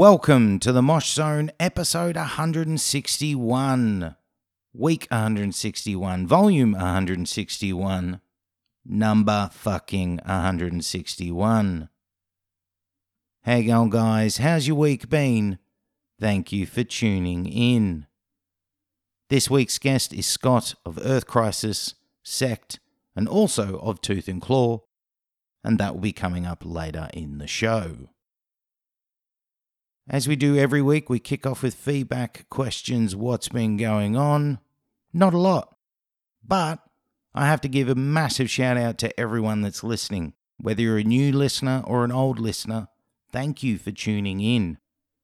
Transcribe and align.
Welcome 0.00 0.60
to 0.60 0.72
the 0.72 0.80
Mosh 0.80 1.12
Zone, 1.12 1.50
episode 1.60 2.16
161, 2.16 4.16
week 4.72 5.06
161, 5.10 6.26
volume 6.26 6.72
161, 6.72 8.22
number 8.86 9.50
fucking 9.52 10.20
161. 10.24 11.90
How 13.42 13.56
you 13.56 13.66
going, 13.66 13.90
guys? 13.90 14.38
How's 14.38 14.66
your 14.66 14.78
week 14.78 15.10
been? 15.10 15.58
Thank 16.18 16.50
you 16.50 16.64
for 16.64 16.82
tuning 16.82 17.44
in. 17.44 18.06
This 19.28 19.50
week's 19.50 19.78
guest 19.78 20.14
is 20.14 20.24
Scott 20.24 20.76
of 20.86 20.98
Earth 21.04 21.26
Crisis, 21.26 21.94
Sect, 22.22 22.80
and 23.14 23.28
also 23.28 23.78
of 23.80 24.00
Tooth 24.00 24.28
and 24.28 24.40
Claw, 24.40 24.80
and 25.62 25.78
that 25.78 25.92
will 25.92 26.00
be 26.00 26.14
coming 26.14 26.46
up 26.46 26.62
later 26.64 27.10
in 27.12 27.36
the 27.36 27.46
show. 27.46 28.08
As 30.08 30.26
we 30.26 30.36
do 30.36 30.56
every 30.56 30.82
week, 30.82 31.08
we 31.08 31.18
kick 31.18 31.46
off 31.46 31.62
with 31.62 31.74
feedback, 31.74 32.48
questions, 32.48 33.14
what's 33.14 33.48
been 33.48 33.76
going 33.76 34.16
on. 34.16 34.58
Not 35.12 35.34
a 35.34 35.38
lot, 35.38 35.76
but 36.46 36.80
I 37.34 37.46
have 37.46 37.60
to 37.62 37.68
give 37.68 37.88
a 37.88 37.94
massive 37.94 38.50
shout 38.50 38.76
out 38.76 38.98
to 38.98 39.20
everyone 39.20 39.60
that's 39.60 39.84
listening. 39.84 40.34
Whether 40.58 40.82
you're 40.82 40.98
a 40.98 41.04
new 41.04 41.32
listener 41.32 41.82
or 41.86 42.04
an 42.04 42.12
old 42.12 42.38
listener, 42.38 42.88
thank 43.32 43.62
you 43.62 43.78
for 43.78 43.92
tuning 43.92 44.40
in. 44.40 44.78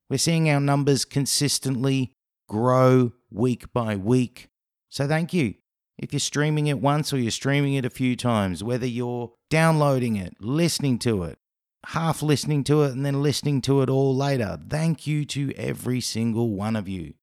We're 0.08 0.19
seeing 0.19 0.48
our 0.48 0.60
numbers 0.60 1.04
consistently 1.04 2.12
grow 2.48 3.12
week 3.30 3.72
by 3.72 3.97
week. 3.97 4.48
So 4.88 5.08
thank 5.08 5.34
you. 5.34 5.54
If 5.98 6.12
you're 6.12 6.20
streaming 6.20 6.69
it 6.69 6.80
once 6.80 7.12
or 7.12 7.19
you're 7.19 7.30
streaming 7.30 7.74
it 7.74 7.84
a 7.84 7.91
few 7.91 8.16
times, 8.16 8.62
whether 8.62 8.86
you're 8.86 9.32
downloading 9.50 10.16
it, 10.16 10.34
listening 10.41 10.98
to 11.00 11.24
it, 11.24 11.38
half 11.90 12.22
listening 12.22 12.64
to 12.64 12.82
it, 12.82 12.92
and 12.92 13.06
then 13.06 13.22
listening 13.22 13.60
to 13.62 13.80
it 13.82 13.88
all 13.88 14.14
later, 14.14 14.58
thank 14.68 15.06
you 15.06 15.24
to 15.24 15.52
every 15.56 16.00
single 16.00 16.50
one 16.50 16.74
of 16.74 16.88
you. 16.88 17.14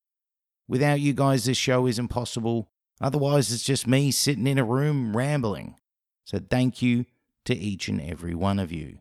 Without 0.67 1.01
you 1.01 1.13
guys, 1.13 1.45
this 1.45 1.57
show 1.57 1.85
isn't 1.85 2.07
possible. 2.07 2.69
Otherwise, 3.01 3.51
it's 3.51 3.63
just 3.63 3.87
me 3.87 4.09
sitting 4.11 4.47
in 4.47 4.57
a 4.57 4.63
room 4.63 5.17
rambling. 5.17 5.75
So 6.23 6.39
thank 6.39 6.81
you 6.81 7.05
to 7.43 7.53
each 7.53 7.89
and 7.89 7.99
every 7.99 8.33
one 8.33 8.57
of 8.57 8.71
you. 8.71 8.99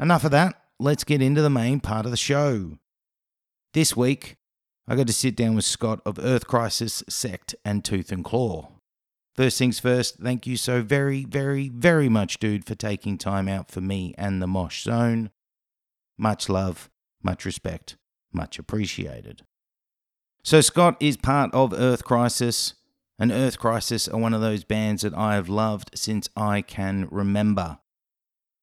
Enough 0.00 0.24
of 0.24 0.32
that. 0.32 0.60
Let's 0.80 1.04
get 1.04 1.22
into 1.22 1.42
the 1.42 1.50
main 1.50 1.78
part 1.78 2.04
of 2.04 2.10
the 2.10 2.16
show. 2.16 2.78
This 3.72 3.96
week, 3.96 4.36
I 4.88 4.96
got 4.96 5.06
to 5.06 5.12
sit 5.12 5.36
down 5.36 5.54
with 5.54 5.64
Scott 5.64 6.00
of 6.04 6.18
Earth 6.18 6.48
Crisis, 6.48 7.04
Sect, 7.08 7.54
and 7.64 7.84
Tooth 7.84 8.10
and 8.10 8.24
Claw. 8.24 8.71
First 9.34 9.58
things 9.58 9.80
first, 9.80 10.18
thank 10.18 10.46
you 10.46 10.58
so 10.58 10.82
very, 10.82 11.24
very, 11.24 11.70
very 11.70 12.08
much, 12.10 12.38
dude, 12.38 12.66
for 12.66 12.74
taking 12.74 13.16
time 13.16 13.48
out 13.48 13.70
for 13.70 13.80
me 13.80 14.14
and 14.18 14.42
the 14.42 14.46
Mosh 14.46 14.82
Zone. 14.82 15.30
Much 16.18 16.50
love, 16.50 16.90
much 17.22 17.46
respect, 17.46 17.96
much 18.30 18.58
appreciated. 18.58 19.42
So, 20.44 20.60
Scott 20.60 20.96
is 21.00 21.16
part 21.16 21.50
of 21.54 21.72
Earth 21.72 22.04
Crisis, 22.04 22.74
and 23.18 23.32
Earth 23.32 23.58
Crisis 23.58 24.06
are 24.06 24.20
one 24.20 24.34
of 24.34 24.42
those 24.42 24.64
bands 24.64 25.00
that 25.02 25.14
I 25.14 25.34
have 25.34 25.48
loved 25.48 25.92
since 25.94 26.28
I 26.36 26.60
can 26.60 27.08
remember. 27.10 27.78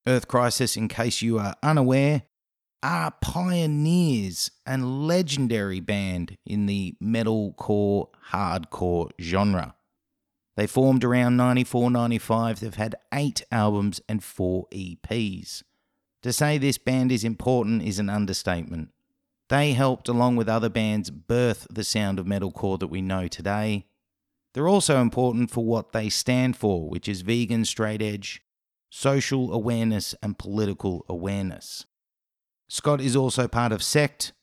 Earth 0.05 0.27
Crisis, 0.27 0.77
in 0.77 0.87
case 0.87 1.23
you 1.23 1.39
are 1.39 1.55
unaware, 1.63 2.23
are 2.83 3.13
pioneers 3.21 4.51
and 4.67 5.07
legendary 5.07 5.79
band 5.79 6.37
in 6.45 6.67
the 6.67 6.95
metalcore 7.01 8.07
hardcore 8.31 9.09
genre. 9.19 9.75
They 10.59 10.67
formed 10.67 11.05
around 11.05 11.37
94 11.37 11.89
95. 11.89 12.59
They've 12.59 12.75
had 12.75 12.95
eight 13.13 13.43
albums 13.49 14.01
and 14.09 14.21
four 14.21 14.67
EPs. 14.73 15.63
To 16.21 16.33
say 16.33 16.57
this 16.57 16.77
band 16.77 17.13
is 17.13 17.23
important 17.23 17.83
is 17.83 17.97
an 17.97 18.09
understatement. 18.09 18.89
They 19.47 19.71
helped, 19.71 20.09
along 20.09 20.35
with 20.35 20.49
other 20.49 20.67
bands, 20.67 21.11
birth 21.11 21.65
the 21.69 21.85
sound 21.85 22.19
of 22.19 22.25
metalcore 22.25 22.77
that 22.77 22.89
we 22.89 23.01
know 23.01 23.29
today. 23.29 23.85
They're 24.53 24.67
also 24.67 24.99
important 24.99 25.49
for 25.49 25.63
what 25.63 25.93
they 25.93 26.09
stand 26.09 26.57
for, 26.57 26.89
which 26.89 27.07
is 27.07 27.21
vegan, 27.21 27.63
straight 27.63 28.01
edge, 28.01 28.41
social 28.89 29.53
awareness, 29.53 30.13
and 30.21 30.37
political 30.37 31.05
awareness. 31.07 31.85
Scott 32.67 32.99
is 32.99 33.15
also 33.15 33.47
part 33.47 33.71
of 33.71 33.81
Sect, 33.81 34.33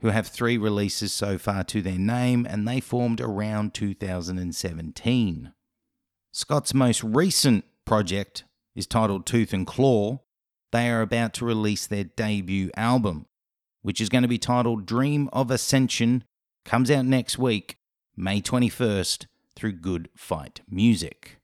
who 0.00 0.08
have 0.08 0.28
three 0.28 0.56
releases 0.56 1.12
so 1.12 1.38
far 1.38 1.64
to 1.64 1.82
their 1.82 1.98
name, 1.98 2.46
and 2.48 2.66
they 2.66 2.80
formed 2.80 3.20
around 3.20 3.74
2017. 3.74 5.52
Scott's 6.32 6.74
most 6.74 7.02
recent 7.02 7.64
project 7.84 8.44
is 8.76 8.86
titled 8.86 9.26
Tooth 9.26 9.52
and 9.52 9.66
Claw. 9.66 10.20
They 10.70 10.88
are 10.90 11.02
about 11.02 11.34
to 11.34 11.44
release 11.44 11.86
their 11.86 12.04
debut 12.04 12.70
album, 12.76 13.26
which 13.82 14.00
is 14.00 14.08
going 14.08 14.22
to 14.22 14.28
be 14.28 14.38
titled 14.38 14.86
Dream 14.86 15.28
of 15.32 15.50
Ascension, 15.50 16.24
comes 16.64 16.90
out 16.90 17.06
next 17.06 17.38
week, 17.38 17.78
May 18.16 18.40
21st, 18.40 19.26
through 19.56 19.72
Good 19.72 20.10
Fight 20.16 20.60
Music. 20.70 21.37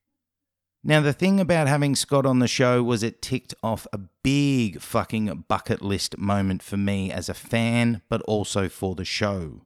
Now, 0.87 1.01
the 1.01 1.15
thing 1.15 1.41
about 1.41 1.67
having 1.67 1.97
Scott 1.97 2.27
on 2.27 2.41
the 2.41 2.47
show 2.47 2.83
was 2.83 3.03
it 3.03 3.23
ticked 3.23 3.55
off 3.63 3.87
a 3.91 4.01
big 4.23 4.83
fucking 4.83 5.47
bucket 5.49 5.81
list 5.81 6.19
moment 6.19 6.63
for 6.63 6.77
me 6.77 7.11
as 7.11 7.31
a 7.31 7.35
fan, 7.35 8.03
but 8.11 8.21
also 8.23 8.69
for 8.69 8.95
the 8.95 9.05
show. 9.07 9.63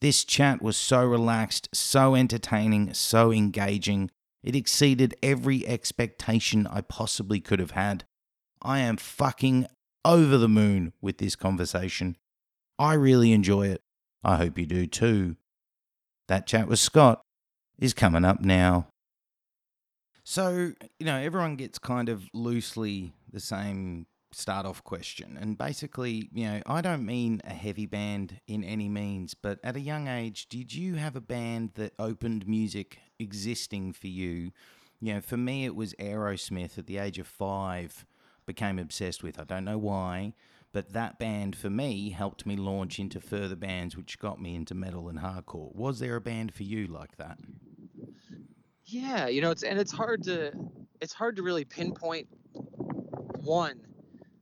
This 0.00 0.24
chat 0.24 0.62
was 0.62 0.78
so 0.78 1.04
relaxed, 1.04 1.68
so 1.74 2.14
entertaining, 2.14 2.94
so 2.94 3.30
engaging. 3.30 4.10
It 4.42 4.56
exceeded 4.56 5.14
every 5.22 5.66
expectation 5.66 6.66
I 6.66 6.80
possibly 6.80 7.38
could 7.38 7.60
have 7.60 7.72
had. 7.72 8.04
I 8.62 8.78
am 8.78 8.96
fucking 8.96 9.66
over 10.02 10.38
the 10.38 10.48
moon 10.48 10.94
with 11.02 11.18
this 11.18 11.36
conversation. 11.36 12.16
I 12.78 12.94
really 12.94 13.32
enjoy 13.32 13.68
it. 13.68 13.82
I 14.24 14.36
hope 14.36 14.58
you 14.58 14.64
do 14.64 14.86
too. 14.86 15.36
That 16.28 16.46
chat 16.46 16.68
with 16.68 16.78
Scott 16.78 17.20
is 17.78 17.92
coming 17.92 18.24
up 18.24 18.40
now. 18.40 18.88
So, 20.28 20.72
you 20.98 21.06
know, 21.06 21.18
everyone 21.18 21.54
gets 21.54 21.78
kind 21.78 22.08
of 22.08 22.24
loosely 22.34 23.14
the 23.32 23.38
same 23.38 24.06
start 24.32 24.66
off 24.66 24.82
question. 24.82 25.38
And 25.40 25.56
basically, 25.56 26.28
you 26.32 26.48
know, 26.48 26.62
I 26.66 26.80
don't 26.80 27.06
mean 27.06 27.40
a 27.44 27.54
heavy 27.54 27.86
band 27.86 28.40
in 28.48 28.64
any 28.64 28.88
means, 28.88 29.34
but 29.34 29.60
at 29.62 29.76
a 29.76 29.80
young 29.80 30.08
age, 30.08 30.48
did 30.48 30.74
you 30.74 30.96
have 30.96 31.14
a 31.14 31.20
band 31.20 31.70
that 31.76 31.92
opened 32.00 32.48
music 32.48 32.98
existing 33.20 33.92
for 33.92 34.08
you? 34.08 34.50
You 35.00 35.14
know, 35.14 35.20
for 35.20 35.36
me, 35.36 35.64
it 35.64 35.76
was 35.76 35.94
Aerosmith 35.94 36.76
at 36.76 36.88
the 36.88 36.98
age 36.98 37.20
of 37.20 37.28
five, 37.28 38.04
became 38.46 38.80
obsessed 38.80 39.22
with. 39.22 39.38
I 39.38 39.44
don't 39.44 39.64
know 39.64 39.78
why, 39.78 40.34
but 40.72 40.92
that 40.92 41.20
band 41.20 41.54
for 41.54 41.70
me 41.70 42.10
helped 42.10 42.44
me 42.44 42.56
launch 42.56 42.98
into 42.98 43.20
further 43.20 43.54
bands, 43.54 43.96
which 43.96 44.18
got 44.18 44.42
me 44.42 44.56
into 44.56 44.74
metal 44.74 45.08
and 45.08 45.20
hardcore. 45.20 45.72
Was 45.72 46.00
there 46.00 46.16
a 46.16 46.20
band 46.20 46.52
for 46.52 46.64
you 46.64 46.88
like 46.88 47.16
that? 47.16 47.38
Yeah, 48.86 49.26
you 49.26 49.40
know, 49.40 49.50
it's 49.50 49.62
and 49.64 49.78
it's 49.78 49.92
hard 49.92 50.22
to 50.24 50.52
it's 51.00 51.12
hard 51.12 51.36
to 51.36 51.42
really 51.42 51.64
pinpoint 51.64 52.28
one 53.42 53.80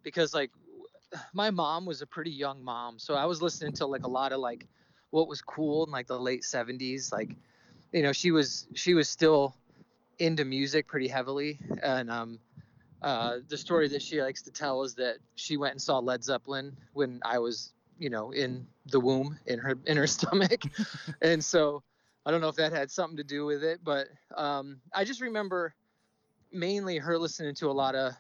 because 0.03 0.35
like 0.35 0.51
my 1.33 1.51
mom 1.51 1.87
was 1.87 2.03
a 2.03 2.07
pretty 2.07 2.31
young 2.31 2.63
mom, 2.63 2.99
so 2.99 3.15
I 3.15 3.25
was 3.25 3.41
listening 3.41 3.73
to 3.75 3.87
like 3.87 4.05
a 4.05 4.09
lot 4.11 4.33
of 4.33 4.41
like 4.41 4.67
what 5.11 5.29
was 5.29 5.41
cool 5.41 5.85
in 5.87 5.91
like 5.91 6.07
the 6.07 6.19
late 6.19 6.43
70s 6.43 7.13
like 7.13 7.37
you 7.93 8.03
know, 8.03 8.13
she 8.13 8.33
was 8.33 8.67
she 8.75 8.95
was 8.95 9.09
still 9.09 9.55
into 10.19 10.45
music 10.45 10.87
pretty 10.89 11.09
heavily 11.09 11.59
and 11.83 12.11
um 12.11 12.39
uh, 13.03 13.39
the 13.49 13.59
story 13.59 13.87
that 13.89 14.03
she 14.03 14.23
likes 14.23 14.43
to 14.43 14.51
tell 14.51 14.83
is 14.83 14.95
that 14.95 15.17
she 15.35 15.57
went 15.59 15.73
and 15.73 15.83
saw 15.83 15.99
Led 15.99 16.25
Zeppelin 16.25 16.75
when 16.95 17.21
I 17.23 17.39
was, 17.39 17.75
you 17.99 18.09
know, 18.11 18.31
in 18.33 18.67
the 18.87 18.99
womb 18.99 19.39
in 19.47 19.59
her 19.59 19.77
in 19.87 19.97
her 19.99 20.07
stomach, 20.09 20.63
and 21.23 21.45
so 21.45 21.83
I 22.27 22.31
don't 22.31 22.41
know 22.41 22.49
if 22.49 22.57
that 22.57 22.73
had 22.73 22.91
something 22.91 23.17
to 23.19 23.25
do 23.25 23.45
with 23.45 23.63
it, 23.63 23.81
but 23.85 24.09
um, 24.35 24.81
I 24.93 25.05
just 25.05 25.21
remember 25.21 25.75
mainly 26.53 26.99
her 26.99 27.19
listening 27.19 27.55
to 27.57 27.71
a 27.71 27.73
lot 27.73 27.95
of 27.95 28.15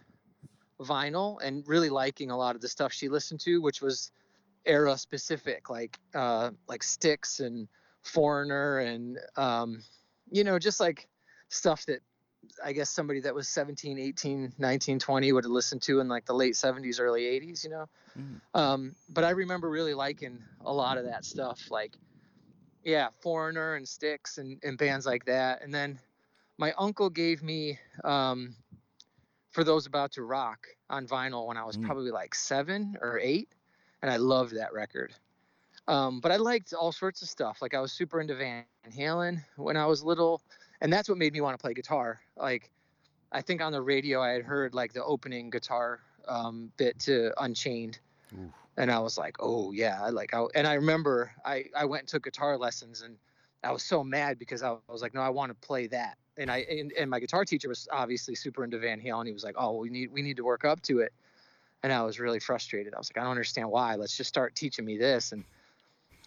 vinyl 0.80 1.38
and 1.42 1.66
really 1.66 1.88
liking 1.88 2.30
a 2.30 2.36
lot 2.36 2.54
of 2.54 2.60
the 2.60 2.68
stuff 2.68 2.92
she 2.92 3.08
listened 3.08 3.40
to, 3.40 3.62
which 3.62 3.80
was 3.80 4.10
era 4.66 4.96
specific, 4.98 5.70
like 5.70 5.98
uh, 6.14 6.50
like 6.68 6.82
Styx 6.82 7.40
and 7.40 7.68
Foreigner 8.02 8.80
and 8.80 9.18
um, 9.36 9.82
you 10.30 10.44
know 10.44 10.58
just 10.58 10.80
like 10.80 11.08
stuff 11.48 11.86
that 11.86 12.00
I 12.62 12.72
guess 12.72 12.90
somebody 12.90 13.20
that 13.20 13.34
was 13.34 13.48
17, 13.48 13.98
18, 13.98 14.52
19, 14.58 14.98
20 14.98 15.32
would 15.32 15.44
have 15.44 15.50
listened 15.50 15.82
to 15.82 16.00
in 16.00 16.08
like 16.08 16.26
the 16.26 16.34
late 16.34 16.54
70s, 16.54 17.00
early 17.00 17.22
80s, 17.22 17.64
you 17.64 17.70
know. 17.70 17.86
Mm. 18.18 18.40
Um, 18.58 18.94
but 19.08 19.24
I 19.24 19.30
remember 19.30 19.70
really 19.70 19.94
liking 19.94 20.42
a 20.64 20.72
lot 20.72 20.98
of 20.98 21.04
that 21.04 21.24
stuff, 21.24 21.70
like 21.70 21.96
yeah, 22.84 23.08
Foreigner 23.20 23.74
and 23.74 23.88
Styx 23.88 24.38
and, 24.38 24.58
and 24.62 24.78
bands 24.78 25.06
like 25.06 25.24
that. 25.24 25.62
And 25.62 25.74
then 25.74 25.98
my 26.58 26.72
uncle 26.78 27.10
gave 27.10 27.42
me 27.42 27.78
um, 28.04 28.54
for 29.50 29.64
those 29.64 29.86
about 29.86 30.12
to 30.12 30.22
rock 30.22 30.66
on 30.90 31.06
vinyl 31.06 31.46
when 31.46 31.56
I 31.56 31.64
was 31.64 31.76
mm. 31.76 31.84
probably 31.84 32.10
like 32.10 32.34
seven 32.34 32.96
or 33.00 33.18
eight, 33.18 33.48
and 34.02 34.10
I 34.10 34.16
loved 34.16 34.56
that 34.56 34.72
record. 34.72 35.14
Um, 35.86 36.20
but 36.20 36.32
I 36.32 36.36
liked 36.36 36.72
all 36.72 36.92
sorts 36.92 37.22
of 37.22 37.28
stuff. 37.28 37.60
Like 37.60 37.74
I 37.74 37.80
was 37.80 37.92
super 37.92 38.20
into 38.20 38.34
Van 38.34 38.64
Halen 38.90 39.42
when 39.56 39.76
I 39.76 39.86
was 39.86 40.02
little, 40.02 40.42
and 40.80 40.92
that's 40.92 41.08
what 41.08 41.18
made 41.18 41.32
me 41.32 41.40
want 41.40 41.58
to 41.58 41.62
play 41.62 41.74
guitar. 41.74 42.20
Like 42.36 42.70
I 43.32 43.42
think 43.42 43.60
on 43.60 43.72
the 43.72 43.82
radio 43.82 44.22
I 44.22 44.30
had 44.30 44.42
heard 44.42 44.74
like 44.74 44.92
the 44.92 45.04
opening 45.04 45.50
guitar 45.50 46.00
um, 46.28 46.72
bit 46.76 46.98
to 47.00 47.32
Unchained, 47.42 47.98
Oof. 48.32 48.50
And 48.76 48.90
I 48.90 48.98
was 48.98 49.16
like, 49.16 49.36
oh 49.40 49.72
yeah, 49.72 50.08
like 50.08 50.34
I 50.34 50.44
and 50.54 50.66
I 50.66 50.74
remember 50.74 51.32
I 51.44 51.66
I 51.76 51.84
went 51.84 52.02
and 52.02 52.08
took 52.08 52.24
guitar 52.24 52.56
lessons 52.56 53.02
and 53.02 53.16
I 53.62 53.72
was 53.72 53.82
so 53.82 54.04
mad 54.04 54.38
because 54.38 54.62
I 54.62 54.76
was 54.88 55.02
like, 55.02 55.14
no, 55.14 55.20
I 55.20 55.30
want 55.30 55.50
to 55.50 55.66
play 55.66 55.86
that. 55.88 56.18
And 56.36 56.50
I 56.50 56.58
and, 56.70 56.92
and 56.92 57.10
my 57.10 57.20
guitar 57.20 57.44
teacher 57.44 57.68
was 57.68 57.88
obviously 57.92 58.34
super 58.34 58.64
into 58.64 58.78
Van 58.78 59.00
Halen. 59.00 59.26
He 59.26 59.32
was 59.32 59.44
like, 59.44 59.54
oh, 59.56 59.76
we 59.76 59.88
need 59.88 60.12
we 60.12 60.22
need 60.22 60.36
to 60.36 60.44
work 60.44 60.64
up 60.64 60.82
to 60.82 61.00
it. 61.00 61.12
And 61.82 61.92
I 61.92 62.02
was 62.02 62.18
really 62.18 62.40
frustrated. 62.40 62.94
I 62.94 62.98
was 62.98 63.10
like, 63.10 63.20
I 63.20 63.24
don't 63.24 63.32
understand 63.32 63.70
why. 63.70 63.94
Let's 63.96 64.16
just 64.16 64.28
start 64.28 64.54
teaching 64.54 64.84
me 64.84 64.96
this. 64.96 65.32
And 65.32 65.44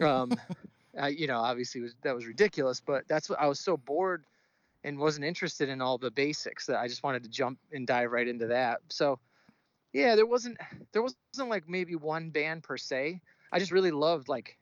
um, 0.02 0.34
I, 1.00 1.10
you 1.10 1.26
know, 1.28 1.40
obviously 1.40 1.82
was, 1.82 1.96
that 2.04 2.14
was 2.14 2.28
ridiculous, 2.28 2.80
but 2.80 3.08
that's 3.08 3.28
what 3.28 3.40
I 3.42 3.48
was 3.48 3.60
so 3.60 3.76
bored 3.76 4.24
and 4.84 5.00
wasn't 5.00 5.26
interested 5.26 5.68
in 5.68 5.82
all 5.82 5.98
the 5.98 6.12
basics 6.12 6.68
that 6.68 6.80
I 6.80 6.88
just 6.88 7.02
wanted 7.02 7.24
to 7.24 7.30
jump 7.30 7.58
and 7.72 7.88
dive 7.88 8.12
right 8.12 8.28
into 8.28 8.48
that. 8.48 8.82
So 8.90 9.20
yeah, 9.98 10.16
there 10.16 10.28
wasn't 10.28 10.58
there 10.92 11.02
wasn't 11.02 11.50
like 11.50 11.68
maybe 11.68 11.96
one 11.96 12.30
band 12.30 12.62
per 12.62 12.78
se. 12.78 13.20
I 13.52 13.58
just 13.58 13.72
really 13.72 13.90
loved 13.90 14.30
like 14.30 14.58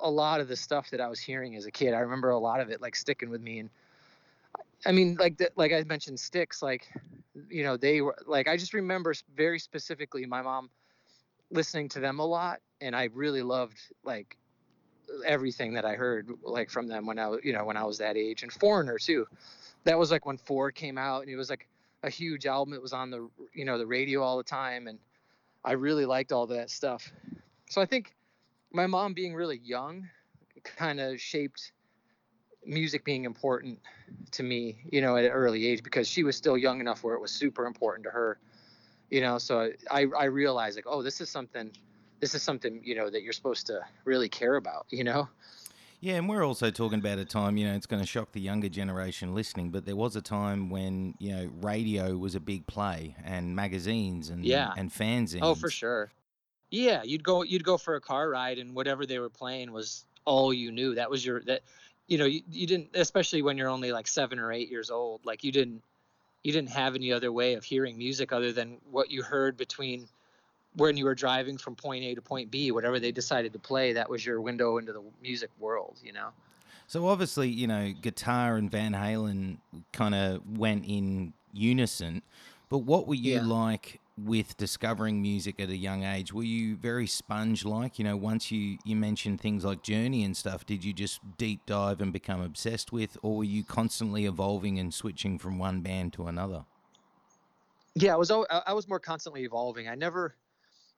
a 0.00 0.10
lot 0.10 0.40
of 0.40 0.48
the 0.48 0.56
stuff 0.56 0.90
that 0.90 1.00
I 1.00 1.08
was 1.08 1.18
hearing 1.18 1.56
as 1.56 1.64
a 1.64 1.70
kid. 1.70 1.94
I 1.94 2.00
remember 2.00 2.30
a 2.30 2.38
lot 2.38 2.60
of 2.60 2.68
it 2.68 2.82
like 2.82 2.96
sticking 2.96 3.30
with 3.30 3.40
me 3.40 3.60
and 3.60 3.70
I 4.84 4.92
mean 4.92 5.16
like 5.18 5.38
the, 5.38 5.50
like 5.56 5.72
I 5.72 5.82
mentioned 5.84 6.20
Styx 6.20 6.62
like 6.62 6.86
you 7.48 7.62
know 7.62 7.78
they 7.78 8.02
were 8.02 8.16
like 8.26 8.46
I 8.46 8.58
just 8.58 8.74
remember 8.74 9.14
very 9.34 9.58
specifically 9.58 10.26
my 10.26 10.42
mom 10.42 10.68
listening 11.50 11.88
to 11.90 12.00
them 12.00 12.18
a 12.18 12.26
lot 12.26 12.60
and 12.82 12.94
I 12.94 13.04
really 13.14 13.42
loved 13.42 13.78
like 14.04 14.36
everything 15.24 15.72
that 15.74 15.86
I 15.86 15.94
heard 15.94 16.30
like 16.42 16.68
from 16.68 16.88
them 16.88 17.06
when 17.06 17.18
I 17.18 17.38
you 17.42 17.54
know 17.54 17.64
when 17.64 17.78
I 17.78 17.84
was 17.84 17.96
that 17.98 18.18
age 18.18 18.42
and 18.42 18.52
Foreigner 18.52 18.98
too. 18.98 19.26
That 19.84 19.98
was 19.98 20.10
like 20.10 20.26
when 20.26 20.36
4 20.36 20.72
came 20.72 20.98
out 20.98 21.22
and 21.22 21.30
it 21.30 21.36
was 21.36 21.48
like 21.48 21.68
a 22.02 22.10
huge 22.10 22.46
album. 22.46 22.74
It 22.74 22.82
was 22.82 22.92
on 22.92 23.10
the 23.10 23.28
you 23.54 23.64
know 23.64 23.78
the 23.78 23.86
radio 23.86 24.22
all 24.22 24.36
the 24.36 24.44
time, 24.44 24.86
and 24.86 24.98
I 25.64 25.72
really 25.72 26.06
liked 26.06 26.32
all 26.32 26.46
that 26.48 26.70
stuff. 26.70 27.12
So 27.68 27.80
I 27.80 27.86
think 27.86 28.14
my 28.72 28.86
mom 28.86 29.14
being 29.14 29.34
really 29.34 29.60
young 29.62 30.08
kind 30.64 31.00
of 31.00 31.20
shaped 31.20 31.72
music 32.64 33.04
being 33.04 33.24
important 33.24 33.78
to 34.32 34.42
me, 34.42 34.78
you 34.90 35.00
know, 35.00 35.16
at 35.16 35.24
an 35.24 35.30
early 35.30 35.66
age 35.66 35.82
because 35.82 36.08
she 36.08 36.24
was 36.24 36.36
still 36.36 36.56
young 36.58 36.80
enough 36.80 37.04
where 37.04 37.14
it 37.14 37.20
was 37.20 37.30
super 37.30 37.66
important 37.66 38.04
to 38.04 38.10
her, 38.10 38.38
you 39.10 39.20
know. 39.20 39.38
So 39.38 39.70
I 39.90 40.06
I 40.18 40.24
realized 40.24 40.76
like, 40.76 40.86
oh, 40.88 41.02
this 41.02 41.20
is 41.20 41.30
something, 41.30 41.70
this 42.20 42.34
is 42.34 42.42
something 42.42 42.80
you 42.84 42.94
know 42.94 43.10
that 43.10 43.22
you're 43.22 43.32
supposed 43.32 43.66
to 43.66 43.80
really 44.04 44.28
care 44.28 44.56
about, 44.56 44.86
you 44.90 45.04
know. 45.04 45.28
Yeah, 46.00 46.14
and 46.14 46.28
we're 46.28 46.44
also 46.44 46.70
talking 46.70 46.98
about 46.98 47.18
a 47.18 47.24
time, 47.24 47.56
you 47.56 47.66
know, 47.66 47.74
it's 47.74 47.86
going 47.86 48.02
to 48.02 48.06
shock 48.06 48.32
the 48.32 48.40
younger 48.40 48.68
generation 48.68 49.34
listening, 49.34 49.70
but 49.70 49.86
there 49.86 49.96
was 49.96 50.14
a 50.14 50.22
time 50.22 50.68
when, 50.68 51.14
you 51.18 51.34
know, 51.34 51.50
radio 51.60 52.16
was 52.16 52.34
a 52.34 52.40
big 52.40 52.66
play 52.66 53.16
and 53.24 53.56
magazines 53.56 54.28
and 54.28 54.44
yeah. 54.44 54.72
and 54.76 54.90
fanzines. 54.90 55.40
Oh, 55.42 55.54
for 55.54 55.70
sure. 55.70 56.10
Yeah, 56.70 57.02
you'd 57.04 57.24
go 57.24 57.42
you'd 57.42 57.64
go 57.64 57.78
for 57.78 57.94
a 57.94 58.00
car 58.00 58.28
ride 58.28 58.58
and 58.58 58.74
whatever 58.74 59.06
they 59.06 59.18
were 59.18 59.30
playing 59.30 59.72
was 59.72 60.04
all 60.24 60.52
you 60.52 60.70
knew. 60.72 60.94
That 60.94 61.10
was 61.10 61.24
your 61.24 61.40
that 61.42 61.62
you 62.08 62.18
know, 62.18 62.26
you, 62.26 62.42
you 62.50 62.66
didn't 62.66 62.90
especially 62.94 63.42
when 63.42 63.56
you're 63.56 63.68
only 63.68 63.92
like 63.92 64.06
7 64.06 64.38
or 64.38 64.52
8 64.52 64.70
years 64.70 64.90
old, 64.90 65.24
like 65.24 65.44
you 65.44 65.52
didn't 65.52 65.82
you 66.42 66.52
didn't 66.52 66.70
have 66.70 66.94
any 66.94 67.12
other 67.12 67.32
way 67.32 67.54
of 67.54 67.64
hearing 67.64 67.96
music 67.96 68.32
other 68.32 68.52
than 68.52 68.78
what 68.90 69.10
you 69.10 69.22
heard 69.22 69.56
between 69.56 70.08
when 70.76 70.96
you 70.96 71.04
were 71.04 71.14
driving 71.14 71.58
from 71.58 71.74
point 71.74 72.04
A 72.04 72.14
to 72.14 72.22
point 72.22 72.50
B, 72.50 72.70
whatever 72.70 73.00
they 73.00 73.10
decided 73.10 73.52
to 73.54 73.58
play, 73.58 73.92
that 73.94 74.08
was 74.08 74.24
your 74.24 74.40
window 74.40 74.78
into 74.78 74.92
the 74.92 75.02
music 75.22 75.50
world, 75.58 75.98
you 76.02 76.12
know. 76.12 76.28
So 76.86 77.08
obviously, 77.08 77.48
you 77.48 77.66
know, 77.66 77.92
guitar 78.00 78.56
and 78.56 78.70
Van 78.70 78.92
Halen 78.92 79.58
kind 79.92 80.14
of 80.14 80.58
went 80.58 80.84
in 80.86 81.32
unison. 81.52 82.22
But 82.68 82.78
what 82.78 83.08
were 83.08 83.14
you 83.14 83.36
yeah. 83.36 83.44
like 83.44 84.00
with 84.18 84.56
discovering 84.56 85.20
music 85.20 85.60
at 85.60 85.68
a 85.68 85.76
young 85.76 86.04
age? 86.04 86.32
Were 86.32 86.44
you 86.44 86.76
very 86.76 87.06
sponge 87.06 87.64
like? 87.64 87.98
You 87.98 88.04
know, 88.04 88.16
once 88.16 88.52
you 88.52 88.78
you 88.84 88.96
mentioned 88.96 89.40
things 89.40 89.64
like 89.64 89.82
Journey 89.82 90.24
and 90.24 90.36
stuff, 90.36 90.66
did 90.66 90.84
you 90.84 90.92
just 90.92 91.20
deep 91.38 91.64
dive 91.66 92.00
and 92.00 92.12
become 92.12 92.40
obsessed 92.40 92.92
with, 92.92 93.16
or 93.22 93.38
were 93.38 93.44
you 93.44 93.64
constantly 93.64 94.26
evolving 94.26 94.78
and 94.78 94.92
switching 94.92 95.38
from 95.38 95.58
one 95.58 95.80
band 95.80 96.12
to 96.14 96.26
another? 96.26 96.64
Yeah, 97.94 98.14
I 98.14 98.16
was 98.16 98.30
I 98.30 98.72
was 98.72 98.86
more 98.88 99.00
constantly 99.00 99.44
evolving. 99.44 99.88
I 99.88 99.94
never 99.94 100.34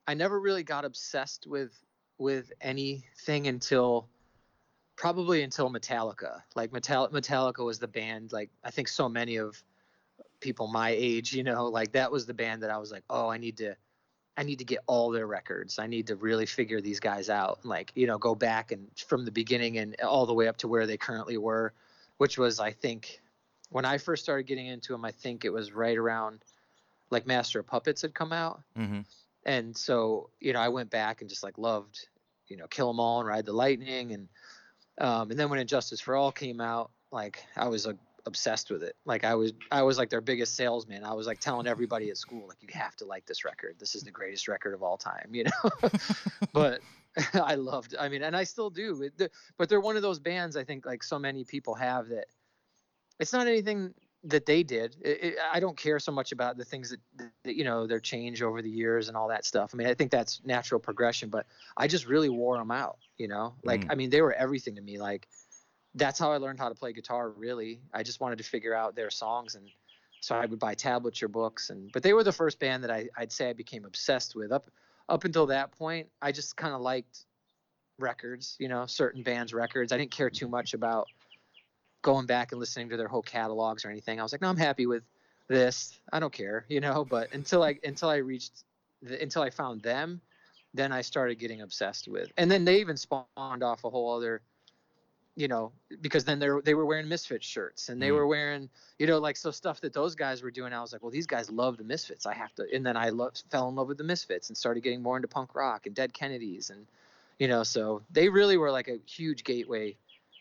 I 0.08 0.14
never 0.14 0.40
really 0.40 0.62
got 0.62 0.86
obsessed 0.86 1.46
with 1.46 1.78
with 2.16 2.50
anything 2.62 3.46
until 3.46 4.08
probably 4.96 5.42
until 5.42 5.70
Metallica. 5.70 6.40
Like 6.56 6.70
Metallica, 6.72 7.12
Metallica 7.12 7.64
was 7.64 7.78
the 7.78 7.86
band. 7.86 8.32
Like 8.32 8.50
I 8.64 8.70
think 8.70 8.88
so 8.88 9.06
many 9.08 9.36
of 9.36 9.62
people 10.40 10.66
my 10.66 10.90
age, 10.90 11.34
you 11.34 11.44
know, 11.44 11.66
like 11.66 11.92
that 11.92 12.10
was 12.10 12.24
the 12.24 12.32
band 12.32 12.62
that 12.62 12.70
I 12.70 12.78
was 12.78 12.90
like, 12.90 13.04
oh, 13.10 13.28
I 13.28 13.36
need 13.36 13.58
to, 13.58 13.76
I 14.38 14.44
need 14.44 14.60
to 14.60 14.64
get 14.64 14.78
all 14.86 15.10
their 15.10 15.26
records. 15.26 15.78
I 15.78 15.86
need 15.86 16.06
to 16.06 16.16
really 16.16 16.46
figure 16.46 16.80
these 16.80 17.00
guys 17.00 17.28
out. 17.28 17.58
and 17.60 17.68
Like 17.68 17.92
you 17.94 18.06
know, 18.06 18.16
go 18.16 18.34
back 18.34 18.72
and 18.72 18.88
from 19.06 19.26
the 19.26 19.30
beginning 19.30 19.76
and 19.76 19.94
all 20.00 20.24
the 20.24 20.34
way 20.34 20.48
up 20.48 20.56
to 20.58 20.68
where 20.68 20.86
they 20.86 20.96
currently 20.96 21.36
were, 21.36 21.74
which 22.16 22.38
was 22.38 22.60
I 22.60 22.72
think 22.72 23.20
when 23.68 23.84
I 23.84 23.98
first 23.98 24.22
started 24.24 24.46
getting 24.46 24.68
into 24.68 24.94
them, 24.94 25.04
I 25.04 25.10
think 25.10 25.44
it 25.44 25.52
was 25.52 25.72
right 25.72 25.98
around 25.98 26.40
like 27.10 27.26
Master 27.26 27.60
of 27.60 27.66
Puppets 27.66 28.00
had 28.00 28.14
come 28.14 28.32
out. 28.32 28.62
Mm-hmm 28.74 29.00
and 29.48 29.74
so 29.76 30.28
you 30.40 30.52
know 30.52 30.60
I 30.60 30.68
went 30.68 30.90
back 30.90 31.22
and 31.22 31.30
just 31.30 31.42
like 31.42 31.58
loved 31.58 32.06
you 32.48 32.56
know 32.56 32.66
Kill 32.68 32.90
'Em 32.90 33.00
All 33.00 33.20
and 33.20 33.28
Ride 33.28 33.46
the 33.46 33.52
Lightning 33.52 34.12
and 34.12 34.28
um, 35.00 35.30
and 35.30 35.40
then 35.40 35.48
when 35.48 35.58
And 35.58 35.68
Justice 35.68 36.00
for 36.00 36.14
All 36.14 36.30
came 36.30 36.60
out 36.60 36.90
like 37.10 37.42
I 37.56 37.68
was 37.68 37.86
like 37.86 37.96
obsessed 38.26 38.70
with 38.70 38.82
it. 38.82 38.94
Like 39.06 39.24
I 39.24 39.34
was 39.34 39.52
I 39.72 39.82
was 39.82 39.96
like 39.96 40.10
their 40.10 40.20
biggest 40.20 40.54
salesman. 40.54 41.02
I 41.02 41.14
was 41.14 41.26
like 41.26 41.40
telling 41.40 41.66
everybody 41.66 42.10
at 42.10 42.18
school 42.18 42.46
like 42.46 42.62
you 42.62 42.68
have 42.72 42.94
to 42.96 43.06
like 43.06 43.24
this 43.24 43.44
record. 43.44 43.76
This 43.78 43.94
is 43.94 44.02
the 44.02 44.10
greatest 44.10 44.48
record 44.48 44.74
of 44.74 44.82
all 44.82 44.98
time 44.98 45.30
you 45.32 45.44
know? 45.44 45.70
But 46.52 46.80
I 47.34 47.54
loved 47.54 47.96
I 47.98 48.10
mean 48.10 48.22
and 48.22 48.36
I 48.36 48.44
still 48.44 48.68
do. 48.68 49.10
But 49.56 49.68
they're 49.70 49.80
one 49.80 49.96
of 49.96 50.02
those 50.02 50.18
bands 50.18 50.56
I 50.56 50.64
think 50.64 50.84
like 50.84 51.02
so 51.02 51.18
many 51.18 51.44
people 51.44 51.74
have 51.74 52.08
that 52.08 52.26
it's 53.18 53.32
not 53.32 53.46
anything 53.46 53.94
that 54.24 54.46
they 54.46 54.62
did. 54.62 54.96
It, 55.00 55.22
it, 55.22 55.34
I 55.52 55.60
don't 55.60 55.76
care 55.76 55.98
so 55.98 56.10
much 56.10 56.32
about 56.32 56.56
the 56.56 56.64
things 56.64 56.90
that, 56.90 57.30
that, 57.44 57.54
you 57.54 57.64
know 57.64 57.86
their 57.86 58.00
change 58.00 58.42
over 58.42 58.62
the 58.62 58.70
years 58.70 59.08
and 59.08 59.16
all 59.16 59.28
that 59.28 59.44
stuff. 59.44 59.70
I 59.72 59.76
mean, 59.76 59.86
I 59.86 59.94
think 59.94 60.10
that's 60.10 60.40
natural 60.44 60.80
progression, 60.80 61.28
but 61.28 61.46
I 61.76 61.86
just 61.86 62.06
really 62.06 62.28
wore 62.28 62.58
them 62.58 62.70
out. 62.70 62.98
You 63.16 63.28
know, 63.28 63.54
like 63.64 63.82
mm. 63.82 63.88
I 63.90 63.94
mean, 63.94 64.10
they 64.10 64.20
were 64.20 64.32
everything 64.32 64.74
to 64.76 64.82
me. 64.82 64.98
Like 64.98 65.28
that's 65.94 66.18
how 66.18 66.32
I 66.32 66.38
learned 66.38 66.58
how 66.58 66.68
to 66.68 66.74
play 66.74 66.92
guitar. 66.92 67.30
Really, 67.30 67.80
I 67.92 68.02
just 68.02 68.20
wanted 68.20 68.38
to 68.38 68.44
figure 68.44 68.74
out 68.74 68.96
their 68.96 69.10
songs, 69.10 69.54
and 69.54 69.68
so 70.20 70.34
I 70.34 70.46
would 70.46 70.58
buy 70.58 70.74
tablature 70.74 71.30
books. 71.30 71.70
And 71.70 71.90
but 71.92 72.02
they 72.02 72.12
were 72.12 72.24
the 72.24 72.32
first 72.32 72.58
band 72.58 72.82
that 72.84 72.90
I, 72.90 73.08
I'd 73.16 73.32
say 73.32 73.48
I 73.50 73.52
became 73.52 73.84
obsessed 73.84 74.34
with. 74.34 74.50
Up 74.50 74.70
up 75.08 75.24
until 75.24 75.46
that 75.46 75.72
point, 75.72 76.08
I 76.20 76.32
just 76.32 76.56
kind 76.56 76.74
of 76.74 76.80
liked 76.80 77.24
records. 77.98 78.56
You 78.58 78.68
know, 78.68 78.86
certain 78.86 79.22
bands' 79.22 79.54
records. 79.54 79.92
I 79.92 79.96
didn't 79.96 80.10
care 80.10 80.30
too 80.30 80.48
much 80.48 80.74
about 80.74 81.06
going 82.02 82.26
back 82.26 82.52
and 82.52 82.60
listening 82.60 82.88
to 82.90 82.96
their 82.96 83.08
whole 83.08 83.22
catalogs 83.22 83.84
or 83.84 83.90
anything. 83.90 84.20
I 84.20 84.22
was 84.22 84.32
like, 84.32 84.40
no, 84.40 84.48
I'm 84.48 84.56
happy 84.56 84.86
with 84.86 85.02
this. 85.48 85.98
I 86.12 86.20
don't 86.20 86.32
care, 86.32 86.64
you 86.68 86.80
know. 86.80 87.04
But 87.04 87.32
until 87.34 87.62
I 87.62 87.78
until 87.84 88.08
I 88.08 88.16
reached 88.16 88.64
the, 89.02 89.20
until 89.20 89.42
I 89.42 89.50
found 89.50 89.82
them, 89.82 90.20
then 90.74 90.92
I 90.92 91.00
started 91.00 91.38
getting 91.38 91.62
obsessed 91.62 92.08
with. 92.08 92.30
And 92.36 92.50
then 92.50 92.64
they 92.64 92.80
even 92.80 92.96
spawned 92.96 93.62
off 93.62 93.84
a 93.84 93.90
whole 93.90 94.14
other, 94.14 94.42
you 95.34 95.48
know, 95.48 95.72
because 96.00 96.24
then 96.24 96.38
they 96.38 96.48
they 96.64 96.74
were 96.74 96.86
wearing 96.86 97.08
Misfits 97.08 97.46
shirts 97.46 97.88
and 97.88 98.00
they 98.00 98.10
mm. 98.10 98.14
were 98.14 98.26
wearing, 98.26 98.68
you 98.98 99.06
know, 99.06 99.18
like 99.18 99.36
so 99.36 99.50
stuff 99.50 99.80
that 99.80 99.92
those 99.92 100.14
guys 100.14 100.42
were 100.42 100.50
doing. 100.50 100.72
I 100.72 100.80
was 100.80 100.92
like, 100.92 101.02
well, 101.02 101.10
these 101.10 101.26
guys 101.26 101.50
love 101.50 101.76
the 101.78 101.84
Misfits. 101.84 102.26
I 102.26 102.34
have 102.34 102.54
to. 102.56 102.66
And 102.72 102.84
then 102.84 102.96
I 102.96 103.08
lo- 103.08 103.32
fell 103.50 103.68
in 103.68 103.74
love 103.74 103.88
with 103.88 103.98
the 103.98 104.04
Misfits 104.04 104.50
and 104.50 104.56
started 104.56 104.82
getting 104.82 105.02
more 105.02 105.16
into 105.16 105.28
punk 105.28 105.54
rock 105.54 105.86
and 105.86 105.94
Dead 105.94 106.12
Kennedys 106.12 106.70
and, 106.70 106.86
you 107.38 107.48
know, 107.48 107.62
so 107.62 108.02
they 108.10 108.28
really 108.28 108.56
were 108.56 108.70
like 108.70 108.88
a 108.88 108.98
huge 109.06 109.44
gateway 109.44 109.96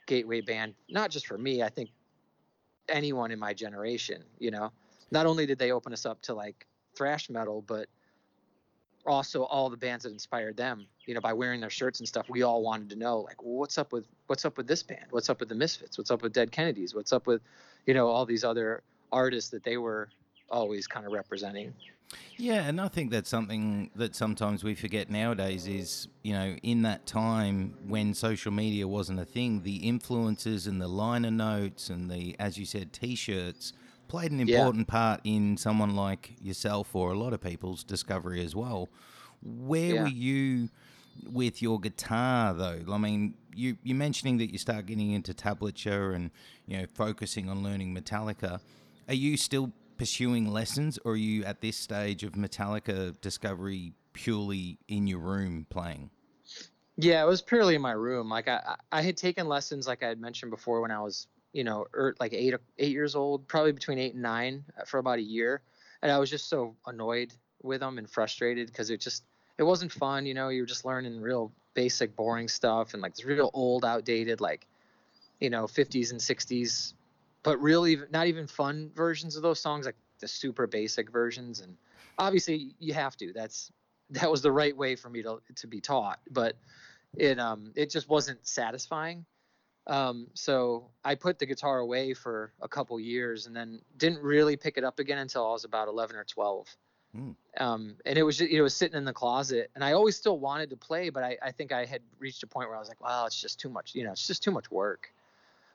gateway 0.08 0.42
band, 0.42 0.74
not 0.90 1.12
just 1.12 1.28
for 1.28 1.38
me, 1.38 1.62
I 1.62 1.70
think 1.70 1.92
anyone 2.90 3.32
in 3.32 3.38
my 3.38 3.54
generation, 3.54 4.24
you 4.40 4.50
know. 4.50 4.72
Not 5.12 5.26
only 5.26 5.46
did 5.46 5.60
they 5.60 5.72
open 5.72 5.94
us 5.94 6.06
up 6.06 6.22
to 6.24 6.34
like 6.34 6.66
thrash 6.96 7.30
metal, 7.30 7.64
but 7.68 7.88
also 9.06 9.44
all 9.44 9.70
the 9.70 9.78
bands 9.78 10.04
that 10.04 10.12
inspired 10.12 10.58
them, 10.58 10.88
you 11.06 11.14
know, 11.14 11.22
by 11.22 11.32
wearing 11.32 11.62
their 11.62 11.70
shirts 11.70 12.00
and 12.00 12.08
stuff, 12.08 12.30
we 12.30 12.42
all 12.44 12.62
wanted 12.62 12.90
to 12.90 12.96
know 12.96 13.20
like 13.20 13.42
well, 13.44 13.56
what's 13.56 13.78
up 13.78 13.94
with 13.94 14.06
what's 14.28 14.44
up 14.44 14.58
with 14.58 14.68
this 14.68 14.84
band? 14.84 15.06
What's 15.12 15.30
up 15.30 15.40
with 15.40 15.50
the 15.50 15.56
Misfits? 15.56 15.98
What's 15.98 16.12
up 16.12 16.22
with 16.24 16.34
Dead 16.34 16.52
Kennedys? 16.52 16.94
What's 16.94 17.14
up 17.14 17.28
with, 17.28 17.42
you 17.86 17.94
know, 17.94 18.08
all 18.08 18.26
these 18.26 18.44
other 18.44 18.84
artists 19.12 19.50
that 19.52 19.64
they 19.64 19.78
were 19.78 20.10
always 20.50 20.88
kind 20.88 21.06
of 21.06 21.12
representing. 21.12 21.74
Yeah, 22.38 22.68
and 22.68 22.80
I 22.80 22.88
think 22.88 23.12
that's 23.12 23.30
something 23.30 23.90
that 23.96 24.16
sometimes 24.16 24.64
we 24.64 24.76
forget 24.76 25.10
nowadays 25.10 25.68
is, 25.68 26.08
you 26.24 26.34
know, 26.34 26.56
in 26.62 26.84
that 26.84 27.06
time 27.06 27.76
when 27.88 28.14
social 28.14 28.52
media 28.52 28.88
wasn't 28.88 29.20
a 29.20 29.26
thing, 29.26 29.64
the 29.64 29.78
influences 29.78 30.68
and 30.68 30.82
the 30.82 30.88
liner 30.88 31.32
notes 31.32 31.90
and 31.90 32.10
the, 32.10 32.36
as 32.40 32.58
you 32.58 32.66
said, 32.66 32.94
t 32.94 33.16
shirts 33.16 33.74
played 34.08 34.32
an 34.32 34.40
important 34.40 34.88
yeah. 34.88 34.92
part 34.92 35.22
in 35.24 35.58
someone 35.58 35.96
like 35.96 36.36
yourself 36.42 36.96
or 36.96 37.12
a 37.12 37.18
lot 37.18 37.34
of 37.34 37.42
people's 37.42 37.84
discovery 37.84 38.44
as 38.44 38.56
well. 38.56 38.88
Where 39.44 39.96
yeah. 39.96 40.04
were 40.04 40.10
you 40.10 40.70
with 41.30 41.62
your 41.62 41.80
guitar 41.80 42.54
though? 42.54 42.82
I 42.90 42.98
mean, 42.98 43.34
you, 43.54 43.78
you're 43.84 43.98
mentioning 43.98 44.38
that 44.38 44.52
you 44.52 44.60
start 44.60 44.86
getting 44.86 45.12
into 45.12 45.34
tablature 45.34 46.16
and, 46.16 46.30
you 46.68 46.78
know, 46.78 46.86
focusing 46.94 47.50
on 47.50 47.64
learning 47.64 47.96
Metallica. 47.96 48.62
Are 49.08 49.14
you 49.14 49.36
still 49.36 49.74
pursuing 49.98 50.52
lessons, 50.52 51.00
or 51.04 51.14
are 51.14 51.16
you 51.16 51.44
at 51.44 51.62
this 51.62 51.78
stage 51.78 52.24
of 52.24 52.34
Metallica 52.34 53.20
discovery 53.22 53.94
purely 54.14 54.78
in 54.88 55.08
your 55.08 55.20
room 55.20 55.66
playing? 55.70 56.10
Yeah, 56.98 57.24
it 57.24 57.28
was 57.28 57.42
purely 57.42 57.76
in 57.76 57.82
my 57.82 57.92
room. 57.92 58.30
Like 58.30 58.48
I, 58.48 58.76
I 58.92 59.02
had 59.02 59.18
taken 59.18 59.48
lessons, 59.48 59.88
like 59.88 60.04
I 60.04 60.08
had 60.08 60.20
mentioned 60.20 60.52
before, 60.52 60.82
when 60.82 60.92
I 60.92 61.00
was, 61.00 61.28
you 61.54 61.64
know, 61.64 61.86
er, 61.94 62.16
like 62.20 62.34
eight, 62.34 62.56
eight 62.80 62.92
years 62.92 63.16
old, 63.16 63.48
probably 63.48 63.72
between 63.72 64.00
eight 64.00 64.14
and 64.14 64.24
nine, 64.24 64.64
uh, 64.80 64.84
for 64.86 64.98
about 64.98 65.20
a 65.20 65.24
year, 65.24 65.62
and 66.02 66.12
I 66.12 66.18
was 66.18 66.30
just 66.30 66.50
so 66.50 66.76
annoyed 66.88 67.34
with 67.62 67.82
them 67.82 67.98
and 67.98 68.10
frustrated 68.10 68.68
because 68.68 68.90
it 68.90 69.00
just, 69.00 69.24
it 69.58 69.64
wasn't 69.64 69.92
fun. 69.92 70.26
You 70.26 70.34
know, 70.34 70.50
you 70.50 70.62
were 70.62 70.68
just 70.68 70.86
learning 70.86 71.20
real 71.22 71.52
basic, 71.76 72.16
boring 72.16 72.48
stuff 72.48 72.94
and 72.94 73.02
like 73.02 73.16
this 73.16 73.26
real 73.26 73.52
old, 73.54 73.86
outdated, 73.86 74.42
like, 74.42 74.66
you 75.40 75.52
know, 75.52 75.66
50s 75.66 76.12
and 76.12 76.20
60s, 76.20 76.94
but 77.48 77.62
really 77.62 77.98
not 78.12 78.28
even 78.28 78.46
fun 78.46 78.92
versions 78.94 79.38
of 79.38 79.42
those 79.42 79.58
songs, 79.58 79.86
like 79.86 79.96
the 80.20 80.28
super 80.28 80.68
basic 80.68 81.10
versions. 81.10 81.62
And 81.62 81.78
obviously, 82.20 82.76
you 82.78 82.94
have 82.94 83.16
to. 83.18 83.32
That's 83.32 83.72
that 84.10 84.30
was 84.30 84.42
the 84.42 84.52
right 84.52 84.76
way 84.76 84.98
for 84.98 85.10
me 85.10 85.24
to 85.24 85.40
to 85.56 85.68
be 85.68 85.80
taught, 85.80 86.20
but 86.30 86.58
it 87.16 87.40
um 87.40 87.72
it 87.76 87.90
just 87.90 88.10
wasn't 88.10 88.46
satisfying. 88.46 89.26
Um, 89.88 90.28
so 90.34 90.90
I 91.06 91.16
put 91.16 91.40
the 91.40 91.46
guitar 91.46 91.80
away 91.80 92.14
for 92.14 92.52
a 92.62 92.68
couple 92.68 93.00
years 93.00 93.48
and 93.48 93.56
then 93.56 93.80
didn't 93.96 94.22
really 94.22 94.58
pick 94.58 94.78
it 94.78 94.84
up 94.84 95.00
again 95.00 95.20
until 95.20 95.48
I 95.48 95.52
was 95.52 95.64
about 95.64 95.88
11 95.88 96.18
or 96.18 96.26
12. 96.26 96.68
Mm. 97.16 97.36
Um, 97.58 97.96
and 98.06 98.18
it 98.18 98.24
was 98.24 98.38
just, 98.38 98.52
it 98.52 98.62
was 98.62 98.76
sitting 98.76 98.98
in 98.98 99.06
the 99.06 99.14
closet 99.14 99.72
and 99.76 99.86
I 99.86 99.94
always 99.94 100.18
still 100.18 100.40
wanted 100.40 100.72
to 100.72 100.76
play, 100.76 101.10
but 101.10 101.24
I, 101.24 101.38
I 101.42 101.52
think 101.54 101.72
I 101.72 101.86
had 101.86 102.02
reached 102.20 102.44
a 102.44 102.48
point 102.48 102.68
where 102.68 102.76
I 102.76 102.80
was 102.82 102.90
like, 102.90 103.00
wow, 103.00 103.26
it's 103.28 103.42
just 103.42 103.62
too 103.62 103.70
much, 103.70 103.96
you 103.96 104.04
know, 104.04 104.12
it's 104.12 104.28
just 104.28 104.44
too 104.44 104.52
much 104.52 104.70
work. 104.70 105.14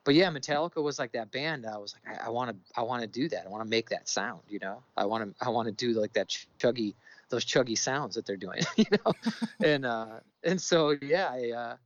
But 0.05 0.15
yeah, 0.15 0.31
Metallica 0.31 0.83
was 0.83 0.99
like 0.99 1.13
that 1.13 1.31
band. 1.31 1.65
I 1.65 1.79
was 1.79 1.95
like, 1.95 2.21
I 2.21 2.29
want 2.29 2.51
to, 2.51 2.57
I 2.77 2.83
want 2.83 3.03
to 3.03 3.07
do 3.07 3.29
that. 3.29 3.47
I 3.47 3.49
want 3.49 3.63
to 3.63 3.69
make 3.69 3.91
that 3.91 4.09
sound, 4.09 4.41
you 4.49 4.59
know, 4.59 4.83
I 4.97 5.05
want 5.05 5.25
to, 5.25 5.45
I 5.45 5.49
want 5.49 5.67
to 5.67 5.73
do 5.73 5.99
like 5.99 6.13
that 6.15 6.29
chuggy, 6.59 6.95
those 7.29 7.45
chuggy 7.45 7.79
sounds 7.79 8.17
that 8.17 8.27
they're 8.27 8.37
doing, 8.37 8.63
you 8.77 8.87
know? 8.91 9.13
and, 9.63 9.87
uh, 9.87 10.21
and 10.43 10.61
so, 10.61 10.97
yeah, 11.01 11.29
I, 11.31 11.51
uh, 11.51 11.77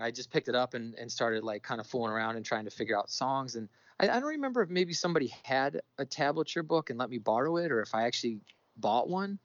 I 0.00 0.10
just 0.10 0.30
picked 0.30 0.48
it 0.48 0.54
up 0.54 0.74
and, 0.74 0.94
and 0.94 1.10
started 1.10 1.44
like 1.44 1.62
kind 1.62 1.80
of 1.80 1.86
fooling 1.86 2.12
around 2.12 2.36
and 2.36 2.44
trying 2.44 2.64
to 2.64 2.70
figure 2.70 2.98
out 2.98 3.10
songs. 3.10 3.54
And 3.54 3.68
I, 4.00 4.08
I 4.08 4.20
don't 4.20 4.28
remember 4.28 4.62
if 4.62 4.70
maybe 4.70 4.92
somebody 4.92 5.32
had 5.44 5.80
a 5.98 6.04
tablature 6.04 6.66
book 6.66 6.90
and 6.90 6.98
let 6.98 7.10
me 7.10 7.18
borrow 7.18 7.56
it, 7.58 7.70
or 7.70 7.82
if 7.82 7.94
I 7.94 8.04
actually 8.04 8.40
bought 8.76 9.08
one. 9.08 9.38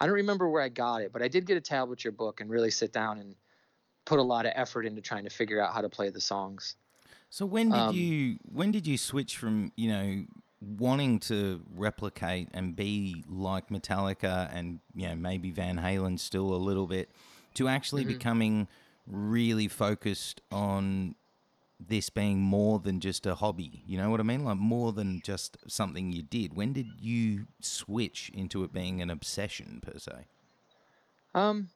I 0.00 0.06
don't 0.06 0.14
remember 0.14 0.48
where 0.48 0.62
I 0.62 0.68
got 0.70 1.02
it, 1.02 1.12
but 1.12 1.20
I 1.20 1.28
did 1.28 1.46
get 1.46 1.58
a 1.58 1.60
tablature 1.60 2.14
book 2.16 2.40
and 2.40 2.48
really 2.48 2.70
sit 2.70 2.92
down 2.92 3.18
and 3.18 3.34
put 4.06 4.18
a 4.18 4.22
lot 4.22 4.46
of 4.46 4.52
effort 4.54 4.86
into 4.86 5.02
trying 5.02 5.24
to 5.24 5.30
figure 5.30 5.60
out 5.60 5.74
how 5.74 5.82
to 5.82 5.90
play 5.90 6.08
the 6.08 6.20
songs. 6.20 6.76
So 7.30 7.46
when 7.46 7.70
did 7.70 7.78
um, 7.78 7.94
you 7.94 8.38
when 8.42 8.72
did 8.72 8.86
you 8.86 8.98
switch 8.98 9.36
from 9.36 9.72
you 9.76 9.88
know 9.88 10.24
wanting 10.60 11.20
to 11.20 11.62
replicate 11.74 12.48
and 12.52 12.76
be 12.76 13.24
like 13.28 13.68
Metallica 13.68 14.50
and 14.52 14.80
you 14.94 15.08
know 15.08 15.14
maybe 15.14 15.50
Van 15.50 15.78
Halen 15.78 16.18
still 16.18 16.52
a 16.52 16.56
little 16.56 16.86
bit 16.86 17.08
to 17.54 17.68
actually 17.68 18.02
mm-hmm. 18.02 18.12
becoming 18.12 18.68
really 19.06 19.68
focused 19.68 20.40
on 20.50 21.14
this 21.78 22.10
being 22.10 22.40
more 22.40 22.78
than 22.78 23.00
just 23.00 23.24
a 23.26 23.36
hobby. 23.36 23.82
You 23.86 23.96
know 23.96 24.10
what 24.10 24.20
I 24.20 24.24
mean? 24.24 24.44
Like 24.44 24.58
more 24.58 24.92
than 24.92 25.22
just 25.24 25.56
something 25.66 26.12
you 26.12 26.22
did. 26.22 26.54
When 26.54 26.72
did 26.72 26.88
you 27.00 27.46
switch 27.60 28.30
into 28.34 28.64
it 28.64 28.72
being 28.72 29.00
an 29.00 29.08
obsession 29.08 29.80
per 29.80 29.98
se? 29.98 30.26
Um, 31.34 31.68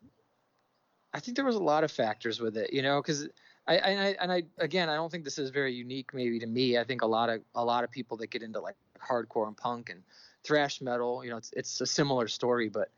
I 1.14 1.20
think 1.20 1.37
there 1.37 1.46
was 1.46 1.56
a 1.56 1.62
lot 1.62 1.84
of 1.84 1.90
factors 1.90 2.40
with 2.40 2.56
it. 2.56 2.73
You 2.73 2.82
know, 2.82 3.00
because 3.00 3.28
I, 3.66 3.76
I 3.76 4.16
and 4.21 4.33
I 4.33 4.42
again 4.59 4.88
I 4.88 4.94
don't 4.97 5.11
think 5.11 5.25
this 5.25 5.38
is 5.38 5.50
very 5.50 5.73
unique 5.73 6.12
maybe 6.12 6.38
to 6.38 6.47
me. 6.47 6.78
I 6.78 6.85
think 6.85 7.02
a 7.02 7.06
lot 7.06 7.30
of 7.30 7.40
a 7.54 7.64
lot 7.64 7.85
of 7.85 7.90
people 7.90 8.16
that 8.18 8.30
get 8.30 8.42
into 8.42 8.61
like 8.61 8.76
hardcore 9.00 9.47
and 9.47 9.56
punk 9.56 9.90
and 9.90 10.02
thrash 10.42 10.80
metal, 10.80 11.25
you 11.25 11.30
know, 11.30 11.37
it's 11.37 11.52
it's 11.54 11.80
a 11.80 11.87
similar 11.87 12.28
story, 12.28 12.68
but 12.68 12.90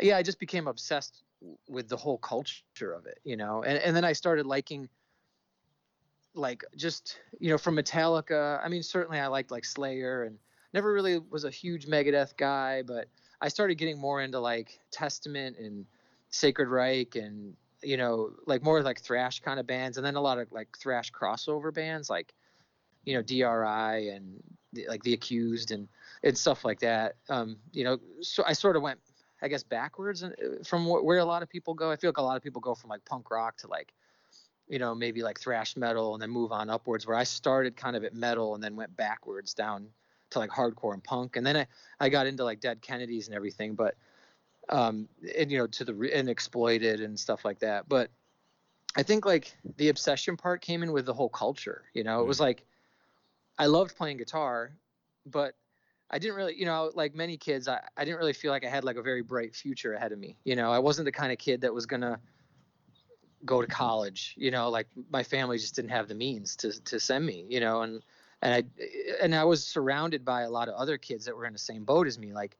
yeah, 0.00 0.16
I 0.16 0.22
just 0.22 0.40
became 0.40 0.66
obsessed 0.66 1.22
with 1.68 1.88
the 1.88 1.96
whole 1.96 2.18
culture 2.18 2.92
of 2.92 3.06
it, 3.06 3.20
you 3.24 3.36
know. 3.36 3.62
And 3.62 3.78
and 3.78 3.94
then 3.94 4.04
I 4.04 4.12
started 4.12 4.46
liking 4.46 4.88
like 6.34 6.64
just, 6.76 7.18
you 7.38 7.50
know, 7.50 7.58
from 7.58 7.76
Metallica, 7.76 8.60
I 8.64 8.68
mean 8.68 8.82
certainly 8.82 9.20
I 9.20 9.28
liked 9.28 9.50
like 9.50 9.64
Slayer 9.64 10.24
and 10.24 10.38
never 10.72 10.92
really 10.92 11.18
was 11.18 11.44
a 11.44 11.50
huge 11.50 11.86
Megadeth 11.86 12.36
guy, 12.36 12.82
but 12.82 13.08
I 13.40 13.48
started 13.48 13.76
getting 13.76 13.98
more 13.98 14.20
into 14.20 14.40
like 14.40 14.80
Testament 14.90 15.56
and 15.58 15.86
Sacred 16.30 16.68
Reich 16.68 17.16
and 17.16 17.54
you 17.82 17.96
know, 17.96 18.30
like 18.46 18.62
more 18.62 18.82
like 18.82 19.00
thrash 19.00 19.40
kind 19.40 19.58
of 19.60 19.66
bands, 19.66 19.96
and 19.96 20.06
then 20.06 20.16
a 20.16 20.20
lot 20.20 20.38
of 20.38 20.50
like 20.52 20.68
thrash 20.78 21.10
crossover 21.12 21.72
bands, 21.72 22.10
like 22.10 22.34
you 23.04 23.14
know 23.14 23.22
DRI 23.22 24.10
and 24.10 24.42
like 24.88 25.02
The 25.02 25.14
Accused 25.14 25.70
and 25.70 25.88
and 26.22 26.36
stuff 26.36 26.64
like 26.64 26.80
that. 26.80 27.16
Um, 27.28 27.56
you 27.72 27.84
know, 27.84 27.98
so 28.20 28.42
I 28.46 28.52
sort 28.52 28.76
of 28.76 28.82
went, 28.82 29.00
I 29.42 29.48
guess, 29.48 29.62
backwards 29.62 30.22
uh, 30.22 30.30
from 30.64 30.86
where 30.86 31.18
a 31.18 31.24
lot 31.24 31.42
of 31.42 31.48
people 31.48 31.74
go. 31.74 31.90
I 31.90 31.96
feel 31.96 32.08
like 32.08 32.18
a 32.18 32.22
lot 32.22 32.36
of 32.36 32.42
people 32.42 32.60
go 32.60 32.74
from 32.74 32.90
like 32.90 33.04
punk 33.04 33.30
rock 33.30 33.56
to 33.58 33.68
like, 33.68 33.92
you 34.68 34.78
know, 34.78 34.94
maybe 34.94 35.22
like 35.22 35.40
thrash 35.40 35.76
metal 35.76 36.14
and 36.14 36.22
then 36.22 36.30
move 36.30 36.52
on 36.52 36.70
upwards. 36.70 37.06
Where 37.06 37.16
I 37.16 37.24
started 37.24 37.76
kind 37.76 37.96
of 37.96 38.04
at 38.04 38.14
metal 38.14 38.54
and 38.54 38.62
then 38.62 38.76
went 38.76 38.96
backwards 38.96 39.54
down 39.54 39.88
to 40.30 40.38
like 40.38 40.50
hardcore 40.50 40.94
and 40.94 41.02
punk, 41.02 41.36
and 41.36 41.46
then 41.46 41.56
I 41.56 41.66
I 41.98 42.08
got 42.08 42.26
into 42.26 42.44
like 42.44 42.60
Dead 42.60 42.82
Kennedys 42.82 43.26
and 43.26 43.34
everything, 43.34 43.74
but 43.74 43.96
um, 44.70 45.08
and 45.36 45.50
you 45.50 45.58
know 45.58 45.66
to 45.66 45.84
the 45.84 46.10
and 46.14 46.28
exploited 46.28 47.00
and 47.00 47.18
stuff 47.18 47.44
like 47.44 47.58
that. 47.60 47.88
But 47.88 48.10
I 48.96 49.02
think 49.02 49.26
like 49.26 49.54
the 49.76 49.88
obsession 49.88 50.36
part 50.36 50.62
came 50.62 50.82
in 50.82 50.92
with 50.92 51.06
the 51.06 51.14
whole 51.14 51.28
culture. 51.28 51.84
You 51.92 52.04
know, 52.04 52.20
it 52.20 52.26
was 52.26 52.38
mm. 52.38 52.42
like 52.42 52.64
I 53.58 53.66
loved 53.66 53.96
playing 53.96 54.16
guitar, 54.16 54.72
but 55.26 55.54
I 56.10 56.18
didn't 56.18 56.36
really, 56.36 56.56
you 56.56 56.64
know, 56.64 56.90
like 56.94 57.14
many 57.14 57.36
kids, 57.36 57.68
I, 57.68 57.80
I 57.96 58.04
didn't 58.04 58.18
really 58.18 58.32
feel 58.32 58.50
like 58.50 58.64
I 58.64 58.68
had 58.68 58.84
like 58.84 58.96
a 58.96 59.02
very 59.02 59.22
bright 59.22 59.54
future 59.54 59.92
ahead 59.92 60.12
of 60.12 60.18
me. 60.18 60.36
You 60.44 60.56
know, 60.56 60.72
I 60.72 60.78
wasn't 60.78 61.04
the 61.04 61.12
kind 61.12 61.30
of 61.30 61.38
kid 61.38 61.60
that 61.60 61.72
was 61.72 61.86
gonna 61.86 62.18
go 63.44 63.60
to 63.60 63.66
college. 63.66 64.34
You 64.36 64.50
know, 64.50 64.70
like 64.70 64.86
my 65.10 65.22
family 65.22 65.58
just 65.58 65.76
didn't 65.76 65.90
have 65.90 66.08
the 66.08 66.14
means 66.14 66.56
to 66.56 66.80
to 66.84 66.98
send 66.98 67.26
me. 67.26 67.44
You 67.48 67.60
know, 67.60 67.82
and 67.82 68.02
and 68.42 68.54
I 68.54 68.84
and 69.22 69.34
I 69.34 69.44
was 69.44 69.64
surrounded 69.64 70.24
by 70.24 70.42
a 70.42 70.50
lot 70.50 70.68
of 70.68 70.74
other 70.74 70.98
kids 70.98 71.26
that 71.26 71.36
were 71.36 71.46
in 71.46 71.52
the 71.52 71.58
same 71.58 71.84
boat 71.84 72.06
as 72.06 72.18
me. 72.18 72.32
Like 72.32 72.56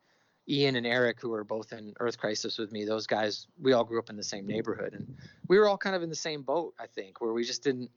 Ian 0.48 0.76
and 0.76 0.86
Eric, 0.86 1.20
who 1.20 1.30
were 1.30 1.44
both 1.44 1.72
in 1.72 1.94
Earth 2.00 2.18
Crisis 2.18 2.58
with 2.58 2.72
me, 2.72 2.84
those 2.84 3.06
guys, 3.06 3.46
we 3.60 3.72
all 3.72 3.84
grew 3.84 3.98
up 3.98 4.10
in 4.10 4.16
the 4.16 4.22
same 4.22 4.46
neighborhood, 4.46 4.94
and 4.94 5.16
we 5.48 5.58
were 5.58 5.68
all 5.68 5.78
kind 5.78 5.94
of 5.94 6.02
in 6.02 6.08
the 6.08 6.16
same 6.16 6.42
boat, 6.42 6.74
I 6.78 6.86
think, 6.86 7.20
where 7.20 7.32
we 7.32 7.44
just 7.44 7.62
didn't, 7.62 7.90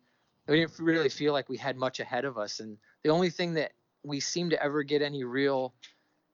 we 0.47 0.59
didn't 0.59 0.77
really 0.79 1.09
feel 1.09 1.33
like 1.33 1.50
we 1.50 1.57
had 1.57 1.77
much 1.77 2.00
ahead 2.00 2.25
of 2.25 2.38
us, 2.38 2.59
and 2.59 2.77
the 3.03 3.09
only 3.09 3.29
thing 3.29 3.53
that 3.55 3.71
we 4.03 4.19
seemed 4.19 4.51
to 4.51 4.62
ever 4.62 4.83
get 4.83 5.01
any 5.01 5.23
real 5.23 5.73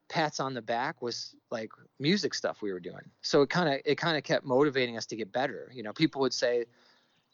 pats 0.10 0.40
on 0.40 0.56
the 0.56 0.62
back 0.62 1.02
was 1.02 1.36
like 1.52 1.70
music 2.00 2.34
stuff 2.34 2.62
we 2.62 2.74
were 2.74 2.80
doing. 2.80 3.04
So 3.22 3.44
it 3.44 3.50
kind 3.50 3.70
of 3.70 3.80
it 3.86 3.96
kind 3.96 4.18
of 4.18 4.24
kept 4.24 4.44
motivating 4.44 4.98
us 4.98 5.06
to 5.08 5.16
get 5.16 5.32
better. 5.32 5.72
You 5.74 5.84
know, 5.84 5.94
people 5.94 6.22
would 6.22 6.34
say, 6.34 6.66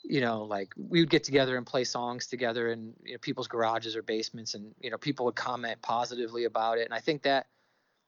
you 0.04 0.20
know, 0.22 0.44
like 0.44 0.74
we 0.78 1.00
would 1.00 1.10
get 1.10 1.24
together 1.24 1.58
and 1.58 1.66
play 1.66 1.86
songs 1.86 2.28
together 2.28 2.70
in 2.70 2.94
you 3.04 3.14
know, 3.14 3.20
people's 3.20 3.48
garages 3.48 3.96
or 3.96 4.04
basements, 4.04 4.54
and 4.54 4.76
you 4.80 4.92
know, 4.92 4.98
people 4.98 5.26
would 5.26 5.36
comment 5.36 5.82
positively 5.82 6.44
about 6.44 6.78
it, 6.78 6.86
and 6.86 6.94
I 6.94 7.00
think 7.00 7.24
that 7.24 7.48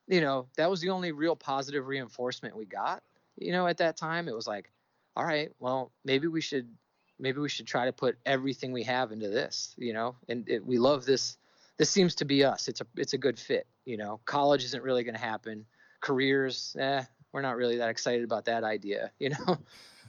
you 0.07 0.21
know, 0.21 0.47
that 0.57 0.69
was 0.69 0.81
the 0.81 0.89
only 0.89 1.11
real 1.11 1.35
positive 1.35 1.87
reinforcement 1.87 2.55
we 2.55 2.65
got, 2.65 3.03
you 3.37 3.51
know, 3.51 3.67
at 3.67 3.77
that 3.77 3.97
time. 3.97 4.27
It 4.27 4.35
was 4.35 4.47
like, 4.47 4.71
all 5.15 5.25
right, 5.25 5.51
well, 5.59 5.91
maybe 6.05 6.27
we 6.27 6.41
should 6.41 6.67
maybe 7.19 7.39
we 7.39 7.49
should 7.49 7.67
try 7.67 7.85
to 7.85 7.93
put 7.93 8.17
everything 8.25 8.71
we 8.71 8.83
have 8.83 9.11
into 9.11 9.29
this, 9.29 9.73
you 9.77 9.93
know. 9.93 10.15
And 10.29 10.47
it, 10.47 10.65
we 10.65 10.77
love 10.77 11.05
this 11.05 11.37
this 11.77 11.89
seems 11.89 12.15
to 12.15 12.25
be 12.25 12.43
us. 12.43 12.67
It's 12.67 12.81
a 12.81 12.85
it's 12.95 13.13
a 13.13 13.17
good 13.17 13.39
fit, 13.39 13.67
you 13.85 13.97
know. 13.97 14.19
College 14.25 14.63
isn't 14.63 14.83
really 14.83 15.03
going 15.03 15.15
to 15.15 15.21
happen. 15.21 15.65
Careers, 16.01 16.75
eh, 16.79 17.03
we're 17.33 17.41
not 17.41 17.57
really 17.57 17.77
that 17.77 17.89
excited 17.89 18.23
about 18.23 18.45
that 18.45 18.63
idea, 18.63 19.11
you 19.19 19.29
know. 19.29 19.57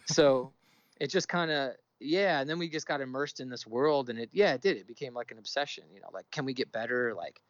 so 0.06 0.52
it 1.00 1.08
just 1.08 1.28
kind 1.28 1.50
of 1.50 1.72
yeah, 2.00 2.40
and 2.40 2.48
then 2.48 2.58
we 2.60 2.68
just 2.68 2.86
got 2.86 3.00
immersed 3.00 3.40
in 3.40 3.48
this 3.48 3.66
world 3.66 4.08
and 4.10 4.18
it 4.18 4.30
yeah, 4.32 4.54
it 4.54 4.60
did. 4.60 4.76
It 4.76 4.86
became 4.86 5.14
like 5.14 5.30
an 5.30 5.38
obsession, 5.38 5.84
you 5.92 6.00
know, 6.00 6.08
like 6.12 6.30
can 6.30 6.44
we 6.44 6.54
get 6.54 6.70
better? 6.70 7.14
Like 7.14 7.40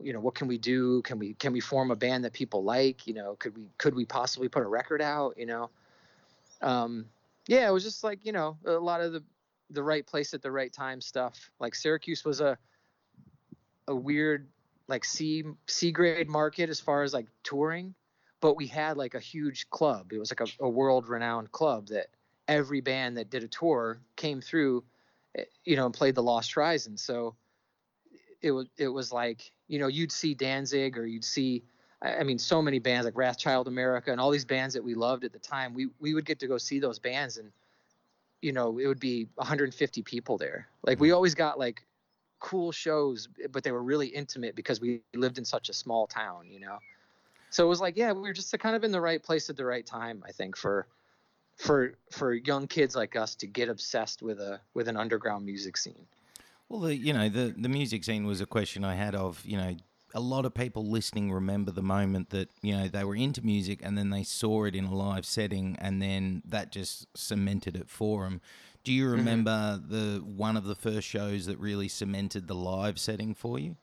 you 0.00 0.12
know 0.12 0.20
what 0.20 0.34
can 0.34 0.48
we 0.48 0.58
do? 0.58 1.02
Can 1.02 1.18
we 1.18 1.34
can 1.34 1.52
we 1.52 1.60
form 1.60 1.90
a 1.90 1.96
band 1.96 2.24
that 2.24 2.32
people 2.32 2.64
like? 2.64 3.06
You 3.06 3.14
know 3.14 3.36
could 3.36 3.56
we 3.56 3.68
could 3.78 3.94
we 3.94 4.04
possibly 4.04 4.48
put 4.48 4.62
a 4.62 4.68
record 4.68 5.02
out 5.02 5.36
you 5.36 5.46
know? 5.46 5.70
Um 6.60 7.06
yeah 7.48 7.68
it 7.68 7.72
was 7.72 7.82
just 7.82 8.04
like 8.04 8.24
you 8.24 8.32
know 8.32 8.56
a 8.64 8.72
lot 8.72 9.00
of 9.00 9.12
the 9.12 9.22
the 9.70 9.82
right 9.82 10.06
place 10.06 10.34
at 10.34 10.42
the 10.42 10.50
right 10.50 10.72
time 10.72 11.00
stuff. 11.00 11.50
Like 11.60 11.74
syracuse 11.74 12.24
was 12.24 12.40
a 12.40 12.58
a 13.88 13.94
weird 13.94 14.48
like 14.88 15.04
c 15.04 15.44
c 15.66 15.92
grade 15.92 16.28
market 16.28 16.70
as 16.70 16.80
far 16.80 17.02
as 17.02 17.12
like 17.12 17.26
touring 17.42 17.94
but 18.42 18.56
we 18.56 18.66
had 18.66 18.96
like 18.98 19.14
a 19.14 19.20
huge 19.20 19.70
club. 19.70 20.12
It 20.12 20.18
was 20.18 20.32
like 20.32 20.40
a, 20.40 20.64
a 20.64 20.68
world 20.68 21.08
renowned 21.08 21.52
club 21.52 21.86
that 21.86 22.08
every 22.48 22.80
band 22.80 23.16
that 23.16 23.30
did 23.30 23.44
a 23.44 23.48
tour 23.48 24.00
came 24.16 24.40
through 24.40 24.84
eh, 25.38 25.44
you 25.64 25.76
know 25.76 25.86
and 25.86 25.94
played 25.94 26.16
the 26.16 26.22
lost 26.22 26.52
horizon. 26.52 26.98
So 26.98 27.36
it 28.42 28.50
was 28.50 28.66
it 28.76 28.88
was 28.88 29.12
like 29.12 29.50
you 29.68 29.78
know 29.78 29.86
you'd 29.86 30.12
see 30.12 30.34
Danzig 30.34 30.98
or 30.98 31.06
you'd 31.06 31.24
see 31.24 31.62
I 32.02 32.22
mean 32.24 32.38
so 32.38 32.60
many 32.60 32.78
bands 32.78 33.04
like 33.04 33.14
Wrathchild 33.14 33.66
America 33.66 34.10
and 34.10 34.20
all 34.20 34.30
these 34.30 34.44
bands 34.44 34.74
that 34.74 34.84
we 34.84 34.94
loved 34.94 35.24
at 35.24 35.32
the 35.32 35.38
time 35.38 35.74
we 35.74 35.88
we 36.00 36.14
would 36.14 36.24
get 36.24 36.38
to 36.40 36.46
go 36.46 36.58
see 36.58 36.78
those 36.78 36.98
bands 36.98 37.38
and 37.38 37.52
you 38.40 38.52
know 38.52 38.78
it 38.78 38.86
would 38.86 39.00
be 39.00 39.28
150 39.36 40.02
people 40.02 40.38
there. 40.38 40.68
Like 40.84 41.00
we 41.00 41.08
mm-hmm. 41.08 41.14
always 41.16 41.34
got 41.34 41.58
like 41.58 41.84
cool 42.40 42.72
shows 42.72 43.28
but 43.50 43.62
they 43.62 43.70
were 43.70 43.82
really 43.82 44.08
intimate 44.08 44.56
because 44.56 44.80
we 44.80 45.00
lived 45.14 45.38
in 45.38 45.44
such 45.44 45.68
a 45.68 45.72
small 45.72 46.08
town 46.08 46.48
you 46.50 46.58
know? 46.58 46.78
So 47.52 47.66
it 47.66 47.68
was 47.68 47.82
like, 47.82 47.98
yeah, 47.98 48.12
we 48.12 48.22
were 48.22 48.32
just 48.32 48.58
kind 48.58 48.74
of 48.74 48.82
in 48.82 48.92
the 48.92 49.00
right 49.00 49.22
place 49.22 49.50
at 49.50 49.58
the 49.58 49.64
right 49.66 49.84
time, 49.84 50.24
I 50.26 50.32
think, 50.32 50.56
for 50.56 50.86
for 51.56 51.92
for 52.10 52.32
young 52.32 52.66
kids 52.66 52.96
like 52.96 53.14
us 53.14 53.34
to 53.36 53.46
get 53.46 53.68
obsessed 53.68 54.22
with 54.22 54.40
a 54.40 54.58
with 54.72 54.88
an 54.88 54.96
underground 54.96 55.44
music 55.44 55.76
scene. 55.76 56.06
Well, 56.72 56.80
the, 56.80 56.96
you 56.96 57.12
know, 57.12 57.28
the 57.28 57.54
the 57.54 57.68
music 57.68 58.02
scene 58.02 58.24
was 58.24 58.40
a 58.40 58.46
question 58.46 58.82
I 58.82 58.94
had 58.94 59.14
of, 59.14 59.44
you 59.44 59.58
know, 59.58 59.76
a 60.14 60.20
lot 60.20 60.46
of 60.46 60.54
people 60.54 60.86
listening 60.86 61.30
remember 61.30 61.70
the 61.70 61.82
moment 61.82 62.30
that 62.30 62.48
you 62.62 62.74
know 62.74 62.88
they 62.88 63.04
were 63.04 63.14
into 63.14 63.44
music 63.44 63.80
and 63.82 63.98
then 63.98 64.08
they 64.08 64.22
saw 64.22 64.64
it 64.64 64.74
in 64.74 64.86
a 64.86 64.94
live 64.94 65.26
setting 65.26 65.76
and 65.78 66.00
then 66.00 66.42
that 66.46 66.72
just 66.72 67.06
cemented 67.14 67.76
it 67.76 67.90
for 67.90 68.24
them. 68.24 68.40
Do 68.84 68.92
you 68.92 69.06
remember 69.10 69.50
mm-hmm. 69.50 69.90
the 69.90 70.24
one 70.24 70.56
of 70.56 70.64
the 70.64 70.74
first 70.74 71.06
shows 71.06 71.44
that 71.44 71.58
really 71.58 71.88
cemented 71.88 72.48
the 72.48 72.54
live 72.54 72.98
setting 72.98 73.34
for 73.34 73.58
you? 73.58 73.76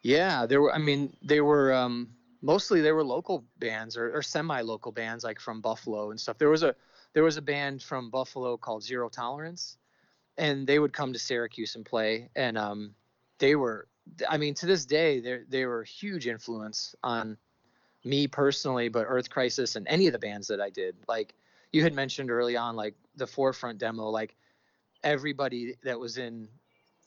Yeah, 0.00 0.46
there 0.46 0.62
were. 0.62 0.72
I 0.72 0.78
mean, 0.78 1.14
they 1.22 1.42
were 1.42 1.74
um, 1.74 2.08
mostly 2.40 2.80
they 2.80 2.92
were 2.92 3.04
local 3.04 3.44
bands 3.58 3.94
or, 3.94 4.16
or 4.16 4.22
semi-local 4.22 4.92
bands 4.92 5.22
like 5.22 5.38
from 5.38 5.60
Buffalo 5.60 6.12
and 6.12 6.18
stuff. 6.18 6.38
There 6.38 6.48
was 6.48 6.62
a 6.62 6.74
there 7.12 7.24
was 7.24 7.36
a 7.36 7.42
band 7.42 7.82
from 7.82 8.08
Buffalo 8.08 8.56
called 8.56 8.82
Zero 8.82 9.08
Tolerance, 9.08 9.77
and 10.38 10.66
they 10.66 10.78
would 10.78 10.92
come 10.92 11.12
to 11.12 11.18
Syracuse 11.18 11.74
and 11.74 11.84
play. 11.84 12.30
And 12.36 12.56
um, 12.56 12.94
they 13.38 13.56
were, 13.56 13.88
I 14.28 14.38
mean, 14.38 14.54
to 14.54 14.66
this 14.66 14.86
day, 14.86 15.20
they 15.20 15.40
they 15.48 15.66
were 15.66 15.82
a 15.82 15.86
huge 15.86 16.26
influence 16.26 16.94
on 17.02 17.36
me 18.04 18.26
personally, 18.26 18.88
but 18.88 19.04
Earth 19.08 19.28
Crisis 19.28 19.76
and 19.76 19.86
any 19.88 20.06
of 20.06 20.12
the 20.12 20.18
bands 20.18 20.46
that 20.48 20.60
I 20.60 20.70
did. 20.70 20.96
Like 21.08 21.34
you 21.72 21.82
had 21.82 21.92
mentioned 21.92 22.30
early 22.30 22.56
on, 22.56 22.76
like 22.76 22.94
the 23.16 23.26
Forefront 23.26 23.78
demo, 23.78 24.08
like 24.08 24.36
everybody 25.02 25.74
that 25.82 25.98
was 25.98 26.16
in 26.16 26.48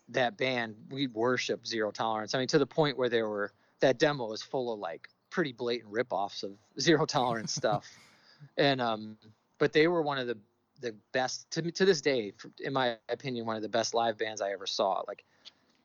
that 0.09 0.37
band, 0.37 0.75
we 0.89 1.07
worship 1.07 1.65
Zero 1.65 1.89
Tolerance. 1.91 2.35
I 2.35 2.39
mean, 2.39 2.47
to 2.49 2.59
the 2.59 2.67
point 2.67 2.97
where 2.97 3.09
there 3.09 3.27
were 3.27 3.51
that 3.79 3.97
demo 3.97 4.27
was 4.27 4.43
full 4.43 4.73
of 4.73 4.79
like 4.79 5.07
pretty 5.29 5.53
blatant 5.53 5.91
ripoffs 5.91 6.43
of 6.43 6.51
Zero 6.79 7.05
Tolerance 7.05 7.53
stuff, 7.53 7.87
and 8.57 8.81
um, 8.81 9.17
but 9.57 9.73
they 9.73 9.87
were 9.87 10.01
one 10.01 10.17
of 10.17 10.27
the 10.27 10.37
the 10.81 10.95
best 11.11 11.49
to 11.51 11.71
to 11.71 11.85
this 11.85 12.01
day, 12.01 12.33
in 12.59 12.73
my 12.73 12.97
opinion, 13.09 13.45
one 13.45 13.55
of 13.55 13.61
the 13.61 13.69
best 13.69 13.93
live 13.93 14.17
bands 14.17 14.41
I 14.41 14.51
ever 14.51 14.65
saw. 14.67 15.03
Like 15.07 15.23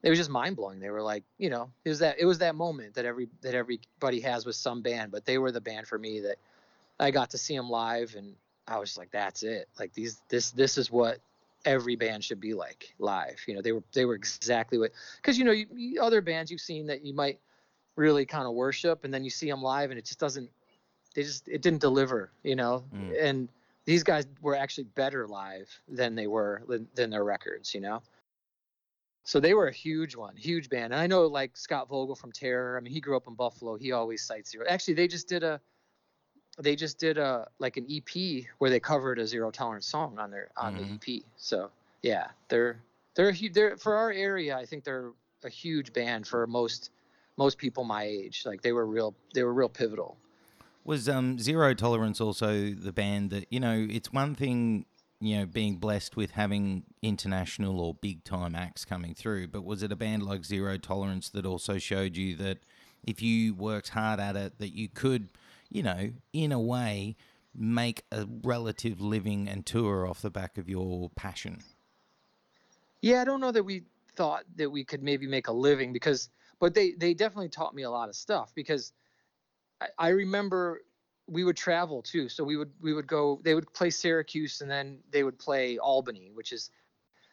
it 0.02 0.10
was 0.10 0.18
just 0.18 0.30
mind 0.30 0.56
blowing. 0.56 0.78
They 0.78 0.90
were 0.90 1.02
like, 1.02 1.24
you 1.38 1.50
know, 1.50 1.70
it 1.84 1.88
was 1.88 1.98
that 2.00 2.16
it 2.18 2.26
was 2.26 2.38
that 2.38 2.54
moment 2.54 2.94
that 2.94 3.04
every 3.04 3.28
that 3.42 3.54
everybody 3.54 4.20
has 4.20 4.46
with 4.46 4.56
some 4.56 4.82
band, 4.82 5.10
but 5.10 5.24
they 5.24 5.38
were 5.38 5.50
the 5.50 5.60
band 5.60 5.86
for 5.86 5.98
me 5.98 6.20
that 6.20 6.36
I 7.00 7.10
got 7.10 7.30
to 7.30 7.38
see 7.38 7.56
them 7.56 7.68
live, 7.68 8.14
and 8.16 8.34
I 8.68 8.78
was 8.78 8.96
like, 8.96 9.10
that's 9.10 9.42
it. 9.42 9.68
Like 9.78 9.92
these 9.94 10.20
this 10.28 10.50
this 10.50 10.78
is 10.78 10.90
what 10.90 11.18
every 11.64 11.96
band 11.96 12.24
should 12.24 12.40
be 12.40 12.54
like 12.54 12.94
live. 12.98 13.40
You 13.46 13.54
know, 13.54 13.62
they 13.62 13.72
were 13.72 13.82
they 13.92 14.04
were 14.04 14.14
exactly 14.14 14.78
what 14.78 14.92
because 15.16 15.38
you 15.38 15.44
know 15.44 15.52
you, 15.52 15.66
you, 15.74 16.00
other 16.00 16.20
bands 16.20 16.50
you've 16.50 16.60
seen 16.60 16.86
that 16.86 17.04
you 17.04 17.14
might 17.14 17.40
really 17.96 18.26
kind 18.26 18.46
of 18.46 18.54
worship, 18.54 19.04
and 19.04 19.12
then 19.12 19.24
you 19.24 19.30
see 19.30 19.50
them 19.50 19.62
live, 19.62 19.90
and 19.90 19.98
it 19.98 20.04
just 20.04 20.20
doesn't. 20.20 20.48
They 21.14 21.22
just 21.22 21.48
it 21.48 21.62
didn't 21.62 21.80
deliver. 21.80 22.30
You 22.42 22.56
know, 22.56 22.84
mm. 22.94 23.22
and 23.22 23.48
these 23.86 24.02
guys 24.02 24.26
were 24.42 24.56
actually 24.56 24.84
better 24.84 25.26
live 25.26 25.70
than 25.88 26.14
they 26.14 26.26
were 26.26 26.62
than, 26.94 27.10
their 27.10 27.24
records, 27.24 27.72
you 27.74 27.80
know. 27.80 28.02
So 29.24 29.40
they 29.40 29.54
were 29.54 29.68
a 29.68 29.72
huge 29.72 30.14
one, 30.14 30.36
huge 30.36 30.68
band. 30.68 30.92
And 30.92 31.00
I 31.00 31.06
know 31.06 31.26
like 31.26 31.56
Scott 31.56 31.88
Vogel 31.88 32.14
from 32.14 32.32
Terror. 32.32 32.76
I 32.76 32.80
mean, 32.80 32.92
he 32.92 33.00
grew 33.00 33.16
up 33.16 33.26
in 33.26 33.34
Buffalo. 33.34 33.76
He 33.76 33.92
always 33.92 34.22
cites 34.22 34.50
Zero. 34.50 34.66
Actually, 34.68 34.94
they 34.94 35.08
just 35.08 35.28
did 35.28 35.42
a 35.42 35.60
they 36.58 36.74
just 36.74 36.98
did 36.98 37.18
a 37.18 37.48
like 37.58 37.76
an 37.76 37.86
EP 37.90 38.44
where 38.58 38.70
they 38.70 38.80
covered 38.80 39.18
a 39.18 39.26
Zero 39.26 39.50
Tolerance 39.50 39.86
song 39.86 40.18
on 40.18 40.30
their 40.30 40.50
on 40.56 40.76
mm-hmm. 40.76 40.96
the 41.04 41.18
EP. 41.18 41.22
So 41.36 41.70
yeah, 42.02 42.28
they're 42.48 42.78
they're 43.14 43.28
a 43.28 43.32
huge. 43.32 43.54
They're 43.54 43.76
for 43.76 43.94
our 43.96 44.10
area. 44.10 44.56
I 44.56 44.66
think 44.66 44.84
they're 44.84 45.12
a 45.44 45.48
huge 45.50 45.92
band 45.92 46.26
for 46.26 46.46
most 46.46 46.90
most 47.36 47.58
people 47.58 47.84
my 47.84 48.04
age. 48.04 48.42
Like 48.44 48.62
they 48.62 48.72
were 48.72 48.86
real. 48.86 49.14
They 49.34 49.44
were 49.44 49.54
real 49.54 49.68
pivotal. 49.68 50.16
Was 50.86 51.08
um, 51.08 51.36
Zero 51.40 51.74
Tolerance 51.74 52.20
also 52.20 52.70
the 52.70 52.92
band 52.92 53.30
that, 53.30 53.46
you 53.50 53.58
know, 53.58 53.88
it's 53.90 54.12
one 54.12 54.36
thing, 54.36 54.86
you 55.20 55.36
know, 55.36 55.44
being 55.44 55.78
blessed 55.78 56.16
with 56.16 56.30
having 56.30 56.84
international 57.02 57.80
or 57.80 57.94
big 57.94 58.22
time 58.22 58.54
acts 58.54 58.84
coming 58.84 59.12
through, 59.12 59.48
but 59.48 59.64
was 59.64 59.82
it 59.82 59.90
a 59.90 59.96
band 59.96 60.22
like 60.22 60.44
Zero 60.44 60.78
Tolerance 60.78 61.28
that 61.30 61.44
also 61.44 61.78
showed 61.78 62.16
you 62.16 62.36
that 62.36 62.58
if 63.02 63.20
you 63.20 63.52
worked 63.52 63.88
hard 63.88 64.20
at 64.20 64.36
it, 64.36 64.60
that 64.60 64.76
you 64.76 64.88
could, 64.88 65.30
you 65.70 65.82
know, 65.82 66.12
in 66.32 66.52
a 66.52 66.60
way, 66.60 67.16
make 67.52 68.04
a 68.12 68.28
relative 68.44 69.00
living 69.00 69.48
and 69.48 69.66
tour 69.66 70.06
off 70.06 70.22
the 70.22 70.30
back 70.30 70.56
of 70.56 70.68
your 70.68 71.10
passion? 71.16 71.64
Yeah, 73.02 73.22
I 73.22 73.24
don't 73.24 73.40
know 73.40 73.50
that 73.50 73.64
we 73.64 73.82
thought 74.14 74.44
that 74.54 74.70
we 74.70 74.84
could 74.84 75.02
maybe 75.02 75.26
make 75.26 75.48
a 75.48 75.52
living 75.52 75.92
because, 75.92 76.28
but 76.60 76.74
they, 76.74 76.92
they 76.92 77.12
definitely 77.12 77.48
taught 77.48 77.74
me 77.74 77.82
a 77.82 77.90
lot 77.90 78.08
of 78.08 78.14
stuff 78.14 78.52
because– 78.54 78.92
I, 79.98 80.08
remember 80.08 80.82
we 81.26 81.44
would 81.44 81.56
travel 81.56 82.02
too. 82.02 82.28
So 82.28 82.44
we 82.44 82.56
would 82.56 82.70
we 82.80 82.94
would 82.94 83.06
go. 83.06 83.40
They 83.42 83.54
would 83.54 83.72
play 83.72 83.90
Syracuse, 83.90 84.60
and 84.60 84.70
then 84.70 84.98
they 85.10 85.22
would 85.22 85.38
play 85.38 85.78
Albany, 85.78 86.30
which 86.32 86.52
is 86.52 86.70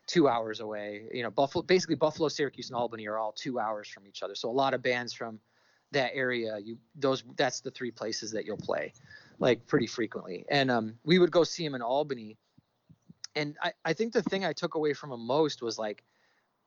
two 0.08 0.28
hours 0.28 0.60
away. 0.60 1.04
You 1.14 1.24
know, 1.24 1.32
Buffalo, 1.32 1.64
basically 1.64 1.96
Buffalo, 1.96 2.28
Syracuse, 2.30 2.70
and 2.70 2.76
Albany 2.76 3.08
are 3.08 3.18
all 3.18 3.32
two 3.32 3.60
hours 3.60 3.88
from 3.88 4.08
each 4.08 4.24
other. 4.24 4.36
So 4.36 4.50
a 4.50 4.52
lot 4.52 4.74
of 4.74 4.82
bands 4.82 5.14
from 5.14 5.40
that 5.92 6.12
area, 6.14 6.58
you 6.58 6.78
those 6.96 7.24
that's 7.38 7.62
the 7.62 7.72
three 7.72 7.92
places 7.92 8.32
that 8.32 8.46
you'll 8.46 8.58
play, 8.58 8.94
like 9.40 9.66
pretty 9.68 9.88
frequently. 9.88 10.46
And 10.50 10.70
um, 10.72 10.96
we 11.04 11.20
would 11.20 11.32
go 11.32 11.44
see 11.44 11.64
them 11.64 11.76
in 11.76 11.82
Albany. 11.82 12.38
And 13.36 13.56
I, 13.62 13.74
I 13.86 13.94
think 13.94 14.14
the 14.14 14.22
thing 14.22 14.46
I 14.46 14.54
took 14.54 14.76
away 14.76 14.94
from 14.94 15.10
them 15.10 15.26
most 15.26 15.64
was 15.64 15.80
like, 15.80 16.04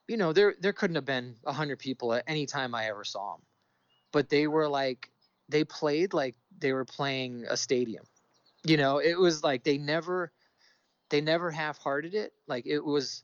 you 0.08 0.16
know, 0.16 0.32
there 0.32 0.54
there 0.60 0.72
couldn't 0.72 0.96
have 0.96 1.04
been 1.04 1.36
hundred 1.46 1.78
people 1.78 2.14
at 2.14 2.24
any 2.26 2.46
time 2.46 2.74
I 2.74 2.86
ever 2.86 3.04
saw 3.04 3.32
them, 3.32 3.42
but 4.12 4.28
they 4.28 4.46
were 4.46 4.68
like 4.68 5.10
they 5.48 5.64
played 5.64 6.12
like 6.12 6.34
they 6.58 6.72
were 6.72 6.84
playing 6.84 7.44
a 7.48 7.56
stadium. 7.56 8.04
You 8.64 8.76
know, 8.76 8.98
it 8.98 9.18
was 9.18 9.44
like 9.44 9.64
they 9.64 9.78
never 9.78 10.32
they 11.10 11.20
never 11.20 11.50
half-hearted 11.50 12.14
it. 12.14 12.32
Like 12.46 12.66
it 12.66 12.84
was 12.84 13.22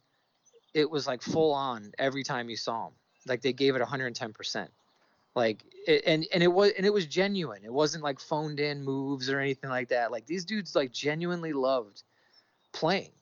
it 0.75 0.91
was 0.91 1.07
like 1.07 1.23
full 1.23 1.53
on 1.53 1.93
every 1.99 2.23
time 2.23 2.49
you 2.49 2.57
saw 2.57 2.85
them. 2.85 2.95
Like 3.27 3.43
they 3.43 3.53
gave 3.53 3.77
it 3.77 3.83
110%. 3.83 4.69
Like 5.35 5.65
it, 5.87 6.03
and 6.07 6.27
and 6.33 6.43
it 6.43 6.53
was 6.53 6.73
and 6.77 6.87
it 6.87 6.93
was 6.93 7.07
genuine. 7.07 7.65
It 7.65 7.73
wasn't 7.73 8.05
like 8.05 8.21
phoned 8.21 8.61
in 8.61 8.85
moves 8.85 9.31
or 9.31 9.41
anything 9.41 9.71
like 9.71 9.89
that. 9.89 10.13
Like 10.13 10.27
these 10.27 10.45
dudes 10.45 10.75
like 10.75 10.93
genuinely 10.93 11.53
loved 11.53 12.03
playing. 12.73 13.13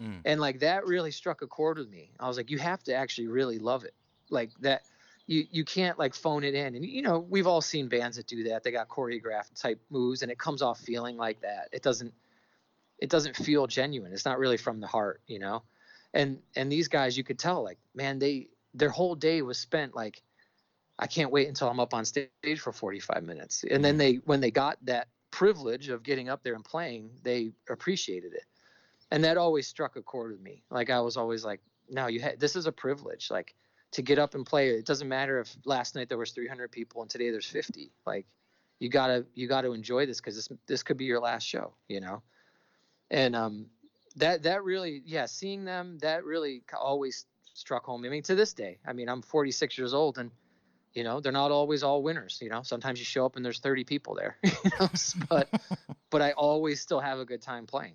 Mm. 0.00 0.20
And 0.24 0.40
like 0.40 0.60
that 0.60 0.86
really 0.86 1.10
struck 1.10 1.42
a 1.42 1.46
chord 1.46 1.78
with 1.78 1.90
me. 1.90 2.10
I 2.18 2.26
was 2.26 2.36
like 2.36 2.50
you 2.50 2.58
have 2.58 2.82
to 2.84 2.94
actually 2.94 3.28
really 3.28 3.58
love 3.58 3.84
it. 3.84 3.94
Like 4.30 4.50
that 4.60 4.82
you 5.28 5.46
you 5.50 5.62
can't 5.62 5.98
like 5.98 6.14
phone 6.14 6.42
it 6.42 6.54
in 6.54 6.74
and 6.74 6.84
you 6.84 7.02
know 7.02 7.20
we've 7.20 7.46
all 7.46 7.60
seen 7.60 7.86
bands 7.86 8.16
that 8.16 8.26
do 8.26 8.44
that 8.44 8.64
they 8.64 8.72
got 8.72 8.88
choreographed 8.88 9.60
type 9.60 9.78
moves 9.90 10.22
and 10.22 10.32
it 10.32 10.38
comes 10.38 10.62
off 10.62 10.80
feeling 10.80 11.16
like 11.16 11.40
that. 11.42 11.68
It 11.70 11.82
doesn't 11.82 12.12
it 12.98 13.10
doesn't 13.10 13.36
feel 13.36 13.66
genuine 13.68 14.12
it's 14.12 14.24
not 14.24 14.38
really 14.38 14.56
from 14.56 14.80
the 14.80 14.88
heart 14.88 15.20
you 15.28 15.38
know? 15.38 15.62
And 16.14 16.38
and 16.56 16.72
these 16.72 16.88
guys 16.88 17.16
you 17.16 17.22
could 17.22 17.38
tell 17.38 17.62
like 17.62 17.78
man 17.94 18.18
they 18.18 18.48
their 18.74 18.88
whole 18.88 19.14
day 19.14 19.42
was 19.42 19.58
spent 19.58 19.94
like 19.94 20.22
i 20.98 21.06
can't 21.06 21.30
wait 21.30 21.46
until 21.46 21.68
i'm 21.68 21.78
up 21.78 21.94
on 21.94 22.04
stage 22.04 22.58
for 22.58 22.72
45 22.72 23.22
minutes. 23.22 23.64
And 23.70 23.84
then 23.84 23.92
mm-hmm. 23.92 23.98
they 23.98 24.14
when 24.24 24.40
they 24.40 24.50
got 24.50 24.78
that 24.86 25.08
privilege 25.30 25.90
of 25.90 26.02
getting 26.02 26.30
up 26.30 26.42
there 26.42 26.54
and 26.54 26.64
playing 26.64 27.10
they 27.22 27.52
appreciated 27.68 28.32
it. 28.32 28.44
And 29.10 29.22
that 29.24 29.36
always 29.36 29.66
struck 29.66 29.96
a 29.96 30.02
chord 30.02 30.32
with 30.32 30.40
me. 30.40 30.62
Like 30.70 30.88
i 30.88 31.00
was 31.00 31.18
always 31.18 31.44
like 31.44 31.60
no 31.90 32.06
you 32.06 32.20
had 32.20 32.40
this 32.40 32.56
is 32.56 32.64
a 32.64 32.72
privilege 32.72 33.30
like 33.30 33.54
to 33.92 34.02
get 34.02 34.18
up 34.18 34.34
and 34.34 34.44
play. 34.44 34.70
It 34.70 34.86
doesn't 34.86 35.08
matter 35.08 35.40
if 35.40 35.56
last 35.64 35.94
night 35.94 36.08
there 36.08 36.18
was 36.18 36.32
300 36.32 36.70
people 36.70 37.02
and 37.02 37.10
today 37.10 37.30
there's 37.30 37.46
50. 37.46 37.90
Like 38.06 38.26
you 38.78 38.88
gotta 38.88 39.26
you 39.34 39.48
gotta 39.48 39.72
enjoy 39.72 40.06
this 40.06 40.20
because 40.20 40.36
this 40.36 40.48
this 40.66 40.82
could 40.82 40.96
be 40.96 41.04
your 41.04 41.20
last 41.20 41.44
show, 41.44 41.74
you 41.88 42.00
know. 42.00 42.22
And 43.10 43.34
um, 43.34 43.66
that 44.16 44.42
that 44.44 44.64
really 44.64 45.02
yeah, 45.04 45.26
seeing 45.26 45.64
them 45.64 45.98
that 46.02 46.24
really 46.24 46.62
always 46.78 47.26
struck 47.54 47.84
home. 47.84 48.04
I 48.04 48.08
mean, 48.08 48.22
to 48.24 48.34
this 48.34 48.52
day, 48.52 48.78
I 48.86 48.92
mean, 48.92 49.08
I'm 49.08 49.22
46 49.22 49.78
years 49.78 49.94
old 49.94 50.18
and 50.18 50.30
you 50.94 51.04
know 51.04 51.20
they're 51.20 51.32
not 51.32 51.50
always 51.50 51.82
all 51.82 52.02
winners 52.02 52.38
you 52.42 52.48
know 52.48 52.62
sometimes 52.62 52.98
you 52.98 53.04
show 53.04 53.24
up 53.24 53.36
and 53.36 53.44
there's 53.44 53.60
30 53.60 53.84
people 53.84 54.14
there 54.14 54.36
you 54.42 54.70
know? 54.80 54.88
but 55.28 55.48
but 56.10 56.22
i 56.22 56.32
always 56.32 56.80
still 56.80 57.00
have 57.00 57.18
a 57.18 57.24
good 57.24 57.42
time 57.42 57.66
playing 57.66 57.94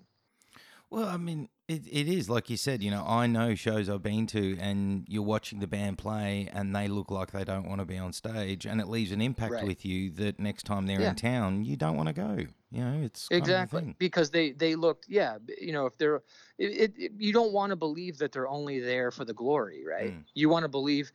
well 0.90 1.08
i 1.08 1.16
mean 1.16 1.48
it, 1.66 1.86
it 1.90 2.08
is 2.08 2.28
like 2.28 2.50
you 2.50 2.56
said. 2.56 2.82
You 2.82 2.90
know, 2.90 3.04
I 3.06 3.26
know 3.26 3.54
shows 3.54 3.88
I've 3.88 4.02
been 4.02 4.26
to, 4.28 4.58
and 4.58 5.04
you're 5.08 5.22
watching 5.22 5.60
the 5.60 5.66
band 5.66 5.98
play, 5.98 6.48
and 6.52 6.74
they 6.76 6.88
look 6.88 7.10
like 7.10 7.30
they 7.32 7.44
don't 7.44 7.66
want 7.66 7.80
to 7.80 7.86
be 7.86 7.96
on 7.96 8.12
stage, 8.12 8.66
and 8.66 8.80
it 8.80 8.88
leaves 8.88 9.12
an 9.12 9.22
impact 9.22 9.52
right. 9.52 9.66
with 9.66 9.84
you 9.84 10.10
that 10.12 10.38
next 10.38 10.64
time 10.64 10.86
they're 10.86 11.00
yeah. 11.00 11.10
in 11.10 11.16
town, 11.16 11.64
you 11.64 11.76
don't 11.76 11.96
want 11.96 12.08
to 12.08 12.12
go. 12.12 12.38
You 12.70 12.84
know, 12.84 13.02
it's 13.02 13.28
exactly 13.30 13.94
because 13.98 14.30
they 14.30 14.52
they 14.52 14.74
looked. 14.74 15.06
Yeah, 15.08 15.38
you 15.58 15.72
know, 15.72 15.86
if 15.86 15.96
they're, 15.96 16.22
it, 16.58 16.92
it 16.98 17.12
you 17.16 17.32
don't 17.32 17.52
want 17.52 17.70
to 17.70 17.76
believe 17.76 18.18
that 18.18 18.32
they're 18.32 18.48
only 18.48 18.80
there 18.80 19.10
for 19.10 19.24
the 19.24 19.34
glory, 19.34 19.84
right? 19.86 20.12
Mm. 20.12 20.24
You 20.34 20.50
want 20.50 20.64
to 20.64 20.68
believe 20.68 21.12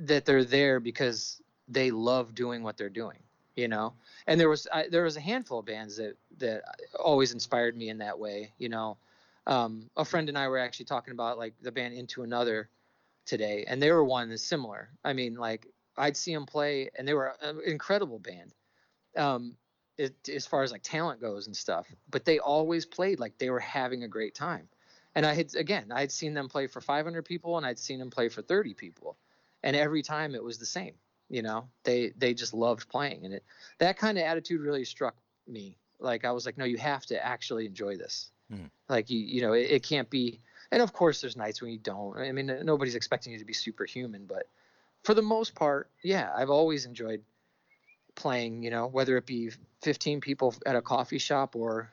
that 0.00 0.26
they're 0.26 0.44
there 0.44 0.78
because 0.80 1.40
they 1.68 1.90
love 1.90 2.34
doing 2.34 2.62
what 2.62 2.76
they're 2.76 2.90
doing 2.90 3.18
you 3.56 3.68
know 3.68 3.94
and 4.26 4.38
there 4.38 4.48
was 4.48 4.66
I, 4.72 4.88
there 4.88 5.04
was 5.04 5.16
a 5.16 5.20
handful 5.20 5.60
of 5.60 5.66
bands 5.66 5.96
that 5.96 6.16
that 6.38 6.62
always 6.98 7.32
inspired 7.32 7.76
me 7.76 7.88
in 7.88 7.98
that 7.98 8.18
way 8.18 8.52
you 8.58 8.68
know 8.68 8.98
um, 9.46 9.90
a 9.96 10.04
friend 10.04 10.28
and 10.28 10.38
I 10.38 10.48
were 10.48 10.58
actually 10.58 10.86
talking 10.86 11.12
about 11.12 11.38
like 11.38 11.54
the 11.60 11.72
band 11.72 11.94
Into 11.94 12.22
Another 12.22 12.68
today, 13.26 13.64
and 13.66 13.82
they 13.82 13.90
were 13.90 14.04
one 14.04 14.28
that's 14.30 14.42
similar. 14.42 14.90
I 15.04 15.12
mean, 15.12 15.34
like 15.34 15.66
I'd 15.96 16.16
see 16.16 16.34
them 16.34 16.46
play, 16.46 16.90
and 16.96 17.06
they 17.06 17.14
were 17.14 17.34
an 17.40 17.60
incredible 17.66 18.18
band, 18.18 18.54
um, 19.16 19.56
it, 19.98 20.14
as 20.28 20.46
far 20.46 20.62
as 20.62 20.72
like 20.72 20.82
talent 20.82 21.20
goes 21.20 21.46
and 21.46 21.56
stuff. 21.56 21.86
But 22.10 22.24
they 22.24 22.38
always 22.38 22.86
played 22.86 23.20
like 23.20 23.38
they 23.38 23.50
were 23.50 23.60
having 23.60 24.04
a 24.04 24.08
great 24.08 24.34
time. 24.34 24.68
And 25.14 25.24
I 25.24 25.34
had 25.34 25.54
again, 25.54 25.92
I 25.92 26.00
had 26.00 26.10
seen 26.12 26.34
them 26.34 26.48
play 26.48 26.66
for 26.66 26.80
500 26.80 27.24
people, 27.24 27.56
and 27.56 27.66
I'd 27.66 27.78
seen 27.78 27.98
them 27.98 28.10
play 28.10 28.28
for 28.28 28.42
30 28.42 28.74
people, 28.74 29.16
and 29.62 29.76
every 29.76 30.02
time 30.02 30.34
it 30.34 30.42
was 30.42 30.58
the 30.58 30.66
same. 30.66 30.94
You 31.30 31.42
know, 31.42 31.68
they 31.84 32.12
they 32.16 32.34
just 32.34 32.54
loved 32.54 32.88
playing, 32.88 33.24
and 33.24 33.34
it 33.34 33.44
that 33.78 33.96
kind 33.98 34.18
of 34.18 34.24
attitude 34.24 34.60
really 34.60 34.84
struck 34.84 35.16
me. 35.46 35.78
Like 36.00 36.24
I 36.24 36.32
was 36.32 36.44
like, 36.46 36.58
no, 36.58 36.64
you 36.64 36.76
have 36.78 37.06
to 37.06 37.24
actually 37.24 37.66
enjoy 37.66 37.96
this. 37.96 38.30
Mm. 38.52 38.70
Like 38.88 39.10
you, 39.10 39.18
you 39.18 39.42
know, 39.42 39.52
it, 39.52 39.70
it 39.70 39.82
can't 39.82 40.10
be. 40.10 40.40
And 40.70 40.82
of 40.82 40.92
course, 40.92 41.20
there's 41.20 41.36
nights 41.36 41.62
when 41.62 41.70
you 41.70 41.78
don't. 41.78 42.16
I 42.18 42.32
mean, 42.32 42.50
nobody's 42.62 42.94
expecting 42.94 43.32
you 43.32 43.38
to 43.38 43.44
be 43.44 43.52
superhuman, 43.52 44.26
but 44.26 44.48
for 45.04 45.14
the 45.14 45.22
most 45.22 45.54
part, 45.54 45.88
yeah, 46.02 46.32
I've 46.34 46.50
always 46.50 46.86
enjoyed 46.86 47.22
playing, 48.14 48.62
you 48.62 48.70
know, 48.70 48.86
whether 48.86 49.16
it 49.16 49.26
be 49.26 49.50
15 49.82 50.20
people 50.20 50.54
at 50.66 50.76
a 50.76 50.82
coffee 50.82 51.18
shop 51.18 51.54
or, 51.54 51.92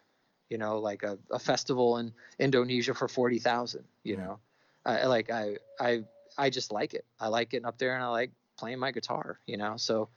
you 0.49 0.57
know, 0.57 0.79
like 0.79 1.03
a, 1.03 1.17
a 1.29 1.39
festival 1.39 1.97
in 1.97 2.13
Indonesia 2.39 2.93
for 2.93 3.07
40,000, 3.07 3.83
you 4.03 4.15
mm-hmm. 4.15 4.23
know, 4.23 4.39
I 4.85 5.05
like, 5.05 5.29
I, 5.29 5.57
I, 5.79 6.03
I 6.37 6.49
just 6.49 6.71
like 6.71 6.93
it. 6.93 7.05
I 7.19 7.27
like 7.27 7.49
getting 7.49 7.65
up 7.65 7.77
there 7.77 7.93
and 7.93 8.03
I 8.03 8.07
like 8.07 8.31
playing 8.57 8.79
my 8.79 8.91
guitar, 8.91 9.39
you 9.45 9.57
know? 9.57 9.77
So 9.77 10.09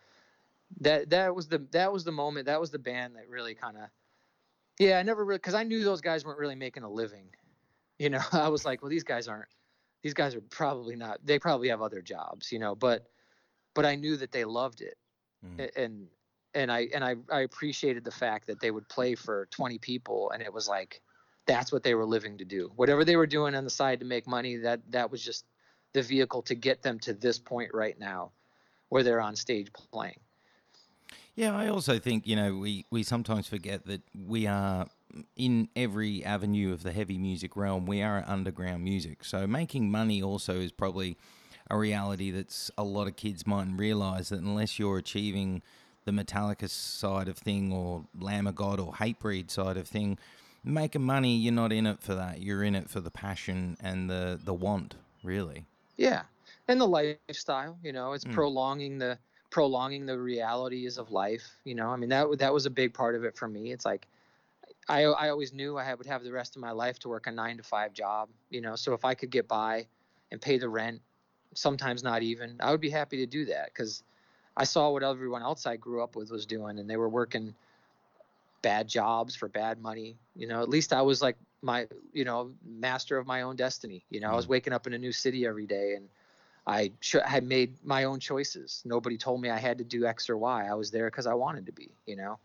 that, 0.80 1.10
that 1.10 1.34
was 1.34 1.48
the, 1.48 1.58
that 1.72 1.92
was 1.92 2.04
the 2.04 2.12
moment, 2.12 2.46
that 2.46 2.60
was 2.60 2.70
the 2.70 2.78
band 2.78 3.16
that 3.16 3.28
really 3.28 3.54
kind 3.54 3.76
of, 3.76 3.88
yeah, 4.78 4.98
I 4.98 5.02
never 5.02 5.24
really, 5.24 5.38
cause 5.38 5.54
I 5.54 5.62
knew 5.62 5.84
those 5.84 6.00
guys 6.00 6.24
weren't 6.24 6.38
really 6.38 6.54
making 6.54 6.82
a 6.82 6.90
living, 6.90 7.26
you 7.98 8.10
know, 8.10 8.20
I 8.32 8.48
was 8.48 8.64
like, 8.64 8.82
well, 8.82 8.90
these 8.90 9.04
guys 9.04 9.28
aren't, 9.28 9.48
these 10.02 10.14
guys 10.14 10.34
are 10.34 10.40
probably 10.42 10.96
not, 10.96 11.18
they 11.24 11.38
probably 11.38 11.68
have 11.68 11.82
other 11.82 12.02
jobs, 12.02 12.52
you 12.52 12.58
know, 12.58 12.74
but, 12.74 13.06
but 13.74 13.84
I 13.84 13.94
knew 13.94 14.16
that 14.16 14.32
they 14.32 14.44
loved 14.44 14.80
it 14.80 14.96
mm. 15.44 15.70
and 15.76 16.06
and 16.54 16.70
I 16.70 16.88
and 16.94 17.04
I, 17.04 17.16
I 17.30 17.40
appreciated 17.40 18.04
the 18.04 18.10
fact 18.10 18.46
that 18.46 18.60
they 18.60 18.70
would 18.70 18.88
play 18.88 19.14
for 19.14 19.48
20 19.50 19.78
people 19.78 20.30
and 20.30 20.42
it 20.42 20.52
was 20.52 20.68
like 20.68 21.02
that's 21.46 21.72
what 21.72 21.82
they 21.82 21.94
were 21.94 22.06
living 22.06 22.38
to 22.38 22.44
do. 22.44 22.72
Whatever 22.76 23.04
they 23.04 23.16
were 23.16 23.26
doing 23.26 23.54
on 23.54 23.64
the 23.64 23.70
side 23.70 24.00
to 24.00 24.06
make 24.06 24.26
money, 24.26 24.56
that 24.56 24.80
that 24.90 25.10
was 25.10 25.22
just 25.22 25.44
the 25.92 26.02
vehicle 26.02 26.42
to 26.42 26.54
get 26.54 26.82
them 26.82 26.98
to 27.00 27.12
this 27.12 27.38
point 27.38 27.70
right 27.74 27.98
now 27.98 28.32
where 28.88 29.02
they're 29.02 29.20
on 29.20 29.36
stage 29.36 29.72
playing. 29.72 30.20
Yeah, 31.34 31.56
I 31.56 31.68
also 31.68 31.98
think, 31.98 32.26
you 32.26 32.36
know, 32.36 32.56
we, 32.56 32.84
we 32.90 33.02
sometimes 33.02 33.48
forget 33.48 33.86
that 33.86 34.02
we 34.26 34.46
are 34.46 34.86
in 35.36 35.68
every 35.76 36.24
avenue 36.24 36.72
of 36.72 36.82
the 36.82 36.92
heavy 36.92 37.18
music 37.18 37.56
realm, 37.56 37.86
we 37.86 38.02
are 38.02 38.24
underground 38.26 38.82
music. 38.82 39.24
So 39.24 39.46
making 39.46 39.90
money 39.90 40.22
also 40.22 40.60
is 40.60 40.72
probably 40.72 41.16
a 41.70 41.76
reality 41.76 42.30
that's 42.30 42.70
a 42.76 42.84
lot 42.84 43.06
of 43.06 43.16
kids 43.16 43.46
mightn't 43.46 43.78
realize 43.78 44.28
that 44.28 44.40
unless 44.40 44.78
you're 44.78 44.98
achieving 44.98 45.62
the 46.04 46.12
Metallica 46.12 46.68
side 46.68 47.28
of 47.28 47.38
thing 47.38 47.72
or 47.72 48.04
Lamb 48.18 48.46
of 48.46 48.54
God 48.54 48.78
or 48.78 48.92
Hatebreed 48.92 49.50
side 49.50 49.76
of 49.76 49.88
thing, 49.88 50.18
making 50.62 51.02
money, 51.02 51.36
you're 51.36 51.52
not 51.52 51.72
in 51.72 51.86
it 51.86 52.02
for 52.02 52.14
that. 52.14 52.42
You're 52.42 52.62
in 52.62 52.74
it 52.74 52.90
for 52.90 53.00
the 53.00 53.10
passion 53.10 53.76
and 53.80 54.10
the 54.10 54.38
the 54.42 54.54
want, 54.54 54.96
really. 55.22 55.64
Yeah, 55.96 56.22
and 56.68 56.80
the 56.80 56.86
lifestyle. 56.86 57.78
You 57.82 57.92
know, 57.92 58.12
it's 58.12 58.24
mm. 58.24 58.32
prolonging 58.32 58.98
the 58.98 59.18
prolonging 59.54 60.04
the 60.04 60.18
realities 60.18 60.98
of 60.98 61.12
life. 61.12 61.48
You 61.62 61.76
know, 61.76 61.88
I 61.90 61.96
mean 61.96 62.08
that 62.08 62.26
that 62.40 62.52
was 62.52 62.66
a 62.66 62.70
big 62.70 62.92
part 62.92 63.14
of 63.14 63.22
it 63.22 63.36
for 63.36 63.46
me. 63.46 63.70
It's 63.70 63.84
like 63.84 64.08
I 64.88 65.04
I 65.04 65.28
always 65.28 65.52
knew 65.52 65.78
I 65.78 65.94
would 65.94 66.06
have 66.06 66.24
the 66.24 66.32
rest 66.32 66.56
of 66.56 66.60
my 66.60 66.72
life 66.72 66.98
to 67.00 67.08
work 67.08 67.28
a 67.28 67.30
nine 67.30 67.56
to 67.58 67.62
five 67.62 67.92
job. 67.92 68.30
You 68.50 68.60
know, 68.60 68.74
so 68.74 68.94
if 68.94 69.04
I 69.04 69.14
could 69.14 69.30
get 69.30 69.46
by 69.46 69.86
and 70.32 70.40
pay 70.40 70.58
the 70.58 70.68
rent 70.68 71.00
sometimes 71.54 72.02
not 72.02 72.24
even. 72.24 72.56
I 72.58 72.72
would 72.72 72.80
be 72.80 72.90
happy 72.90 73.18
to 73.18 73.26
do 73.26 73.44
that 73.44 73.66
because 73.66 74.02
I 74.56 74.64
saw 74.64 74.90
what 74.90 75.04
everyone 75.04 75.42
else 75.42 75.66
I 75.66 75.76
grew 75.76 76.02
up 76.02 76.16
with 76.16 76.32
was 76.32 76.46
doing, 76.46 76.80
and 76.80 76.90
they 76.90 76.96
were 76.96 77.08
working 77.08 77.54
bad 78.60 78.88
jobs 78.88 79.36
for 79.36 79.46
bad 79.46 79.80
money. 79.80 80.16
You 80.34 80.48
know, 80.48 80.62
at 80.62 80.68
least 80.68 80.92
I 80.92 81.02
was 81.02 81.22
like 81.22 81.36
my, 81.62 81.86
you 82.12 82.24
know, 82.24 82.50
master 82.66 83.18
of 83.18 83.26
my 83.28 83.42
own 83.42 83.54
destiny. 83.54 84.04
You 84.10 84.18
know, 84.18 84.30
I 84.30 84.34
was 84.34 84.46
mm. 84.46 84.50
waking 84.50 84.72
up 84.72 84.88
in 84.88 84.94
a 84.94 84.98
new 84.98 85.12
city 85.12 85.46
every 85.46 85.66
day, 85.66 85.94
and 85.94 86.08
I 86.66 86.92
sh- 87.00 87.16
had 87.24 87.44
made 87.44 87.76
my 87.84 88.04
own 88.04 88.20
choices. 88.20 88.82
Nobody 88.84 89.18
told 89.18 89.40
me 89.40 89.50
I 89.50 89.58
had 89.58 89.78
to 89.78 89.84
do 89.84 90.06
X 90.06 90.30
or 90.30 90.36
Y. 90.36 90.66
I 90.66 90.74
was 90.74 90.90
there 90.90 91.10
because 91.10 91.26
I 91.26 91.34
wanted 91.34 91.66
to 91.66 91.72
be. 91.72 91.90
You 92.06 92.16
know, 92.16 92.38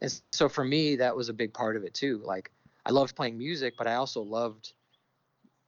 and 0.00 0.20
so 0.32 0.48
for 0.48 0.64
me, 0.64 0.96
that 0.96 1.16
was 1.16 1.28
a 1.28 1.34
big 1.34 1.52
part 1.52 1.76
of 1.76 1.84
it 1.84 1.94
too. 1.94 2.20
Like 2.24 2.50
I 2.84 2.90
loved 2.90 3.16
playing 3.16 3.38
music, 3.38 3.74
but 3.76 3.86
I 3.86 3.94
also 3.94 4.22
loved 4.22 4.72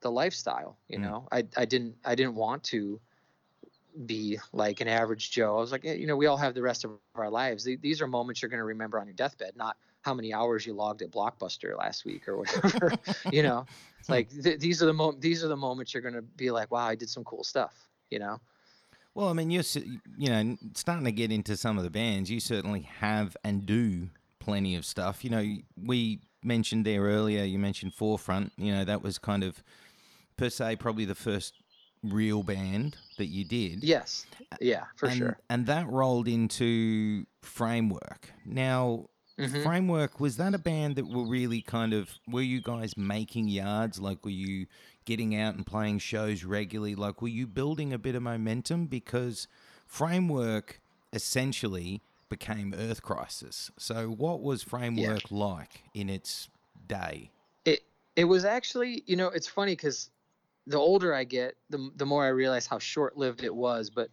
the 0.00 0.10
lifestyle. 0.10 0.76
You 0.88 0.98
mm. 0.98 1.02
know, 1.02 1.28
I 1.32 1.44
I 1.56 1.64
didn't 1.64 1.96
I 2.04 2.14
didn't 2.14 2.34
want 2.34 2.64
to 2.64 3.00
be 4.06 4.38
like 4.52 4.80
an 4.80 4.88
average 4.88 5.30
Joe. 5.30 5.56
I 5.56 5.60
was 5.60 5.72
like, 5.72 5.84
you 5.84 6.06
know, 6.06 6.16
we 6.16 6.26
all 6.26 6.36
have 6.36 6.54
the 6.54 6.62
rest 6.62 6.84
of 6.84 6.92
our 7.14 7.30
lives. 7.30 7.64
These 7.64 8.00
are 8.00 8.06
moments 8.06 8.42
you're 8.42 8.48
going 8.48 8.58
to 8.58 8.64
remember 8.64 9.00
on 9.00 9.06
your 9.06 9.14
deathbed, 9.14 9.56
not 9.56 9.76
how 10.02 10.14
many 10.14 10.32
hours 10.32 10.66
you 10.66 10.72
logged 10.72 11.02
at 11.02 11.10
Blockbuster 11.10 11.76
last 11.76 12.04
week 12.04 12.28
or 12.28 12.38
whatever. 12.38 12.92
you 13.32 13.42
know, 13.42 13.66
like 14.08 14.30
th- 14.30 14.60
these 14.60 14.82
are 14.82 14.86
the 14.86 14.92
mo- 14.92 15.16
these 15.18 15.44
are 15.44 15.48
the 15.48 15.56
moments 15.56 15.92
you're 15.92 16.02
going 16.02 16.14
to 16.14 16.22
be 16.22 16.50
like, 16.50 16.70
wow, 16.70 16.86
I 16.86 16.94
did 16.94 17.10
some 17.10 17.24
cool 17.24 17.42
stuff. 17.42 17.87
You 18.10 18.18
know. 18.18 18.40
Well, 19.14 19.28
I 19.28 19.32
mean, 19.32 19.50
you're 19.50 19.64
you 20.16 20.28
know 20.28 20.56
starting 20.74 21.04
to 21.04 21.12
get 21.12 21.32
into 21.32 21.56
some 21.56 21.78
of 21.78 21.84
the 21.84 21.90
bands. 21.90 22.30
You 22.30 22.40
certainly 22.40 22.82
have 23.00 23.36
and 23.44 23.66
do 23.66 24.10
plenty 24.38 24.76
of 24.76 24.84
stuff. 24.84 25.24
You 25.24 25.30
know, 25.30 25.56
we 25.82 26.20
mentioned 26.42 26.84
there 26.84 27.02
earlier. 27.02 27.44
You 27.44 27.58
mentioned 27.58 27.94
Forefront. 27.94 28.52
You 28.56 28.72
know, 28.72 28.84
that 28.84 29.02
was 29.02 29.18
kind 29.18 29.42
of 29.44 29.62
per 30.36 30.48
se 30.48 30.76
probably 30.76 31.04
the 31.04 31.14
first 31.14 31.54
real 32.02 32.42
band 32.42 32.96
that 33.18 33.26
you 33.26 33.44
did. 33.44 33.82
Yes. 33.82 34.26
Yeah, 34.60 34.84
for 34.96 35.06
and, 35.06 35.18
sure. 35.18 35.38
And 35.50 35.66
that 35.66 35.88
rolled 35.88 36.28
into 36.28 37.26
Framework. 37.42 38.32
Now, 38.46 39.06
mm-hmm. 39.38 39.62
Framework 39.62 40.20
was 40.20 40.36
that 40.36 40.54
a 40.54 40.58
band 40.58 40.96
that 40.96 41.08
were 41.08 41.26
really 41.26 41.60
kind 41.60 41.92
of 41.92 42.10
were 42.28 42.42
you 42.42 42.60
guys 42.62 42.96
making 42.96 43.48
yards 43.48 44.00
like 44.00 44.24
were 44.24 44.30
you 44.30 44.66
getting 45.08 45.34
out 45.34 45.54
and 45.54 45.64
playing 45.64 45.98
shows 45.98 46.44
regularly 46.44 46.94
like 46.94 47.22
were 47.22 47.28
you 47.28 47.46
building 47.46 47.94
a 47.94 47.98
bit 47.98 48.14
of 48.14 48.20
momentum 48.20 48.84
because 48.84 49.48
Framework 49.86 50.82
essentially 51.14 52.02
became 52.28 52.74
Earth 52.76 53.00
Crisis. 53.00 53.70
So 53.78 54.08
what 54.08 54.42
was 54.42 54.62
Framework 54.62 55.30
yeah. 55.30 55.38
like 55.38 55.84
in 55.94 56.10
its 56.10 56.50
day? 56.86 57.30
It 57.64 57.80
it 58.16 58.24
was 58.24 58.44
actually, 58.44 59.02
you 59.06 59.16
know, 59.16 59.28
it's 59.28 59.48
funny 59.48 59.74
cuz 59.76 60.10
the 60.66 60.76
older 60.76 61.14
I 61.14 61.24
get, 61.24 61.56
the 61.70 61.90
the 61.96 62.04
more 62.04 62.26
I 62.26 62.28
realize 62.28 62.66
how 62.66 62.78
short-lived 62.78 63.42
it 63.42 63.54
was. 63.54 63.88
But 63.88 64.10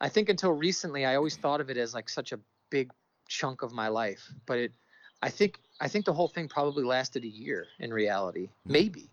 I 0.00 0.08
think 0.08 0.30
until 0.30 0.52
recently, 0.52 1.04
I 1.04 1.16
always 1.16 1.36
thought 1.36 1.60
of 1.60 1.68
it 1.68 1.76
as 1.76 1.92
like 1.92 2.08
such 2.08 2.32
a 2.32 2.40
big 2.70 2.90
chunk 3.28 3.60
of 3.60 3.72
my 3.72 3.88
life. 3.88 4.32
But 4.46 4.58
it, 4.58 4.72
I 5.20 5.28
think 5.28 5.60
I 5.82 5.88
think 5.88 6.06
the 6.06 6.14
whole 6.14 6.28
thing 6.28 6.48
probably 6.48 6.84
lasted 6.84 7.24
a 7.24 7.28
year 7.28 7.66
in 7.78 7.92
reality, 7.92 8.48
hmm. 8.64 8.72
maybe. 8.72 9.10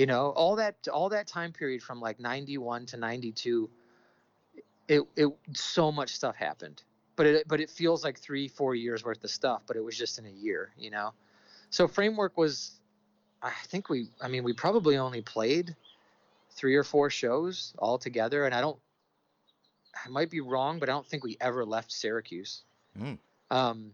You 0.00 0.06
know, 0.06 0.30
all 0.30 0.56
that 0.56 0.88
all 0.90 1.10
that 1.10 1.26
time 1.26 1.52
period 1.52 1.82
from 1.82 2.00
like 2.00 2.18
91 2.18 2.86
to 2.86 2.96
92 2.96 3.68
it 4.88 5.02
it 5.14 5.28
so 5.52 5.92
much 5.92 6.14
stuff 6.14 6.36
happened. 6.36 6.82
But 7.16 7.26
it 7.26 7.46
but 7.46 7.60
it 7.60 7.68
feels 7.68 8.02
like 8.02 8.18
3 8.18 8.48
4 8.48 8.74
years 8.74 9.04
worth 9.04 9.22
of 9.22 9.28
stuff, 9.28 9.60
but 9.66 9.76
it 9.76 9.84
was 9.84 9.98
just 9.98 10.18
in 10.18 10.24
a 10.24 10.30
year, 10.30 10.70
you 10.78 10.90
know. 10.90 11.12
So 11.68 11.86
framework 11.86 12.38
was 12.38 12.80
I 13.42 13.52
think 13.66 13.90
we 13.90 14.08
I 14.22 14.28
mean 14.28 14.42
we 14.42 14.54
probably 14.54 14.96
only 14.96 15.20
played 15.20 15.76
three 16.48 16.76
or 16.76 16.82
four 16.82 17.10
shows 17.10 17.74
all 17.78 17.98
together, 17.98 18.46
and 18.46 18.54
I 18.54 18.62
don't. 18.62 18.78
I 20.02 20.08
might 20.08 20.30
be 20.30 20.40
wrong, 20.40 20.78
but 20.78 20.88
I 20.88 20.92
don't 20.92 21.06
think 21.06 21.24
we 21.24 21.36
ever 21.42 21.66
left 21.66 21.92
Syracuse. 21.92 22.62
Mm. 22.98 23.18
Um, 23.50 23.90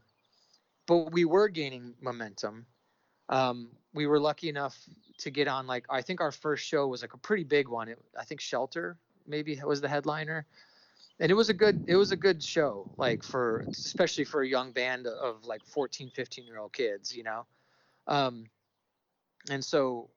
but 0.86 1.10
we 1.10 1.24
were 1.24 1.48
gaining 1.48 1.94
momentum. 2.00 2.64
Um, 3.28 3.68
we 3.94 4.06
were 4.06 4.20
lucky 4.20 4.48
enough 4.48 4.78
to 5.18 5.30
get 5.30 5.48
on 5.48 5.66
like 5.66 5.86
I 5.88 6.02
think 6.02 6.20
our 6.20 6.32
first 6.32 6.64
show 6.64 6.86
was 6.86 7.02
like 7.02 7.14
a 7.14 7.18
pretty 7.18 7.44
big 7.44 7.68
one. 7.68 7.88
It, 7.88 7.98
I 8.18 8.24
think 8.24 8.40
Shelter 8.40 8.96
maybe 9.26 9.58
was 9.64 9.80
the 9.80 9.88
headliner, 9.88 10.46
and 11.18 11.30
it 11.30 11.34
was 11.34 11.48
a 11.48 11.54
good 11.54 11.84
it 11.86 11.96
was 11.96 12.12
a 12.12 12.16
good 12.16 12.42
show 12.42 12.90
like 12.96 13.22
for 13.22 13.64
especially 13.70 14.24
for 14.24 14.42
a 14.42 14.48
young 14.48 14.72
band 14.72 15.06
of 15.06 15.44
like 15.44 15.64
14 15.64 16.10
15 16.10 16.44
year 16.44 16.58
old 16.58 16.72
kids 16.72 17.16
you 17.16 17.24
know 17.24 17.46
um, 18.06 18.46
and 19.50 19.64
so 19.64 20.10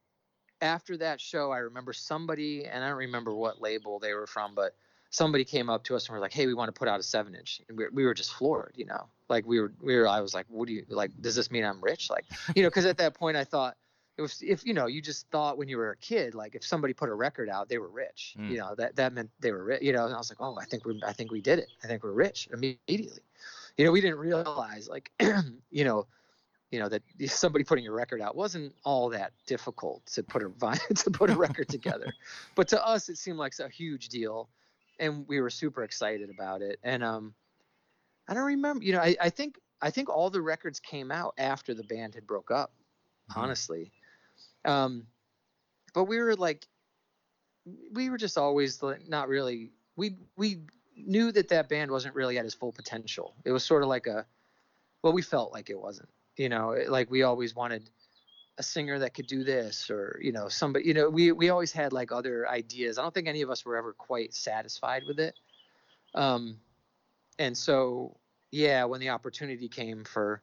after 0.61 0.97
that 0.97 1.21
show, 1.21 1.51
I 1.51 1.59
remember 1.59 1.93
somebody, 1.93 2.65
and 2.65 2.83
I 2.83 2.89
don't 2.89 2.97
remember 2.97 3.33
what 3.33 3.61
label 3.61 3.99
they 3.99 4.13
were 4.13 4.27
from, 4.27 4.55
but 4.55 4.75
somebody 5.09 5.45
came 5.45 5.69
up 5.69 5.83
to 5.85 5.95
us 5.95 6.07
and 6.07 6.13
were 6.13 6.19
like, 6.19 6.33
"Hey, 6.33 6.47
we 6.47 6.53
want 6.53 6.73
to 6.73 6.77
put 6.77 6.87
out 6.87 6.99
a 6.99 7.03
seven 7.03 7.35
inch." 7.35 7.61
And 7.67 7.77
we, 7.77 7.85
we 7.91 8.05
were 8.05 8.13
just 8.13 8.33
floored, 8.33 8.73
you 8.75 8.85
know. 8.85 9.09
Like 9.29 9.45
we 9.45 9.59
were, 9.59 9.71
we 9.81 9.95
were. 9.95 10.07
I 10.07 10.21
was 10.21 10.33
like, 10.33 10.45
"What 10.49 10.67
do 10.67 10.73
you 10.73 10.85
like? 10.89 11.11
Does 11.21 11.35
this 11.35 11.51
mean 11.51 11.63
I'm 11.63 11.81
rich?" 11.81 12.09
Like, 12.09 12.25
you 12.55 12.63
know, 12.63 12.69
because 12.69 12.85
at 12.85 12.97
that 12.97 13.13
point 13.13 13.37
I 13.37 13.43
thought 13.43 13.77
it 14.19 14.21
was 14.21 14.41
if 14.45 14.65
you 14.65 14.73
know 14.73 14.85
you 14.87 15.01
just 15.01 15.29
thought 15.29 15.57
when 15.57 15.69
you 15.69 15.77
were 15.77 15.91
a 15.91 15.97
kid 15.97 16.35
like 16.35 16.53
if 16.53 16.63
somebody 16.63 16.93
put 16.93 17.07
a 17.07 17.13
record 17.13 17.49
out 17.49 17.69
they 17.69 17.77
were 17.77 17.87
rich 17.87 18.35
mm. 18.37 18.51
you 18.51 18.57
know 18.57 18.75
that 18.75 18.93
that 18.97 19.13
meant 19.13 19.29
they 19.39 19.51
were 19.51 19.63
rich 19.63 19.81
you 19.81 19.93
know 19.93 20.05
and 20.05 20.13
i 20.13 20.17
was 20.17 20.29
like 20.29 20.41
oh 20.41 20.57
i 20.59 20.65
think 20.65 20.85
we 20.85 21.01
i 21.07 21.13
think 21.13 21.31
we 21.31 21.39
did 21.39 21.57
it 21.57 21.69
i 21.85 21.87
think 21.87 22.03
we're 22.03 22.11
rich 22.11 22.49
immediately 22.51 23.21
you 23.77 23.85
know 23.85 23.91
we 23.91 24.01
didn't 24.01 24.19
realize 24.19 24.89
like 24.89 25.09
you 25.71 25.85
know 25.85 26.05
you 26.69 26.79
know 26.79 26.89
that 26.89 27.01
somebody 27.27 27.63
putting 27.63 27.87
a 27.87 27.91
record 27.91 28.21
out 28.21 28.35
wasn't 28.35 28.73
all 28.83 29.09
that 29.09 29.31
difficult 29.47 30.05
to 30.05 30.21
put 30.21 30.43
a 30.43 30.49
to 30.95 31.09
put 31.09 31.29
a 31.29 31.35
record 31.35 31.69
together 31.69 32.13
but 32.55 32.67
to 32.67 32.85
us 32.85 33.07
it 33.07 33.17
seemed 33.17 33.37
like 33.37 33.53
a 33.59 33.69
huge 33.69 34.09
deal 34.09 34.49
and 34.99 35.25
we 35.29 35.39
were 35.39 35.49
super 35.49 35.83
excited 35.83 36.29
about 36.29 36.61
it 36.61 36.77
and 36.83 37.05
um 37.05 37.33
i 38.29 38.33
don't 38.33 38.45
remember 38.45 38.85
you 38.85 38.93
know 38.93 39.01
i, 39.01 39.15
I 39.19 39.29
think 39.29 39.59
I 39.81 39.91
think 39.91 40.09
all 40.09 40.29
the 40.29 40.41
records 40.41 40.79
came 40.79 41.11
out 41.11 41.35
after 41.37 41.73
the 41.73 41.83
band 41.83 42.15
had 42.15 42.27
broke 42.27 42.51
up, 42.51 42.73
Mhm. 43.31 43.37
honestly. 43.37 43.93
Um, 44.65 45.07
but 45.93 46.03
we 46.03 46.19
were 46.19 46.35
like, 46.35 46.67
we 47.91 48.09
were 48.09 48.17
just 48.17 48.37
always 48.37 48.83
like 48.83 49.07
not 49.07 49.29
really. 49.29 49.71
We 49.95 50.17
we 50.35 50.61
knew 50.97 51.31
that 51.31 51.47
that 51.49 51.69
band 51.69 51.91
wasn't 51.91 52.15
really 52.15 52.37
at 52.37 52.45
its 52.45 52.53
full 52.53 52.73
potential. 52.73 53.35
It 53.45 53.51
was 53.51 53.63
sort 53.63 53.83
of 53.83 53.89
like 53.89 54.07
a, 54.07 54.25
well, 55.01 55.13
we 55.13 55.21
felt 55.21 55.53
like 55.53 55.69
it 55.69 55.79
wasn't. 55.79 56.09
You 56.35 56.49
know, 56.49 56.71
it- 56.71 56.89
like 56.89 57.09
we 57.09 57.23
always 57.23 57.55
wanted 57.55 57.89
a 58.57 58.63
singer 58.63 58.99
that 58.99 59.13
could 59.13 59.27
do 59.27 59.45
this 59.45 59.89
or 59.89 60.19
you 60.21 60.33
know 60.33 60.49
somebody 60.49 60.85
you 60.85 60.93
know 60.93 61.09
we 61.09 61.31
we 61.31 61.49
always 61.49 61.71
had 61.71 61.93
like 61.93 62.11
other 62.11 62.45
ideas 62.49 62.97
i 62.97 63.01
don't 63.01 63.13
think 63.13 63.29
any 63.29 63.41
of 63.41 63.49
us 63.49 63.63
were 63.63 63.77
ever 63.77 63.93
quite 63.93 64.33
satisfied 64.33 65.05
with 65.07 65.17
it 65.17 65.33
um 66.13 66.59
and 67.37 67.57
so 67.57 68.18
yeah 68.51 68.83
when 68.85 68.99
the 68.99 69.09
opportunity 69.09 69.67
came 69.67 70.03
for 70.03 70.41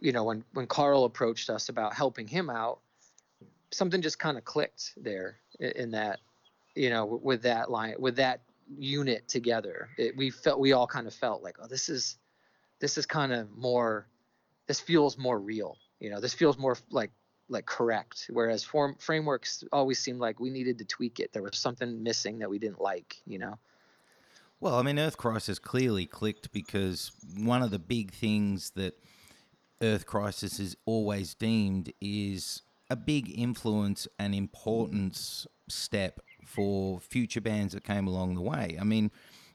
you 0.00 0.12
know 0.12 0.24
when 0.24 0.44
when 0.52 0.66
Karl 0.66 1.04
approached 1.04 1.50
us 1.50 1.68
about 1.68 1.94
helping 1.94 2.26
him 2.26 2.50
out 2.50 2.80
something 3.70 4.02
just 4.02 4.18
kind 4.18 4.36
of 4.36 4.44
clicked 4.44 4.92
there 4.96 5.36
i- 5.60 5.72
in 5.76 5.92
that 5.92 6.20
you 6.74 6.90
know 6.90 7.04
with 7.06 7.42
that 7.42 7.70
line 7.70 7.94
with 7.98 8.16
that 8.16 8.40
unit 8.78 9.26
together. 9.26 9.90
It, 9.98 10.16
we 10.16 10.30
felt 10.30 10.60
we 10.60 10.72
all 10.72 10.86
kind 10.86 11.08
of 11.08 11.14
felt 11.14 11.42
like 11.42 11.56
oh 11.60 11.66
this 11.66 11.88
is 11.88 12.18
this 12.78 12.98
is 12.98 13.06
kind 13.06 13.32
of 13.32 13.50
more 13.56 14.06
this 14.68 14.78
feels 14.80 15.18
more 15.18 15.38
real 15.38 15.76
you 15.98 16.10
know 16.10 16.20
this 16.20 16.34
feels 16.34 16.56
more 16.58 16.76
like 16.90 17.10
like 17.48 17.66
correct. 17.66 18.28
Whereas 18.30 18.62
form 18.62 18.96
frameworks 19.00 19.64
always 19.72 19.98
seemed 19.98 20.20
like 20.20 20.38
we 20.38 20.50
needed 20.50 20.78
to 20.78 20.84
tweak 20.84 21.18
it. 21.18 21.32
There 21.32 21.42
was 21.42 21.58
something 21.58 22.04
missing 22.04 22.38
that 22.38 22.50
we 22.50 22.58
didn't 22.60 22.80
like 22.80 23.16
you 23.26 23.38
know 23.38 23.58
Well, 24.60 24.74
I 24.74 24.82
mean, 24.82 24.98
Earth 24.98 25.16
Crisis 25.16 25.58
clearly 25.58 26.04
clicked 26.04 26.52
because 26.52 27.12
one 27.38 27.62
of 27.62 27.70
the 27.70 27.78
big 27.78 28.12
things 28.12 28.72
that 28.72 29.02
Earth 29.80 30.04
Crisis 30.04 30.60
is 30.60 30.76
always 30.84 31.34
deemed 31.34 31.94
is 32.02 32.60
a 32.90 32.96
big 32.96 33.32
influence 33.34 34.06
and 34.18 34.34
importance 34.34 35.46
step 35.68 36.20
for 36.44 37.00
future 37.00 37.40
bands 37.40 37.72
that 37.72 37.84
came 37.84 38.06
along 38.06 38.34
the 38.34 38.42
way. 38.42 38.76
I 38.78 38.84
mean, 38.84 39.10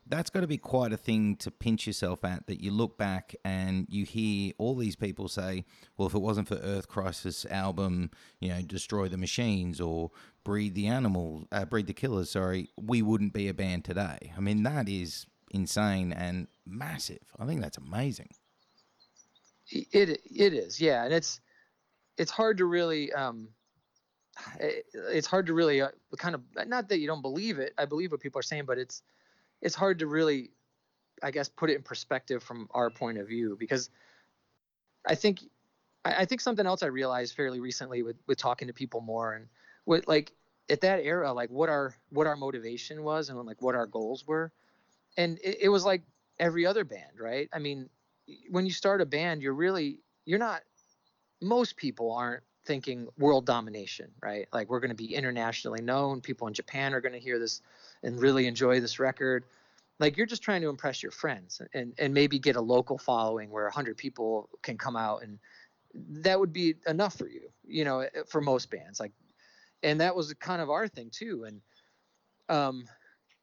that's 0.07 0.31
got 0.31 0.41
to 0.41 0.47
be 0.47 0.57
quite 0.57 0.91
a 0.91 0.97
thing 0.97 1.35
to 1.37 1.51
pinch 1.51 1.85
yourself 1.85 2.23
at 2.23 2.47
that 2.47 2.61
you 2.61 2.71
look 2.71 2.97
back 2.97 3.35
and 3.43 3.85
you 3.89 4.05
hear 4.05 4.53
all 4.57 4.75
these 4.75 4.95
people 4.95 5.27
say, 5.27 5.65
well, 5.97 6.07
if 6.07 6.15
it 6.15 6.19
wasn't 6.19 6.47
for 6.47 6.55
Earth 6.55 6.87
Crisis 6.87 7.45
album, 7.45 8.09
you 8.39 8.49
know, 8.49 8.61
Destroy 8.61 9.07
the 9.07 9.17
Machines 9.17 9.79
or 9.79 10.09
Breed 10.45 10.75
the 10.75 10.87
Animals, 10.87 11.47
uh, 11.51 11.65
Breed 11.65 11.87
the 11.87 11.93
Killers, 11.93 12.29
sorry, 12.29 12.69
we 12.77 13.01
wouldn't 13.01 13.33
be 13.33 13.49
a 13.49 13.53
band 13.53 13.83
today. 13.83 14.31
I 14.37 14.39
mean, 14.39 14.63
that 14.63 14.87
is 14.87 15.25
insane 15.51 16.13
and 16.13 16.47
massive. 16.65 17.19
I 17.37 17.45
think 17.45 17.59
that's 17.61 17.77
amazing. 17.77 18.29
it 19.71 20.21
it 20.23 20.53
is 20.53 20.79
yeah 20.79 21.03
and 21.03 21.13
it's 21.13 21.39
it's 22.17 22.31
hard 22.31 22.57
to 22.57 22.65
really 22.65 23.11
um 23.13 23.47
it, 24.59 24.85
it's 24.93 25.27
hard 25.27 25.47
to 25.47 25.53
really 25.53 25.81
uh, 25.81 25.89
kind 26.17 26.35
of 26.35 26.41
not 26.67 26.89
that 26.89 26.99
you 26.99 27.07
don't 27.07 27.21
believe 27.21 27.57
it 27.57 27.73
i 27.77 27.85
believe 27.85 28.11
what 28.11 28.21
people 28.21 28.39
are 28.39 28.43
saying 28.43 28.65
but 28.65 28.77
it's 28.77 29.01
it's 29.61 29.75
hard 29.75 29.99
to 29.99 30.07
really 30.07 30.51
i 31.23 31.31
guess 31.31 31.49
put 31.49 31.69
it 31.69 31.75
in 31.75 31.81
perspective 31.81 32.43
from 32.43 32.67
our 32.71 32.89
point 32.89 33.17
of 33.17 33.27
view 33.27 33.55
because 33.59 33.89
i 35.07 35.15
think 35.15 35.39
i, 36.03 36.21
I 36.21 36.25
think 36.25 36.41
something 36.41 36.65
else 36.65 36.83
i 36.83 36.87
realized 36.87 37.35
fairly 37.35 37.59
recently 37.59 38.03
with 38.03 38.17
with 38.27 38.37
talking 38.37 38.67
to 38.67 38.73
people 38.73 39.01
more 39.01 39.33
and 39.33 39.47
with 39.85 40.07
like 40.07 40.31
at 40.69 40.81
that 40.81 40.99
era 41.03 41.31
like 41.31 41.49
what 41.49 41.69
our 41.69 41.95
what 42.09 42.27
our 42.27 42.35
motivation 42.35 43.03
was 43.03 43.29
and 43.29 43.39
like 43.45 43.61
what 43.61 43.75
our 43.75 43.85
goals 43.85 44.25
were. 44.27 44.51
And 45.17 45.39
it, 45.43 45.57
it 45.61 45.69
was 45.69 45.85
like 45.85 46.01
every 46.39 46.65
other 46.65 46.83
band 46.83 47.19
right? 47.19 47.49
I 47.53 47.59
mean 47.59 47.89
when 48.49 48.65
you 48.65 48.71
start 48.71 49.01
a 49.01 49.05
band 49.05 49.41
you're 49.41 49.53
really 49.53 49.99
you're 50.25 50.39
not 50.39 50.61
most 51.41 51.77
people 51.77 52.11
aren't 52.11 52.43
thinking 52.65 53.07
world 53.17 53.45
domination 53.45 54.09
right? 54.21 54.47
Like 54.51 54.69
we're 54.69 54.79
going 54.79 54.89
to 54.89 54.95
be 54.95 55.13
internationally 55.13 55.81
known. 55.81 56.21
People 56.21 56.47
in 56.47 56.53
japan 56.53 56.93
are 56.93 57.01
going 57.01 57.13
to 57.13 57.19
hear 57.19 57.39
this 57.39 57.61
and 58.03 58.19
really 58.19 58.47
enjoy 58.47 58.79
this 58.79 58.99
record. 58.99 59.45
Like 59.99 60.17
you're 60.17 60.25
just 60.25 60.41
trying 60.41 60.61
to 60.61 60.69
impress 60.69 61.03
your 61.03 61.11
friends 61.11 61.61
and 61.73 61.93
and 61.99 62.13
maybe 62.13 62.39
get 62.39 62.55
a 62.55 62.61
local 62.61 62.97
following 62.97 63.51
where 63.51 63.65
100 63.65 63.97
people 63.97 64.49
can 64.63 64.77
come 64.77 64.95
out 64.95 65.21
and 65.23 65.39
that 66.23 66.37
would 66.37 66.51
be 66.51 66.75
enough 66.87 67.17
for 67.17 67.29
you 67.29 67.49
you 67.67 67.85
know 67.85 68.05
for 68.27 68.41
most 68.41 68.71
bands. 68.71 68.99
Like 68.99 69.13
and 69.83 70.01
that 70.01 70.15
was 70.15 70.33
kind 70.35 70.61
of 70.61 70.69
our 70.69 70.87
thing 70.87 71.09
too 71.09 71.43
and 71.45 71.61
um 72.49 72.87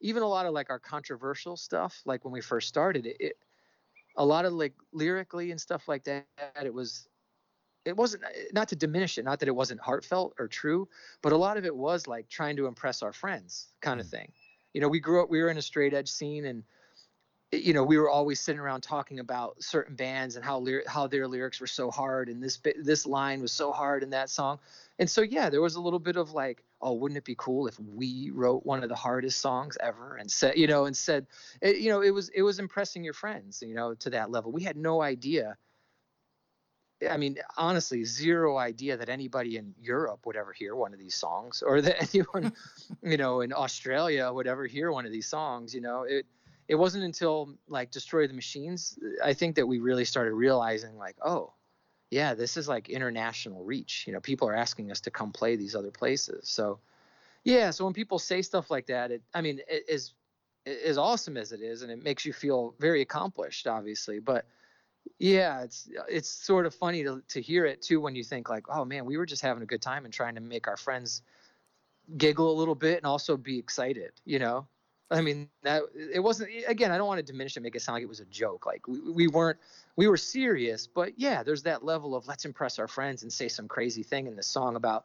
even 0.00 0.22
a 0.22 0.28
lot 0.28 0.46
of 0.46 0.54
like 0.54 0.70
our 0.70 0.80
controversial 0.80 1.56
stuff 1.56 2.02
like 2.06 2.24
when 2.24 2.32
we 2.32 2.40
first 2.40 2.68
started 2.68 3.06
it, 3.06 3.16
it 3.20 3.36
a 4.16 4.26
lot 4.26 4.44
of 4.44 4.52
like 4.52 4.74
lyrically 4.92 5.50
and 5.50 5.60
stuff 5.60 5.88
like 5.88 6.04
that 6.04 6.26
it 6.64 6.74
was 6.74 7.08
it 7.84 7.96
wasn't 7.96 8.24
not 8.52 8.68
to 8.68 8.76
diminish 8.76 9.18
it 9.18 9.24
not 9.24 9.40
that 9.40 9.48
it 9.48 9.56
wasn't 9.56 9.80
heartfelt 9.80 10.34
or 10.38 10.48
true 10.48 10.88
but 11.22 11.32
a 11.32 11.36
lot 11.36 11.56
of 11.58 11.64
it 11.64 11.76
was 11.76 12.06
like 12.06 12.28
trying 12.28 12.56
to 12.56 12.66
impress 12.66 13.02
our 13.02 13.12
friends 13.12 13.74
kind 13.80 14.00
of 14.00 14.06
Mm. 14.06 14.08
thing 14.08 14.32
you 14.74 14.80
know 14.80 14.88
we 14.88 15.00
grew 15.00 15.22
up 15.22 15.30
we 15.30 15.42
were 15.42 15.50
in 15.50 15.58
a 15.58 15.62
straight 15.62 15.94
edge 15.94 16.10
scene 16.10 16.46
and 16.46 16.64
you 17.52 17.74
know 17.74 17.84
we 17.84 17.98
were 17.98 18.08
always 18.08 18.40
sitting 18.40 18.60
around 18.60 18.80
talking 18.82 19.18
about 19.20 19.62
certain 19.62 19.94
bands 19.94 20.36
and 20.36 20.44
how 20.44 20.60
lyri- 20.60 20.86
how 20.86 21.06
their 21.06 21.28
lyrics 21.28 21.60
were 21.60 21.66
so 21.66 21.90
hard 21.90 22.28
and 22.28 22.42
this 22.42 22.60
this 22.76 23.06
line 23.06 23.42
was 23.42 23.52
so 23.52 23.72
hard 23.72 24.02
in 24.02 24.10
that 24.10 24.30
song 24.30 24.58
and 25.02 25.10
so 25.10 25.20
yeah 25.20 25.50
there 25.50 25.60
was 25.60 25.74
a 25.74 25.80
little 25.80 25.98
bit 25.98 26.14
of 26.14 26.30
like 26.30 26.62
oh 26.80 26.92
wouldn't 26.92 27.18
it 27.18 27.24
be 27.24 27.34
cool 27.36 27.66
if 27.66 27.76
we 27.80 28.30
wrote 28.32 28.64
one 28.64 28.84
of 28.84 28.88
the 28.88 28.94
hardest 28.94 29.40
songs 29.40 29.76
ever 29.80 30.14
and 30.14 30.30
said 30.30 30.56
you 30.56 30.68
know 30.68 30.84
and 30.84 30.96
said 30.96 31.26
it, 31.60 31.78
you 31.78 31.90
know 31.90 32.02
it 32.02 32.10
was 32.10 32.28
it 32.28 32.42
was 32.42 32.60
impressing 32.60 33.02
your 33.02 33.12
friends 33.12 33.60
you 33.66 33.74
know 33.74 33.94
to 33.94 34.10
that 34.10 34.30
level 34.30 34.52
we 34.52 34.62
had 34.62 34.76
no 34.76 35.02
idea 35.02 35.56
I 37.10 37.16
mean, 37.16 37.36
honestly, 37.56 38.04
zero 38.04 38.58
idea 38.58 38.96
that 38.96 39.08
anybody 39.08 39.56
in 39.56 39.74
Europe 39.80 40.24
would 40.24 40.36
ever 40.36 40.52
hear 40.52 40.76
one 40.76 40.92
of 40.92 41.00
these 41.00 41.16
songs, 41.16 41.60
or 41.60 41.80
that 41.80 41.96
anyone, 42.14 42.52
you 43.02 43.16
know, 43.16 43.40
in 43.40 43.52
Australia 43.52 44.30
would 44.32 44.46
ever 44.46 44.68
hear 44.68 44.92
one 44.92 45.04
of 45.04 45.10
these 45.10 45.26
songs. 45.26 45.74
You 45.74 45.80
know, 45.80 46.04
it 46.04 46.26
it 46.68 46.76
wasn't 46.76 47.02
until 47.02 47.56
like 47.66 47.90
Destroy 47.90 48.28
the 48.28 48.34
Machines, 48.34 48.96
I 49.24 49.34
think 49.34 49.56
that 49.56 49.66
we 49.66 49.80
really 49.80 50.04
started 50.04 50.34
realizing 50.34 50.96
like, 50.96 51.16
oh, 51.24 51.54
yeah, 52.12 52.34
this 52.34 52.58
is 52.58 52.68
like 52.68 52.90
international 52.90 53.64
reach. 53.64 54.04
You 54.06 54.12
know, 54.12 54.20
people 54.20 54.46
are 54.46 54.54
asking 54.54 54.90
us 54.90 55.00
to 55.00 55.10
come 55.10 55.32
play 55.32 55.56
these 55.56 55.74
other 55.74 55.90
places. 55.90 56.46
So, 56.46 56.78
yeah, 57.42 57.70
so 57.70 57.86
when 57.86 57.94
people 57.94 58.18
say 58.18 58.42
stuff 58.42 58.70
like 58.70 58.86
that, 58.88 59.10
it, 59.10 59.22
I 59.32 59.40
mean, 59.40 59.60
it 59.66 59.86
is 59.88 60.12
as 60.66 60.98
awesome 60.98 61.38
as 61.38 61.52
it 61.52 61.62
is, 61.62 61.80
and 61.80 61.90
it 61.90 62.04
makes 62.04 62.26
you 62.26 62.34
feel 62.34 62.74
very 62.78 63.00
accomplished, 63.00 63.66
obviously, 63.66 64.18
but 64.18 64.44
yeah, 65.18 65.62
it's 65.62 65.88
it's 66.06 66.28
sort 66.28 66.66
of 66.66 66.74
funny 66.74 67.02
to 67.02 67.22
to 67.28 67.40
hear 67.40 67.64
it 67.64 67.80
too 67.80 67.98
when 67.98 68.14
you 68.14 68.24
think 68.24 68.50
like, 68.50 68.66
oh 68.68 68.84
man, 68.84 69.06
we 69.06 69.16
were 69.16 69.26
just 69.26 69.40
having 69.40 69.62
a 69.62 69.66
good 69.66 69.80
time 69.80 70.04
and 70.04 70.12
trying 70.12 70.34
to 70.34 70.42
make 70.42 70.68
our 70.68 70.76
friends 70.76 71.22
giggle 72.18 72.52
a 72.52 72.56
little 72.58 72.74
bit 72.74 72.98
and 72.98 73.06
also 73.06 73.38
be 73.38 73.58
excited, 73.58 74.12
you 74.26 74.38
know. 74.38 74.66
I 75.12 75.20
mean, 75.20 75.48
that 75.62 75.82
it 75.94 76.20
wasn't 76.20 76.50
again, 76.66 76.90
I 76.90 76.96
don't 76.96 77.06
want 77.06 77.18
to 77.18 77.22
diminish 77.22 77.56
it 77.56 77.60
make 77.60 77.76
it 77.76 77.82
sound 77.82 77.96
like 77.96 78.02
it 78.02 78.08
was 78.08 78.20
a 78.20 78.24
joke. 78.26 78.66
Like 78.66 78.88
we, 78.88 78.98
we 79.00 79.28
weren't 79.28 79.58
we 79.96 80.08
were 80.08 80.16
serious, 80.16 80.86
but 80.86 81.18
yeah, 81.18 81.42
there's 81.42 81.62
that 81.64 81.84
level 81.84 82.14
of 82.16 82.26
let's 82.26 82.44
impress 82.44 82.78
our 82.78 82.88
friends 82.88 83.22
and 83.22 83.32
say 83.32 83.48
some 83.48 83.68
crazy 83.68 84.02
thing 84.02 84.26
in 84.26 84.36
this 84.36 84.46
song 84.46 84.76
about 84.76 85.04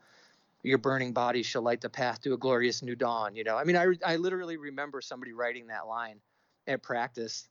your 0.64 0.78
burning 0.78 1.14
body 1.14 1.44
shall 1.44 1.62
light 1.62 1.82
the 1.82 1.90
path 1.90 2.22
to 2.22 2.34
a 2.34 2.38
glorious 2.38 2.82
new 2.82 2.96
dawn, 2.96 3.36
you 3.36 3.44
know. 3.44 3.58
I 3.58 3.66
mean, 3.66 3.76
I 3.76 3.88
I 4.06 4.16
literally 4.16 4.58
remember 4.58 5.02
somebody 5.02 5.34
writing 5.34 5.68
that 5.68 5.88
line 5.88 6.20
at 6.68 6.82
practice 6.82 7.48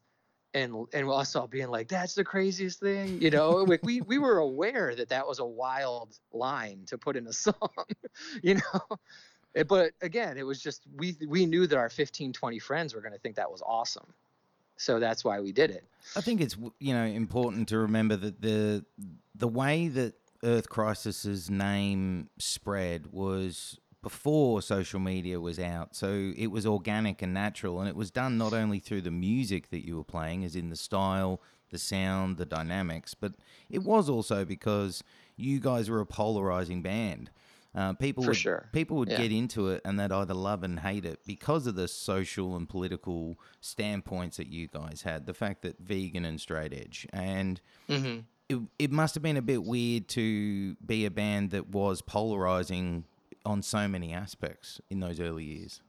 and 0.53 0.87
and 0.93 1.09
us 1.09 1.35
all 1.35 1.47
being 1.47 1.69
like, 1.69 1.87
"That's 1.87 2.15
the 2.15 2.23
craziest 2.23 2.79
thing," 2.79 3.21
you 3.21 3.29
know. 3.29 3.51
like 3.67 3.81
we 3.83 4.01
we 4.01 4.17
were 4.17 4.37
aware 4.39 4.95
that 4.95 5.09
that 5.09 5.27
was 5.27 5.39
a 5.39 5.45
wild 5.45 6.17
line 6.31 6.83
to 6.87 6.97
put 6.97 7.15
in 7.15 7.27
a 7.27 7.33
song, 7.33 7.69
you 8.41 8.55
know. 8.55 8.97
Eh, 9.55 9.63
But 9.63 9.91
again, 10.01 10.37
it 10.37 10.43
was 10.43 10.61
just 10.61 10.83
we 10.95 11.15
we 11.27 11.45
knew 11.45 11.67
that 11.67 11.77
our 11.77 11.89
15, 11.89 12.33
20 12.33 12.59
friends 12.59 12.93
were 12.93 13.01
going 13.01 13.13
to 13.13 13.19
think 13.19 13.35
that 13.35 13.51
was 13.51 13.61
awesome, 13.65 14.13
so 14.77 14.99
that's 14.99 15.23
why 15.23 15.39
we 15.39 15.51
did 15.51 15.71
it. 15.71 15.83
I 16.15 16.21
think 16.21 16.41
it's 16.41 16.55
you 16.79 16.93
know 16.93 17.05
important 17.05 17.67
to 17.69 17.77
remember 17.79 18.15
that 18.17 18.41
the 18.41 18.85
the 19.35 19.47
way 19.47 19.87
that 19.89 20.13
Earth 20.43 20.69
Crisis's 20.69 21.49
name 21.49 22.29
spread 22.37 23.07
was 23.11 23.79
before 24.03 24.61
social 24.61 24.99
media 24.99 25.39
was 25.39 25.59
out, 25.59 25.95
so 25.95 26.31
it 26.37 26.47
was 26.47 26.65
organic 26.65 27.21
and 27.21 27.33
natural, 27.33 27.79
and 27.79 27.89
it 27.89 27.95
was 27.95 28.11
done 28.11 28.37
not 28.37 28.53
only 28.53 28.79
through 28.79 29.01
the 29.01 29.11
music 29.11 29.69
that 29.71 29.85
you 29.85 29.97
were 29.97 30.03
playing, 30.03 30.45
as 30.45 30.55
in 30.55 30.69
the 30.69 30.75
style, 30.75 31.41
the 31.71 31.79
sound, 31.79 32.37
the 32.37 32.45
dynamics, 32.45 33.13
but 33.15 33.33
it 33.69 33.79
was 33.83 34.07
also 34.07 34.45
because 34.45 35.03
you 35.35 35.59
guys 35.59 35.89
were 35.89 35.99
a 35.99 36.05
polarizing 36.05 36.81
band. 36.81 37.31
Uh, 37.77 37.93
people 37.93 38.23
For 38.23 38.31
would, 38.31 38.37
sure. 38.37 38.69
people 38.73 38.97
would 38.97 39.09
Yeah. 39.09 39.17
get 39.17 39.31
into 39.31 39.67
it 39.69 39.81
and 39.85 39.99
they'd 39.99 40.11
either 40.11 40.33
love 40.33 40.63
and 40.63 40.79
hate 40.79 41.05
it 41.05 41.19
because 41.27 41.67
of 41.67 41.75
the 41.75 41.87
social 41.87 42.55
and 42.55 42.67
political 42.67 43.39
standpoints 43.61 44.37
that 44.37 44.47
you 44.47 44.67
guys 44.67 45.03
had. 45.03 45.27
The 45.27 45.33
fact 45.35 45.61
that 45.61 45.77
vegan 45.79 46.25
and 46.25 46.41
straight 46.41 46.73
edge, 46.73 47.05
and 47.13 47.61
Mm-hmm. 47.87 48.21
it, 48.49 48.59
it 48.79 48.91
must 48.91 49.13
have 49.13 49.21
been 49.21 49.37
a 49.37 49.43
bit 49.43 49.63
weird 49.63 50.07
to 50.09 50.73
be 50.85 51.05
a 51.05 51.11
band 51.11 51.51
that 51.51 51.69
was 51.69 52.01
polarizing 52.01 53.05
on 53.45 53.61
so 53.61 53.87
many 53.87 54.11
aspects 54.11 54.81
in 54.89 54.99
those 54.99 55.19
early 55.19 55.43
years. 55.43 55.81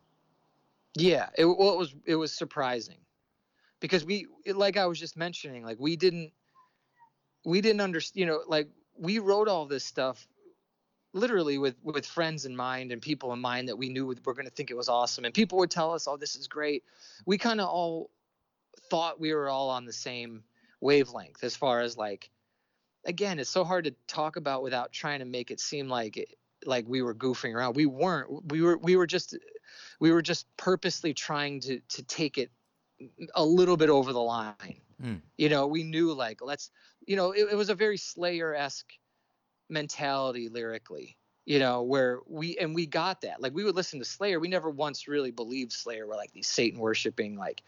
Yeah, 0.94 1.30
it 1.38 1.46
well, 1.46 1.72
it 1.72 1.78
was 1.78 1.94
it 2.04 2.16
was 2.16 2.32
surprising 2.32 2.98
because 3.80 4.04
we 4.04 4.26
it, 4.44 4.56
like 4.56 4.76
I 4.76 4.84
was 4.86 4.98
just 5.00 5.16
mentioning, 5.16 5.64
like 5.64 5.78
we 5.80 5.96
didn't 5.96 6.32
we 7.46 7.60
didn't 7.62 7.80
understand, 7.80 8.20
you 8.20 8.26
know, 8.26 8.42
like 8.46 8.68
we 8.98 9.20
wrote 9.20 9.48
all 9.48 9.64
this 9.64 9.84
stuff 9.84 10.26
literally 11.12 11.58
with 11.58 11.74
with 11.82 12.06
friends 12.06 12.44
in 12.44 12.54
mind 12.54 12.92
and 12.92 13.00
people 13.00 13.32
in 13.32 13.38
mind 13.38 13.68
that 13.68 13.76
we 13.76 13.88
knew 13.88 14.06
were 14.06 14.34
going 14.34 14.46
to 14.46 14.52
think 14.52 14.70
it 14.70 14.76
was 14.76 14.88
awesome 14.88 15.24
and 15.24 15.32
people 15.32 15.58
would 15.58 15.70
tell 15.70 15.92
us 15.92 16.06
oh 16.06 16.16
this 16.16 16.36
is 16.36 16.48
great. 16.48 16.84
We 17.26 17.38
kind 17.38 17.60
of 17.60 17.68
all 17.68 18.10
thought 18.90 19.20
we 19.20 19.32
were 19.34 19.48
all 19.48 19.70
on 19.70 19.84
the 19.84 19.92
same 19.92 20.42
wavelength 20.80 21.42
as 21.42 21.56
far 21.56 21.80
as 21.80 21.96
like 21.96 22.30
again 23.04 23.38
it's 23.38 23.50
so 23.50 23.64
hard 23.64 23.84
to 23.84 23.94
talk 24.06 24.36
about 24.36 24.62
without 24.62 24.92
trying 24.92 25.20
to 25.20 25.24
make 25.24 25.50
it 25.50 25.60
seem 25.60 25.88
like 25.88 26.16
it, 26.16 26.28
like 26.66 26.86
we 26.88 27.02
were 27.02 27.14
goofing 27.14 27.54
around. 27.54 27.76
We 27.76 27.86
weren't 27.86 28.50
we 28.50 28.62
were 28.62 28.76
we 28.76 28.96
were 28.96 29.06
just 29.06 29.36
we 30.00 30.12
were 30.12 30.22
just 30.22 30.46
purposely 30.56 31.14
trying 31.14 31.60
to 31.60 31.80
to 31.80 32.02
take 32.02 32.38
it 32.38 32.50
a 33.34 33.44
little 33.44 33.76
bit 33.76 33.90
over 33.90 34.12
the 34.12 34.20
line. 34.20 34.80
Mm. 35.00 35.20
you 35.36 35.48
know 35.48 35.68
we 35.68 35.84
knew 35.84 36.12
like 36.12 36.40
let's 36.42 36.72
you 37.06 37.14
know 37.14 37.30
it, 37.30 37.52
it 37.52 37.54
was 37.54 37.68
a 37.68 37.74
very 37.76 37.96
slayer-esque 37.96 38.92
mentality 39.68 40.48
lyrically 40.48 41.18
you 41.48 41.58
know 41.58 41.80
where 41.80 42.20
we 42.26 42.58
and 42.58 42.74
we 42.74 42.84
got 42.84 43.22
that. 43.22 43.40
Like 43.40 43.54
we 43.54 43.64
would 43.64 43.74
listen 43.74 43.98
to 44.00 44.04
slayer. 44.04 44.38
We 44.38 44.48
never 44.48 44.68
once 44.68 45.08
really 45.08 45.30
believed 45.30 45.72
slayer 45.72 46.06
were 46.06 46.14
like 46.14 46.30
these 46.30 46.46
satan 46.46 46.78
worshiping 46.78 47.38
like 47.38 47.62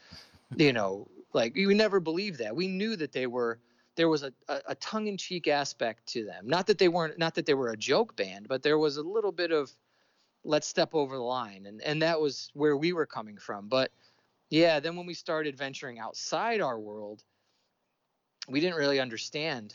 you 0.55 0.75
know 0.75 1.09
like 1.33 1.55
we 1.55 1.73
never 1.73 1.99
believed 1.99 2.41
that. 2.41 2.55
We 2.55 2.69
knew 2.69 2.95
that 2.97 3.13
they 3.13 3.27
were 3.27 3.59
there 3.97 4.11
was 4.11 4.23
a, 4.23 4.35
a, 4.49 4.61
a 4.69 4.75
tongue-in-cheek 4.75 5.49
aspect 5.49 6.07
to 6.09 6.27
them. 6.27 6.47
Not 6.47 6.67
that 6.67 6.77
they 6.77 6.89
weren't 6.89 7.19
not 7.19 7.35
that 7.37 7.47
they 7.47 7.55
were 7.55 7.71
a 7.71 7.77
joke 7.77 8.17
band 8.17 8.49
but 8.49 8.63
there 8.63 8.77
was 8.77 8.99
a 8.99 9.03
little 9.03 9.33
bit 9.33 9.51
of 9.51 9.73
let's 10.45 10.67
step 10.67 10.95
over 10.95 11.17
the 11.17 11.23
line 11.23 11.65
and 11.65 11.81
and 11.81 12.03
that 12.03 12.21
was 12.21 12.51
where 12.53 12.77
we 12.77 12.93
were 12.93 13.07
coming 13.07 13.39
from. 13.39 13.67
But 13.67 13.91
yeah 14.51 14.79
then 14.79 14.95
when 14.95 15.07
we 15.07 15.15
started 15.15 15.57
venturing 15.57 15.99
outside 15.99 16.61
our 16.61 16.79
world 16.79 17.25
we 18.47 18.61
didn't 18.61 18.77
really 18.77 19.01
understand 19.01 19.75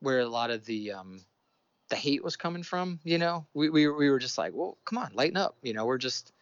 where 0.00 0.18
a 0.18 0.28
lot 0.28 0.50
of 0.50 0.64
the 0.64 0.90
um 0.90 1.20
the 1.88 1.96
hate 1.96 2.22
was 2.22 2.36
coming 2.36 2.62
from 2.62 3.00
you 3.04 3.18
know? 3.18 3.46
We 3.54 3.70
we, 3.70 3.88
we 3.88 4.10
were 4.10 4.18
just 4.18 4.38
like 4.38 4.52
well 4.54 4.76
come 4.84 4.98
on 4.98 5.10
lighten 5.14 5.36
up 5.36 5.56
you 5.62 5.72
know? 5.72 5.84
We're 5.84 5.98
just 5.98 6.32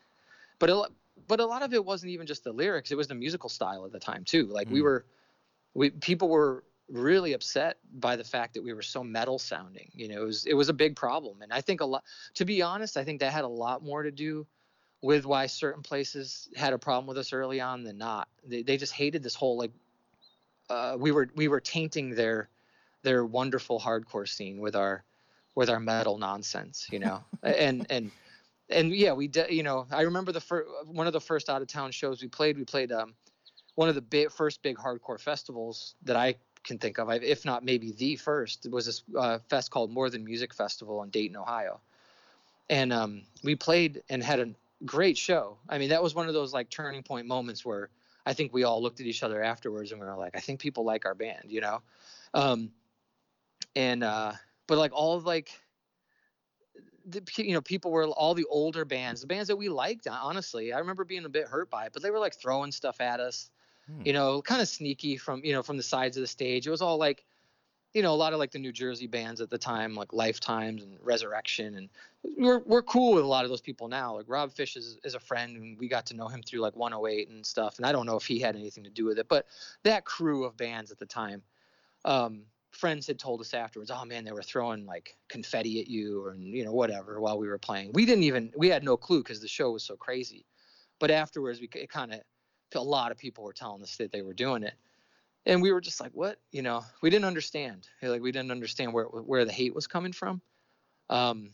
but 0.58 0.70
a, 0.70 0.88
but 1.26 1.40
a 1.40 1.46
lot 1.46 1.62
of 1.62 1.72
it 1.74 1.84
wasn't 1.84 2.10
even 2.12 2.26
just 2.26 2.44
the 2.44 2.52
lyrics 2.52 2.90
it 2.90 2.96
was 2.96 3.08
the 3.08 3.14
musical 3.14 3.48
style 3.48 3.84
at 3.84 3.92
the 3.92 4.00
time 4.00 4.24
too. 4.24 4.46
Like 4.46 4.70
we 4.70 4.80
Mm. 4.80 4.84
were 4.84 5.04
we 5.74 5.90
people 5.90 6.28
were 6.28 6.64
really 6.90 7.32
upset 7.32 7.78
by 7.94 8.14
the 8.14 8.24
fact 8.24 8.54
that 8.54 8.62
we 8.62 8.74
were 8.74 8.82
so 8.82 9.02
metal 9.02 9.38
sounding 9.38 9.90
you 9.94 10.08
know? 10.08 10.22
It 10.22 10.26
was 10.26 10.46
it 10.46 10.54
was 10.54 10.68
a 10.68 10.74
big 10.74 10.96
problem 10.96 11.42
and 11.42 11.52
i 11.52 11.60
think 11.60 11.80
a 11.80 11.84
lot 11.84 12.04
to 12.34 12.44
be 12.44 12.60
honest 12.60 12.96
i 12.96 13.04
think 13.04 13.20
that 13.20 13.32
had 13.32 13.44
a 13.44 13.48
lot 13.48 13.82
more 13.82 14.02
to 14.02 14.10
do 14.10 14.46
with 15.04 15.26
why 15.26 15.44
certain 15.44 15.82
places 15.82 16.48
had 16.56 16.72
a 16.72 16.78
problem 16.78 17.06
with 17.06 17.18
us 17.18 17.34
early 17.34 17.60
on 17.60 17.84
than 17.84 17.98
not. 17.98 18.26
They, 18.42 18.62
they 18.62 18.78
just 18.78 18.94
hated 18.94 19.22
this 19.22 19.34
whole 19.34 19.58
like 19.58 19.70
uh, 20.70 20.96
we 20.98 21.12
were 21.12 21.28
we 21.36 21.46
were 21.46 21.60
tainting 21.60 22.14
their 22.14 22.48
their 23.02 23.22
wonderful 23.26 23.78
hardcore 23.78 24.26
scene 24.26 24.60
with 24.60 24.74
our 24.74 25.04
with 25.54 25.70
our 25.70 25.80
metal 25.80 26.18
nonsense 26.18 26.88
you 26.90 26.98
know? 26.98 27.22
And 27.42 27.86
and 27.90 28.10
and 28.70 28.94
yeah 28.94 29.12
we 29.12 29.28
did 29.28 29.50
you 29.50 29.62
know 29.62 29.86
i 29.90 30.02
remember 30.02 30.32
the 30.32 30.40
first 30.40 30.68
one 30.86 31.06
of 31.06 31.12
the 31.12 31.20
first 31.20 31.50
out 31.50 31.60
of 31.60 31.68
town 31.68 31.90
shows 31.90 32.22
we 32.22 32.28
played 32.28 32.56
we 32.56 32.64
played 32.64 32.90
um 32.92 33.14
one 33.74 33.88
of 33.88 33.94
the 33.94 34.00
big, 34.00 34.30
first 34.30 34.62
big 34.62 34.76
hardcore 34.76 35.20
festivals 35.20 35.96
that 36.04 36.16
i 36.16 36.34
can 36.64 36.78
think 36.78 36.98
of. 36.98 37.10
If 37.10 37.44
not 37.44 37.64
maybe 37.64 37.92
the 37.92 38.16
first 38.16 38.66
was 38.70 38.86
this 38.86 39.02
uh, 39.16 39.38
fest 39.48 39.70
called 39.70 39.90
more 39.90 40.10
than 40.10 40.24
music 40.24 40.52
festival 40.54 41.02
in 41.02 41.10
dayton 41.10 41.36
ohio. 41.36 41.80
And 42.70 42.92
um 42.92 43.22
we 43.42 43.54
played 43.54 44.02
and 44.08 44.22
had 44.22 44.40
a 44.40 44.48
great 44.84 45.16
show. 45.16 45.58
I 45.68 45.78
mean 45.78 45.90
that 45.90 46.02
was 46.02 46.14
one 46.14 46.26
of 46.26 46.34
those 46.34 46.52
like 46.52 46.70
turning 46.70 47.02
point 47.02 47.26
moments 47.26 47.64
where 47.64 47.90
i 48.26 48.32
think 48.32 48.52
we 48.52 48.64
all 48.64 48.82
looked 48.82 49.00
at 49.00 49.06
each 49.06 49.22
other 49.22 49.42
afterwards 49.42 49.92
and 49.92 50.00
we 50.00 50.06
were 50.06 50.16
like 50.16 50.34
i 50.34 50.40
think 50.40 50.58
people 50.58 50.84
like 50.84 51.04
our 51.04 51.14
band 51.14 51.44
you 51.48 51.60
know? 51.60 51.82
Um 52.32 52.72
and 53.76 54.02
uh 54.02 54.32
but 54.66 54.78
like 54.78 54.92
all 54.92 55.16
of 55.16 55.24
like 55.24 55.50
the 57.06 57.22
you 57.36 57.52
know 57.52 57.60
people 57.60 57.90
were 57.90 58.06
all 58.06 58.34
the 58.34 58.46
older 58.48 58.84
bands 58.84 59.20
the 59.20 59.26
bands 59.26 59.48
that 59.48 59.56
we 59.56 59.68
liked 59.68 60.06
honestly 60.06 60.72
i 60.72 60.78
remember 60.78 61.04
being 61.04 61.24
a 61.24 61.28
bit 61.28 61.46
hurt 61.46 61.70
by 61.70 61.86
it 61.86 61.92
but 61.92 62.02
they 62.02 62.10
were 62.10 62.18
like 62.18 62.34
throwing 62.34 62.72
stuff 62.72 63.00
at 63.00 63.20
us 63.20 63.50
Hmm. 63.86 64.00
you 64.06 64.12
know 64.14 64.40
kind 64.40 64.62
of 64.62 64.68
sneaky 64.68 65.18
from 65.18 65.44
you 65.44 65.52
know 65.52 65.62
from 65.62 65.76
the 65.76 65.82
sides 65.82 66.16
of 66.16 66.22
the 66.22 66.26
stage 66.26 66.66
it 66.66 66.70
was 66.70 66.80
all 66.80 66.96
like 66.96 67.24
you 67.92 68.00
know 68.02 68.14
a 68.14 68.16
lot 68.16 68.32
of 68.32 68.38
like 68.38 68.50
the 68.50 68.58
new 68.58 68.72
jersey 68.72 69.06
bands 69.06 69.42
at 69.42 69.50
the 69.50 69.58
time 69.58 69.94
like 69.94 70.12
lifetimes 70.14 70.82
and 70.82 70.96
resurrection 71.02 71.74
and 71.76 71.88
we're, 72.38 72.60
we're 72.60 72.82
cool 72.82 73.12
with 73.14 73.24
a 73.24 73.26
lot 73.26 73.44
of 73.44 73.50
those 73.50 73.60
people 73.60 73.88
now 73.88 74.16
like 74.16 74.24
rob 74.26 74.50
fish 74.50 74.74
is, 74.76 74.98
is 75.04 75.14
a 75.14 75.20
friend 75.20 75.56
and 75.58 75.78
we 75.78 75.86
got 75.86 76.06
to 76.06 76.16
know 76.16 76.28
him 76.28 76.42
through 76.42 76.60
like 76.60 76.74
108 76.74 77.28
and 77.28 77.44
stuff 77.44 77.76
and 77.76 77.84
i 77.84 77.92
don't 77.92 78.06
know 78.06 78.16
if 78.16 78.24
he 78.24 78.38
had 78.38 78.56
anything 78.56 78.84
to 78.84 78.90
do 78.90 79.04
with 79.04 79.18
it 79.18 79.28
but 79.28 79.46
that 79.82 80.06
crew 80.06 80.44
of 80.44 80.56
bands 80.56 80.90
at 80.90 80.98
the 80.98 81.06
time 81.06 81.42
um, 82.06 82.42
friends 82.74 83.06
had 83.06 83.18
told 83.18 83.40
us 83.40 83.54
afterwards 83.54 83.90
oh 83.90 84.04
man 84.04 84.24
they 84.24 84.32
were 84.32 84.42
throwing 84.42 84.84
like 84.86 85.16
confetti 85.28 85.80
at 85.80 85.88
you 85.88 86.22
or 86.22 86.34
you 86.34 86.64
know 86.64 86.72
whatever 86.72 87.20
while 87.20 87.38
we 87.38 87.48
were 87.48 87.58
playing. 87.58 87.90
We 87.92 88.06
didn't 88.06 88.24
even 88.24 88.52
we 88.56 88.68
had 88.68 88.84
no 88.84 88.96
clue 88.96 89.22
because 89.22 89.40
the 89.40 89.48
show 89.48 89.70
was 89.72 89.84
so 89.84 89.96
crazy. 89.96 90.46
But 90.98 91.10
afterwards 91.10 91.60
we 91.60 91.68
kind 91.68 92.12
of 92.12 92.20
a 92.74 92.80
lot 92.80 93.12
of 93.12 93.18
people 93.18 93.44
were 93.44 93.52
telling 93.52 93.82
us 93.82 93.96
that 93.96 94.10
they 94.10 94.22
were 94.22 94.34
doing 94.34 94.64
it. 94.64 94.74
And 95.46 95.62
we 95.62 95.72
were 95.72 95.80
just 95.80 96.00
like 96.00 96.12
what? 96.12 96.38
You 96.50 96.62
know 96.62 96.84
we 97.02 97.10
didn't 97.10 97.26
understand. 97.26 97.88
Like 98.02 98.22
we 98.22 98.32
didn't 98.32 98.50
understand 98.50 98.92
where 98.92 99.04
where 99.04 99.44
the 99.44 99.52
hate 99.52 99.74
was 99.74 99.86
coming 99.86 100.12
from. 100.12 100.40
Um 101.08 101.50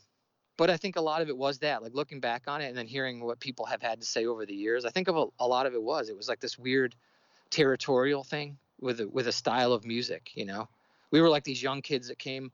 but 0.56 0.68
i 0.68 0.76
think 0.76 0.96
a 0.96 1.00
lot 1.00 1.22
of 1.22 1.30
it 1.30 1.36
was 1.36 1.58
that 1.60 1.82
like 1.82 1.94
looking 1.94 2.20
back 2.20 2.42
on 2.46 2.60
it 2.60 2.68
and 2.68 2.76
then 2.76 2.86
hearing 2.86 3.24
what 3.24 3.40
people 3.40 3.64
have 3.64 3.80
had 3.80 3.98
to 3.98 4.06
say 4.06 4.26
over 4.26 4.44
the 4.44 4.54
years 4.54 4.84
i 4.84 4.90
think 4.90 5.08
of 5.08 5.16
a, 5.16 5.24
a 5.38 5.48
lot 5.48 5.64
of 5.64 5.72
it 5.72 5.82
was. 5.82 6.10
It 6.10 6.16
was 6.16 6.28
like 6.28 6.38
this 6.38 6.58
weird 6.58 6.94
territorial 7.48 8.22
thing 8.22 8.58
with 8.78 9.00
a, 9.00 9.08
with 9.08 9.26
a 9.26 9.32
style 9.32 9.72
of 9.72 9.86
music 9.86 10.30
you 10.34 10.44
know 10.44 10.68
we 11.10 11.20
were 11.20 11.28
like 11.28 11.44
these 11.44 11.62
young 11.62 11.82
kids 11.82 12.08
that 12.08 12.18
came 12.18 12.50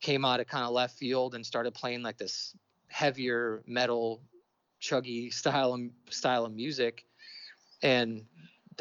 came 0.00 0.24
out 0.24 0.40
of 0.40 0.46
kind 0.46 0.64
of 0.64 0.72
left 0.72 0.98
field 0.98 1.34
and 1.34 1.44
started 1.44 1.72
playing 1.72 2.02
like 2.02 2.18
this 2.18 2.54
heavier 2.88 3.62
metal 3.66 4.20
chuggy 4.80 5.32
style 5.32 5.72
of, 5.74 5.80
style 6.10 6.44
of 6.44 6.52
music. 6.52 7.06
And 7.82 8.24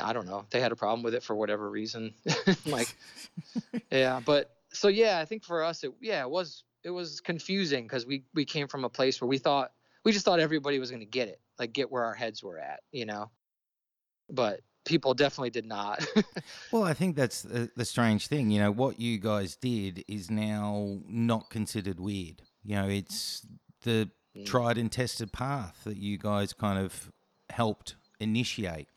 i 0.02 0.12
don't 0.12 0.26
know 0.26 0.44
they 0.50 0.60
had 0.60 0.72
a 0.72 0.76
problem 0.76 1.04
with 1.04 1.14
it 1.14 1.22
for 1.24 1.36
whatever 1.36 1.70
reason. 1.70 2.14
Like 2.66 2.96
yeah 3.92 4.22
but 4.26 4.56
so 4.72 4.88
yeah 4.88 5.20
i 5.20 5.26
think 5.26 5.44
for 5.44 5.64
us 5.64 5.84
it 5.84 5.94
yeah 6.02 6.22
it 6.24 6.30
was 6.30 6.64
it 6.84 6.90
was 6.90 7.22
confusing 7.22 7.84
because 7.84 8.06
we 8.06 8.24
we 8.34 8.44
came 8.44 8.68
from 8.68 8.86
a 8.86 8.90
place 8.90 9.22
where 9.22 9.28
we 9.28 9.38
thought 9.38 9.72
we 10.04 10.12
just 10.12 10.26
thought 10.26 10.40
everybody 10.40 10.80
was 10.80 10.90
going 10.90 11.02
to 11.02 11.06
get 11.06 11.28
it 11.28 11.40
like 11.60 11.74
get 11.74 11.92
where 11.92 12.04
our 12.04 12.14
heads 12.16 12.42
were 12.42 12.58
at 12.58 12.80
you 12.92 13.06
know? 13.06 13.30
But 14.30 14.62
people 14.86 15.14
definitely 15.14 15.50
did 15.50 15.66
not 15.66 16.06
Well, 16.72 16.84
I 16.84 16.94
think 16.94 17.16
that's 17.16 17.44
the, 17.44 17.70
the 17.76 17.86
strange 17.86 18.28
thing. 18.28 18.50
You 18.52 18.60
know, 18.60 18.72
what 18.72 19.00
you 19.00 19.18
guys 19.20 19.56
did 19.56 20.04
is 20.08 20.30
now 20.32 20.98
not 21.08 21.50
considered 21.50 22.00
weird. 22.00 22.42
You 22.64 22.76
know, 22.76 22.90
it's 22.90 23.46
the 23.84 24.10
Mm. 24.36 24.48
tried 24.48 24.80
and 24.80 24.92
tested 24.92 25.32
path 25.32 25.82
that 25.84 25.98
you 25.98 26.18
guys 26.18 26.54
kind 26.54 26.80
of 26.80 27.12
helped 27.52 27.96
initiate. 28.20 28.88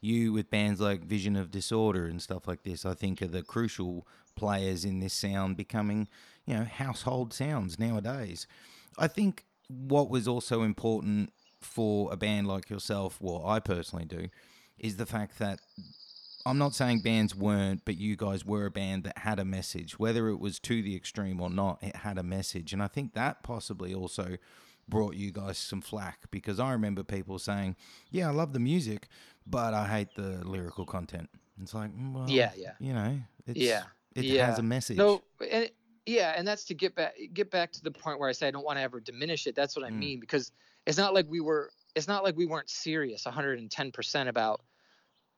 You 0.00 0.32
with 0.32 0.50
bands 0.50 0.80
like 0.80 1.04
Vision 1.04 1.36
of 1.36 1.52
Disorder 1.52 2.06
and 2.06 2.20
stuff 2.20 2.48
like 2.48 2.64
this, 2.64 2.84
I 2.84 2.94
think 2.94 3.22
are 3.22 3.28
the 3.28 3.42
crucial 3.44 4.04
players 4.34 4.84
in 4.84 4.98
this 4.98 5.14
sound 5.14 5.56
becoming, 5.56 6.08
you 6.44 6.54
know, 6.54 6.64
household 6.64 7.32
sounds 7.32 7.78
nowadays. 7.78 8.48
I 8.98 9.06
think 9.06 9.44
what 9.68 10.10
was 10.10 10.26
also 10.26 10.62
important 10.64 11.32
for 11.60 12.12
a 12.12 12.16
band 12.16 12.48
like 12.48 12.68
yourself, 12.68 13.18
well, 13.20 13.46
I 13.46 13.60
personally 13.60 14.06
do, 14.06 14.26
is 14.80 14.96
the 14.96 15.06
fact 15.06 15.38
that 15.38 15.60
I'm 16.46 16.58
not 16.58 16.74
saying 16.74 17.00
bands 17.00 17.34
weren't, 17.34 17.84
but 17.84 17.96
you 17.98 18.16
guys 18.16 18.44
were 18.44 18.66
a 18.66 18.70
band 18.70 19.04
that 19.04 19.18
had 19.18 19.38
a 19.38 19.44
message, 19.44 19.98
whether 19.98 20.28
it 20.28 20.36
was 20.40 20.58
to 20.60 20.82
the 20.82 20.96
extreme 20.96 21.40
or 21.40 21.50
not, 21.50 21.78
it 21.82 21.96
had 21.96 22.16
a 22.18 22.22
message. 22.22 22.72
And 22.72 22.82
I 22.82 22.88
think 22.88 23.12
that 23.12 23.42
possibly 23.42 23.94
also 23.94 24.36
brought 24.88 25.14
you 25.14 25.30
guys 25.30 25.58
some 25.58 25.82
flack 25.82 26.30
because 26.30 26.58
I 26.58 26.72
remember 26.72 27.04
people 27.04 27.38
saying, 27.38 27.76
Yeah, 28.10 28.28
I 28.28 28.32
love 28.32 28.54
the 28.54 28.58
music, 28.58 29.06
but 29.46 29.74
I 29.74 29.86
hate 29.86 30.14
the 30.16 30.42
lyrical 30.48 30.86
content. 30.86 31.28
It's 31.62 31.74
like, 31.74 31.94
mm, 31.94 32.14
well, 32.14 32.28
Yeah, 32.28 32.52
yeah. 32.56 32.72
You 32.80 32.94
know, 32.94 33.20
it's, 33.46 33.58
Yeah, 33.60 33.84
it 34.16 34.24
yeah. 34.24 34.46
has 34.46 34.58
a 34.58 34.62
message. 34.62 34.96
No, 34.96 35.22
and 35.40 35.64
it- 35.64 35.76
yeah, 36.06 36.32
and 36.36 36.48
that's 36.48 36.64
to 36.64 36.74
get 36.74 36.94
back 36.96 37.14
get 37.34 37.50
back 37.50 37.70
to 37.72 37.82
the 37.82 37.90
point 37.90 38.18
where 38.18 38.28
I 38.28 38.32
say 38.32 38.48
I 38.48 38.50
don't 38.50 38.64
want 38.64 38.78
to 38.78 38.82
ever 38.82 38.98
diminish 38.98 39.46
it. 39.46 39.54
That's 39.54 39.76
what 39.76 39.84
I 39.84 39.90
Mm. 39.90 39.98
mean 39.98 40.20
because 40.20 40.50
it's 40.86 40.96
not 40.96 41.12
like 41.12 41.26
we 41.28 41.40
were 41.40 41.70
it's 41.94 42.08
not 42.08 42.24
like 42.24 42.36
we 42.36 42.46
weren't 42.46 42.70
serious 42.70 43.26
110% 43.26 44.28
about 44.28 44.62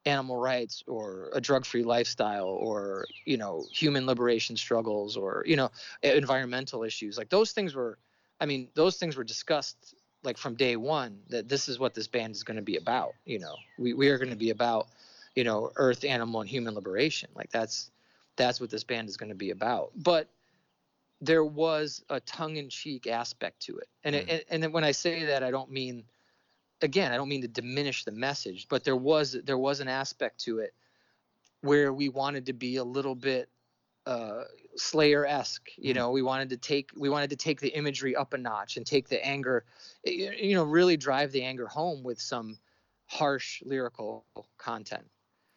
animal 0.05 0.37
rights 0.37 0.83
or 0.87 1.31
a 1.33 1.41
drug-free 1.41 1.85
lifestyle 1.85 2.47
or 2.47 3.07
you 3.25 3.37
know 3.37 3.65
human 3.71 4.05
liberation 4.07 4.57
struggles 4.57 5.17
or 5.17 5.45
you 5.47 5.57
know 5.57 5.71
environmental 6.03 6.83
issues 6.83 7.17
like 7.17 7.29
those 7.29 7.53
things 7.53 7.75
were 7.75 7.99
i 8.41 8.47
mean 8.47 8.69
those 8.75 8.97
things 8.97 9.17
were 9.17 9.23
discussed 9.23 9.95
like 10.25 10.37
from 10.37 10.55
day 10.55 10.77
one 10.77 11.19
that 11.29 11.49
this 11.49 11.69
is 11.69 11.79
what 11.79 11.95
this 11.95 12.09
band 12.09 12.35
is 12.35 12.43
going 12.43 12.57
to 12.57 12.63
be 12.63 12.77
about 12.77 13.13
you 13.25 13.39
know? 13.39 13.55
We, 13.79 13.95
we 13.95 14.09
are 14.09 14.19
going 14.19 14.31
to 14.31 14.37
be 14.37 14.51
about 14.51 14.89
you 15.35 15.45
know 15.45 15.71
earth 15.77 16.05
animal 16.05 16.41
and 16.41 16.51
human 16.51 16.75
liberation. 16.75 17.31
Like 17.35 17.51
that's 17.51 17.91
that's 18.37 18.61
what 18.61 18.71
this 18.71 18.85
band 18.85 19.09
is 19.09 19.17
going 19.17 19.29
to 19.29 19.37
be 19.37 19.51
about. 19.51 19.91
But 19.97 20.29
there 21.21 21.45
was 21.45 22.03
a 22.09 22.19
tongue-in-cheek 22.21 23.07
aspect 23.07 23.61
to 23.63 23.77
it. 23.79 23.89
And 24.03 24.17
it, 24.17 24.27
mm. 24.27 24.31
and, 24.33 24.45
and 24.51 24.63
then 24.63 24.73
when 24.73 24.85
i 24.85 24.93
say 24.93 25.25
that 25.25 25.43
i 25.43 25.51
don't 25.51 25.71
mean 25.71 26.05
again 26.83 27.13
i 27.13 27.17
don't 27.17 27.29
mean 27.29 27.43
to 27.43 27.49
diminish 27.49 28.05
the 28.05 28.13
message 28.13 28.69
but 28.69 28.85
there 28.85 28.97
was 28.97 29.37
there 29.45 29.59
was 29.59 29.81
an 29.81 29.89
aspect 29.89 30.41
to 30.41 30.59
it 30.59 30.75
where 31.63 31.93
we 31.93 32.09
wanted 32.09 32.47
to 32.47 32.53
be 32.53 32.77
a 32.77 32.85
little 32.85 33.15
bit 33.15 33.49
uh, 34.07 34.45
Slayer 34.77 35.27
esque. 35.27 35.71
You 35.77 35.93
Mm. 35.93 35.97
know, 35.97 36.11
we 36.11 36.23
wanted 36.23 36.51
to 36.51 36.57
take 36.57 36.91
we 36.97 37.09
wanted 37.09 37.31
to 37.31 37.37
take 37.37 37.61
the 37.61 37.69
imagery 37.69 38.17
up 38.17 38.33
a 38.35 38.39
notch 38.39 38.77
and 38.77 38.87
take 38.87 39.09
the 39.09 39.25
anger, 39.25 39.65
you 40.05 40.55
know, 40.55 40.65
really 40.65 40.97
drive 40.97 41.33
the 41.33 41.43
anger 41.45 41.67
home 41.67 42.03
with 42.03 42.21
some 42.21 42.59
harsh 43.07 43.63
lyrical 43.65 44.27
content. 44.35 44.85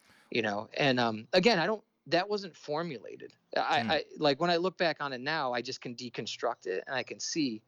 You 0.09 0.19
know, 0.19 0.47
and 0.53 0.99
um, 0.99 1.27
again, 1.33 1.59
I 1.59 1.65
don't. 1.65 1.83
That 2.07 2.29
wasn't 2.29 2.55
formulated. 2.55 3.33
I, 3.55 3.83
Mm. 3.83 3.89
I 3.89 4.03
like 4.17 4.39
when 4.39 4.49
I 4.49 4.57
look 4.57 4.77
back 4.77 4.97
on 4.99 5.13
it 5.13 5.21
now, 5.21 5.53
I 5.53 5.61
just 5.61 5.81
can 5.81 5.95
deconstruct 5.95 6.67
it 6.67 6.83
and 6.85 6.95
I 6.95 7.03
can 7.03 7.19
see, 7.19 7.63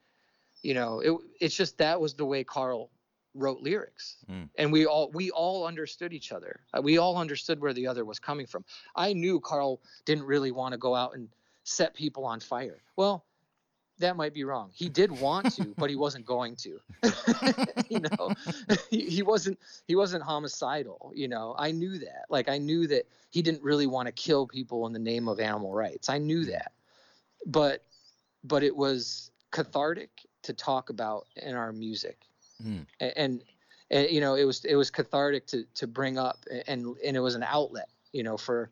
you 0.61 0.73
know, 0.73 0.99
it, 0.99 1.17
it's 1.39 1.55
just 1.55 1.77
that 1.79 1.99
was 1.99 2.13
the 2.15 2.25
way 2.25 2.43
Karl 2.43 2.91
wrote 3.37 3.61
lyrics. 3.61 4.17
Mm. 4.29 4.49
and 4.57 4.71
we 4.71 4.85
all 4.85 5.11
we 5.13 5.31
all 5.31 5.65
understood 5.65 6.13
each 6.13 6.31
other. 6.31 6.61
Uh, 6.73 6.81
we 6.81 6.97
all 6.97 7.17
understood 7.17 7.59
where 7.61 7.73
the 7.73 7.87
other 7.87 8.05
was 8.05 8.19
coming 8.19 8.45
from. 8.45 8.65
I 8.95 9.13
knew 9.13 9.39
karl 9.39 9.81
didn't 10.05 10.25
really 10.25 10.51
want 10.51 10.73
to 10.73 10.77
go 10.77 10.95
out 10.95 11.15
and 11.15 11.29
set 11.63 11.93
people 11.93 12.25
on 12.25 12.39
fire. 12.39 12.81
Well 12.95 13.23
that 13.99 14.15
might 14.15 14.33
be 14.33 14.43
wrong. 14.43 14.69
He 14.73 14.89
did 14.89 15.11
want 15.11 15.53
to 15.55 15.73
but 15.77 15.89
he 15.89 15.95
wasn't 15.95 16.25
going 16.25 16.55
to. 16.57 16.79
You 17.89 18.01
know? 18.01 18.33
He, 18.89 19.09
he 19.09 19.21
wasn't 19.23 19.59
he 19.87 19.95
wasn't 19.95 20.23
homicidal 20.23 21.11
you 21.15 21.27
know? 21.27 21.55
I 21.57 21.71
knew 21.71 21.97
that. 21.99 22.25
Like 22.29 22.49
i 22.49 22.57
knew 22.57 22.87
that 22.87 23.07
he 23.29 23.41
didn't 23.41 23.63
really 23.63 23.87
want 23.87 24.07
to 24.07 24.11
kill 24.11 24.47
people 24.47 24.87
in 24.87 24.93
the 24.93 24.99
name 24.99 25.27
of 25.27 25.39
animal 25.39 25.73
rights. 25.73 26.09
I 26.09 26.17
knew 26.17 26.45
that. 26.45 26.71
But 27.45 27.83
but 28.43 28.63
it 28.63 28.75
was 28.75 29.31
cathartic 29.51 30.09
to 30.43 30.53
talk 30.53 30.89
about 30.89 31.27
in 31.35 31.55
our 31.55 31.71
music 31.71 32.26
Mm. 32.63 32.85
And, 32.99 33.41
and 33.89 34.09
you 34.09 34.19
know 34.19 34.35
it 34.35 34.43
was 34.43 34.65
it 34.65 34.75
was 34.75 34.89
cathartic 34.89 35.47
to 35.47 35.63
to 35.75 35.87
bring 35.87 36.17
up 36.17 36.39
and 36.67 36.95
and 37.05 37.15
it 37.17 37.19
was 37.19 37.35
an 37.35 37.43
outlet 37.43 37.89
you 38.11 38.23
know 38.23 38.37
for 38.37 38.69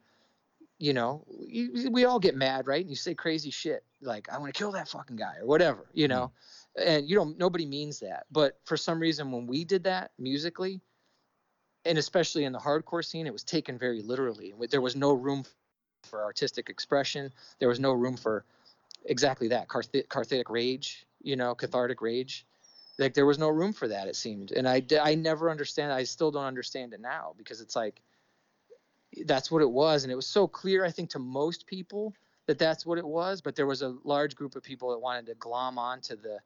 you 0.77 0.93
know 0.93 1.23
you, 1.47 1.89
we 1.89 2.05
all 2.05 2.19
get 2.19 2.35
mad 2.35 2.67
right? 2.67 2.81
And 2.81 2.89
you 2.89 2.95
say 2.95 3.13
crazy 3.13 3.51
shit 3.51 3.83
like 4.01 4.29
i 4.29 4.37
want 4.37 4.53
to 4.53 4.57
kill 4.57 4.71
that 4.73 4.87
fucking 4.87 5.15
guy 5.15 5.35
or 5.39 5.45
whatever 5.45 5.85
you 5.93 6.07
know? 6.07 6.31
And 6.77 7.07
you 7.09 7.15
don't 7.15 7.37
nobody 7.37 7.65
means 7.65 7.99
that. 8.01 8.25
But 8.29 8.59
for 8.65 8.75
some 8.75 8.99
reason 8.99 9.31
when 9.31 9.47
we 9.47 9.63
did 9.63 9.85
that 9.85 10.11
musically 10.19 10.81
and 11.85 11.97
especially 11.97 12.43
in 12.43 12.51
the 12.51 12.59
hardcore 12.59 13.05
scene 13.05 13.27
it 13.27 13.33
was 13.33 13.43
taken 13.43 13.77
very 13.77 14.01
literally. 14.01 14.53
There 14.69 14.81
was 14.81 14.95
no 14.95 15.13
room 15.13 15.45
for 16.03 16.23
artistic 16.23 16.69
expression. 16.69 17.31
There 17.59 17.69
was 17.69 17.79
no 17.79 17.93
room 17.93 18.17
for 18.17 18.43
exactly 19.05 19.47
that 19.49 19.69
cathartic 19.69 20.49
rage 20.49 21.05
you 21.21 21.35
know 21.35 21.55
cathartic 21.55 22.01
rage 22.01 22.45
like 22.97 23.13
there 23.13 23.25
was 23.25 23.39
no 23.39 23.49
room 23.49 23.73
for 23.73 23.87
that 23.87 24.07
it 24.07 24.15
seemed 24.15 24.51
and 24.51 24.67
i 24.67 24.81
i 25.01 25.15
never 25.15 25.49
understand 25.49 25.91
i 25.91 26.03
still 26.03 26.31
don't 26.31 26.45
understand 26.45 26.93
it 26.93 27.01
now 27.01 27.33
because 27.37 27.61
it's 27.61 27.75
like 27.75 28.01
that's 29.25 29.51
what 29.51 29.61
it 29.61 29.69
was 29.69 30.03
and 30.03 30.11
it 30.11 30.15
was 30.15 30.27
so 30.27 30.47
clear 30.47 30.85
i 30.85 30.91
think 30.91 31.09
to 31.09 31.19
most 31.19 31.65
people 31.67 32.13
that 32.47 32.59
that's 32.59 32.85
what 32.85 32.97
it 32.97 33.05
was 33.05 33.41
but 33.41 33.55
there 33.55 33.65
was 33.65 33.81
a 33.81 33.95
large 34.03 34.35
group 34.35 34.55
of 34.55 34.63
people 34.63 34.91
that 34.91 34.99
wanted 34.99 35.25
to 35.25 35.35
glom 35.35 35.77
onto 35.77 36.15
the 36.15 36.39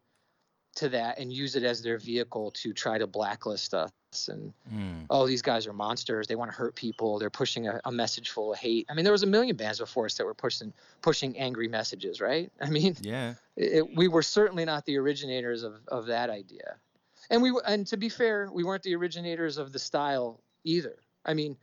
to 0.75 0.89
that 0.89 1.19
and 1.19 1.33
use 1.33 1.55
it 1.55 1.63
as 1.63 1.81
their 1.81 1.97
vehicle 1.97 2.51
to 2.51 2.73
try 2.73 2.97
to 2.97 3.07
blacklist 3.07 3.73
us 3.73 3.91
and 4.27 4.53
Mm. 4.73 5.05
oh 5.09 5.27
these 5.27 5.41
guys 5.41 5.67
are 5.67 5.73
monsters. 5.73 6.27
They 6.27 6.35
want 6.35 6.51
to 6.51 6.57
hurt 6.57 6.75
people. 6.75 7.19
They're 7.19 7.29
pushing 7.29 7.67
a, 7.67 7.79
a 7.85 7.91
message 7.91 8.29
full 8.29 8.53
of 8.53 8.59
hate. 8.59 8.87
I 8.89 8.93
mean 8.93 9.03
there 9.03 9.11
was 9.11 9.23
a 9.23 9.27
million 9.27 9.55
bands 9.55 9.79
before 9.79 10.05
us 10.05 10.15
that 10.15 10.25
were 10.25 10.33
pushing 10.33 10.73
pushing 11.01 11.37
angry 11.37 11.67
messages 11.67 12.19
right? 12.19 12.51
I 12.61 12.69
mean 12.69 12.95
Yeah. 13.01 13.35
it, 13.55 13.87
we 13.95 14.07
were 14.07 14.23
certainly 14.23 14.65
not 14.65 14.85
the 14.85 14.97
originators 14.97 15.63
of, 15.63 15.75
of 15.87 16.07
that 16.07 16.29
idea. 16.29 16.75
And 17.29 17.41
we 17.43 17.53
and 17.67 17.85
to 17.87 17.97
be 17.97 18.09
fair 18.09 18.49
we 18.51 18.63
weren't 18.63 18.83
the 18.83 18.95
originators 18.95 19.57
of 19.57 19.71
the 19.71 19.79
style 19.79 20.41
either. 20.63 20.95
I 21.25 21.33
mean 21.35 21.55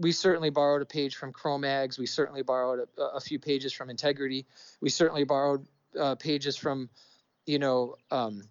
we 0.00 0.10
certainly 0.10 0.50
borrowed 0.50 0.82
a 0.82 0.86
page 0.86 1.16
from 1.16 1.32
Cro-Mags 1.32 1.98
we 1.98 2.06
certainly 2.06 2.42
borrowed 2.42 2.88
a, 2.98 3.02
a 3.02 3.20
few 3.20 3.38
pages 3.38 3.72
from 3.72 3.90
integrity. 3.90 4.44
We 4.80 4.90
certainly 4.90 5.24
borrowed 5.24 5.66
uh, 5.98 6.16
pages 6.16 6.56
from 6.56 6.88
you 7.46 7.58
know 7.60 7.96
um, 8.10 8.42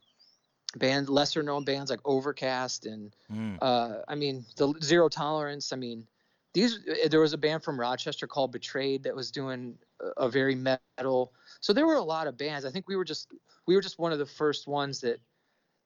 band 0.78 1.10
lesser 1.10 1.44
known 1.44 1.64
bands 1.64 1.90
like 1.92 2.00
overcast 2.06 2.86
and 2.86 3.14
Mm. 3.32 3.58
uh, 3.62 4.02
I 4.08 4.16
mean, 4.16 4.46
the 4.58 4.74
zero 4.82 5.08
tolerance. 5.10 5.72
I 5.74 5.76
mean, 5.76 6.08
these 6.54 6.80
there 7.10 7.20
was 7.22 7.34
a 7.34 7.38
band 7.38 7.64
from 7.64 7.80
Rochester 7.80 8.28
called 8.28 8.52
Betrayed 8.52 9.04
that 9.04 9.16
was 9.16 9.32
doing 9.32 9.78
a, 10.02 10.26
a 10.26 10.30
very 10.30 10.56
metal. 10.56 11.34
So 11.62 11.72
there 11.74 11.86
were 11.88 11.96
a 11.96 12.04
lot 12.04 12.28
of 12.28 12.38
bands. 12.38 12.66
I 12.66 12.72
think 12.72 12.88
we 12.88 12.96
were 12.96 13.06
just 13.06 13.30
we 13.68 13.76
were 13.76 13.82
just 13.82 14.00
one 14.00 14.12
of 14.12 14.20
the 14.20 14.26
first 14.26 14.68
ones 14.68 15.00
that 15.02 15.20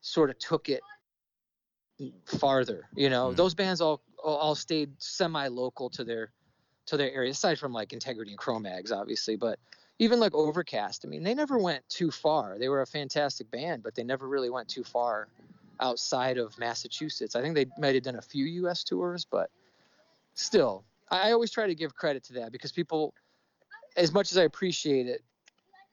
sort 0.01 0.29
of 0.29 0.39
took 0.39 0.69
it 0.69 0.81
farther. 2.25 2.89
You 2.95 3.09
know, 3.09 3.29
Mm. 3.29 3.35
those 3.35 3.53
bands 3.53 3.81
all 3.81 4.01
all 4.23 4.55
stayed 4.55 4.91
semi 5.01 5.47
local 5.47 5.89
to 5.91 6.03
their 6.03 6.31
to 6.87 6.97
their 6.97 7.11
area, 7.11 7.31
aside 7.31 7.57
from 7.59 7.73
like 7.73 7.93
Integrity 7.93 8.31
and 8.31 8.39
Cro-Mags, 8.39 8.91
obviously, 8.91 9.35
but. 9.35 9.59
Even 9.97 10.19
like 10.19 10.33
Overcast, 10.33 11.05
I 11.05 11.07
mean, 11.07 11.23
they 11.23 11.33
never 11.33 11.57
went 11.57 11.87
too 11.87 12.11
far. 12.11 12.57
They 12.59 12.67
were 12.67 12.81
a 12.81 12.87
fantastic 12.87 13.49
band, 13.49 13.81
but 13.81 13.95
they 13.95 14.03
never 14.03 14.27
really 14.27 14.49
went 14.49 14.67
too 14.67 14.83
far 14.83 15.29
outside 15.79 16.37
of 16.37 16.57
Massachusetts. 16.57 17.35
I 17.35 17.41
think 17.41 17.55
they 17.55 17.65
might 17.77 17.95
have 17.95 18.03
done 18.03 18.17
a 18.17 18.21
few 18.21 18.45
U.S. 18.45 18.83
tours, 18.83 19.25
but 19.29 19.49
still, 20.33 20.83
I 21.09 21.31
always 21.31 21.51
try 21.51 21.67
to 21.67 21.75
give 21.75 21.95
credit 21.95 22.23
to 22.25 22.33
that 22.33 22.51
because 22.51 22.71
people, 22.71 23.13
as 23.95 24.11
much 24.11 24.31
as 24.31 24.37
I 24.37 24.43
appreciate 24.43 25.07
it, 25.07 25.21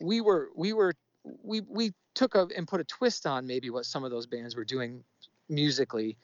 we 0.01 0.21
were 0.21 0.51
we 0.57 0.73
were 0.73 0.95
we 1.43 1.61
we 1.61 1.93
took 2.15 2.35
a 2.35 2.49
and 2.57 2.67
put 2.67 2.81
a 2.81 2.85
twist 2.85 3.27
on 3.27 3.47
maybe 3.47 3.71
what 3.71 3.87
some 3.87 4.03
of 4.05 4.11
those 4.11 4.27
bands 4.27 4.57
were 4.57 4.65
doing 4.65 5.05
musically, 5.49 6.17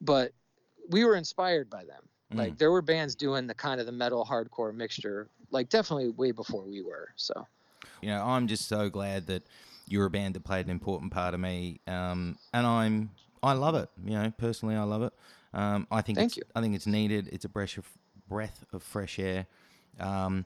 but 0.00 0.32
we 0.90 1.04
were 1.04 1.16
inspired 1.16 1.68
by 1.68 1.84
them. 1.84 2.08
Like 2.32 2.54
Mm. 2.54 2.58
there 2.58 2.70
were 2.70 2.82
bands 2.82 3.14
doing 3.14 3.46
the 3.46 3.54
kind 3.54 3.80
of 3.80 3.86
the 3.86 3.92
metal 3.92 4.24
hardcore 4.24 4.74
mixture, 4.74 5.28
like 5.50 5.68
definitely 5.70 6.10
way 6.10 6.30
before 6.30 6.62
we 6.62 6.82
were. 6.82 7.08
So 7.16 7.46
You 8.02 8.08
know, 8.10 8.22
I'm 8.22 8.46
just 8.48 8.68
so 8.68 8.90
glad 8.90 9.26
that 9.28 9.42
you're 9.88 10.06
a 10.06 10.10
band 10.10 10.34
that 10.34 10.44
played 10.44 10.66
an 10.66 10.70
important 10.70 11.10
part 11.12 11.32
of 11.32 11.40
me, 11.40 11.80
um, 11.86 12.36
and 12.52 12.66
I'm 12.66 13.10
I 13.42 13.54
love 13.54 13.74
it. 13.76 13.88
You 14.04 14.12
know, 14.12 14.32
personally, 14.36 14.74
I 14.76 14.82
love 14.82 15.02
it. 15.02 15.12
Um, 15.54 15.86
I 15.90 16.02
think 16.02 16.18
Thank 16.18 16.32
it's, 16.32 16.36
you. 16.36 16.42
I 16.54 16.60
think 16.60 16.74
it's 16.74 16.86
needed. 16.86 17.28
It's 17.32 17.44
a 17.46 17.48
breath 17.48 17.78
of 17.78 17.86
breath 18.28 18.64
of 18.72 18.82
fresh 18.82 19.18
air. 19.18 19.46
Um, 19.98 20.44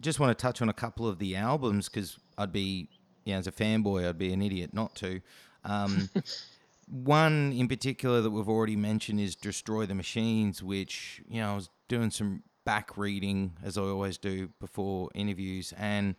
just 0.00 0.20
want 0.20 0.36
to 0.36 0.42
touch 0.42 0.60
on 0.60 0.68
a 0.68 0.72
couple 0.74 1.08
of 1.08 1.18
the 1.18 1.36
albums 1.36 1.88
because 1.88 2.18
I'd 2.36 2.52
be, 2.52 2.88
you 3.24 3.32
know, 3.32 3.38
as 3.38 3.46
a 3.46 3.52
fanboy, 3.52 4.06
I'd 4.06 4.18
be 4.18 4.32
an 4.32 4.42
idiot 4.42 4.74
not 4.74 4.94
to. 4.96 5.20
Um, 5.64 6.10
one 6.92 7.54
in 7.54 7.68
particular 7.68 8.20
that 8.20 8.30
we've 8.30 8.48
already 8.48 8.76
mentioned 8.76 9.18
is 9.18 9.34
Destroy 9.34 9.86
the 9.86 9.94
Machines, 9.94 10.62
which, 10.62 11.22
you 11.26 11.40
know, 11.40 11.52
I 11.52 11.54
was 11.54 11.70
doing 11.88 12.10
some 12.10 12.42
back 12.66 12.98
reading 12.98 13.54
as 13.64 13.78
I 13.78 13.82
always 13.82 14.18
do 14.18 14.50
before 14.60 15.08
interviews, 15.14 15.72
and 15.78 16.16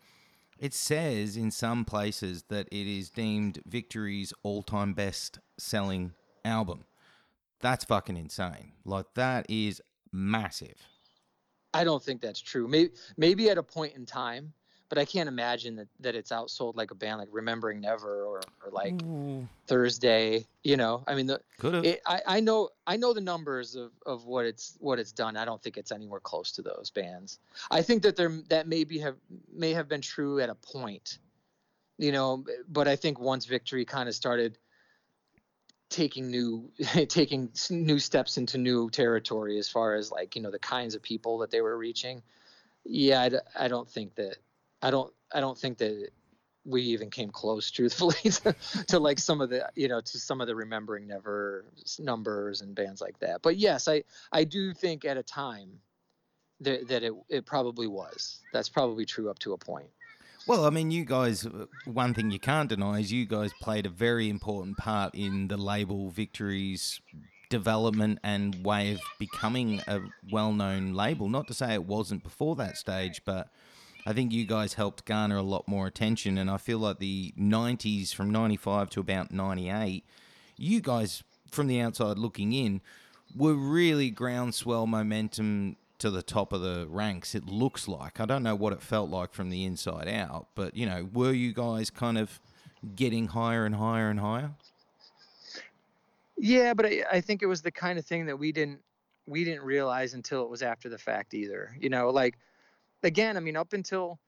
it 0.58 0.74
says 0.74 1.38
in 1.38 1.52
some 1.52 1.86
places 1.86 2.46
that 2.50 2.68
it 2.72 2.88
is 2.88 3.12
deemed 3.12 3.62
Victory's 3.68 4.34
all 4.42 4.64
time 4.64 4.94
best 4.94 5.40
selling 5.60 6.14
album. 6.44 6.86
That's 7.60 7.86
fucking 7.86 8.18
insane. 8.18 8.72
Like, 8.84 9.14
that 9.14 9.46
is 9.50 9.80
massive. 10.12 10.88
I 11.74 11.84
don't 11.84 12.04
think 12.04 12.20
that's 12.20 12.42
true. 12.42 12.68
Maybe 12.68 12.92
maybe 13.16 13.50
at 13.50 13.58
a 13.58 13.64
point 13.64 13.96
in 13.96 14.06
time, 14.06 14.54
but 14.94 15.02
I 15.02 15.06
can't 15.06 15.28
imagine 15.28 15.78
that, 15.78 15.88
that 16.02 16.14
it's 16.14 16.32
outsold 16.32 16.76
like 16.76 16.92
a 16.92 16.96
band 16.96 17.18
like 17.18 17.30
Remembering 17.32 17.82
Never 17.82 18.26
or, 18.26 18.42
or 18.64 18.72
like 18.72 18.94
Thursday. 19.66 20.46
You 20.64 20.78
know, 20.78 21.04
I 21.08 21.16
mean, 21.16 21.26
the, 21.26 21.42
it, 21.84 22.02
I 22.06 22.22
I 22.28 22.40
know 22.42 22.70
I 22.86 22.98
know 22.98 23.12
the 23.12 23.20
numbers 23.20 23.74
of, 23.74 23.90
of 24.06 24.28
what 24.28 24.46
it's 24.46 24.78
what 24.80 25.00
it's 25.00 25.12
done. 25.12 25.36
I 25.36 25.46
don't 25.46 25.60
think 25.64 25.78
it's 25.78 25.92
anywhere 25.92 26.20
close 26.20 26.52
to 26.52 26.62
those 26.62 26.92
bands. 26.94 27.40
I 27.72 27.82
think 27.82 28.04
that 28.04 28.16
there 28.16 28.32
that 28.50 28.68
maybe 28.68 29.00
have 29.00 29.16
may 29.52 29.74
have 29.74 29.90
been 29.90 30.02
true 30.02 30.40
at 30.40 30.50
a 30.52 30.56
point, 30.56 31.18
you 31.98 32.12
know, 32.12 32.46
but 32.70 32.88
I 32.88 32.96
think 32.96 33.20
once 33.20 33.46
Victory 33.46 33.86
kind 33.86 34.08
of 34.08 34.14
started 34.14 34.60
taking 35.90 36.30
new 36.30 36.70
taking 37.08 37.50
new 37.72 37.98
steps 37.98 38.38
into 38.38 38.60
new 38.60 38.92
territory 38.92 39.58
as 39.58 39.68
far 39.68 39.96
as 39.96 40.12
like 40.12 40.36
you 40.36 40.42
know 40.44 40.52
the 40.52 40.60
kinds 40.60 40.94
of 40.94 41.02
people 41.02 41.40
that 41.40 41.50
they 41.50 41.62
were 41.62 41.78
reaching 41.78 42.22
yeah 42.86 43.22
i, 43.22 43.30
d- 43.30 43.38
I 43.58 43.68
don't 43.68 43.88
think 43.88 44.16
that 44.16 44.38
i 44.84 44.92
don't 44.92 45.12
i 45.34 45.40
don't 45.40 45.58
think 45.58 45.80
that 45.80 46.10
we 46.66 46.82
even 46.82 47.10
came 47.10 47.30
close 47.30 47.72
truthfully 47.72 48.16
to, 48.24 48.56
to 48.88 49.00
like 49.00 49.20
some 49.20 49.42
of 49.42 49.50
the 49.50 49.68
you 49.76 49.88
know 49.88 50.00
to 50.00 50.20
some 50.20 50.40
of 50.40 50.48
the 50.48 50.56
remembering 50.56 51.08
never 51.08 51.66
numbers 52.00 52.62
and 52.62 52.74
bands 52.74 53.02
like 53.02 53.20
that. 53.20 53.42
But 53.42 53.58
yes 53.58 53.88
i 53.88 54.04
i 54.32 54.44
do 54.44 54.74
think 54.74 55.04
at 55.04 55.18
a 55.18 55.24
time 55.24 55.80
that, 56.62 56.88
that 56.88 57.04
it, 57.04 57.14
it 57.30 57.46
probably 57.46 57.88
was. 57.88 58.40
That's 58.54 58.70
probably 58.70 59.06
true 59.06 59.30
up 59.30 59.40
to 59.40 59.54
a 59.54 59.58
point. 59.58 59.90
Well, 60.46 60.66
I 60.66 60.70
mean, 60.72 60.92
you 60.92 61.06
guys, 61.06 61.46
uh, 61.46 61.66
one 61.86 62.14
thing 62.14 62.32
you 62.32 62.40
can't 62.40 62.68
deny 62.68 63.00
is 63.00 63.12
you 63.12 63.26
guys 63.26 63.52
played 63.62 63.86
a 63.86 63.90
very 63.90 64.30
important 64.30 64.78
part 64.78 65.16
in 65.16 65.48
the 65.48 65.58
label 65.58 66.10
Victory's 66.10 67.00
development 67.50 68.20
and 68.24 68.66
way 68.66 68.94
of 68.94 69.00
becoming 69.20 69.82
a 69.88 70.02
well 70.32 70.52
known 70.52 70.94
label. 70.94 71.30
Not 71.30 71.48
to 71.48 71.54
say 71.54 71.74
it 71.74 71.86
wasn't 71.86 72.24
before 72.24 72.56
that 72.58 72.78
stage, 72.78 73.22
but 73.24 73.50
I 74.06 74.14
think 74.14 74.32
you 74.32 74.46
guys 74.46 74.74
helped 74.74 75.06
garner 75.06 75.38
a 75.38 75.44
lot 75.44 75.68
more 75.68 75.88
attention. 75.88 76.38
And 76.38 76.50
I 76.50 76.58
feel 76.58 76.80
like 76.80 77.00
the 77.00 77.34
90s, 77.40 78.14
from 78.14 78.32
95 78.32 78.90
to 78.92 79.00
about 79.00 79.32
98, 79.32 80.04
you 80.58 80.82
guys, 80.82 81.24
from 81.50 81.68
the 81.68 81.80
outside 81.80 82.18
looking 82.18 82.54
in, 82.54 82.82
were 83.36 83.54
really 83.54 84.10
groundswell 84.10 84.86
momentum 84.86 85.78
to 86.00 86.10
the 86.10 86.22
top 86.22 86.52
of 86.52 86.62
the 86.62 86.86
ranks. 86.90 87.34
It 87.34 87.46
looks 87.46 87.88
like 87.88 88.20
I 88.20 88.26
don't 88.26 88.44
know 88.44 88.56
what 88.56 88.74
it 88.74 88.82
felt 88.82 89.10
like 89.10 89.34
from 89.34 89.50
the 89.50 89.64
inside 89.64 90.08
out, 90.08 90.48
but 90.54 90.76
you 90.76 90.86
know, 90.86 91.08
were 91.14 91.32
you 91.32 91.54
guys 91.54 91.90
kind 91.90 92.18
of 92.18 92.42
getting 92.96 93.28
higher 93.28 93.66
and 93.66 93.76
higher 93.76 94.10
and 94.10 94.20
higher? 94.20 94.52
Yeah, 96.38 96.74
but 96.74 96.86
I, 96.86 97.04
I 97.10 97.22
think 97.22 97.42
it 97.42 97.46
was 97.46 97.62
the 97.62 97.72
kind 97.72 97.98
of 97.98 98.06
thing 98.06 98.26
that 98.26 98.38
we 98.38 98.52
didn't 98.52 98.82
we 99.26 99.46
didn't 99.46 99.64
realize 99.64 100.14
until 100.14 100.44
it 100.44 100.50
was 100.50 100.62
after 100.62 100.90
the 100.90 100.98
fact 100.98 101.34
either. 101.34 101.74
You 101.80 101.90
know, 101.90 102.10
like 102.10 102.38
again, 103.04 103.38
I 103.38 103.40
mean, 103.40 103.56
up 103.56 103.74
until 103.74 104.20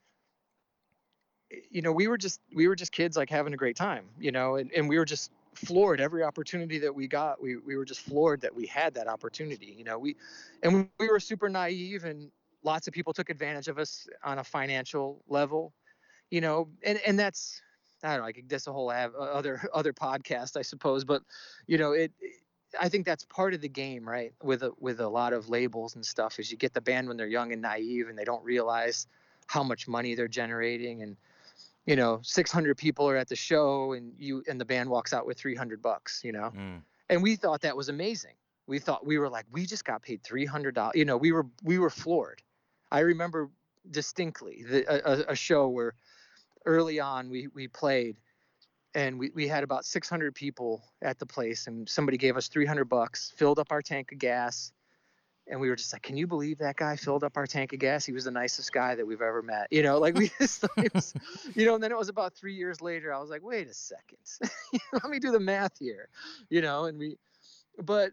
you 1.70 1.82
know, 1.82 1.92
we 1.92 2.08
were 2.08 2.18
just 2.18 2.42
we 2.54 2.68
were 2.68 2.76
just 2.76 2.92
kids 2.92 3.16
like 3.16 3.30
having 3.30 3.54
a 3.54 3.58
great 3.58 3.76
time, 3.76 4.06
you 4.20 4.32
know, 4.32 4.56
and, 4.56 4.72
and 4.72 4.90
we 4.90 4.98
were 4.98 5.06
just 5.06 5.32
floored 5.54 6.02
every 6.02 6.24
opportunity 6.24 6.80
that 6.80 6.94
we 6.94 7.08
got. 7.08 7.42
We 7.42 7.58
we 7.58 7.76
were 7.78 7.86
just 7.86 8.02
floored 8.02 8.42
that 8.42 8.54
we 8.54 8.66
had 8.66 8.94
that 8.96 9.08
opportunity, 9.08 9.74
you 9.78 9.84
know. 9.84 9.98
We 9.98 10.16
and 10.64 10.90
we 11.00 11.08
were 11.08 11.20
super 11.20 11.50
naive 11.50 12.04
and 12.06 12.32
lots 12.64 12.88
of 12.88 12.94
people 12.94 13.14
took 13.14 13.30
advantage 13.30 13.68
of 13.68 13.78
us 13.78 14.08
on 14.24 14.40
a 14.40 14.44
financial 14.44 15.24
level, 15.28 15.74
you 16.30 16.42
know, 16.42 16.70
and 16.84 17.00
and 17.06 17.18
that's 17.18 17.62
I 18.04 18.10
don't 18.10 18.18
know, 18.20 18.26
like 18.26 18.44
that's 18.48 18.68
a 18.68 18.74
whole 18.74 18.90
other 18.90 19.62
other 19.74 19.94
podcast, 19.94 20.58
I 20.58 20.62
suppose, 20.62 21.06
but 21.06 21.22
you 21.68 21.78
know, 21.78 21.92
it, 21.92 22.12
it 22.20 22.34
I 22.80 22.90
think 22.90 23.06
that's 23.06 23.24
part 23.26 23.54
of 23.54 23.62
the 23.62 23.70
game, 23.70 24.08
right? 24.08 24.34
With 24.44 24.64
a, 24.64 24.72
with 24.80 25.00
a 25.00 25.08
lot 25.08 25.34
of 25.34 25.50
labels 25.50 25.96
and 25.96 26.06
stuff, 26.06 26.40
is 26.40 26.52
you 26.52 26.58
get 26.58 26.74
the 26.74 26.82
band 26.82 27.08
when 27.08 27.18
they're 27.18 27.28
young 27.28 27.52
and 27.54 27.62
naive, 27.62 28.10
and 28.10 28.18
they 28.18 28.24
don't 28.26 28.44
realize 28.44 29.08
how 29.48 29.64
much 29.64 29.88
money 29.88 30.16
they're 30.16 30.28
generating, 30.28 31.02
and 31.04 31.18
you 31.86 31.96
know, 31.96 32.20
600 32.24 32.76
people 32.78 33.08
are 33.08 33.16
at 33.16 33.28
the 33.28 33.36
show, 33.36 33.94
and 33.94 34.14
you 34.18 34.44
and 34.48 34.60
the 34.60 34.66
band 34.66 34.90
walks 34.90 35.14
out 35.14 35.26
with 35.28 35.38
300 35.38 35.82
bucks, 35.82 36.22
you 36.24 36.32
know, 36.32 36.52
Mm. 36.56 36.82
and 37.10 37.22
we 37.22 37.36
thought 37.36 37.62
that 37.62 37.78
was 37.78 37.90
amazing. 37.90 38.34
We 38.68 38.80
thought 38.80 39.06
we 39.06 39.20
were 39.20 39.30
like, 39.30 39.46
we 39.52 39.68
just 39.68 39.86
got 39.86 40.02
paid 40.02 40.24
300 40.24 40.74
dollars. 40.74 40.96
You 40.96 41.06
know, 41.06 41.18
we 41.18 41.32
were 41.32 41.46
we 41.64 41.78
were 41.78 41.92
floored. 41.92 42.42
I 42.92 43.00
remember 43.02 43.50
distinctly 43.92 44.64
the, 44.68 44.84
a, 44.88 45.12
a- 45.14 45.32
a 45.34 45.36
show 45.36 45.68
where 45.68 45.94
early 46.66 47.00
on 47.00 47.30
we 47.30 47.48
we 47.54 47.68
played 47.68 48.18
and 48.96 49.20
we, 49.20 49.30
we 49.36 49.48
had 49.48 49.64
about 49.64 49.86
600 49.86 50.34
people 50.34 50.84
at 51.02 51.20
the 51.20 51.26
place 51.26 51.68
and 51.68 51.88
somebody 51.88 52.18
gave 52.18 52.38
us 52.38 52.48
300 52.48 52.86
bucks 52.86 53.32
filled 53.36 53.60
up 53.60 53.72
our 53.72 53.82
tank 53.82 54.12
of 54.12 54.18
gas 54.18 54.72
and 55.48 55.60
we 55.60 55.70
were 55.70 55.76
just 55.76 55.93
like 55.93 56.02
can 56.02 56.18
you 56.18 56.26
believe 56.26 56.58
that 56.58 56.76
guy 56.76 56.96
filled 56.96 57.24
up 57.24 57.38
our 57.38 57.46
tank 57.46 57.74
of 57.74 57.80
gas? 57.80 58.06
He 58.06 58.14
was 58.14 58.24
the 58.24 58.32
nicest 58.32 58.72
guy 58.72 58.96
that 58.96 59.06
we've 59.06 59.22
ever 59.22 59.41
met 59.41 59.68
you 59.70 59.84
know 59.84 60.00
like 60.00 60.16
we 60.16 60.32
just 60.39 60.66
it 60.78 60.93
was, 60.93 61.14
you 61.54 61.66
know 61.66 61.76
and 61.76 61.84
then 61.84 61.91
it 61.91 61.98
was 61.98 62.10
about 62.10 62.34
three 62.34 62.56
years 62.56 62.82
later 62.82 63.14
i 63.14 63.20
was 63.20 63.30
like 63.30 63.43
wait 63.43 63.68
a 63.68 63.74
second 63.74 64.18
let 64.93 65.10
me 65.10 65.20
do 65.20 65.32
the 65.32 65.39
math 65.39 65.78
here 65.78 66.10
you 66.50 66.62
know 66.62 66.86
and 66.86 66.98
we 66.98 67.18
but 67.84 68.12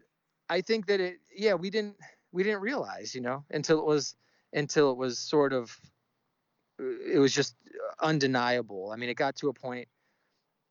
i 0.50 0.60
think 0.60 0.86
that 0.86 1.00
it 1.00 1.16
yeah 1.34 1.54
we 1.54 1.70
didn't 1.70 1.96
we 2.32 2.42
didn't 2.42 2.60
realize 2.60 3.14
you 3.14 3.20
know 3.20 3.44
until 3.50 3.78
it 3.78 3.86
was 3.86 4.16
until 4.52 4.90
it 4.90 4.96
was 4.96 5.18
sort 5.18 5.52
of 5.52 5.78
it 6.78 7.18
was 7.18 7.32
just 7.32 7.54
undeniable. 8.00 8.90
I 8.92 8.96
mean 8.96 9.08
it 9.08 9.14
got 9.14 9.36
to 9.36 9.48
a 9.48 9.52
point 9.52 9.88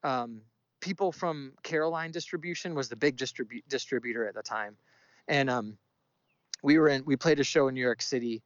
um, 0.04 0.41
people 0.80 1.12
from 1.12 1.54
Caroline 1.64 2.12
Distribution 2.12 2.76
was 2.76 2.89
the 2.89 2.95
big 2.95 3.18
distribu- 3.18 3.64
distributor 3.70 4.28
at 4.28 4.34
the 4.34 4.41
time, 4.41 4.76
and 5.28 5.49
um, 5.49 5.78
we 6.64 6.78
were 6.78 6.89
in. 6.89 7.06
We 7.06 7.16
played 7.16 7.39
a 7.39 7.43
show 7.43 7.68
in 7.68 7.76
New 7.76 7.82
York 7.82 8.02
City, 8.02 8.43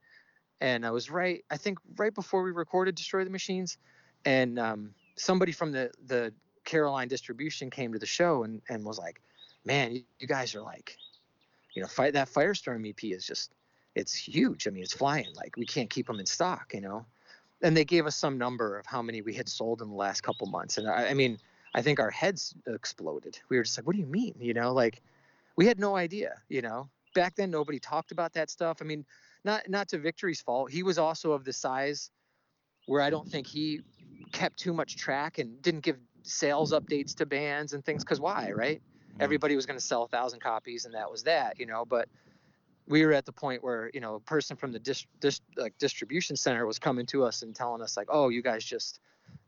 and 0.62 0.86
I 0.86 0.92
was 0.92 1.10
right. 1.10 1.44
I 1.50 1.58
think 1.58 1.80
right 1.98 2.14
before 2.14 2.44
we 2.44 2.52
recorded 2.52 2.96
"Destroy 2.96 3.24
the 3.24 3.30
Machines," 3.30 3.78
and 4.26 4.60
um, 4.60 4.94
somebody 5.16 5.52
from 5.52 5.72
the 5.72 5.92
the 6.06 6.34
Caroline 6.66 7.08
Distribution 7.08 7.70
came 7.70 7.94
to 7.94 8.00
the 8.00 8.06
show 8.06 8.44
and 8.44 8.62
and 8.70 8.84
was 8.84 9.00
like, 9.00 9.22
"Man, 9.66 9.94
you, 9.94 10.04
you 10.20 10.28
guys 10.28 10.56
are 10.56 10.62
like, 10.62 10.98
you 11.74 11.82
know, 11.82 11.88
fight 11.88 12.14
that 12.14 12.30
Firestorm 12.30 12.88
EP 12.88 13.04
is 13.04 13.26
just, 13.26 13.54
it's 13.96 14.14
huge. 14.14 14.68
I 14.68 14.72
mean, 14.72 14.84
it's 14.84 14.94
flying. 14.94 15.34
Like 15.36 15.56
we 15.58 15.66
can't 15.66 15.90
keep 15.90 16.08
them 16.08 16.20
in 16.20 16.26
stock, 16.26 16.74
you 16.74 16.82
know." 16.82 17.06
And 17.62 17.76
they 17.76 17.86
gave 17.86 18.06
us 18.06 18.16
some 18.16 18.38
number 18.38 18.78
of 18.78 18.86
how 18.86 19.02
many 19.02 19.22
we 19.22 19.34
had 19.34 19.48
sold 19.48 19.82
in 19.82 19.90
the 19.90 19.96
last 19.96 20.22
couple 20.22 20.48
months 20.48 20.78
and 20.78 20.88
I, 20.88 21.10
I 21.10 21.14
mean 21.14 21.38
i 21.74 21.82
think 21.82 22.00
our 22.00 22.12
heads 22.12 22.56
exploded. 22.68 23.40
We 23.50 23.58
were 23.58 23.64
just 23.64 23.78
like 23.78 23.88
what 23.88 23.96
do 23.96 24.02
you 24.02 24.08
mean? 24.08 24.36
You 24.40 24.54
know 24.54 24.74
like 24.74 25.02
we 25.56 25.66
had 25.66 25.80
no 25.80 25.96
idea 25.96 26.42
you 26.50 26.62
know? 26.62 26.90
Back 27.14 27.36
then 27.36 27.50
nobody 27.50 27.80
talked 27.80 28.12
about 28.12 28.34
that 28.34 28.50
stuff. 28.50 28.80
I 28.82 28.86
mean 28.86 29.06
not 29.44 29.70
not 29.70 29.88
to 29.90 29.98
victory's 29.98 30.42
fault 30.42 30.72
he 30.72 30.84
was 30.84 30.98
also 30.98 31.32
of 31.32 31.46
the 31.46 31.54
size 31.54 32.10
where 32.88 33.02
i 33.02 33.10
don't 33.10 33.28
think 33.28 33.48
he 33.48 33.82
kept 34.32 34.58
too 34.58 34.74
much 34.74 34.98
track 34.98 35.38
and 35.38 35.62
didn't 35.62 35.82
give 35.82 35.98
sales 36.24 36.74
updates 36.74 37.16
to 37.16 37.26
bands 37.26 37.74
and 37.74 37.86
things 37.86 38.04
because 38.04 38.20
why 38.20 38.52
right? 38.52 38.82
Mm. 38.82 39.24
everybody 39.24 39.56
was 39.56 39.66
going 39.66 39.80
to 39.80 39.86
sell 39.86 40.04
a 40.04 40.08
thousand 40.08 40.40
copies 40.40 40.86
and 40.86 40.94
that 40.96 41.10
was 41.10 41.24
that 41.24 41.60
you 41.60 41.66
know? 41.66 41.86
But 41.86 42.10
we 42.88 43.06
were 43.06 43.14
at 43.14 43.26
the 43.26 43.32
point 43.32 43.64
where 43.64 43.90
you 43.94 44.00
know 44.00 44.16
a 44.16 44.20
person 44.20 44.56
from 44.56 44.72
the 44.72 44.80
dis- 44.80 45.08
dis- 45.20 45.42
like 45.58 45.78
distribution 45.78 46.36
center 46.36 46.66
was 46.66 46.80
coming 46.80 47.06
to 47.08 47.24
us 47.24 47.42
and 47.42 47.56
telling 47.56 47.82
us 47.82 47.98
like 47.98 48.08
oh 48.10 48.30
you 48.30 48.42
guys 48.42 48.64
just 48.64 49.00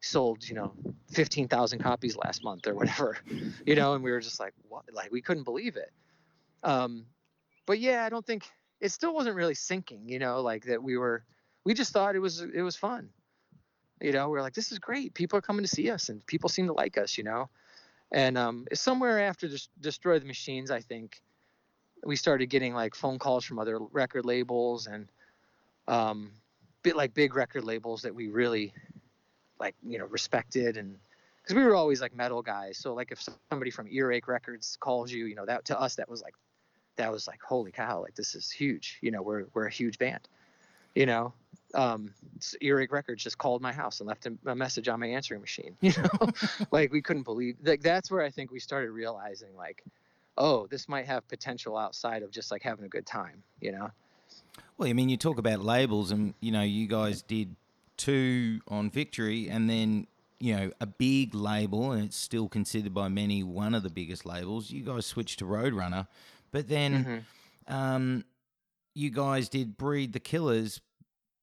sold 0.02 0.48
you 0.48 0.56
know 0.56 0.74
15,000 1.12 1.80
copies 1.80 2.18
last 2.18 2.44
month 2.44 2.68
or 2.68 2.76
whatever 2.76 3.18
you 3.66 3.76
know 3.76 3.94
and 3.94 4.04
we 4.04 4.12
were 4.12 4.20
just 4.20 4.40
like 4.40 4.54
what? 4.68 4.86
Like 4.92 5.12
we 5.12 5.22
couldn't 5.22 5.44
believe 5.44 5.76
it. 5.76 5.92
Um 6.64 7.06
but 7.66 7.80
yeah 7.80 8.06
i 8.06 8.10
don't 8.10 8.26
think 8.26 8.50
it 8.80 8.90
still 8.92 9.14
wasn't 9.14 9.36
really 9.36 9.56
sinking 9.56 10.08
you 10.08 10.20
know 10.20 10.42
like 10.42 10.66
that 10.66 10.82
we 10.82 10.98
were 10.98 11.24
we 11.64 11.74
just 11.74 11.92
thought 11.92 12.16
it 12.16 12.20
was 12.20 12.42
it 12.42 12.62
was 12.62 12.76
fun. 12.76 13.10
You 14.02 14.12
know 14.12 14.30
we 14.30 14.38
are 14.38 14.42
like 14.42 14.54
this 14.54 14.72
is 14.72 14.80
great. 14.80 15.14
People 15.14 15.38
are 15.38 15.42
coming 15.42 15.64
to 15.64 15.70
see 15.70 15.90
us 15.90 16.10
and 16.10 16.26
people 16.26 16.50
seem 16.50 16.68
to 16.68 16.74
like 16.74 16.98
us 16.98 17.18
you 17.18 17.24
know? 17.24 17.50
And 18.12 18.38
um 18.38 18.66
somewhere 18.74 19.20
after 19.20 19.48
Des- 19.48 19.70
destroy 19.80 20.18
the 20.20 20.26
machines 20.26 20.72
i 20.72 20.80
think 20.80 21.22
we 22.08 22.16
started 22.16 22.48
getting 22.48 22.74
like 22.74 22.96
phone 22.96 23.20
calls 23.20 23.44
from 23.44 23.60
other 23.60 23.80
record 23.92 24.26
labels 24.26 24.88
and 24.88 25.10
um 25.90 26.32
bit 26.82 26.96
like 26.96 27.14
big 27.14 27.36
record 27.36 27.66
labels 27.66 28.02
that 28.02 28.16
we 28.16 28.30
really 28.30 28.74
like 29.60 29.76
you 29.86 30.00
know 30.00 30.06
respected 30.06 30.78
and 30.78 30.98
because 31.44 31.56
we 31.56 31.64
were 31.64 31.76
always 31.76 32.02
like 32.02 32.14
metal 32.14 32.42
guys. 32.42 32.78
So 32.78 32.94
like 32.94 33.12
if 33.12 33.26
somebody 33.50 33.72
from 33.72 33.88
earache 33.90 34.28
records 34.28 34.78
calls 34.80 35.12
you 35.12 35.26
you 35.26 35.36
know 35.36 35.46
that 35.46 35.66
to 35.66 35.80
us 35.80 35.96
that 35.96 36.10
was 36.10 36.22
like 36.22 36.34
that 36.96 37.12
was 37.12 37.28
like 37.28 37.42
holy 37.42 37.72
cow 37.72 38.02
like 38.02 38.16
this 38.16 38.36
is 38.36 38.50
huge. 38.50 39.00
You 39.02 39.12
know 39.12 39.22
we're 39.22 39.46
we're 39.54 39.68
a 39.68 39.72
huge 39.72 39.98
band 40.00 40.28
you 40.96 41.06
know? 41.06 41.34
Um 41.74 42.14
earache 42.62 42.94
records 42.94 43.22
just 43.22 43.38
called 43.38 43.62
my 43.62 43.74
house 43.74 44.00
and 44.00 44.08
left 44.08 44.26
a, 44.26 44.34
a 44.46 44.56
message 44.56 44.88
on 44.88 45.02
my 45.02 45.08
answering 45.08 45.42
machine 45.42 45.76
you 45.82 45.92
know? 45.98 46.30
Like 46.72 46.94
we 46.94 47.02
couldn't 47.02 47.24
believe 47.24 47.58
like 47.64 47.82
that's 47.82 48.10
where 48.10 48.24
i 48.24 48.30
think 48.30 48.52
we 48.52 48.60
started 48.60 48.92
realizing 48.92 49.54
like 49.58 49.84
oh 50.38 50.68
this 50.68 50.88
might 50.88 51.06
have 51.06 51.28
potential 51.28 51.78
outside 51.78 52.24
of 52.24 52.32
just 52.32 52.52
like 52.52 52.62
having 52.62 52.86
a 52.86 52.90
good 52.90 53.06
time 53.06 53.44
you 53.62 53.72
know 53.72 53.90
Well, 54.78 54.88
I 54.90 54.94
mean, 54.94 55.10
you 55.10 55.18
talk 55.18 55.38
about 55.40 55.60
labels, 55.62 56.12
and 56.12 56.34
you 56.40 56.52
know, 56.52 56.62
you 56.62 56.88
guys 56.88 57.24
did 57.24 57.56
two 57.96 58.60
on 58.68 58.90
Victory, 58.92 59.50
and 59.50 59.68
then 59.70 60.08
you 60.40 60.56
know, 60.56 60.72
a 60.80 60.86
big 60.86 61.34
label, 61.34 61.92
and 61.94 62.04
it's 62.06 62.16
still 62.16 62.48
considered 62.48 62.94
by 62.94 63.08
many 63.08 63.42
one 63.42 63.74
of 63.74 63.82
the 63.82 63.90
biggest 63.90 64.24
labels. 64.24 64.70
You 64.70 64.84
guys 64.84 65.08
switched 65.08 65.40
to 65.40 65.46
Roadrunner, 65.46 66.08
but 66.52 66.68
then 66.68 67.06
Mhm. 67.68 67.74
um, 67.74 68.26
you 68.94 69.10
guys 69.10 69.50
did 69.50 69.78
Breed 69.78 70.14
the 70.14 70.20
Killers, 70.20 70.80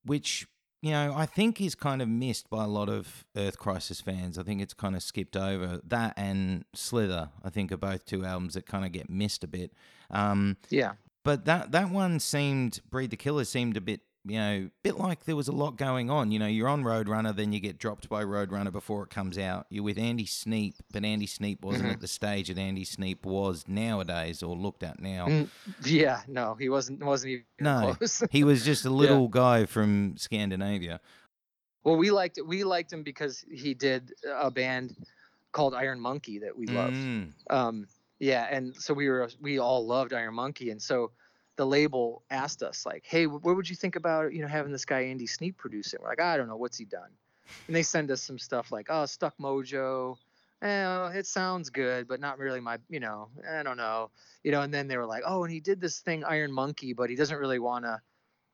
which 0.05 0.47
you 0.85 0.93
know 0.93 1.15
I 1.17 1.27
think 1.27 1.61
is 1.61 1.75
kind 1.75 2.03
of 2.03 2.09
missed 2.09 2.51
by 2.51 2.65
a 2.65 2.69
lot 2.69 2.89
of 2.89 3.25
Earth 3.37 3.59
Crisis 3.59 4.01
fans. 4.01 4.39
I 4.39 4.43
think 4.43 4.61
it's 4.61 4.75
kind 4.75 4.95
of 4.95 5.03
skipped 5.03 5.37
over 5.37 5.81
that 5.85 6.15
and 6.17 6.65
Slither. 6.75 7.31
I 7.43 7.51
think 7.51 7.73
are 7.73 7.77
both 7.77 8.05
two 8.05 8.25
albums 8.25 8.55
that 8.55 8.67
kind 8.67 8.85
of 8.85 8.93
get 8.93 9.09
missed 9.09 9.43
a 9.43 9.49
bit. 9.49 9.73
Um, 10.11 10.59
yeah 10.69 10.93
but 11.25 11.47
that 11.47 11.73
that 11.73 11.91
one 11.91 12.21
seemed 12.21 12.81
Breed 12.91 13.11
the 13.11 13.17
Killer 13.17 13.45
seemed 13.45 13.77
a 13.77 13.81
bit 13.81 14.01
you 14.27 14.39
know 14.39 14.71
bit 14.83 14.97
like 14.99 15.25
there 15.25 15.37
was 15.37 15.49
a 15.49 15.53
lot 15.53 15.77
going 15.77 16.09
on. 16.11 16.33
You 16.33 16.39
know, 16.39 16.47
you're 16.47 16.69
on 16.69 16.83
Roadrunner, 16.83 17.35
then 17.37 17.53
you 17.53 17.61
get 17.61 17.79
dropped 17.79 18.09
by 18.09 18.25
Roadrunner 18.25 18.73
before 18.73 19.03
it 19.03 19.11
comes 19.11 19.37
out. 19.39 19.67
You're 19.69 19.85
with 19.85 19.99
Andy 19.99 20.27
Sneap, 20.27 20.77
but 20.93 21.05
Andy 21.05 21.27
Sneap 21.27 21.63
wasn't 21.63 21.89
Mhm. 21.89 21.93
at 21.95 22.01
the 22.01 22.09
stage 22.09 22.49
that 22.49 22.59
Andy 22.59 22.85
Sneap 22.85 23.27
was 23.27 23.65
nowadays 23.69 24.43
or 24.43 24.57
looked 24.57 24.83
at 24.83 25.01
now. 25.01 25.27
Mm, 25.27 25.49
yeah 25.85 26.23
no 26.29 26.55
he 26.55 26.69
wasn't 26.69 27.03
wasn't 27.05 27.31
even 27.33 27.45
No. 27.61 27.95
close 27.99 28.23
He 28.31 28.45
was 28.45 28.65
just 28.65 28.85
a 28.85 28.91
little 29.03 29.29
guy 29.29 29.67
from 29.67 30.17
Scandinavia. 30.17 31.01
well 31.83 31.97
we 31.97 32.11
liked 32.11 32.39
we 32.47 32.65
liked 32.65 32.93
him 32.93 33.03
because 33.03 33.45
he 33.53 33.75
did 33.75 34.13
a 34.35 34.51
band 34.51 34.97
called 35.53 35.75
iron 35.75 36.01
monkey 36.01 36.39
that 36.39 36.57
we 36.57 36.67
loved 36.67 36.95
Mm. 36.97 37.33
um 37.51 37.87
yeah 38.19 38.47
and 38.51 38.75
so 38.75 38.95
we 38.95 39.09
were 39.09 39.29
we 39.41 39.59
all 39.59 39.87
loved 39.87 40.13
iron 40.15 40.35
monkey 40.35 40.71
and 40.71 40.81
so 40.81 41.11
the 41.57 41.67
label 41.67 42.23
asked 42.31 42.63
us 42.63 42.85
like 42.85 43.05
hey 43.07 43.27
what 43.27 43.57
would 43.57 43.69
you 43.69 43.77
think 43.77 43.97
about 43.97 44.33
you 44.33 44.43
know 44.43 44.49
having 44.49 44.73
this 44.73 44.85
guy 44.85 45.03
andy 45.03 45.27
sneap 45.27 45.57
produce 45.57 45.95
it? 45.95 46.01
We're 46.01 46.09
like 46.09 46.21
i 46.21 46.37
don't 46.37 46.49
know 46.49 46.57
what's 46.57 46.79
he 46.79 46.85
done? 46.85 47.11
And 47.67 47.77
they 47.77 47.83
send 47.83 48.11
us 48.11 48.23
some 48.23 48.39
stuff 48.39 48.73
like 48.73 48.87
oh 48.91 49.07
stuck 49.07 49.37
mojo. 49.39 50.17
Eh, 50.63 51.09
it 51.11 51.27
sounds 51.27 51.71
good 51.71 52.09
but 52.09 52.21
not 52.21 52.39
really 52.39 52.61
my 52.61 52.79
you 52.89 53.01
know 53.01 53.29
i 53.49 53.63
don't 53.63 53.77
know. 53.77 54.11
You 54.43 54.53
know 54.53 54.63
and 54.63 54.73
then 54.73 54.89
they 54.89 54.97
were 54.97 55.07
like 55.07 55.23
oh 55.27 55.45
and 55.45 55.53
he 55.53 55.61
did 55.61 55.81
this 55.81 56.01
thing 56.01 56.25
iron 56.25 56.53
monkey 56.53 56.93
but 56.93 57.11
he 57.11 57.17
doesn't 57.17 57.39
really 57.39 57.59
want 57.59 57.85
to 57.85 58.01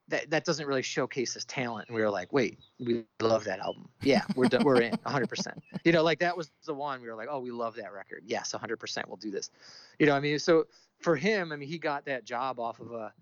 that, 0.08 0.28
that 0.30 0.44
doesn't 0.44 0.66
really 0.66 0.82
showcase 0.82 1.34
his 1.34 1.44
talent. 1.44 1.86
And 1.88 1.94
we 1.94 2.02
were 2.02 2.10
like 2.10 2.32
wait 2.32 2.58
we 2.78 3.04
love 3.20 3.44
that 3.44 3.60
album. 3.60 3.88
Yeah 4.02 4.24
we're 4.34 4.48
done, 4.48 4.64
we're 4.64 4.82
in 4.82 4.92
100% 4.92 5.58
you 5.84 5.92
know 5.92 6.02
like 6.02 6.18
that 6.18 6.36
was 6.36 6.50
the 6.66 6.74
one 6.74 7.00
we 7.00 7.08
were 7.08 7.16
like 7.16 7.28
oh 7.30 7.38
we 7.38 7.50
love 7.50 7.76
that 7.76 7.92
record. 7.92 8.24
Yes 8.26 8.52
100% 8.52 9.08
we'll 9.08 9.16
do 9.16 9.30
this. 9.30 9.50
You 9.98 10.06
know 10.06 10.14
i 10.14 10.20
mean 10.20 10.38
so 10.38 10.66
for 11.00 11.16
him 11.16 11.52
i 11.52 11.56
mean 11.56 11.68
he 11.68 11.78
got 11.78 12.04
that 12.04 12.24
job 12.24 12.58
off 12.58 12.80
of 12.80 12.92
a 12.92 13.12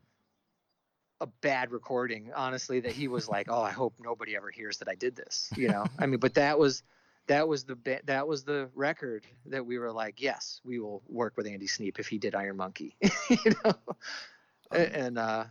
a 1.21 1.27
bad 1.27 1.73
recording, 1.73 2.31
honestly, 2.35 2.81
that 2.81 2.93
he 2.93 3.09
was 3.09 3.29
like, 3.29 3.49
"Oh, 3.51 3.63
I 3.63 3.71
hope 3.71 3.95
nobody 3.99 4.37
ever 4.37 4.51
hears 4.51 4.79
that 4.79 4.89
I 4.89 4.95
did 4.95 5.17
this." 5.17 5.51
You 5.57 5.69
know, 5.69 5.85
I 5.99 6.07
mean, 6.07 6.21
but 6.21 6.35
that 6.35 6.59
was 6.59 6.83
that 7.27 7.47
was 7.47 7.65
the 7.65 8.01
that 8.05 8.27
was 8.27 8.45
the 8.45 8.69
record 8.75 9.27
that 9.47 9.65
we 9.65 9.79
were 9.79 9.93
like, 9.93 10.21
"Yes, 10.21 10.61
we 10.65 10.79
will 10.79 11.03
work 11.09 11.37
with 11.37 11.47
Andy 11.47 11.67
Sneap 11.67 11.99
if 11.99 12.07
he 12.07 12.19
did 12.19 12.35
Iron 12.35 12.57
Monkey." 12.57 12.97
you 13.31 13.53
know, 13.65 13.75
and 14.71 15.19
uh, 15.19 15.45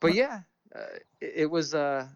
but 0.00 0.14
yeah, 0.14 0.40
uh, 0.74 0.80
it, 1.20 1.32
it 1.36 1.50
was 1.50 1.74
uh, 1.74 2.06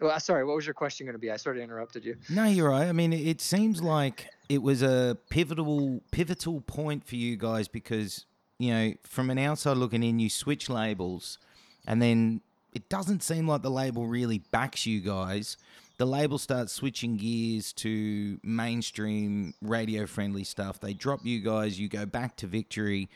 well, 0.00 0.18
sorry, 0.20 0.44
what 0.44 0.56
was 0.56 0.66
your 0.66 0.74
question 0.74 1.06
going 1.06 1.14
to 1.14 1.18
be? 1.18 1.30
I 1.30 1.36
sort 1.36 1.56
of 1.56 1.62
interrupted 1.62 2.04
you. 2.04 2.16
No, 2.28 2.44
you're 2.44 2.68
right. 2.68 2.88
I 2.88 2.92
mean, 2.92 3.12
it 3.12 3.40
seems 3.40 3.82
like 3.82 4.28
it 4.48 4.62
was 4.62 4.82
a 4.82 5.16
pivotal 5.30 6.02
pivotal 6.10 6.60
point 6.60 7.06
for 7.06 7.16
you 7.16 7.36
guys 7.36 7.68
because 7.68 8.26
you 8.58 8.72
know, 8.72 8.94
from 9.04 9.30
an 9.30 9.38
outside 9.38 9.76
looking 9.76 10.02
in, 10.02 10.18
you 10.18 10.30
switch 10.30 10.68
labels, 10.68 11.38
and 11.86 12.00
then 12.00 12.40
it 12.74 12.88
doesn't 12.88 13.22
seem 13.22 13.48
like 13.48 13.62
the 13.62 13.70
label 13.70 14.06
really 14.06 14.38
backs 14.38 14.86
you 14.86 15.00
guys. 15.00 15.56
The 15.96 16.06
label 16.06 16.38
starts 16.38 16.72
switching 16.72 17.16
gears 17.16 17.72
to 17.74 18.38
mainstream 18.42 19.54
radio 19.62 20.06
friendly 20.06 20.42
stuff. 20.42 20.80
They 20.80 20.92
drop 20.92 21.20
you 21.24 21.40
guys. 21.40 21.78
You 21.78 21.88
go 21.88 22.04
back 22.04 22.36
to 22.38 22.48
Victory. 22.48 23.08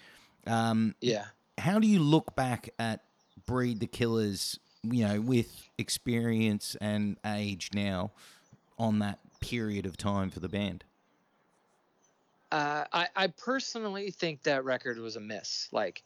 Um, 0.47 0.95
yeah. 1.01 1.25
How 1.59 1.81
do 1.81 1.89
you 1.89 1.99
look 1.99 2.37
back 2.37 2.71
at 2.79 3.01
Breed 3.47 3.81
the 3.81 3.89
Killers 3.89 4.61
you 4.83 5.07
know, 5.07 5.21
with 5.21 5.69
experience 5.77 6.77
and 6.81 7.17
age 7.25 7.71
now 7.75 8.13
on 8.79 8.99
that 9.01 9.19
period 9.41 9.87
of 9.87 9.97
time 9.97 10.31
for 10.31 10.41
the 10.41 10.49
band? 10.49 10.85
Uh, 12.51 12.85
I, 12.93 13.09
I 13.15 13.27
personally 13.29 14.11
think 14.11 14.43
that 14.45 14.65
record 14.65 14.99
was 14.99 15.17
a 15.17 15.21
miss. 15.21 15.69
Like, 15.73 16.03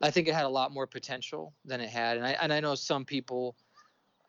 I 0.00 0.10
think 0.10 0.28
it 0.28 0.34
had 0.34 0.44
a 0.46 0.50
lot 0.50 0.72
more 0.72 0.86
potential 0.86 1.52
than 1.64 1.80
it 1.80 1.90
had, 1.90 2.16
and 2.16 2.26
I 2.26 2.32
and 2.32 2.52
I 2.52 2.60
know 2.60 2.74
some 2.74 3.04
people 3.04 3.56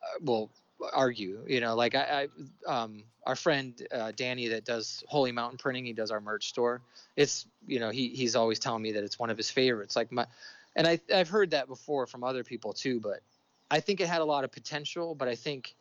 uh, 0.04 0.20
will 0.22 0.52
argue. 0.94 1.44
You 1.48 1.62
know, 1.62 1.76
like 1.76 1.96
I, 1.96 2.28
I 2.68 2.84
um, 2.84 3.06
our 3.26 3.36
friend 3.36 3.82
uh, 3.92 4.12
Danny 4.16 4.50
that 4.50 4.66
does 4.66 5.04
Holy 5.08 5.32
Mountain 5.32 5.58
Printing, 5.58 5.86
he 5.86 5.94
does 5.94 6.12
our 6.12 6.22
merch 6.22 6.50
store. 6.50 6.82
It's 7.16 7.48
you 7.66 7.80
know 7.80 7.90
he 7.90 8.10
he's 8.10 8.36
always 8.36 8.60
telling 8.60 8.84
me 8.84 8.92
that 8.94 9.04
it's 9.04 9.18
one 9.18 9.30
of 9.30 9.38
his 9.38 9.50
favorites. 9.50 9.96
Like 9.96 10.12
my, 10.12 10.28
and 10.76 10.86
I 10.86 11.00
I've 11.14 11.30
heard 11.30 11.52
that 11.52 11.68
before 11.68 12.06
from 12.08 12.24
other 12.24 12.44
people 12.44 12.74
too, 12.74 13.00
but 13.00 13.22
I 13.72 13.80
think 13.80 14.02
it 14.02 14.08
had 14.08 14.22
a 14.22 14.26
lot 14.26 14.44
of 14.44 14.52
potential, 14.52 15.16
but 15.16 15.28
I 15.28 15.36
think 15.36 15.76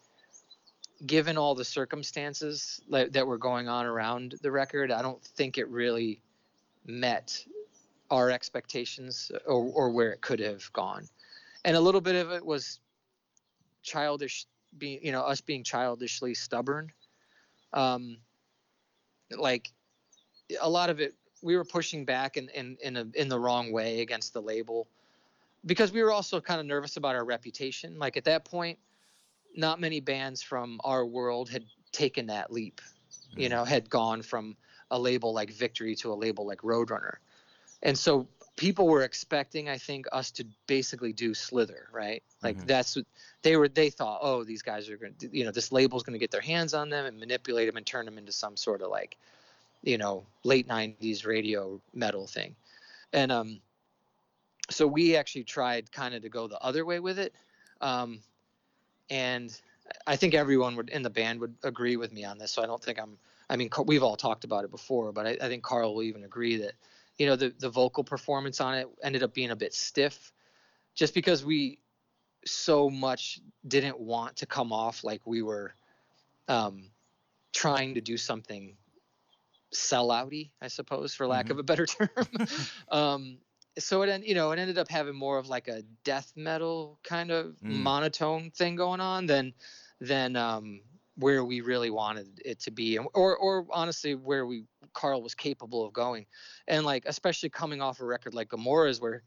given 1.06 1.36
all 1.36 1.54
the 1.54 1.64
circumstances 1.64 2.80
that, 2.90 3.12
that 3.12 3.26
were 3.26 3.38
going 3.38 3.68
on 3.68 3.86
around 3.86 4.36
the 4.42 4.50
record, 4.50 4.90
I 4.90 5.02
don't 5.02 5.22
think 5.22 5.58
it 5.58 5.68
really 5.68 6.20
met 6.86 7.44
our 8.10 8.30
expectations 8.30 9.30
or, 9.46 9.70
or 9.74 9.90
where 9.90 10.12
it 10.12 10.20
could 10.20 10.40
have 10.40 10.72
gone. 10.72 11.08
And 11.64 11.76
a 11.76 11.80
little 11.80 12.00
bit 12.00 12.16
of 12.16 12.30
it 12.30 12.44
was 12.44 12.80
childish 13.82 14.46
being, 14.78 15.00
you 15.02 15.12
know, 15.12 15.22
us 15.22 15.40
being 15.40 15.64
childishly 15.64 16.34
stubborn. 16.34 16.92
Um, 17.72 18.18
like 19.36 19.70
a 20.60 20.68
lot 20.68 20.90
of 20.90 21.00
it, 21.00 21.14
we 21.42 21.56
were 21.56 21.64
pushing 21.64 22.04
back 22.04 22.36
in, 22.36 22.48
in, 22.50 22.76
in, 22.82 22.96
a, 22.96 23.06
in 23.14 23.28
the 23.28 23.38
wrong 23.38 23.72
way 23.72 24.02
against 24.02 24.32
the 24.32 24.42
label 24.42 24.86
because 25.64 25.92
we 25.92 26.02
were 26.02 26.12
also 26.12 26.40
kind 26.40 26.60
of 26.60 26.66
nervous 26.66 26.96
about 26.96 27.14
our 27.14 27.24
reputation. 27.24 27.98
Like 27.98 28.16
at 28.16 28.24
that 28.24 28.44
point, 28.44 28.78
not 29.56 29.80
many 29.80 30.00
bands 30.00 30.42
from 30.42 30.80
our 30.84 31.04
world 31.04 31.48
had 31.48 31.64
taken 31.92 32.26
that 32.26 32.52
leap, 32.52 32.80
you 33.36 33.48
know, 33.48 33.64
had 33.64 33.88
gone 33.90 34.22
from 34.22 34.56
a 34.90 34.98
label 34.98 35.32
like 35.32 35.50
Victory 35.50 35.94
to 35.96 36.12
a 36.12 36.14
label 36.14 36.46
like 36.46 36.58
Roadrunner. 36.62 37.16
And 37.82 37.96
so 37.98 38.26
people 38.56 38.86
were 38.86 39.02
expecting, 39.02 39.68
I 39.68 39.78
think, 39.78 40.06
us 40.12 40.30
to 40.32 40.44
basically 40.66 41.12
do 41.12 41.34
Slither, 41.34 41.88
right? 41.92 42.22
Like 42.42 42.56
mm-hmm. 42.56 42.66
that's 42.66 42.96
what 42.96 43.06
they 43.42 43.56
were, 43.56 43.68
they 43.68 43.90
thought, 43.90 44.20
oh, 44.22 44.44
these 44.44 44.62
guys 44.62 44.88
are 44.88 44.96
going 44.96 45.14
to, 45.18 45.36
you 45.36 45.44
know, 45.44 45.50
this 45.50 45.72
label's 45.72 46.02
going 46.02 46.14
to 46.14 46.18
get 46.18 46.30
their 46.30 46.40
hands 46.40 46.74
on 46.74 46.90
them 46.90 47.06
and 47.06 47.18
manipulate 47.18 47.68
them 47.68 47.76
and 47.76 47.86
turn 47.86 48.04
them 48.04 48.18
into 48.18 48.32
some 48.32 48.56
sort 48.56 48.82
of 48.82 48.90
like, 48.90 49.16
you 49.82 49.98
know, 49.98 50.24
late 50.44 50.68
90s 50.68 51.26
radio 51.26 51.80
metal 51.94 52.26
thing. 52.26 52.54
And, 53.12 53.32
um, 53.32 53.60
so 54.70 54.86
we 54.86 55.16
actually 55.16 55.44
tried 55.44 55.90
kind 55.90 56.14
of 56.14 56.22
to 56.22 56.28
go 56.28 56.46
the 56.46 56.58
other 56.60 56.86
way 56.86 57.00
with 57.00 57.18
it 57.18 57.34
um, 57.80 58.20
and 59.10 59.60
i 60.06 60.16
think 60.16 60.34
everyone 60.34 60.76
would 60.76 60.88
in 60.90 61.02
the 61.02 61.10
band 61.10 61.40
would 61.40 61.54
agree 61.62 61.96
with 61.96 62.12
me 62.12 62.24
on 62.24 62.38
this 62.38 62.50
so 62.50 62.62
i 62.62 62.66
don't 62.66 62.82
think 62.82 63.00
i'm 63.00 63.16
i 63.50 63.56
mean 63.56 63.68
we've 63.86 64.02
all 64.02 64.16
talked 64.16 64.44
about 64.44 64.64
it 64.64 64.70
before 64.70 65.12
but 65.12 65.26
i, 65.26 65.30
I 65.40 65.48
think 65.48 65.62
karl 65.62 65.94
will 65.94 66.02
even 66.02 66.24
agree 66.24 66.56
that 66.58 66.72
you 67.18 67.26
know 67.26 67.36
the, 67.36 67.52
the 67.58 67.68
vocal 67.68 68.04
performance 68.04 68.60
on 68.60 68.74
it 68.74 68.88
ended 69.02 69.22
up 69.22 69.34
being 69.34 69.50
a 69.50 69.56
bit 69.56 69.74
stiff 69.74 70.32
just 70.94 71.14
because 71.14 71.44
we 71.44 71.78
so 72.44 72.90
much 72.90 73.40
didn't 73.66 73.98
want 73.98 74.36
to 74.36 74.46
come 74.46 74.72
off 74.72 75.04
like 75.04 75.20
we 75.26 75.42
were 75.42 75.74
um, 76.48 76.90
trying 77.52 77.94
to 77.94 78.00
do 78.00 78.16
something 78.16 78.76
sellouty, 79.72 80.50
I 80.60 80.68
suppose, 80.68 81.14
for 81.14 81.26
lack 81.26 81.46
mm-hmm. 81.46 81.52
of 81.52 81.58
a 81.58 81.62
better 81.62 81.86
term. 81.86 82.08
um, 82.90 83.38
so 83.78 84.02
it 84.02 84.24
you 84.24 84.34
know 84.34 84.50
it 84.52 84.58
ended 84.58 84.78
up 84.78 84.88
having 84.88 85.14
more 85.14 85.38
of 85.38 85.48
like 85.48 85.68
a 85.68 85.82
death 86.04 86.32
metal 86.36 86.98
kind 87.02 87.30
of 87.30 87.56
mm. 87.64 87.82
monotone 87.82 88.50
thing 88.50 88.76
going 88.76 89.00
on 89.00 89.26
than 89.26 89.52
than 90.00 90.36
um, 90.36 90.80
where 91.16 91.44
we 91.44 91.60
really 91.60 91.90
wanted 91.90 92.28
it 92.44 92.60
to 92.60 92.70
be 92.70 92.98
or 92.98 93.36
or 93.36 93.66
honestly 93.70 94.14
where 94.14 94.46
we 94.46 94.64
Karl 94.92 95.22
was 95.22 95.34
capable 95.34 95.84
of 95.84 95.92
going 95.92 96.26
and 96.68 96.84
like 96.84 97.04
especially 97.06 97.48
coming 97.48 97.80
off 97.80 98.00
a 98.00 98.04
record 98.04 98.34
like 98.34 98.48
Gomorrah's 98.48 99.00
where 99.00 99.22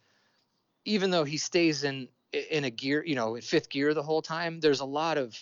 even 0.86 1.10
though 1.10 1.24
he 1.24 1.38
stays 1.38 1.84
in 1.84 2.08
in 2.32 2.66
a 2.66 2.70
gear 2.70 3.04
you 3.06 3.16
know 3.16 3.36
in 3.36 3.42
fifth 3.42 3.70
gear 3.70 3.94
the 3.94 4.04
whole 4.04 4.22
time 4.22 4.60
there's 4.60 4.82
a 4.82 4.86
lot 4.86 5.18
of 5.18 5.36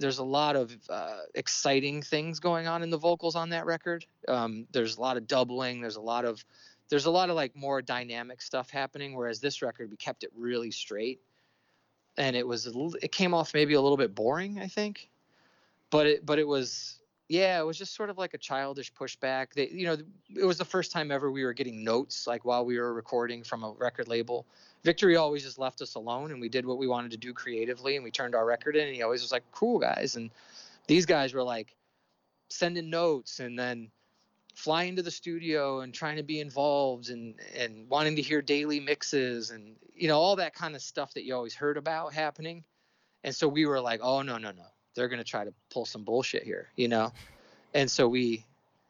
there's 0.00 0.18
a 0.18 0.24
lot 0.24 0.54
of 0.54 0.72
uh, 0.88 1.22
exciting 1.34 2.02
things 2.02 2.38
going 2.38 2.68
on 2.68 2.84
in 2.84 2.90
the 2.90 2.96
vocals 2.96 3.34
on 3.34 3.50
that 3.50 3.66
record 3.66 4.06
um, 4.28 4.66
there's 4.72 4.96
a 4.96 5.00
lot 5.00 5.16
of 5.16 5.26
doubling 5.26 5.80
there's 5.80 5.96
a 5.96 6.00
lot 6.00 6.24
of 6.24 6.44
there's 6.88 7.06
a 7.06 7.10
lot 7.10 7.30
of 7.30 7.36
like 7.36 7.54
more 7.54 7.82
dynamic 7.82 8.40
stuff 8.42 8.70
happening 8.70 9.14
whereas 9.14 9.40
this 9.40 9.62
record 9.62 9.90
we 9.90 9.96
kept 9.96 10.24
it 10.24 10.30
really 10.36 10.70
straight 10.70 11.20
and 12.16 12.34
it 12.34 12.46
was 12.46 12.66
it 13.02 13.12
came 13.12 13.34
off 13.34 13.54
maybe 13.54 13.74
a 13.74 13.80
little 13.80 13.96
bit 13.96 14.14
boring 14.14 14.58
i 14.58 14.66
think 14.66 15.08
but 15.90 16.06
it 16.06 16.26
but 16.26 16.38
it 16.38 16.46
was 16.46 17.00
yeah 17.28 17.60
it 17.60 17.64
was 17.64 17.78
just 17.78 17.94
sort 17.94 18.10
of 18.10 18.18
like 18.18 18.34
a 18.34 18.38
childish 18.38 18.92
pushback. 18.92 19.52
They 19.54 19.68
you 19.68 19.86
know 19.86 19.96
it 20.34 20.44
was 20.44 20.58
the 20.58 20.64
first 20.64 20.92
time 20.92 21.10
ever 21.10 21.30
we 21.30 21.44
were 21.44 21.52
getting 21.52 21.84
notes 21.84 22.26
like 22.26 22.44
while 22.44 22.64
we 22.64 22.78
were 22.78 22.94
recording 22.94 23.42
from 23.42 23.64
a 23.64 23.72
record 23.72 24.08
label. 24.08 24.46
Victory 24.84 25.16
always 25.16 25.42
just 25.42 25.58
left 25.58 25.82
us 25.82 25.94
alone 25.96 26.30
and 26.30 26.40
we 26.40 26.48
did 26.48 26.64
what 26.64 26.78
we 26.78 26.86
wanted 26.86 27.10
to 27.10 27.16
do 27.16 27.34
creatively 27.34 27.96
and 27.96 28.04
we 28.04 28.10
turned 28.10 28.34
our 28.34 28.46
record 28.46 28.76
in 28.76 28.86
and 28.86 28.94
he 28.94 29.02
always 29.02 29.22
was 29.22 29.32
like 29.32 29.44
cool 29.52 29.78
guys 29.78 30.16
and 30.16 30.30
these 30.86 31.04
guys 31.04 31.34
were 31.34 31.42
like 31.42 31.74
sending 32.48 32.88
notes 32.88 33.40
and 33.40 33.58
then 33.58 33.90
flying 34.58 34.96
to 34.96 35.02
the 35.02 35.10
studio 35.10 35.82
and 35.82 35.94
trying 35.94 36.16
to 36.16 36.24
be 36.24 36.40
involved 36.40 37.10
and 37.10 37.36
and 37.54 37.88
wanting 37.88 38.16
to 38.16 38.22
hear 38.22 38.42
daily 38.42 38.80
mixes 38.80 39.50
and 39.52 39.76
you 39.94 40.08
know 40.08 40.18
all 40.18 40.34
that 40.34 40.52
kind 40.52 40.74
of 40.74 40.82
stuff 40.82 41.14
that 41.14 41.22
you 41.22 41.32
always 41.32 41.54
heard 41.54 41.76
about 41.76 42.12
happening. 42.12 42.64
And 43.22 43.32
so 43.32 43.46
we 43.46 43.66
were 43.66 43.80
like 43.80 44.00
oh 44.02 44.22
no 44.22 44.36
no 44.36 44.50
no. 44.50 44.64
They're 44.94 45.06
going 45.06 45.20
to 45.20 45.24
try 45.24 45.44
to 45.44 45.54
pull 45.70 45.86
some 45.86 46.02
bullshit 46.02 46.42
here 46.42 46.70
you 46.74 46.88
know? 46.88 47.12
And 47.72 47.88
so 47.88 48.08
we 48.08 48.44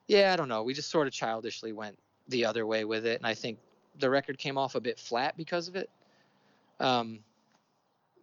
yeah 0.07 0.33
i 0.33 0.37
don't 0.37 0.49
know. 0.49 0.63
We 0.63 0.73
just 0.73 0.91
sort 0.91 1.07
of 1.07 1.13
childishly 1.13 1.73
went 1.75 1.99
the 2.29 2.47
other 2.47 2.67
way 2.67 2.87
with 2.87 3.05
it 3.05 3.19
and 3.19 3.27
i 3.27 3.35
think 3.35 3.59
the 3.99 4.09
record 4.09 4.39
came 4.39 4.57
off 4.57 4.75
a 4.75 4.81
bit 4.81 4.99
flat 4.99 5.37
because 5.37 5.69
of 5.69 5.77
it. 5.77 5.91
Um 6.81 7.21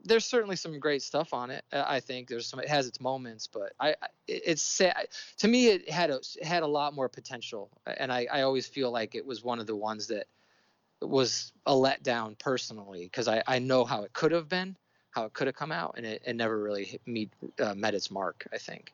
there's 0.05 0.25
certainly 0.25 0.55
some 0.55 0.79
great 0.79 1.01
stuff 1.01 1.33
on 1.33 1.49
it. 1.49 1.65
Uh, 1.73 1.83
I 1.85 1.99
think 1.99 2.27
there's 2.27 2.47
some. 2.47 2.59
It 2.59 2.69
has 2.69 2.87
its 2.87 3.01
moments, 3.01 3.47
but 3.47 3.73
I, 3.79 3.95
it's 4.27 4.61
sad. 4.61 5.07
To 5.37 5.47
me, 5.47 5.67
it 5.67 5.89
had 5.89 6.11
a 6.11 6.17
it 6.17 6.43
had 6.43 6.63
a 6.63 6.67
lot 6.67 6.93
more 6.93 7.09
potential, 7.09 7.69
and 7.85 8.13
I, 8.13 8.27
I 8.31 8.41
always 8.41 8.67
feel 8.67 8.91
like 8.91 9.15
it 9.15 9.25
was 9.25 9.43
one 9.43 9.59
of 9.59 9.67
the 9.67 9.75
ones 9.75 10.07
that 10.07 10.27
was 11.01 11.51
a 11.65 11.73
letdown 11.73 12.37
personally 12.39 13.03
because 13.03 13.27
I, 13.27 13.43
I 13.47 13.59
know 13.59 13.83
how 13.83 14.03
it 14.03 14.13
could 14.13 14.31
have 14.31 14.47
been, 14.47 14.77
how 15.11 15.25
it 15.25 15.33
could 15.33 15.47
have 15.47 15.55
come 15.55 15.71
out, 15.71 15.95
and 15.97 16.05
it, 16.05 16.21
it 16.25 16.35
never 16.35 16.57
really 16.61 16.99
meet 17.05 17.31
uh, 17.59 17.73
met 17.73 17.95
its 17.95 18.11
mark. 18.11 18.47
I 18.53 18.57
think. 18.57 18.93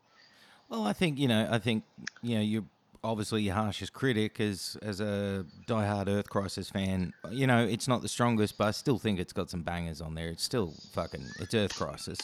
Well, 0.70 0.86
I 0.86 0.94
think 0.94 1.20
you 1.20 1.28
know. 1.28 1.48
I 1.52 1.60
think 1.60 1.84
you 2.22 2.36
know 2.36 2.42
you 2.42 2.66
obviously 3.04 3.42
your 3.44 3.56
harshest 3.56 3.94
critic 3.94 4.40
as 4.40 4.78
as 4.82 5.00
a 5.00 5.46
diehard 5.68 6.08
Earth 6.08 6.30
Crisis 6.30 6.70
fan. 6.70 7.14
You 7.30 7.48
know, 7.48 7.64
it's 7.64 7.88
not 7.88 8.02
the 8.02 8.08
strongest, 8.08 8.58
but 8.58 8.68
I 8.68 8.72
still 8.72 8.98
think 8.98 9.20
it's 9.20 9.34
got 9.34 9.50
some 9.50 9.64
bangers 9.64 10.02
on 10.02 10.16
there. 10.16 10.30
It's 10.30 10.44
still 10.44 10.74
fucking 10.94 11.26
it's 11.40 11.54
Earth 11.54 11.76
Crisis. 11.76 12.20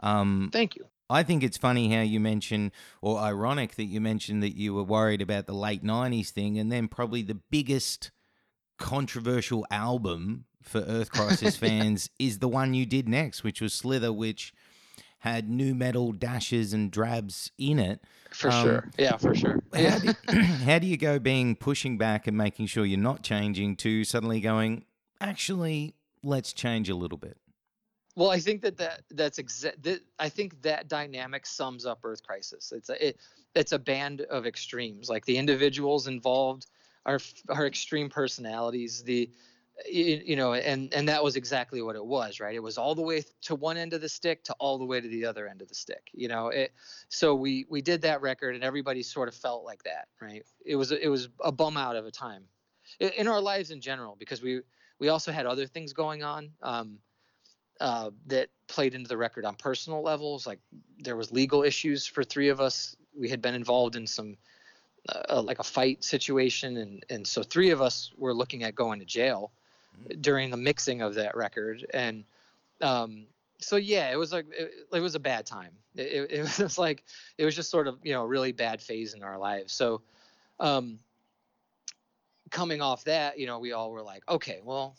Um, 0.00 0.50
Thank 0.52 0.76
you. 0.76 0.86
I 1.10 1.22
think 1.22 1.42
it's 1.42 1.58
funny 1.58 1.92
how 1.92 2.00
you 2.00 2.20
mention, 2.20 2.72
or 3.02 3.18
ironic 3.18 3.74
that 3.76 3.84
you 3.84 4.00
mentioned 4.00 4.42
that 4.42 4.56
you 4.56 4.72
were 4.72 4.82
worried 4.82 5.20
about 5.20 5.46
the 5.46 5.54
late 5.54 5.84
'90s 5.84 6.30
thing, 6.30 6.58
and 6.58 6.72
then 6.72 6.88
probably 6.88 7.22
the 7.22 7.38
biggest 7.50 8.10
controversial 8.78 9.66
album 9.70 10.46
for 10.62 10.80
Earth 10.80 11.10
Crisis 11.10 11.56
fans 11.58 12.08
is 12.18 12.38
the 12.38 12.48
one 12.48 12.74
you 12.74 12.86
did 12.86 13.08
next, 13.08 13.44
which 13.44 13.60
was 13.60 13.74
Slither, 13.74 14.12
which 14.12 14.52
had 15.22 15.48
nu 15.48 15.72
metal 15.72 16.10
dashes 16.12 16.72
and 16.72 16.90
drabs 16.90 17.52
in 17.56 17.78
it. 17.78 18.00
For 18.30 18.50
um, 18.50 18.64
sure. 18.64 18.90
Yeah, 18.98 19.16
for 19.16 19.34
sure. 19.34 19.62
How 19.72 19.98
do, 19.98 20.12
how 20.64 20.78
do 20.80 20.86
you 20.86 20.96
go 20.96 21.18
being 21.18 21.54
pushing 21.54 21.96
back 21.96 22.26
and 22.26 22.36
making 22.36 22.66
sure 22.66 22.84
you're 22.84 22.98
not 22.98 23.22
changing 23.22 23.76
to 23.76 24.02
suddenly 24.02 24.40
going, 24.40 24.84
actually, 25.20 25.94
let's 26.24 26.52
change 26.52 26.88
a 26.88 26.96
little 26.96 27.18
bit? 27.18 27.36
well, 28.16 28.30
I 28.30 28.40
think 28.40 28.62
that, 28.62 28.76
that 28.78 29.02
that's 29.10 29.38
exact. 29.38 29.82
That, 29.84 30.00
I 30.18 30.28
think 30.28 30.60
that 30.62 30.88
dynamic 30.88 31.46
sums 31.46 31.86
up 31.86 32.00
Earth 32.04 32.22
Crisis. 32.22 32.72
It's 32.74 32.90
a 32.90 33.08
it, 33.08 33.16
it's 33.54 33.72
a 33.72 33.78
band 33.78 34.22
of 34.22 34.44
extremes. 34.44 35.08
Like 35.08 35.24
the 35.24 35.38
individuals 35.38 36.08
involved 36.08 36.66
are 37.06 37.20
are 37.48 37.66
extreme 37.66 38.10
personalities. 38.10 39.02
The 39.02 39.30
you 39.90 40.36
know, 40.36 40.54
and 40.54 40.92
and 40.92 41.08
that 41.08 41.22
was 41.22 41.36
exactly 41.36 41.82
what 41.82 41.96
it 41.96 42.04
was, 42.04 42.40
right? 42.40 42.54
It 42.54 42.62
was 42.62 42.78
all 42.78 42.94
the 42.94 43.02
way 43.02 43.24
to 43.42 43.54
one 43.54 43.76
end 43.76 43.92
of 43.94 44.00
the 44.00 44.08
stick 44.08 44.44
to 44.44 44.54
all 44.54 44.78
the 44.78 44.84
way 44.84 45.00
to 45.00 45.08
the 45.08 45.24
other 45.24 45.48
end 45.48 45.62
of 45.62 45.68
the 45.68 45.74
stick. 45.74 46.10
You 46.12 46.28
know, 46.28 46.48
it. 46.48 46.72
So 47.08 47.34
we 47.34 47.66
we 47.68 47.82
did 47.82 48.02
that 48.02 48.20
record, 48.20 48.54
and 48.54 48.62
everybody 48.62 49.02
sort 49.02 49.28
of 49.28 49.34
felt 49.34 49.64
like 49.64 49.82
that, 49.84 50.08
right? 50.20 50.44
It 50.64 50.76
was 50.76 50.92
it 50.92 51.08
was 51.08 51.28
a 51.40 51.52
bum 51.52 51.76
out 51.76 51.96
of 51.96 52.06
a 52.06 52.10
time 52.10 52.44
in 53.00 53.28
our 53.28 53.40
lives 53.40 53.70
in 53.70 53.80
general 53.80 54.16
because 54.18 54.42
we 54.42 54.60
we 54.98 55.08
also 55.08 55.32
had 55.32 55.46
other 55.46 55.66
things 55.66 55.92
going 55.92 56.22
on. 56.22 56.50
Um, 56.62 56.98
uh, 57.80 58.10
that 58.26 58.48
played 58.68 58.94
into 58.94 59.08
the 59.08 59.16
record 59.16 59.44
on 59.44 59.56
personal 59.56 60.02
levels. 60.02 60.46
Like 60.46 60.60
there 61.00 61.16
was 61.16 61.32
legal 61.32 61.64
issues 61.64 62.06
for 62.06 62.22
three 62.22 62.48
of 62.48 62.60
us. 62.60 62.94
We 63.18 63.28
had 63.28 63.42
been 63.42 63.54
involved 63.54 63.96
in 63.96 64.06
some 64.06 64.36
uh, 65.08 65.42
like 65.42 65.58
a 65.58 65.64
fight 65.64 66.04
situation, 66.04 66.76
and 66.76 67.04
and 67.10 67.26
so 67.26 67.42
three 67.42 67.70
of 67.70 67.82
us 67.82 68.12
were 68.16 68.32
looking 68.32 68.62
at 68.62 68.76
going 68.76 69.00
to 69.00 69.04
jail. 69.04 69.52
During 70.20 70.50
the 70.50 70.56
mixing 70.56 71.02
of 71.02 71.14
that 71.14 71.36
record. 71.36 71.86
And 71.92 72.24
um, 72.80 73.24
so 73.58 73.76
yeah, 73.76 74.10
it 74.10 74.16
was 74.16 74.32
like 74.32 74.46
it, 74.50 74.72
it 74.92 75.00
was 75.00 75.14
a 75.14 75.20
bad 75.20 75.46
time. 75.46 75.72
It, 75.94 76.30
it, 76.30 76.42
was 76.58 76.78
like 76.78 77.04
it 77.38 77.44
was 77.44 77.54
just 77.54 77.70
sort 77.70 77.88
of 77.88 77.98
you 78.02 78.12
know 78.12 78.22
a 78.22 78.26
really 78.26 78.52
bad 78.52 78.80
phase 78.80 79.14
in 79.14 79.22
our 79.22 79.38
lives. 79.38 79.72
So. 79.72 80.02
Um, 80.60 80.98
coming 82.50 82.82
off 82.82 83.02
that, 83.04 83.38
you 83.38 83.46
know, 83.46 83.58
we 83.58 83.72
all 83.72 83.90
were 83.90 84.02
like, 84.02 84.22
okay, 84.28 84.60
well, 84.62 84.94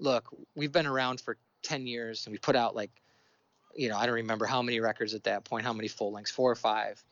look, 0.00 0.28
we've 0.56 0.72
been 0.72 0.88
around 0.88 1.20
for 1.20 1.38
10 1.62 1.86
years 1.86 2.26
and 2.26 2.32
we 2.32 2.38
put 2.38 2.56
out 2.56 2.74
like 2.74 2.90
you 3.74 3.88
know 3.88 3.96
i 3.96 4.06
don't 4.06 4.14
remember 4.14 4.46
how 4.46 4.62
many 4.62 4.80
records 4.80 5.14
at 5.14 5.24
that 5.24 5.44
point 5.44 5.64
how 5.64 5.72
many 5.72 5.88
full 5.88 6.12
lengths 6.12 6.30
four 6.30 6.50
or 6.50 6.56
five 6.56 7.02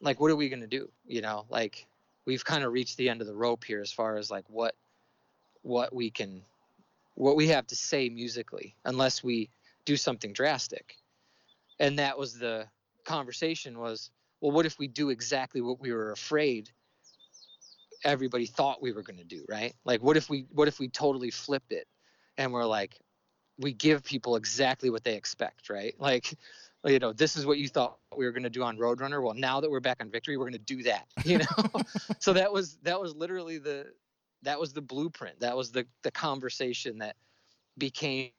like 0.00 0.20
what 0.20 0.30
are 0.30 0.36
we 0.36 0.48
going 0.48 0.60
to 0.60 0.66
do 0.66 0.88
you 1.06 1.20
know 1.20 1.44
like 1.50 1.86
we've 2.24 2.44
kind 2.44 2.64
of 2.64 2.72
reached 2.72 2.96
the 2.96 3.08
end 3.08 3.20
of 3.20 3.26
the 3.26 3.34
rope 3.34 3.64
here 3.64 3.80
as 3.80 3.92
far 3.92 4.16
as 4.16 4.30
like 4.30 4.44
what 4.48 4.74
what 5.64 5.94
we 5.94 6.10
can 6.10 6.42
what 7.16 7.36
we 7.36 7.48
have 7.48 7.66
to 7.66 7.76
say 7.76 8.08
musically 8.08 8.74
unless 8.84 9.22
we 9.22 9.50
do 9.84 9.96
something 9.96 10.32
drastic 10.32 10.96
and 11.80 11.98
that 11.98 12.18
was 12.18 12.38
the 12.38 12.66
conversation 13.04 13.78
was 13.78 14.10
well 14.40 14.52
what 14.52 14.66
if 14.66 14.78
we 14.78 14.88
do 14.88 15.10
exactly 15.10 15.60
what 15.60 15.80
we 15.80 15.92
were 15.92 16.12
afraid 16.12 16.70
everybody 18.04 18.46
thought 18.46 18.82
we 18.82 18.92
were 18.92 19.02
going 19.02 19.18
to 19.18 19.24
do 19.24 19.44
right 19.48 19.74
like 19.84 20.02
what 20.02 20.16
if 20.16 20.28
we 20.28 20.46
what 20.52 20.68
if 20.68 20.78
we 20.78 20.88
totally 20.88 21.30
flipped 21.30 21.72
it 21.72 21.86
and 22.36 22.52
we're 22.52 22.64
like 22.64 22.98
we 23.58 23.72
give 23.72 24.04
people 24.04 24.36
exactly 24.36 24.90
what 24.90 25.04
they 25.04 25.14
expect, 25.14 25.70
right? 25.70 25.94
Like, 25.98 26.34
you 26.84 26.98
know, 26.98 27.12
this 27.12 27.36
is 27.36 27.46
what 27.46 27.58
you 27.58 27.68
thought 27.68 27.96
we 28.16 28.26
were 28.26 28.32
going 28.32 28.42
to 28.42 28.50
do 28.50 28.62
on 28.62 28.76
Roadrunner. 28.76 29.22
Well, 29.22 29.34
now 29.34 29.60
that 29.60 29.70
we're 29.70 29.80
back 29.80 29.98
on 30.00 30.10
Victory, 30.10 30.36
we're 30.36 30.44
going 30.44 30.52
to 30.52 30.58
do 30.58 30.82
that. 30.82 31.06
You 31.24 31.38
know, 31.38 31.80
so 32.18 32.32
that 32.34 32.52
was 32.52 32.76
that 32.82 33.00
was 33.00 33.14
literally 33.14 33.58
the 33.58 33.86
that 34.44 34.60
was 34.60 34.72
the 34.72 34.82
blueprint. 34.82 35.40
That 35.40 35.56
was 35.56 35.72
the 35.72 35.86
the 36.02 36.10
conversation 36.10 36.98
that 36.98 37.16
became 37.78 38.30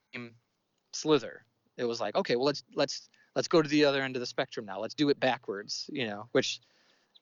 Slither. 0.94 1.46
It 1.78 1.86
was 1.86 2.00
like, 2.00 2.16
okay, 2.16 2.36
well 2.36 2.46
let's 2.46 2.64
let's 2.74 3.10
let's 3.36 3.48
go 3.48 3.62
to 3.62 3.70
the 3.70 3.86
other 3.86 4.02
end 4.02 4.16
of 4.16 4.22
the 4.22 4.26
spectrum 4.26 4.66
now. 4.66 4.80
Let's 4.80 4.96
do 4.96 5.10
it 5.10 5.20
backwards. 5.20 5.90
You 5.92 6.08
know, 6.08 6.30
which 6.32 6.62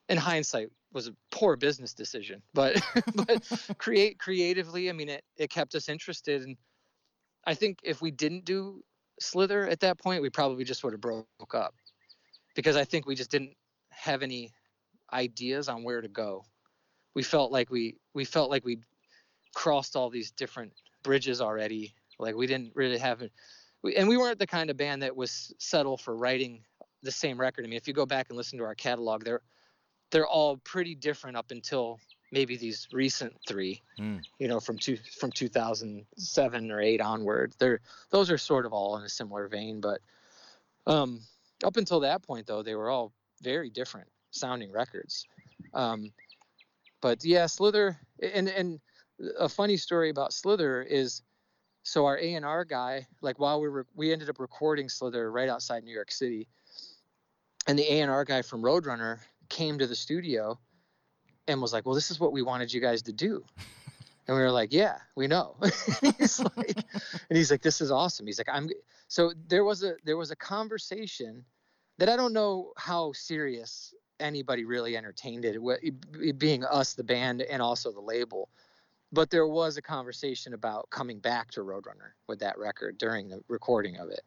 in 0.08 0.18
hindsight 0.18 0.68
was 0.92 1.08
a 1.08 1.16
poor 1.30 1.56
business 1.56 1.94
decision, 1.94 2.42
but 2.52 2.80
but 3.14 3.76
create 3.78 4.18
creatively. 4.18 4.90
I 4.90 4.92
mean, 4.92 5.08
it 5.08 5.24
it 5.36 5.50
kept 5.50 5.74
us 5.74 5.88
interested 5.88 6.42
and 6.42 6.56
I 7.46 7.54
think 7.54 7.80
if 7.82 8.00
we 8.00 8.10
didn't 8.10 8.44
do 8.44 8.82
Slither 9.20 9.68
at 9.68 9.80
that 9.80 9.98
point, 9.98 10.22
we 10.22 10.30
probably 10.30 10.64
just 10.64 10.82
would 10.82 10.92
have 10.92 11.00
broke 11.00 11.54
up 11.54 11.74
because 12.54 12.76
I 12.76 12.84
think 12.84 13.06
we 13.06 13.14
just 13.14 13.30
didn't 13.30 13.56
have 13.90 14.22
any 14.22 14.52
ideas 15.12 15.68
on 15.68 15.84
where 15.84 16.00
to 16.00 16.08
go. 16.08 16.44
We 17.14 17.22
felt 17.22 17.52
like 17.52 17.70
we 17.70 17.96
we 18.12 18.24
felt 18.24 18.50
like 18.50 18.64
we 18.64 18.80
crossed 19.54 19.96
all 19.96 20.10
these 20.10 20.30
different 20.30 20.72
bridges 21.02 21.40
already. 21.40 21.94
Like 22.18 22.34
we 22.34 22.46
didn't 22.46 22.72
really 22.74 22.98
have 22.98 23.22
it. 23.22 23.32
And 23.96 24.08
we 24.08 24.16
weren't 24.16 24.38
the 24.38 24.46
kind 24.46 24.70
of 24.70 24.76
band 24.76 25.02
that 25.02 25.14
was 25.14 25.52
settle 25.58 25.96
for 25.96 26.16
writing 26.16 26.64
the 27.02 27.10
same 27.10 27.38
record. 27.38 27.64
I 27.64 27.68
mean, 27.68 27.76
if 27.76 27.86
you 27.86 27.94
go 27.94 28.06
back 28.06 28.26
and 28.30 28.36
listen 28.36 28.58
to 28.58 28.64
our 28.64 28.74
catalog, 28.74 29.24
they're 29.24 29.42
they're 30.10 30.26
all 30.26 30.58
pretty 30.58 30.94
different 30.94 31.36
up 31.36 31.50
until 31.50 31.98
maybe 32.32 32.56
these 32.56 32.88
recent 32.92 33.34
three, 33.46 33.82
mm. 33.98 34.20
you 34.38 34.48
know, 34.48 34.60
from 34.60 34.78
two 34.78 34.96
from 35.18 35.30
2007 35.30 36.70
or 36.70 36.80
eight 36.80 37.00
onward. 37.00 37.54
They're 37.58 37.80
those 38.10 38.30
are 38.30 38.38
sort 38.38 38.66
of 38.66 38.72
all 38.72 38.96
in 38.96 39.04
a 39.04 39.08
similar 39.08 39.48
vein, 39.48 39.80
but 39.80 40.00
um, 40.86 41.20
up 41.62 41.76
until 41.76 42.00
that 42.00 42.22
point, 42.22 42.46
though, 42.46 42.62
they 42.62 42.74
were 42.74 42.90
all 42.90 43.12
very 43.42 43.70
different 43.70 44.08
sounding 44.30 44.72
records. 44.72 45.26
Um, 45.72 46.12
but 47.04 47.22
yeah, 47.22 47.44
Slither, 47.44 47.98
and 48.32 48.48
and 48.48 48.80
a 49.38 49.46
funny 49.46 49.76
story 49.76 50.08
about 50.08 50.32
Slither 50.32 50.80
is, 50.80 51.20
so 51.82 52.06
our 52.06 52.18
A 52.18 52.32
and 52.32 52.46
R 52.46 52.64
guy, 52.64 53.06
like 53.20 53.38
while 53.38 53.60
we 53.60 53.68
were, 53.68 53.86
we 53.94 54.10
ended 54.10 54.30
up 54.30 54.40
recording 54.40 54.88
Slither 54.88 55.30
right 55.30 55.50
outside 55.50 55.84
New 55.84 55.92
York 55.92 56.10
City, 56.10 56.48
and 57.66 57.78
the 57.78 57.82
A 57.92 58.00
and 58.00 58.10
R 58.10 58.24
guy 58.24 58.40
from 58.40 58.62
Roadrunner 58.62 59.18
came 59.50 59.78
to 59.80 59.86
the 59.86 59.94
studio 59.94 60.58
and 61.46 61.60
was 61.60 61.74
like, 61.74 61.84
"Well, 61.84 61.94
this 61.94 62.10
is 62.10 62.18
what 62.18 62.32
we 62.32 62.40
wanted 62.40 62.72
you 62.72 62.80
guys 62.80 63.02
to 63.02 63.12
do." 63.12 63.44
And 64.26 64.34
we 64.34 64.42
were 64.42 64.50
like, 64.50 64.72
"Yeah, 64.72 64.96
we 65.14 65.26
know." 65.26 65.56
he's 66.18 66.40
like, 66.40 66.76
and 67.28 67.36
he's 67.36 67.50
like, 67.50 67.60
"This 67.60 67.82
is 67.82 67.90
awesome." 67.90 68.24
He's 68.26 68.38
like, 68.38 68.48
"I'm." 68.50 68.70
So 69.08 69.34
there 69.48 69.64
was 69.64 69.84
a 69.84 69.96
there 70.04 70.16
was 70.16 70.30
a 70.30 70.36
conversation 70.36 71.44
that 71.98 72.08
I 72.08 72.16
don't 72.16 72.32
know 72.32 72.72
how 72.78 73.12
serious 73.12 73.92
anybody 74.24 74.64
really 74.64 74.96
entertained 74.96 75.44
it, 75.44 75.58
it 76.20 76.38
being 76.38 76.64
us, 76.64 76.94
the 76.94 77.04
band, 77.04 77.42
and 77.42 77.62
also 77.62 77.92
the 77.92 78.00
label. 78.00 78.48
But 79.12 79.30
there 79.30 79.46
was 79.46 79.76
a 79.76 79.82
conversation 79.82 80.54
about 80.54 80.90
coming 80.90 81.18
back 81.18 81.50
to 81.52 81.60
Roadrunner 81.60 82.12
with 82.26 82.40
that 82.40 82.58
record 82.58 82.98
during 82.98 83.28
the 83.28 83.42
recording 83.48 83.98
of 83.98 84.10
it. 84.10 84.22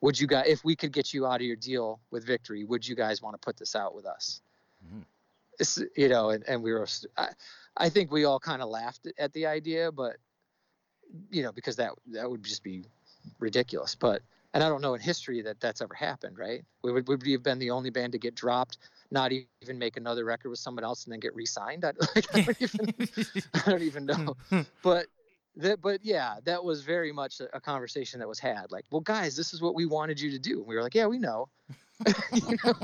Would 0.00 0.20
you 0.20 0.28
guys, 0.28 0.46
if 0.46 0.64
we 0.64 0.76
could 0.76 0.92
get 0.92 1.12
you 1.12 1.26
out 1.26 1.36
of 1.36 1.46
your 1.46 1.56
deal 1.56 1.98
with 2.12 2.24
Victory, 2.24 2.62
would 2.62 2.86
you 2.86 2.94
guys 2.94 3.20
want 3.20 3.34
to 3.34 3.44
put 3.44 3.56
this 3.56 3.74
out 3.74 3.94
with 3.94 4.06
us? 4.06 4.40
Mm-hmm 4.86 5.00
you 5.96 6.08
know, 6.08 6.30
and, 6.30 6.44
and 6.46 6.62
we 6.62 6.72
were, 6.72 6.86
I, 7.16 7.28
I 7.76 7.88
think 7.88 8.10
we 8.10 8.24
all 8.24 8.40
kind 8.40 8.62
of 8.62 8.68
laughed 8.68 9.08
at 9.18 9.32
the 9.32 9.46
idea, 9.46 9.90
but 9.90 10.16
you 11.30 11.42
know, 11.42 11.52
because 11.52 11.76
that 11.76 11.92
that 12.12 12.30
would 12.30 12.44
just 12.44 12.62
be 12.62 12.84
ridiculous. 13.38 13.94
But 13.94 14.22
and 14.54 14.64
I 14.64 14.68
don't 14.68 14.80
know 14.80 14.94
in 14.94 15.00
history 15.00 15.42
that 15.42 15.60
that's 15.60 15.80
ever 15.80 15.94
happened, 15.94 16.38
right? 16.38 16.64
We 16.82 16.92
would 16.92 17.06
would 17.08 17.22
we 17.22 17.32
have 17.32 17.42
been 17.42 17.58
the 17.58 17.70
only 17.70 17.90
band 17.90 18.12
to 18.12 18.18
get 18.18 18.34
dropped, 18.34 18.78
not 19.10 19.32
even 19.32 19.78
make 19.78 19.96
another 19.96 20.24
record 20.24 20.50
with 20.50 20.58
someone 20.58 20.84
else 20.84 21.04
and 21.04 21.12
then 21.12 21.20
get 21.20 21.34
re-signed? 21.34 21.84
I, 21.84 21.92
like, 22.14 22.34
I 22.34 22.40
don't 22.42 22.62
even 22.62 22.94
I 23.54 23.70
don't 23.70 23.82
even 23.82 24.06
know. 24.06 24.36
but 24.82 25.06
that 25.56 25.82
but 25.82 26.00
yeah, 26.02 26.36
that 26.44 26.64
was 26.64 26.82
very 26.82 27.12
much 27.12 27.40
a, 27.40 27.56
a 27.56 27.60
conversation 27.60 28.20
that 28.20 28.28
was 28.28 28.38
had. 28.38 28.70
Like, 28.70 28.86
well, 28.90 29.00
guys, 29.00 29.36
this 29.36 29.52
is 29.52 29.60
what 29.60 29.74
we 29.74 29.86
wanted 29.86 30.20
you 30.20 30.30
to 30.30 30.38
do. 30.38 30.58
And 30.58 30.66
we 30.66 30.74
were 30.74 30.82
like, 30.82 30.94
yeah, 30.94 31.06
we 31.06 31.18
know. 31.18 31.48
know, 32.64 32.74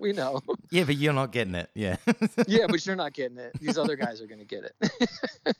we 0.00 0.12
know. 0.12 0.40
Yeah, 0.70 0.84
but 0.84 0.96
you're 0.96 1.12
not 1.12 1.30
getting 1.30 1.54
it. 1.54 1.68
Yeah. 1.74 1.96
yeah, 2.48 2.66
but 2.66 2.84
you're 2.86 2.96
not 2.96 3.12
getting 3.12 3.36
it. 3.36 3.52
These 3.60 3.76
other 3.76 3.96
guys 3.96 4.22
are 4.22 4.26
going 4.26 4.38
to 4.38 4.46
get 4.46 4.64
it. 4.64 5.56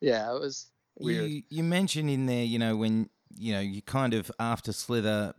yeah, 0.00 0.34
it 0.34 0.40
was 0.40 0.70
weird. 0.98 1.30
You, 1.30 1.42
you 1.50 1.62
mentioned 1.62 2.08
in 2.08 2.24
there, 2.24 2.42
you 2.42 2.58
know, 2.58 2.74
when 2.76 3.10
you 3.36 3.52
know 3.52 3.60
you 3.60 3.82
kind 3.82 4.14
of 4.14 4.30
after 4.38 4.72
Slither, 4.72 5.34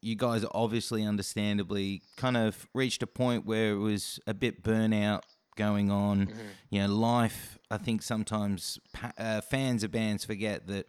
you 0.00 0.14
guys 0.14 0.44
obviously, 0.52 1.04
understandably, 1.04 2.02
kind 2.16 2.36
of 2.36 2.66
reached 2.74 3.02
a 3.02 3.06
point 3.06 3.46
where 3.46 3.72
it 3.72 3.78
was 3.78 4.20
a 4.26 4.34
bit 4.34 4.62
burnout 4.62 5.22
going 5.56 5.90
on. 5.90 6.26
Mm-hmm. 6.26 6.40
You 6.70 6.82
know, 6.82 6.94
life. 6.94 7.58
I 7.70 7.78
think 7.78 8.02
sometimes 8.02 8.78
uh, 9.18 9.40
fans 9.40 9.82
of 9.82 9.90
bands 9.90 10.24
forget 10.24 10.68
that 10.68 10.86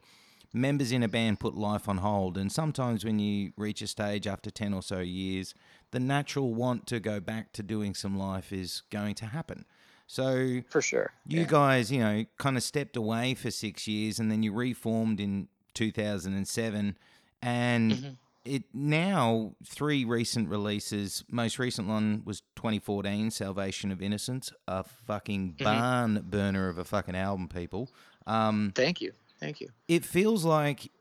members 0.53 0.91
in 0.91 1.03
a 1.03 1.07
band 1.07 1.39
put 1.39 1.55
life 1.55 1.89
on 1.89 1.97
hold. 1.97 2.37
And 2.37 2.51
sometimes 2.51 3.03
when 3.03 3.19
you 3.19 3.51
reach 3.57 3.81
a 3.81 3.87
stage 3.87 4.27
after 4.27 4.49
10 4.49 4.73
or 4.73 4.81
so 4.81 4.99
years, 4.99 5.53
the 5.91 5.99
natural 5.99 6.53
want 6.53 6.87
to 6.87 6.99
go 6.99 7.19
back 7.19 7.53
to 7.53 7.63
doing 7.63 7.93
some 7.93 8.17
life 8.17 8.51
is 8.51 8.83
going 8.91 9.15
to 9.15 9.25
happen. 9.27 9.65
So, 10.09 10.61
for 10.69 10.81
sure, 10.81 11.11
you 11.25 11.41
yeah. 11.41 11.47
guys, 11.47 11.91
you 11.91 11.99
know, 11.99 12.25
kind 12.37 12.55
of 12.55 12.63
stepped 12.63 12.95
away 12.95 13.33
for 13.33 13.51
six 13.51 13.89
years 13.89 14.19
and 14.19 14.31
then 14.31 14.41
you 14.41 14.53
reformed 14.53 15.19
in 15.19 15.49
2007. 15.78 16.97
And 17.41 17.91
mm-hmm. 17.91 18.09
it 18.45 18.63
now, 18.73 19.53
three 19.63 20.03
recent 20.05 20.49
releases. 20.49 21.23
Most 21.30 21.59
recent 21.59 21.88
one 21.88 22.23
was 22.25 22.41
2014, 22.55 23.32
Salvation 23.32 23.91
of 23.91 24.01
Innocents, 24.01 24.51
a 24.67 24.84
fucking 24.84 25.53
mm-hmm. 25.53 25.63
barn 25.63 26.25
burner 26.28 26.67
of 26.67 26.78
a 26.78 26.84
fucking 26.84 27.15
album, 27.15 27.47
people. 27.47 27.89
Um, 28.25 28.73
Thank 28.75 29.01
you. 29.01 29.13
Thank 29.39 29.61
you. 29.61 29.69
It 29.88 30.03
feels 30.03 30.43
like 30.43 30.91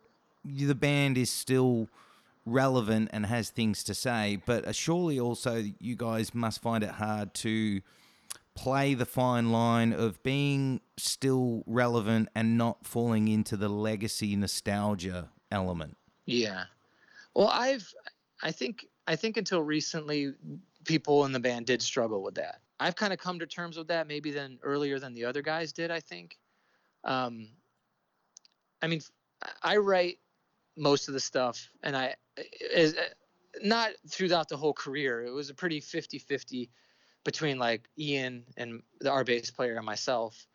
the 0.44 0.74
band 0.74 1.16
is 1.16 1.30
still 1.30 1.88
relevant 2.44 3.08
and 3.12 3.26
has 3.26 3.48
things 3.48 3.82
to 3.84 3.94
say, 3.94 4.40
but 4.44 4.72
surely 4.74 5.18
also 5.18 5.64
you 5.80 5.96
guys 5.96 6.34
must 6.34 6.60
find 6.60 6.84
it 6.84 6.90
hard 6.90 7.34
to 7.34 7.80
play 8.54 8.94
the 8.94 9.06
fine 9.06 9.50
line 9.50 9.92
of 9.92 10.22
being 10.22 10.80
still 10.98 11.62
relevant 11.66 12.28
and 12.34 12.56
not 12.56 12.86
falling 12.86 13.28
into 13.28 13.56
the 13.56 13.68
legacy 13.68 14.36
nostalgia 14.36 15.30
element. 15.50 15.96
Yeah. 16.24 16.64
Well, 17.34 17.48
I've 17.48 17.92
I 18.42 18.50
think 18.50 18.86
I 19.06 19.16
think 19.16 19.36
until 19.36 19.62
recently 19.62 20.32
people 20.84 21.24
in 21.24 21.32
the 21.32 21.40
band 21.40 21.66
did 21.66 21.82
struggle 21.82 22.22
with 22.22 22.34
that. 22.36 22.60
I've 22.78 22.96
kind 22.96 23.12
of 23.12 23.18
come 23.18 23.38
to 23.38 23.46
terms 23.46 23.76
with 23.76 23.88
that 23.88 24.06
maybe 24.06 24.30
then 24.30 24.58
earlier 24.62 24.98
than 24.98 25.14
the 25.14 25.24
other 25.24 25.42
guys 25.42 25.72
did, 25.72 25.90
I 25.90 26.00
think. 26.00 26.38
Um 27.04 27.48
I 28.82 28.86
mean, 28.88 29.00
I 29.62 29.76
write 29.76 30.18
most 30.76 31.08
of 31.08 31.14
the 31.14 31.20
stuff 31.20 31.70
and 31.82 31.96
I 31.96 32.14
is 32.60 32.94
not 33.62 33.90
throughout 34.08 34.48
the 34.48 34.56
whole 34.56 34.74
career. 34.74 35.24
It 35.24 35.32
was 35.32 35.48
a 35.48 35.54
pretty 35.54 35.80
50-50 35.80 36.68
between 37.24 37.58
like 37.58 37.88
Ian 37.98 38.44
and 38.56 38.82
the 39.00 39.10
our 39.10 39.24
bass 39.24 39.50
player 39.50 39.76
and 39.76 39.86
myself. 39.86 40.46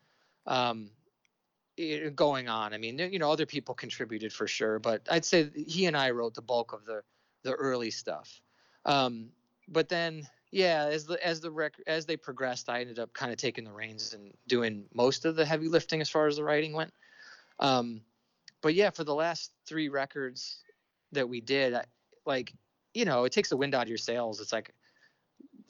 Um, 0.48 0.90
going 2.16 2.50
on. 2.50 2.74
I 2.74 2.78
mean, 2.78 3.00
you 3.00 3.20
know, 3.20 3.32
other 3.32 3.46
people 3.46 3.74
contributed 3.74 4.34
for 4.34 4.48
sure, 4.48 4.80
but 4.80 5.02
I'd 5.10 5.26
say 5.26 5.50
he 5.68 5.86
and 5.86 5.96
I 5.96 6.12
wrote 6.12 6.34
the 6.36 6.42
bulk 6.42 6.74
of 6.74 6.86
the 6.86 7.02
the 7.44 7.54
early 7.54 7.90
stuff. 7.90 8.40
Um, 8.86 9.30
but 9.68 9.90
then, 9.90 10.28
yeah, 10.52 10.86
as 10.86 11.06
the 11.06 11.26
as 11.26 11.40
the 11.40 11.52
rec- 11.52 11.82
as 11.88 12.06
they 12.06 12.18
progressed, 12.18 12.70
I 12.70 12.82
ended 12.82 13.00
up 13.00 13.14
kind 13.14 13.32
of 13.32 13.38
taking 13.38 13.64
the 13.64 13.72
reins 13.72 14.14
and 14.14 14.34
doing 14.48 14.86
most 14.94 15.26
of 15.26 15.36
the 15.36 15.46
heavy 15.46 15.68
lifting 15.68 16.02
as 16.02 16.10
far 16.10 16.28
as 16.28 16.36
the 16.36 16.44
writing 16.44 16.74
went. 16.74 16.94
Um, 17.60 18.02
but 18.62 18.74
yeah, 18.74 18.90
for 18.90 19.04
the 19.04 19.16
last 19.16 19.52
three 19.66 19.90
records 19.90 20.58
that 21.14 21.28
we 21.28 21.42
did, 21.42 21.74
I, 21.74 21.86
like, 22.26 22.54
you 22.94 23.06
know, 23.06 23.24
it 23.24 23.32
takes 23.32 23.50
the 23.50 23.58
wind 23.58 23.74
out 23.74 23.84
of 23.84 23.90
your 23.90 23.98
sails. 23.98 24.40
It's 24.40 24.54
like 24.54 24.74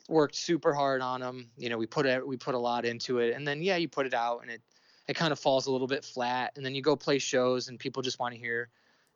worked 0.08 0.36
super 0.36 0.74
hard 0.74 1.02
on 1.02 1.22
them. 1.22 1.50
You 1.58 1.70
know, 1.70 1.78
we 1.78 1.86
put 1.86 2.06
it, 2.06 2.26
we 2.26 2.38
put 2.38 2.56
a 2.56 2.60
lot 2.60 2.86
into 2.86 3.20
it, 3.20 3.36
and 3.36 3.48
then 3.48 3.62
yeah, 3.62 3.78
you 3.78 3.88
put 3.88 4.06
it 4.06 4.14
out, 4.14 4.42
and 4.42 4.52
it 4.52 4.62
it 5.08 5.16
kind 5.16 5.32
of 5.32 5.40
falls 5.40 5.68
a 5.68 5.72
little 5.72 5.88
bit 5.88 6.06
flat, 6.06 6.54
and 6.56 6.66
then 6.66 6.76
you 6.76 6.82
go 6.82 6.96
play 6.96 7.20
shows, 7.20 7.68
and 7.68 7.80
people 7.80 8.02
just 8.02 8.20
want 8.20 8.34
to 8.34 8.40
hear 8.40 8.70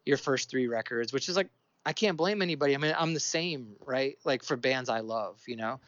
your 0.05 0.17
first 0.17 0.49
three 0.49 0.67
records, 0.67 1.13
which 1.13 1.29
is 1.29 1.35
like 1.35 1.49
I 1.85 1.93
can't 1.93 2.17
blame 2.17 2.41
anybody. 2.41 2.73
I 2.73 2.77
mean, 2.77 2.95
I'm 2.97 3.13
the 3.13 3.19
same, 3.19 3.75
right? 3.85 4.17
Like 4.23 4.43
for 4.43 4.55
bands 4.55 4.89
I 4.89 5.01
love, 5.01 5.39
you 5.47 5.55
know. 5.55 5.79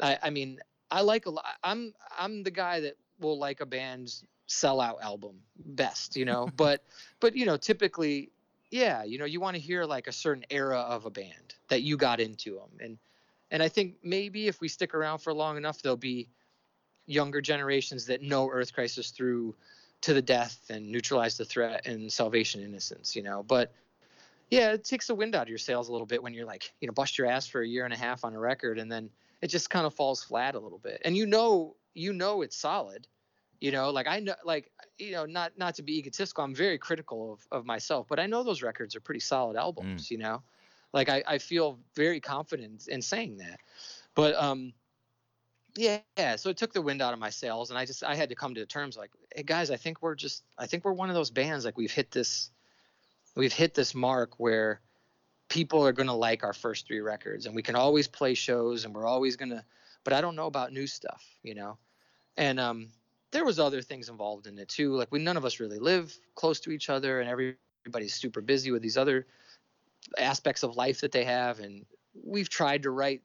I, 0.00 0.18
I 0.22 0.30
mean, 0.30 0.60
I 0.90 1.02
like 1.02 1.26
a 1.26 1.30
lot. 1.30 1.44
I'm 1.62 1.94
I'm 2.18 2.42
the 2.42 2.50
guy 2.50 2.80
that 2.80 2.96
will 3.18 3.38
like 3.38 3.60
a 3.60 3.66
band's 3.66 4.24
sellout 4.48 5.00
album 5.00 5.36
best, 5.56 6.16
you 6.16 6.24
know. 6.24 6.48
but 6.56 6.84
but 7.20 7.36
you 7.36 7.46
know, 7.46 7.56
typically, 7.56 8.30
yeah, 8.70 9.04
you 9.04 9.18
know, 9.18 9.24
you 9.24 9.40
want 9.40 9.56
to 9.56 9.60
hear 9.60 9.84
like 9.84 10.06
a 10.06 10.12
certain 10.12 10.44
era 10.50 10.80
of 10.80 11.06
a 11.06 11.10
band 11.10 11.54
that 11.68 11.82
you 11.82 11.96
got 11.96 12.20
into 12.20 12.54
them, 12.54 12.70
and 12.80 12.98
and 13.50 13.62
I 13.62 13.68
think 13.68 13.96
maybe 14.02 14.46
if 14.46 14.60
we 14.60 14.68
stick 14.68 14.94
around 14.94 15.18
for 15.18 15.32
long 15.32 15.56
enough, 15.56 15.82
there'll 15.82 15.96
be 15.96 16.28
younger 17.06 17.40
generations 17.40 18.06
that 18.06 18.22
know 18.22 18.48
Earth 18.48 18.72
Crisis 18.72 19.10
through 19.10 19.56
to 20.02 20.14
the 20.14 20.22
death 20.22 20.58
and 20.70 20.90
neutralize 20.90 21.36
the 21.36 21.44
threat 21.44 21.86
and 21.86 22.10
salvation 22.10 22.62
innocents, 22.62 23.14
you 23.14 23.22
know. 23.22 23.42
But 23.42 23.72
yeah, 24.50 24.72
it 24.72 24.84
takes 24.84 25.08
the 25.08 25.14
wind 25.14 25.34
out 25.34 25.42
of 25.42 25.48
your 25.48 25.58
sails 25.58 25.88
a 25.88 25.92
little 25.92 26.06
bit 26.06 26.22
when 26.22 26.34
you're 26.34 26.46
like, 26.46 26.72
you 26.80 26.86
know, 26.86 26.92
bust 26.92 27.18
your 27.18 27.26
ass 27.26 27.46
for 27.46 27.60
a 27.60 27.66
year 27.66 27.84
and 27.84 27.92
a 27.92 27.96
half 27.96 28.24
on 28.24 28.34
a 28.34 28.38
record 28.38 28.78
and 28.78 28.90
then 28.90 29.10
it 29.42 29.48
just 29.48 29.70
kind 29.70 29.86
of 29.86 29.94
falls 29.94 30.22
flat 30.22 30.54
a 30.54 30.60
little 30.60 30.78
bit. 30.78 31.02
And 31.04 31.16
you 31.16 31.26
know, 31.26 31.76
you 31.94 32.12
know 32.12 32.42
it's 32.42 32.56
solid. 32.56 33.06
You 33.60 33.72
know, 33.72 33.90
like 33.90 34.06
I 34.06 34.20
know 34.20 34.34
like 34.44 34.70
you 34.98 35.12
know, 35.12 35.26
not 35.26 35.52
not 35.58 35.74
to 35.74 35.82
be 35.82 35.98
egotistical, 35.98 36.44
I'm 36.44 36.54
very 36.54 36.78
critical 36.78 37.34
of, 37.34 37.58
of 37.58 37.66
myself, 37.66 38.06
but 38.08 38.18
I 38.18 38.26
know 38.26 38.42
those 38.42 38.62
records 38.62 38.96
are 38.96 39.00
pretty 39.00 39.20
solid 39.20 39.56
albums, 39.56 40.06
mm. 40.06 40.10
you 40.12 40.18
know. 40.18 40.42
Like 40.92 41.08
I, 41.08 41.22
I 41.26 41.38
feel 41.38 41.78
very 41.94 42.20
confident 42.20 42.88
in 42.88 43.02
saying 43.02 43.38
that. 43.38 43.60
But 44.14 44.34
um 44.36 44.72
yeah, 45.76 45.98
yeah, 46.18 46.34
so 46.34 46.50
it 46.50 46.56
took 46.56 46.72
the 46.72 46.82
wind 46.82 47.00
out 47.00 47.12
of 47.12 47.20
my 47.20 47.30
sails 47.30 47.70
and 47.70 47.78
I 47.78 47.84
just 47.84 48.02
I 48.02 48.14
had 48.14 48.28
to 48.30 48.34
come 48.34 48.54
to 48.54 48.66
terms 48.66 48.96
like, 48.96 49.10
hey 49.34 49.44
guys, 49.44 49.70
I 49.70 49.76
think 49.76 50.02
we're 50.02 50.16
just 50.16 50.42
I 50.58 50.66
think 50.66 50.84
we're 50.84 50.92
one 50.92 51.08
of 51.08 51.14
those 51.14 51.30
bands 51.30 51.64
like 51.64 51.76
we've 51.76 51.92
hit 51.92 52.10
this 52.10 52.50
we've 53.36 53.52
hit 53.52 53.74
this 53.74 53.94
mark 53.94 54.34
where 54.38 54.80
people 55.48 55.84
are 55.84 55.92
going 55.92 56.06
to 56.06 56.14
like 56.14 56.44
our 56.44 56.52
first 56.52 56.86
three 56.86 57.00
records 57.00 57.44
and 57.44 57.54
we 57.54 57.62
can 57.62 57.74
always 57.74 58.08
play 58.08 58.34
shows 58.34 58.84
and 58.84 58.94
we're 58.94 59.06
always 59.06 59.36
going 59.36 59.50
to 59.50 59.62
but 60.04 60.12
i 60.14 60.20
don't 60.20 60.36
know 60.36 60.46
about 60.46 60.72
new 60.72 60.86
stuff 60.86 61.22
you 61.42 61.54
know 61.54 61.76
and 62.36 62.58
um 62.58 62.88
there 63.32 63.44
was 63.44 63.58
other 63.58 63.82
things 63.82 64.08
involved 64.08 64.46
in 64.46 64.58
it 64.58 64.68
too 64.68 64.94
like 64.94 65.10
we 65.10 65.18
none 65.18 65.36
of 65.36 65.44
us 65.44 65.60
really 65.60 65.78
live 65.78 66.16
close 66.34 66.60
to 66.60 66.70
each 66.70 66.88
other 66.88 67.20
and 67.20 67.28
everybody's 67.28 68.14
super 68.14 68.40
busy 68.40 68.70
with 68.70 68.80
these 68.80 68.96
other 68.96 69.26
aspects 70.18 70.62
of 70.62 70.76
life 70.76 71.00
that 71.00 71.12
they 71.12 71.24
have 71.24 71.60
and 71.60 71.84
we've 72.24 72.48
tried 72.48 72.82
to 72.82 72.90
write 72.90 73.22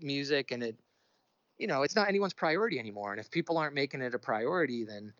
music 0.00 0.50
and 0.50 0.62
it 0.62 0.76
you 1.58 1.66
know 1.66 1.82
it's 1.82 1.96
not 1.96 2.08
anyone's 2.08 2.34
priority 2.34 2.78
anymore 2.78 3.12
and 3.12 3.20
if 3.20 3.30
people 3.30 3.56
aren't 3.56 3.74
making 3.74 4.02
it 4.02 4.14
a 4.14 4.18
priority 4.18 4.84
then 4.84 5.12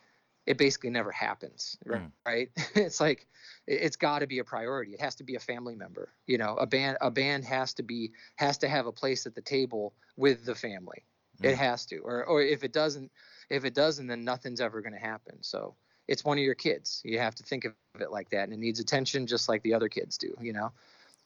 it 0.47 0.59
basically 0.59 0.91
never 0.91 1.11
happens 1.11 1.77
right, 1.85 2.03
mm. 2.03 2.11
right? 2.27 2.51
it's 2.75 3.01
like 3.01 3.27
it's 3.67 3.97
got 3.97 4.21
to 4.21 4.27
be 4.27 4.39
a 4.39 4.45
priority. 4.45 4.93
It 4.93 5.01
has 5.01 5.17
to 5.17 5.25
be 5.25 5.35
a 5.35 5.41
family 5.41 5.75
member 5.75 6.09
you 6.27 6.39
know? 6.39 6.57
A 6.57 6.67
band 6.67 6.99
a 7.01 7.11
band 7.11 7.45
has 7.45 7.73
to 7.75 7.83
be 7.83 8.13
has 8.37 8.59
to 8.59 8.69
have 8.69 8.87
a 8.87 8.93
place 8.93 9.27
at 9.27 9.35
the 9.35 9.41
table 9.41 9.93
with 10.17 10.45
the 10.45 10.55
family. 10.55 11.05
Mm. 11.41 11.51
it 11.51 11.59
has 11.59 11.85
to 11.87 11.99
or 11.99 12.25
or 12.25 12.43
if 12.43 12.65
it 12.65 12.73
doesn't 12.73 13.11
if 13.51 13.65
it 13.65 13.75
doesn't 13.75 14.07
then 14.07 14.25
nothing's 14.25 14.61
ever 14.61 14.81
going 14.81 14.95
to 14.95 14.99
happen. 14.99 15.37
So 15.41 15.75
it's 16.09 16.25
one 16.25 16.39
of 16.39 16.45
your 16.45 16.55
kids. 16.55 17.03
You 17.05 17.19
have 17.19 17.35
to 17.35 17.43
think 17.43 17.65
of 17.65 17.73
it 18.01 18.11
like 18.11 18.31
that 18.31 18.45
and 18.45 18.53
it 18.53 18.59
needs 18.59 18.79
attention 18.79 19.27
just 19.27 19.49
like 19.49 19.63
the 19.63 19.75
other 19.75 19.89
kids 19.89 20.19
do 20.19 20.35
you 20.41 20.53
know 20.53 20.71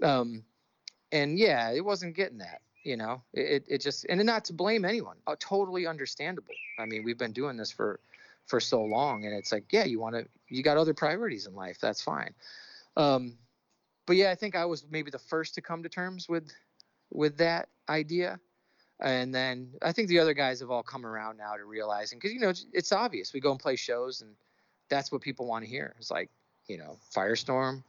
um 0.03 0.45
and 1.13 1.39
yeah 1.39 1.71
it 1.71 1.85
wasn't 1.85 2.15
getting 2.15 2.39
that 2.39 2.61
you 2.85 2.97
know 2.97 3.23
it, 3.33 3.65
it 3.69 3.81
just 3.81 4.07
and 4.09 4.25
not 4.25 4.45
to 4.45 4.53
blame 4.53 4.85
anyone 4.85 5.17
uh, 5.27 5.37
totally 5.39 5.87
understandable. 5.87 6.55
I 6.79 6.87
mean 6.87 7.05
we've 7.05 7.19
been 7.19 7.33
doing 7.33 7.57
this 7.57 7.71
for 7.71 8.01
for 8.47 8.61
so 8.61 8.83
long 8.83 9.25
and 9.27 9.35
it's 9.35 9.53
like 9.53 9.65
yeah 9.71 9.85
you 9.85 10.01
want 10.01 10.15
to 10.15 10.27
you 10.49 10.63
got 10.63 10.77
other 10.77 10.95
priorities 10.95 11.47
in 11.47 11.55
life 11.55 11.79
that's 11.81 12.03
fine. 12.03 12.35
Um, 12.97 13.39
but 14.07 14.17
yeah 14.17 14.31
i 14.31 14.35
think 14.35 14.57
i 14.57 14.65
was 14.65 14.85
maybe 14.91 15.11
the 15.11 15.19
first 15.19 15.55
to 15.55 15.61
come 15.61 15.83
to 15.83 15.89
terms 15.89 16.29
with 16.29 16.53
with 17.13 17.37
that 17.39 17.69
idea. 17.89 18.41
And 19.03 19.35
then 19.35 19.73
i 19.83 19.93
think 19.93 20.09
the 20.09 20.19
other 20.19 20.35
guys 20.35 20.61
have 20.61 20.71
all 20.71 20.83
come 20.83 21.07
around 21.07 21.37
now 21.37 21.55
to 21.55 21.65
realizing 21.65 22.19
because 22.19 22.33
you 22.33 22.41
know 22.41 22.51
it's, 22.51 22.67
it's, 22.73 22.93
obvious 22.93 23.33
we 23.33 23.41
go 23.41 23.51
and 23.51 23.61
play 23.61 23.77
shows 23.77 24.21
and 24.21 24.35
that's 24.89 25.11
what 25.13 25.23
people 25.23 25.47
want 25.47 25.65
to 25.65 25.71
hear. 25.71 25.95
It's 25.99 26.11
like 26.11 26.31
you 26.67 26.77
know 26.77 26.99
firestorm 27.15 27.83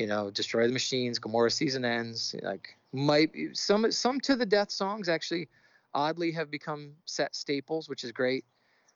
you 0.00 0.06
know 0.06 0.30
destroy 0.30 0.66
the 0.66 0.72
machines 0.72 1.18
gomorrah 1.18 1.50
season 1.50 1.84
ends 1.84 2.34
like 2.42 2.76
might 2.92 3.30
some 3.52 3.90
some 3.92 4.18
to 4.20 4.34
the 4.34 4.46
death 4.46 4.70
songs 4.70 5.08
actually 5.08 5.48
oddly 5.94 6.32
have 6.32 6.50
become 6.50 6.92
set 7.04 7.34
staples 7.34 7.88
which 7.88 8.02
is 8.02 8.10
great 8.10 8.44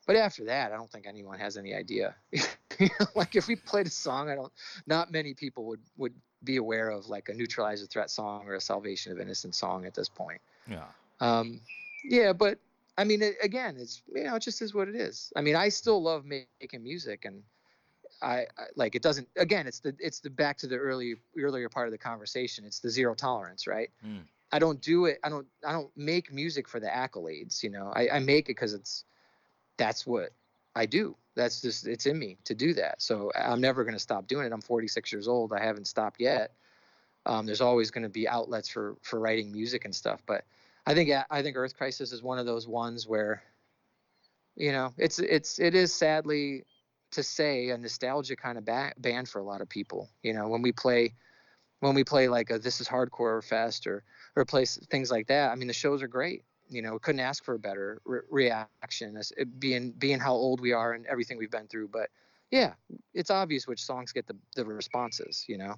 but 0.06 0.16
after 0.16 0.44
that, 0.44 0.72
I 0.72 0.76
don't 0.76 0.90
think 0.90 1.06
anyone 1.06 1.38
has 1.38 1.56
any 1.56 1.74
idea. 1.74 2.14
like 3.14 3.36
if 3.36 3.48
we 3.48 3.56
played 3.56 3.86
a 3.86 3.90
song, 3.90 4.28
I 4.28 4.34
don't. 4.34 4.52
Not 4.86 5.10
many 5.10 5.34
people 5.34 5.64
would 5.66 5.80
would 5.96 6.14
be 6.42 6.56
aware 6.56 6.90
of 6.90 7.06
like 7.08 7.28
a 7.30 7.34
neutralize 7.34 7.80
the 7.80 7.86
threat 7.86 8.10
song 8.10 8.46
or 8.46 8.54
a 8.54 8.60
salvation 8.60 9.12
of 9.12 9.20
innocent 9.20 9.54
song 9.54 9.86
at 9.86 9.94
this 9.94 10.08
point. 10.08 10.40
Yeah. 10.68 10.84
Um, 11.20 11.60
yeah, 12.04 12.32
but 12.34 12.58
I 12.98 13.04
mean, 13.04 13.22
it, 13.22 13.36
again, 13.42 13.76
it's 13.78 14.02
you 14.14 14.24
know, 14.24 14.36
it 14.36 14.42
just 14.42 14.60
is 14.60 14.74
what 14.74 14.88
it 14.88 14.94
is. 14.94 15.32
I 15.36 15.40
mean, 15.40 15.56
I 15.56 15.70
still 15.70 16.02
love 16.02 16.24
making 16.26 16.82
music, 16.82 17.24
and 17.24 17.42
I, 18.24 18.46
I, 18.58 18.64
like 18.76 18.94
it 18.94 19.02
doesn't. 19.02 19.28
Again, 19.36 19.66
it's 19.66 19.80
the 19.80 19.94
it's 19.98 20.20
the 20.20 20.30
back 20.30 20.56
to 20.58 20.66
the 20.66 20.76
early 20.76 21.16
earlier 21.38 21.68
part 21.68 21.86
of 21.86 21.92
the 21.92 21.98
conversation. 21.98 22.64
It's 22.64 22.80
the 22.80 22.90
zero 22.90 23.14
tolerance, 23.14 23.66
right? 23.66 23.90
Mm. 24.04 24.22
I 24.50 24.58
don't 24.58 24.80
do 24.80 25.06
it. 25.06 25.18
I 25.22 25.28
don't. 25.28 25.46
I 25.66 25.72
don't 25.72 25.90
make 25.96 26.32
music 26.32 26.68
for 26.68 26.80
the 26.80 26.86
accolades. 26.86 27.62
You 27.62 27.70
know, 27.70 27.92
I, 27.94 28.08
I 28.14 28.18
make 28.20 28.46
it 28.46 28.56
because 28.56 28.72
it's 28.72 29.04
that's 29.76 30.06
what 30.06 30.30
I 30.74 30.86
do. 30.86 31.16
That's 31.34 31.60
just 31.60 31.86
it's 31.86 32.06
in 32.06 32.18
me 32.18 32.38
to 32.44 32.54
do 32.54 32.74
that. 32.74 33.02
So 33.02 33.30
I'm 33.34 33.60
never 33.60 33.84
going 33.84 33.94
to 33.94 34.00
stop 34.00 34.26
doing 34.26 34.46
it. 34.46 34.52
I'm 34.52 34.60
46 34.60 35.12
years 35.12 35.28
old. 35.28 35.52
I 35.52 35.62
haven't 35.62 35.86
stopped 35.86 36.20
yet. 36.20 36.52
Um, 37.26 37.46
there's 37.46 37.60
always 37.60 37.90
going 37.90 38.02
to 38.02 38.08
be 38.08 38.28
outlets 38.28 38.68
for 38.68 38.96
for 39.02 39.18
writing 39.18 39.52
music 39.52 39.84
and 39.84 39.94
stuff. 39.94 40.22
But 40.26 40.44
I 40.86 40.94
think 40.94 41.10
I 41.30 41.42
think 41.42 41.56
Earth 41.56 41.76
Crisis 41.76 42.12
is 42.12 42.22
one 42.22 42.38
of 42.38 42.46
those 42.46 42.68
ones 42.68 43.06
where, 43.06 43.42
you 44.56 44.72
know, 44.72 44.92
it's 44.98 45.18
it's 45.18 45.58
it 45.58 45.74
is 45.74 45.92
sadly 45.92 46.64
to 47.14 47.22
say 47.22 47.70
a 47.70 47.78
nostalgia 47.78 48.36
kind 48.36 48.58
of 48.58 48.64
ba- 48.64 48.94
band 48.98 49.28
for 49.28 49.38
a 49.38 49.44
lot 49.44 49.60
of 49.60 49.68
people. 49.68 50.08
You 50.22 50.32
know, 50.32 50.48
when 50.48 50.62
we 50.62 50.72
play 50.72 51.14
when 51.80 51.94
we 51.94 52.04
play 52.04 52.28
like 52.28 52.50
a 52.50 52.58
This 52.58 52.80
Is 52.80 52.88
Hardcore 52.88 53.42
Fest 53.42 53.86
or 53.86 54.04
or 54.36 54.44
play 54.44 54.64
things 54.64 55.10
like 55.10 55.26
that. 55.28 55.50
I 55.50 55.54
mean, 55.54 55.68
the 55.68 55.74
shows 55.74 56.02
are 56.02 56.08
great 56.08 56.44
you 56.68 56.82
know, 56.82 56.98
couldn't 56.98 57.20
ask 57.20 57.44
for 57.44 57.54
a 57.54 57.58
better 57.58 58.00
re- 58.04 58.20
reaction 58.30 59.16
as 59.16 59.32
being 59.58 59.92
being 59.92 60.18
how 60.18 60.32
old 60.32 60.60
we 60.60 60.72
are 60.72 60.92
and 60.92 61.06
everything 61.06 61.38
we've 61.38 61.50
been 61.50 61.66
through. 61.66 61.88
But 61.88 62.10
yeah, 62.50 62.74
it's 63.12 63.30
obvious 63.30 63.66
which 63.66 63.82
songs 63.82 64.12
get 64.12 64.26
the 64.26 64.36
the 64.56 64.64
responses. 64.64 65.44
You 65.48 65.58
know. 65.58 65.74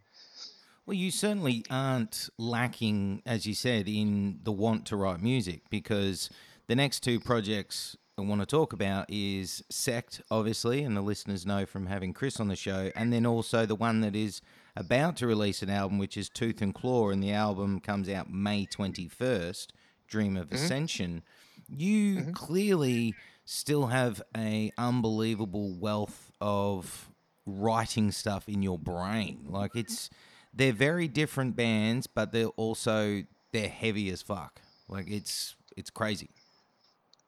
Well, 0.85 0.95
you 0.95 1.11
certainly 1.11 1.65
aren't 1.69 2.29
lacking, 2.39 3.23
as 3.27 3.45
you 3.45 3.55
said, 3.55 3.89
in 3.89 4.39
the 4.45 4.53
want 4.53 4.87
to 4.87 4.97
write 4.97 5.21
music 5.21 5.63
because 5.69 6.31
the 6.69 6.77
next 6.77 7.01
two 7.01 7.19
projects 7.19 7.97
I 8.19 8.23
want 8.23 8.41
to 8.41 8.47
talk 8.47 8.73
about 8.73 9.07
is 9.09 9.63
Sect, 9.69 10.23
obviously, 10.31 10.83
and 10.83 10.97
the 10.97 11.03
listeners 11.03 11.45
know 11.45 11.67
from 11.67 11.87
having 11.87 12.15
Chris 12.15 12.41
on 12.41 12.49
the 12.49 12.57
show, 12.57 12.91
and 12.97 13.13
then 13.13 13.27
also 13.27 13.67
the 13.67 13.75
one 13.75 14.01
that 14.01 14.17
is 14.17 14.41
about 14.75 15.17
to 15.19 15.27
release 15.27 15.63
an 15.63 15.69
album, 15.69 15.99
which 15.99 16.17
is 16.17 16.29
Tooth 16.31 16.63
and 16.63 16.75
Claw, 16.75 17.11
and 17.11 17.23
the 17.23 17.33
album 17.33 17.79
comes 17.79 18.09
out 18.09 18.31
May 18.31 18.67
21st 18.67 19.69
dream 20.09 20.37
of 20.37 20.47
mm-hmm. 20.47 20.57
ascension, 20.57 21.23
you 21.69 22.17
mm-hmm. 22.17 22.33
clearly 22.33 23.15
still 23.45 23.87
have 23.87 24.23
a 24.37 24.73
unbelievable 24.79 25.73
wealth 25.79 26.31
of 26.41 27.11
writing 27.45 28.11
stuff 28.11 28.49
in 28.49 28.63
your 28.63 28.79
brain. 28.79 29.47
Like 29.49 29.75
it's 29.75 30.11
they're 30.55 30.73
very 30.73 31.09
different 31.09 31.57
bands, 31.57 32.07
but 32.07 32.33
they're 32.33 32.47
also 32.47 33.25
they're 33.53 33.69
heavy 33.69 34.11
as 34.11 34.23
fuck. 34.23 34.61
Like 34.89 35.09
it's 35.11 35.55
it's 35.77 35.91
crazy. 35.91 36.31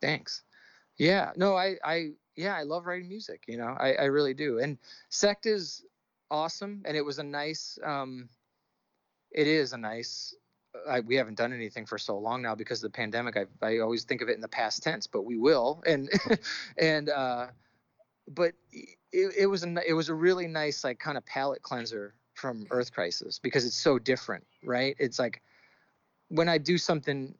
Thanks. 0.00 0.42
Yeah. 0.98 1.32
No, 1.36 1.56
I 1.56 1.76
I 1.84 2.10
yeah, 2.36 2.56
I 2.56 2.62
love 2.62 2.86
writing 2.86 3.08
music. 3.08 3.44
You 3.46 3.58
know, 3.58 3.76
I 3.78 3.94
I 3.94 4.04
really 4.04 4.34
do. 4.34 4.58
And 4.58 4.78
Sect 5.10 5.46
is 5.46 5.84
awesome, 6.30 6.82
and 6.84 6.96
it 6.96 7.02
was 7.04 7.18
a 7.18 7.24
nice. 7.24 7.78
um 7.84 8.28
It 9.30 9.46
is 9.46 9.72
a 9.72 9.78
nice. 9.78 10.34
I, 10.88 11.00
we 11.00 11.16
haven't 11.16 11.36
done 11.36 11.52
anything 11.52 11.86
for 11.86 11.98
so 11.98 12.18
long 12.18 12.42
now 12.42 12.54
because 12.54 12.82
of 12.84 12.92
the 12.92 12.96
pandemic. 12.96 13.36
I 13.36 13.46
I 13.66 13.78
always 13.78 14.04
think 14.04 14.22
of 14.22 14.28
it 14.28 14.34
in 14.34 14.40
the 14.40 14.48
past 14.48 14.82
tense, 14.82 15.06
but 15.06 15.22
we 15.22 15.36
will. 15.38 15.82
And 15.86 16.10
and 16.78 17.08
uh, 17.08 17.48
but 18.28 18.54
it, 18.72 19.34
it 19.38 19.46
was 19.46 19.64
a 19.64 19.76
it 19.88 19.94
was 19.94 20.08
a 20.08 20.14
really 20.14 20.48
nice 20.48 20.84
like 20.84 20.98
kind 20.98 21.18
of 21.18 21.26
palate 21.26 21.62
cleanser 21.62 22.14
from 22.34 22.66
Earth 22.70 22.92
Crisis 22.92 23.38
because 23.38 23.66
it's 23.66 23.76
so 23.76 23.98
different, 23.98 24.46
right? 24.64 24.96
It's 24.98 25.18
like 25.18 25.42
when 26.28 26.48
I 26.48 26.58
do 26.58 26.78
something, 26.78 27.34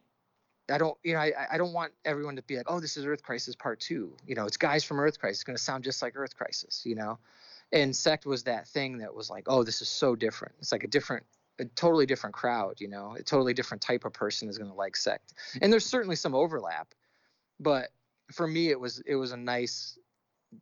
I 0.71 0.79
don't, 0.79 0.97
you 1.03 1.15
know, 1.15 1.21
I, 1.21 1.33
I 1.53 1.59
don't 1.59 1.73
want 1.73 1.93
everyone 2.05 2.37
to 2.37 2.43
be 2.43 2.57
like, 2.57 2.67
oh, 2.69 2.81
this 2.81 2.97
is 2.97 3.07
Earth 3.07 3.23
Crisis 3.23 3.55
Part 3.55 3.81
Two. 3.81 4.15
You 4.27 4.35
know, 4.35 4.45
it's 4.47 4.57
guys 4.57 4.85
from 4.85 5.01
Earth 5.01 5.19
Crisis. 5.19 5.39
It's 5.39 5.45
going 5.45 5.57
to 5.57 5.63
sound 5.63 5.85
just 5.85 6.03
like 6.03 6.15
Earth 6.17 6.37
Crisis. 6.37 6.83
You 6.85 6.95
know, 6.95 7.19
and 7.73 7.95
Sect 7.95 8.27
was 8.27 8.45
that 8.45 8.69
thing 8.69 8.99
that 8.99 9.15
was 9.15 9.31
like, 9.31 9.45
oh, 9.47 9.63
this 9.63 9.81
is 9.83 9.89
so 9.89 10.15
different. 10.15 10.55
It's 10.59 10.73
like 10.73 10.85
a 10.85 10.89
different, 10.89 11.25
a 11.59 11.65
totally 11.65 12.07
different 12.07 12.35
crowd. 12.35 12.81
You 12.81 12.89
know, 12.89 13.15
a 13.19 13.23
totally 13.23 13.55
different 13.55 13.81
type 13.81 14.05
of 14.05 14.13
person 14.13 14.49
is 14.49 14.59
going 14.59 14.71
to 14.71 14.77
like 14.77 14.97
Sect. 14.97 15.33
And 15.63 15.73
there's 15.73 15.87
certainly 15.87 16.17
some 16.17 16.35
overlap, 16.35 16.89
but 17.59 17.89
for 18.33 18.47
me, 18.47 18.69
it 18.71 18.79
was 18.79 19.01
it 19.07 19.17
was 19.17 19.33
a 19.33 19.37
nice, 19.37 19.99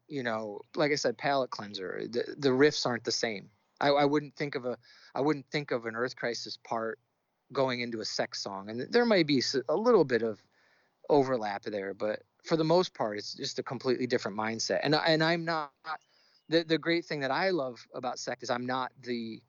you 0.09 0.23
know, 0.23 0.61
like 0.75 0.93
I 0.93 0.97
said, 0.97 1.19
palate 1.19 1.51
cleanser. 1.51 2.03
The 2.09 2.35
the 2.39 2.51
riffs 2.51 2.87
aren't 2.87 3.05
the 3.05 3.13
same. 3.13 3.51
I, 3.81 3.89
I 3.89 4.05
wouldn't 4.05 4.37
think 4.37 4.55
of 4.55 4.65
a 4.65 4.79
I 5.15 5.21
wouldn't 5.21 5.47
think 5.51 5.71
of 5.71 5.87
an 5.87 5.97
Earth 5.97 6.17
Crisis 6.17 6.59
part 6.65 6.99
going 7.53 7.81
into 7.81 8.01
a 8.01 8.05
Sect 8.05 8.37
song, 8.37 8.71
and 8.71 8.81
there 8.93 9.05
might 9.05 9.27
be 9.27 9.43
a 9.69 9.77
little 9.77 10.05
bit 10.05 10.23
of 10.23 10.43
overlap 11.09 11.63
there, 11.63 11.95
but 11.95 12.23
for 12.43 12.57
the 12.57 12.65
most 12.65 12.95
part, 12.95 13.19
it's 13.19 13.35
just 13.35 13.59
a 13.59 13.63
completely 13.63 14.07
different 14.07 14.37
mindset. 14.37 14.81
And 14.83 14.95
and 14.95 15.23
I'm 15.23 15.45
not 15.45 15.73
the 16.49 16.65
the 16.65 16.79
great 16.79 17.05
thing 17.05 17.21
that 17.21 17.31
I 17.31 17.51
love 17.51 17.87
about 17.95 18.19
Sect 18.19 18.43
is 18.43 18.51
I'm 18.51 18.67
not 18.67 18.93
the 19.03 19.43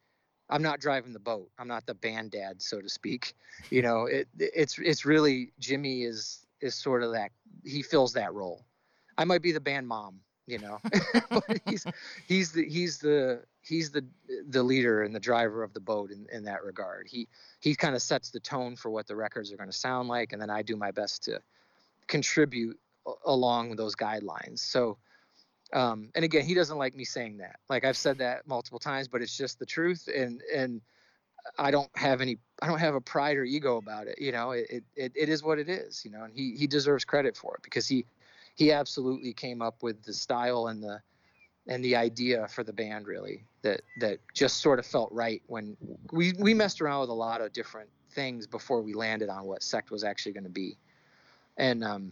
I'm 0.49 0.61
not 0.61 0.79
driving 0.79 1.13
the 1.13 1.19
boat. 1.19 1.49
I'm 1.59 1.67
not 1.67 1.85
the 1.85 1.93
band 1.93 2.31
dad, 2.31 2.61
so 2.61 2.81
to 2.81 2.89
speak. 2.89 3.33
You 3.71 3.81
know, 3.81 4.05
it 4.05 4.27
it's 4.37 4.77
it's 4.77 5.03
really 5.03 5.51
Jimmy 5.59 6.03
is 6.03 6.45
is 6.61 6.75
sort 6.75 7.01
of 7.01 7.13
that 7.13 7.31
he 7.65 7.81
fills 7.81 8.13
that 8.13 8.31
role. 8.33 8.65
I 9.17 9.25
might 9.25 9.41
be 9.41 9.51
the 9.51 9.59
band 9.59 9.87
mom, 9.87 10.19
you 10.47 10.59
know, 10.59 10.79
he's 11.65 11.85
he's 12.25 12.51
the 12.51 12.67
he's 12.67 12.97
the 12.97 13.43
he's 13.61 13.91
the 13.91 14.03
the 14.49 14.63
leader 14.63 15.03
and 15.03 15.13
the 15.13 15.19
driver 15.19 15.61
of 15.61 15.73
the 15.73 15.79
boat 15.79 16.09
in, 16.09 16.25
in 16.31 16.43
that 16.45 16.63
regard. 16.63 17.07
He 17.07 17.27
he 17.59 17.75
kind 17.75 17.95
of 17.95 18.01
sets 18.01 18.31
the 18.31 18.39
tone 18.39 18.75
for 18.75 18.89
what 18.89 19.07
the 19.07 19.15
records 19.15 19.51
are 19.51 19.57
going 19.57 19.69
to 19.69 19.77
sound 19.77 20.07
like, 20.07 20.33
and 20.33 20.41
then 20.41 20.49
I 20.49 20.61
do 20.61 20.75
my 20.75 20.91
best 20.91 21.23
to 21.25 21.41
contribute 22.07 22.79
along 23.25 23.75
those 23.75 23.95
guidelines. 23.95 24.59
So, 24.59 24.97
um, 25.73 26.09
and 26.15 26.23
again, 26.25 26.45
he 26.45 26.53
doesn't 26.53 26.77
like 26.77 26.95
me 26.95 27.03
saying 27.03 27.37
that. 27.37 27.57
Like 27.69 27.85
I've 27.85 27.97
said 27.97 28.17
that 28.19 28.47
multiple 28.47 28.79
times, 28.79 29.07
but 29.07 29.21
it's 29.21 29.35
just 29.35 29.59
the 29.59 29.65
truth, 29.65 30.09
and 30.13 30.41
and 30.53 30.81
I 31.57 31.71
don't 31.71 31.89
have 31.95 32.21
any 32.21 32.37
I 32.61 32.67
don't 32.67 32.79
have 32.79 32.95
a 32.95 33.01
pride 33.01 33.37
or 33.37 33.43
ego 33.43 33.77
about 33.77 34.07
it. 34.07 34.19
You 34.19 34.31
know, 34.31 34.51
it 34.51 34.83
it, 34.95 35.11
it 35.13 35.29
is 35.29 35.43
what 35.43 35.59
it 35.59 35.67
is. 35.69 36.03
You 36.05 36.11
know, 36.11 36.23
and 36.23 36.33
he 36.33 36.55
he 36.55 36.67
deserves 36.67 37.03
credit 37.03 37.35
for 37.35 37.55
it 37.55 37.63
because 37.63 37.87
he 37.87 38.05
he 38.57 38.71
absolutely 38.71 39.33
came 39.33 39.61
up 39.61 39.83
with 39.83 40.03
the 40.03 40.13
style 40.13 40.67
and 40.67 40.83
the 40.83 40.99
and 41.67 41.83
the 41.83 41.95
idea 41.95 42.47
for 42.47 42.63
the 42.63 42.73
band 42.73 43.05
really 43.05 43.45
that 43.61 43.81
that 43.99 44.19
just 44.33 44.57
sort 44.61 44.79
of 44.79 44.85
felt 44.85 45.11
right 45.11 45.41
when 45.45 45.77
we 46.11 46.33
we 46.39 46.53
messed 46.53 46.81
around 46.81 47.01
with 47.01 47.09
a 47.09 47.13
lot 47.13 47.39
of 47.39 47.53
different 47.53 47.89
things 48.11 48.47
before 48.47 48.81
we 48.81 48.93
landed 48.93 49.29
on 49.29 49.45
what 49.45 49.61
sect 49.61 49.91
was 49.91 50.03
actually 50.03 50.31
going 50.31 50.43
to 50.43 50.49
be. 50.49 50.77
And 51.57 51.83
um 51.83 52.11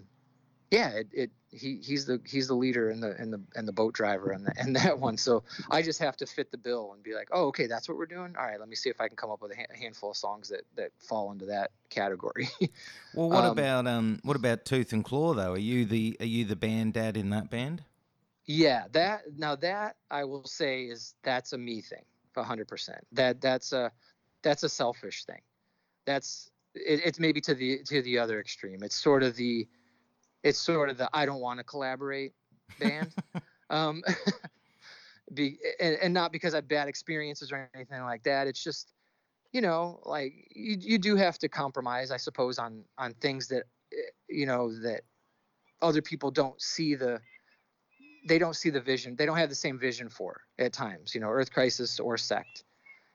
yeah 0.71 0.89
it, 0.89 1.07
it 1.13 1.31
he 1.51 1.79
he's 1.81 2.05
the 2.05 2.19
he's 2.25 2.47
the 2.47 2.53
leader 2.53 2.89
and 2.89 3.01
the 3.01 3.15
and 3.17 3.31
the 3.31 3.41
and 3.55 3.67
the 3.67 3.71
boat 3.71 3.93
driver 3.93 4.31
and 4.31 4.45
the, 4.45 4.53
and 4.57 4.75
that 4.75 4.99
one 4.99 5.17
so 5.17 5.43
i 5.71 5.81
just 5.81 5.99
have 5.99 6.17
to 6.17 6.25
fit 6.25 6.51
the 6.51 6.57
bill 6.57 6.91
and 6.93 7.03
be 7.03 7.13
like 7.13 7.27
oh 7.31 7.45
okay 7.45 7.67
that's 7.67 7.87
what 7.87 7.97
we're 7.97 8.05
doing 8.05 8.35
all 8.37 8.45
right 8.45 8.59
let 8.59 8.67
me 8.67 8.75
see 8.75 8.89
if 8.89 8.99
i 8.99 9.07
can 9.07 9.15
come 9.15 9.31
up 9.31 9.41
with 9.41 9.51
a, 9.51 9.55
ha- 9.55 9.65
a 9.73 9.77
handful 9.77 10.11
of 10.11 10.17
songs 10.17 10.49
that 10.49 10.61
that 10.75 10.91
fall 10.99 11.31
into 11.31 11.45
that 11.45 11.71
category 11.89 12.49
well 13.13 13.29
what 13.29 13.45
um, 13.45 13.51
about 13.51 13.87
um 13.87 14.19
what 14.23 14.35
about 14.35 14.65
tooth 14.65 14.91
and 14.91 15.05
claw 15.05 15.33
though 15.33 15.53
are 15.53 15.57
you 15.57 15.85
the 15.85 16.17
are 16.19 16.25
you 16.25 16.45
the 16.45 16.55
band 16.55 16.93
dad 16.93 17.15
in 17.15 17.29
that 17.29 17.49
band 17.49 17.83
yeah, 18.45 18.85
that 18.91 19.23
now 19.37 19.55
that 19.57 19.95
I 20.11 20.23
will 20.23 20.45
say 20.45 20.83
is 20.83 21.15
that's 21.23 21.53
a 21.53 21.57
me 21.57 21.81
thing, 21.81 22.03
hundred 22.35 22.67
percent. 22.67 22.99
That 23.11 23.41
that's 23.41 23.73
a 23.73 23.91
that's 24.43 24.63
a 24.63 24.69
selfish 24.69 25.25
thing. 25.25 25.41
That's 26.05 26.51
it, 26.75 27.01
it's 27.03 27.19
maybe 27.19 27.41
to 27.41 27.55
the 27.55 27.79
to 27.85 28.01
the 28.03 28.19
other 28.19 28.39
extreme. 28.39 28.83
It's 28.83 28.95
sort 28.95 29.23
of 29.23 29.35
the 29.35 29.67
it's 30.45 30.59
sort 30.59 30.89
of 30.89 30.97
the 30.97 31.09
I 31.11 31.25
don't 31.25 31.41
want 31.41 31.59
to 31.59 31.65
collaborate 31.65 32.33
band. 32.79 33.13
um, 33.69 34.03
be 35.33 35.57
and, 35.79 35.97
and 36.01 36.13
not 36.13 36.31
because 36.31 36.53
I 36.53 36.57
have 36.57 36.67
bad 36.67 36.87
experiences 36.87 37.51
or 37.51 37.67
anything 37.73 38.03
like 38.03 38.23
that. 38.23 38.47
It's 38.47 38.63
just 38.63 38.93
you 39.51 39.59
know 39.59 39.99
like 40.05 40.33
you 40.51 40.77
you 40.79 40.97
do 40.99 41.15
have 41.15 41.37
to 41.39 41.49
compromise, 41.49 42.11
I 42.11 42.17
suppose, 42.17 42.59
on 42.59 42.83
on 42.97 43.15
things 43.15 43.47
that 43.47 43.63
eh, 43.91 43.97
you 44.29 44.45
know 44.45 44.71
that 44.83 45.01
other 45.81 46.01
people 46.01 46.29
don't 46.31 46.61
see 46.61 46.93
the 46.95 47.19
they 48.27 48.37
don't 48.37 48.55
see 48.55 48.69
the 48.69 48.81
vision. 48.81 49.15
They 49.15 49.25
don't 49.25 49.37
have 49.37 49.49
the 49.49 49.55
same 49.55 49.77
vision 49.79 50.09
for 50.09 50.41
at 50.57 50.73
times, 50.73 51.13
you 51.13 51.21
know, 51.21 51.29
Earth 51.29 51.51
Crisis 51.51 51.99
or 51.99 52.17
Sect. 52.17 52.63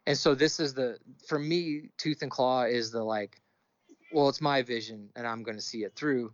And 0.06 0.16
so 0.16 0.34
this 0.34 0.58
is 0.58 0.74
the 0.74 0.98
for 1.28 1.38
me, 1.38 1.90
Tooth 1.96 2.22
and 2.22 2.30
Claw 2.30 2.64
is 2.64 2.90
the 2.90 3.02
like, 3.02 3.40
well, 4.12 4.28
it's 4.28 4.40
my 4.40 4.62
vision 4.62 5.10
and 5.14 5.26
I'm 5.26 5.44
going 5.44 5.56
to 5.56 5.62
see 5.62 5.84
it 5.84 5.94
through. 5.94 6.32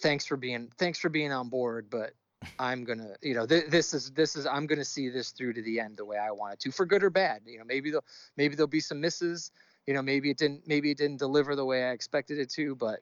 Thanks 0.00 0.26
for 0.26 0.36
being 0.36 0.70
thanks 0.78 0.98
for 0.98 1.08
being 1.08 1.32
on 1.32 1.48
board, 1.48 1.86
but 1.90 2.12
I'm 2.58 2.84
gonna, 2.84 3.14
you 3.22 3.34
know, 3.34 3.46
th- 3.46 3.66
this 3.68 3.94
is 3.94 4.10
this 4.10 4.36
is 4.36 4.46
I'm 4.46 4.66
gonna 4.66 4.84
see 4.84 5.08
this 5.08 5.30
through 5.30 5.54
to 5.54 5.62
the 5.62 5.80
end 5.80 5.96
the 5.96 6.04
way 6.04 6.18
I 6.18 6.30
wanted 6.30 6.60
to, 6.60 6.70
for 6.70 6.86
good 6.86 7.02
or 7.02 7.10
bad. 7.10 7.42
You 7.46 7.58
know, 7.58 7.64
maybe 7.64 7.90
there'll 7.90 8.04
maybe 8.36 8.54
there'll 8.54 8.68
be 8.68 8.80
some 8.80 9.00
misses. 9.00 9.52
You 9.86 9.94
know, 9.94 10.02
maybe 10.02 10.30
it 10.30 10.36
didn't 10.36 10.66
maybe 10.66 10.90
it 10.90 10.98
didn't 10.98 11.18
deliver 11.18 11.56
the 11.56 11.64
way 11.64 11.84
I 11.84 11.90
expected 11.90 12.38
it 12.38 12.50
to, 12.50 12.74
but 12.74 13.00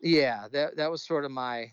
yeah, 0.00 0.46
that 0.52 0.76
that 0.76 0.90
was 0.90 1.02
sort 1.02 1.24
of 1.24 1.30
my 1.30 1.72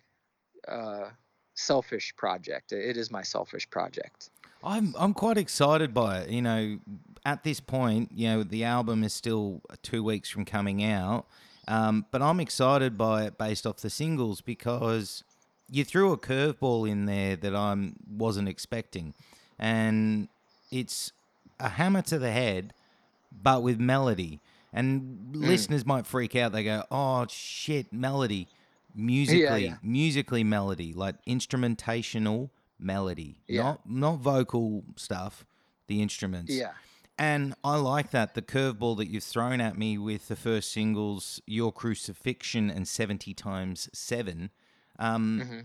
uh, 0.68 1.10
selfish 1.56 2.16
project. 2.16 2.72
It 2.72 2.98
is 2.98 3.12
my 3.12 3.24
selfish 3.24 3.70
project. 3.70 4.30
I'm 4.64 4.96
I'm 4.98 5.14
quite 5.14 5.38
excited 5.38 5.94
by 5.94 6.20
it. 6.20 6.30
You 6.30 6.42
know, 6.42 6.80
at 7.26 7.44
this 7.44 7.60
point, 7.60 8.12
you 8.14 8.28
know, 8.28 8.44
the 8.44 8.64
album 8.64 9.04
is 9.04 9.14
still 9.14 9.62
two 9.82 10.04
weeks 10.04 10.30
from 10.30 10.46
coming 10.46 10.84
out, 10.84 11.26
um, 11.68 12.06
but 12.12 12.22
I'm 12.22 12.40
excited 12.40 12.98
by 12.98 13.24
it 13.26 13.38
based 13.38 13.66
off 13.66 13.78
the 13.78 13.90
singles 13.90 14.42
because 14.42 15.24
you 15.70 15.84
threw 15.84 16.12
a 16.12 16.18
curveball 16.18 16.90
in 16.90 17.06
there 17.06 17.36
that 17.36 17.56
I 17.56 17.92
wasn't 18.10 18.48
expecting, 18.48 19.14
and 19.60 20.30
it's 20.72 21.12
a 21.60 21.70
hammer 21.70 22.02
to 22.04 22.20
the 22.20 22.32
head, 22.32 22.74
but 23.32 23.64
with 23.64 23.80
melody. 23.80 24.40
And 24.74 25.34
mm. 25.34 25.48
listeners 25.48 25.86
might 25.86 26.06
freak 26.06 26.36
out. 26.36 26.52
They 26.52 26.64
go, 26.64 26.84
"Oh 26.92 27.26
shit, 27.30 27.92
melody." 27.92 28.48
musically 28.98 29.42
yeah, 29.44 29.56
yeah. 29.56 29.76
musically 29.84 30.44
melody 30.44 30.92
like 30.92 31.16
instrumentational 31.26 32.50
melody 32.80 33.38
yeah. 33.48 33.62
not 33.62 33.90
not 33.90 34.18
vocal 34.18 34.84
stuff 34.96 35.46
the 35.86 36.02
instruments 36.02 36.52
yeah 36.52 36.72
and 37.18 37.56
I 37.64 37.78
like 37.78 38.12
that 38.12 38.34
the 38.34 38.42
curveball 38.42 38.98
that 38.98 39.08
you've 39.10 39.24
thrown 39.24 39.62
at 39.62 39.78
me 39.78 39.98
with 39.98 40.28
the 40.28 40.36
first 40.36 40.72
singles, 40.72 41.42
"Your 41.46 41.72
Crucifixion" 41.72 42.70
and 42.70 42.88
"70 42.88 43.34
Times 43.34 43.90
7 43.94 44.52
um, 45.00 45.42
mm-hmm. 45.44 45.60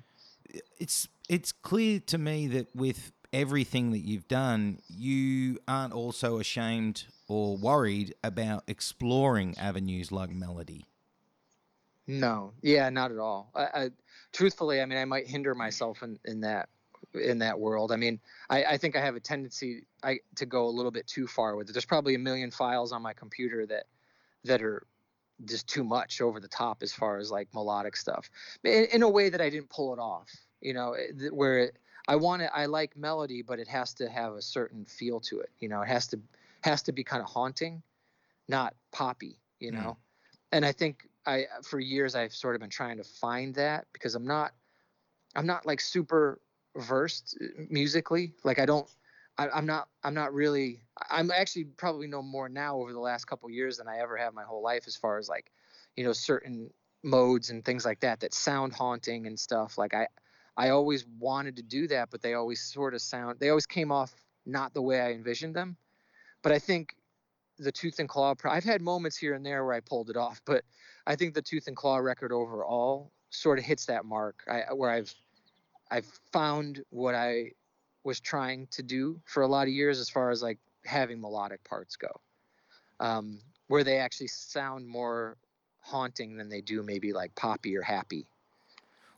It's 0.79 1.09
it's 1.29 1.53
clear 1.53 2.01
to 2.01 2.19
me 2.19 2.47
that 2.49 2.75
with 2.75 3.13
everything 3.33 3.93
that 3.93 4.01
you've 4.01 4.29
done, 4.29 4.81
you 4.89 5.59
aren't 5.67 5.95
also 5.95 6.39
ashamed 6.39 7.05
or 7.29 7.57
worried 7.57 8.15
about 8.23 8.65
exploring 8.67 9.57
avenues 9.57 10.13
like 10.13 10.31
melody. 10.31 10.85
No, 12.07 12.53
yeah, 12.61 12.91
not 12.91 13.13
at 13.13 13.19
all. 13.19 13.51
I, 13.55 13.63
I, 13.63 13.91
truthfully, 14.33 14.83
I 14.83 14.87
mean, 14.87 14.99
I 14.99 15.05
might 15.05 15.27
hinder 15.27 15.55
myself 15.55 16.03
in, 16.03 16.19
in 16.25 16.41
that 16.41 16.69
in 17.15 17.39
that 17.39 17.59
world. 17.59 17.93
I 17.93 17.97
mean, 17.97 18.21
I, 18.49 18.65
I 18.65 18.77
think 18.77 18.97
I 18.97 19.01
have 19.01 19.17
a 19.17 19.21
tendency 19.21 19.85
I, 20.03 20.21
to 20.37 20.47
go 20.47 20.67
a 20.67 20.71
little 20.71 20.91
bit 20.91 21.07
too 21.07 21.27
far 21.27 21.57
with 21.57 21.69
it. 21.69 21.73
There's 21.73 21.85
probably 21.85 22.15
a 22.15 22.19
million 22.19 22.51
files 22.51 22.93
on 22.93 23.03
my 23.03 23.13
computer 23.13 23.67
that 23.67 23.85
that 24.45 24.63
are 24.63 24.87
just 25.45 25.69
too 25.69 25.85
much 25.85 26.21
over 26.21 26.41
the 26.41 26.49
top 26.49 26.83
as 26.83 26.93
far 26.93 27.19
as 27.19 27.31
like 27.31 27.49
melodic 27.55 27.97
stuff 27.97 28.31
in, 28.65 28.87
in 28.93 29.03
a 29.03 29.09
way 29.09 29.29
that 29.29 29.41
I 29.41 29.51
didn't 29.51 29.71
pull 29.71 29.93
it 29.93 29.99
off. 29.99 30.31
You 30.61 30.75
know, 30.75 30.97
where 31.31 31.59
it, 31.59 31.79
I 32.07 32.17
want 32.17 32.43
it, 32.43 32.51
I 32.55 32.67
like 32.67 32.97
melody, 32.97 33.43
but 33.43 33.59
it 33.59 33.69
has 33.69 33.95
to 33.95 34.09
have 34.09 34.35
a 34.35 34.43
certain 34.43 34.85
feel 34.85 35.21
to 35.21 35.41
it. 35.41 35.51
You 35.61 35.69
know, 35.69 35.83
it 35.83 35.89
has 35.89 36.07
to 36.09 36.21
has 36.63 36.83
to 36.83 36.93
be 36.93 37.05
kind 37.05 37.23
of 37.23 37.29
haunting, 37.29 37.83
not 38.49 38.75
poppy. 38.93 39.39
You 39.59 39.71
hmm. 39.71 39.77
know, 39.77 39.91
mm. 39.91 39.97
and 40.53 40.65
I 40.65 40.73
think 40.73 41.09
I 41.27 41.47
for 41.63 41.79
years 41.79 42.15
I've 42.15 42.35
sort 42.35 42.55
of 42.55 42.61
been 42.61 42.71
trying 42.71 42.99
to 42.99 43.05
find 43.05 43.55
that 43.57 43.87
because 43.93 44.15
I'm 44.15 44.27
not 44.27 44.53
I'm 45.35 45.47
not 45.47 45.67
like 45.67 45.81
super 45.81 46.41
versed 46.77 47.39
uh, 47.41 47.63
musically. 47.69 48.35
Like 48.45 48.59
I 48.59 48.67
don't 48.67 48.89
I, 49.39 49.49
I'm 49.49 49.67
not 49.67 49.89
I'm 50.05 50.15
not 50.15 50.35
really 50.35 50.83
I'm 51.11 51.31
actually 51.31 51.65
probably 51.65 52.07
know 52.07 52.23
more 52.23 52.49
now 52.49 52.77
over 52.77 52.93
the 52.93 53.01
last 53.01 53.27
couple 53.27 53.51
years 53.51 53.79
than 53.79 53.89
I 53.89 53.99
ever 53.99 54.17
have 54.17 54.35
my 54.35 54.45
whole 54.45 54.63
life 54.63 54.85
as 54.87 54.97
far 54.97 55.19
as 55.19 55.29
like 55.29 55.51
you 55.97 56.05
know 56.05 56.13
certain 56.13 56.71
modes 57.03 57.51
and 57.51 57.65
things 57.65 57.85
like 57.85 58.01
that 58.01 58.21
that 58.21 58.35
sound 58.35 58.73
haunting 58.73 59.27
and 59.27 59.39
stuff 59.39 59.79
like 59.79 59.95
I 59.95 60.07
I 60.57 60.69
always 60.69 61.07
wanted 61.19 61.57
to 61.57 61.63
do 61.63 61.89
that 61.89 62.11
but 62.11 62.23
they 62.23 62.35
always 62.35 62.61
sort 62.61 62.95
of 62.95 63.01
sound 63.01 63.41
they 63.41 63.49
always 63.49 63.67
came 63.67 63.91
off 63.91 64.13
not 64.45 64.75
the 64.75 64.83
way 64.83 65.01
I 65.01 65.13
envisioned 65.13 65.57
them 65.57 65.77
but 66.43 66.53
I 66.53 66.59
think 66.59 66.95
the 67.59 67.73
tooth 67.73 67.99
and 67.99 68.09
claw 68.09 68.35
I've 68.45 68.65
had 68.65 68.83
moments 68.83 69.17
here 69.17 69.35
and 69.35 69.45
there 69.45 69.65
where 69.65 69.75
I 69.75 69.81
pulled 69.81 70.11
it 70.11 70.17
off 70.17 70.43
but 70.45 70.65
I 71.07 71.17
think 71.17 71.35
the 71.35 71.43
tooth 71.43 71.69
and 71.69 71.77
claw 71.77 71.97
record 71.97 72.33
overall 72.33 73.13
sort 73.31 73.59
of 73.59 73.65
hits 73.65 73.87
that 73.87 74.05
mark 74.05 74.43
I, 74.47 74.73
where 74.75 74.91
I've 74.91 75.15
I've 75.93 76.11
found 76.33 76.83
what 76.89 77.15
I 77.15 77.53
was 78.03 78.19
trying 78.19 78.67
to 78.73 78.83
do 78.83 79.21
for 79.27 79.43
a 79.43 79.47
lot 79.47 79.69
of 79.69 79.75
years 79.75 80.01
as 80.01 80.09
far 80.09 80.31
as 80.31 80.43
like 80.43 80.59
having 80.87 81.21
melodic 81.21 81.63
parts 81.65 81.97
go 81.97 82.09
um, 82.99 83.39
where 83.69 83.85
they 83.85 83.99
actually 83.99 84.29
sound 84.29 84.89
more 84.89 85.37
haunting 85.83 86.37
than 86.37 86.49
they 86.49 86.63
do 86.63 86.83
maybe 86.83 87.13
like 87.13 87.35
poppy 87.35 87.77
or 87.77 87.83
happy. 87.83 88.27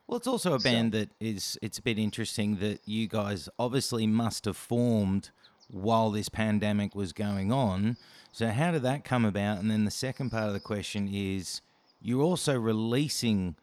Well 0.08 0.18
it's 0.18 0.26
also 0.26 0.54
a 0.54 0.58
band 0.58 0.92
so, 0.92 0.98
that 0.98 1.10
is 1.20 1.56
it's 1.62 1.78
a 1.78 1.82
bit 1.82 1.98
interesting 1.98 2.56
that 2.56 2.80
you 2.84 3.06
guys 3.06 3.48
obviously 3.58 4.06
must 4.06 4.44
have 4.44 4.56
formed 4.56 5.30
while 5.70 6.10
this 6.10 6.28
pandemic 6.28 6.94
was 6.94 7.12
going 7.12 7.52
on. 7.52 7.96
So 8.32 8.48
how 8.48 8.72
did 8.72 8.82
that 8.82 9.04
come 9.04 9.24
about? 9.24 9.58
And 9.58 9.70
then 9.70 9.84
the 9.84 9.92
second 9.92 10.30
part 10.30 10.48
of 10.48 10.54
the 10.54 10.60
question 10.60 11.08
is 11.12 11.60
you're 12.02 12.22
also 12.22 12.58
releasing 12.58 13.54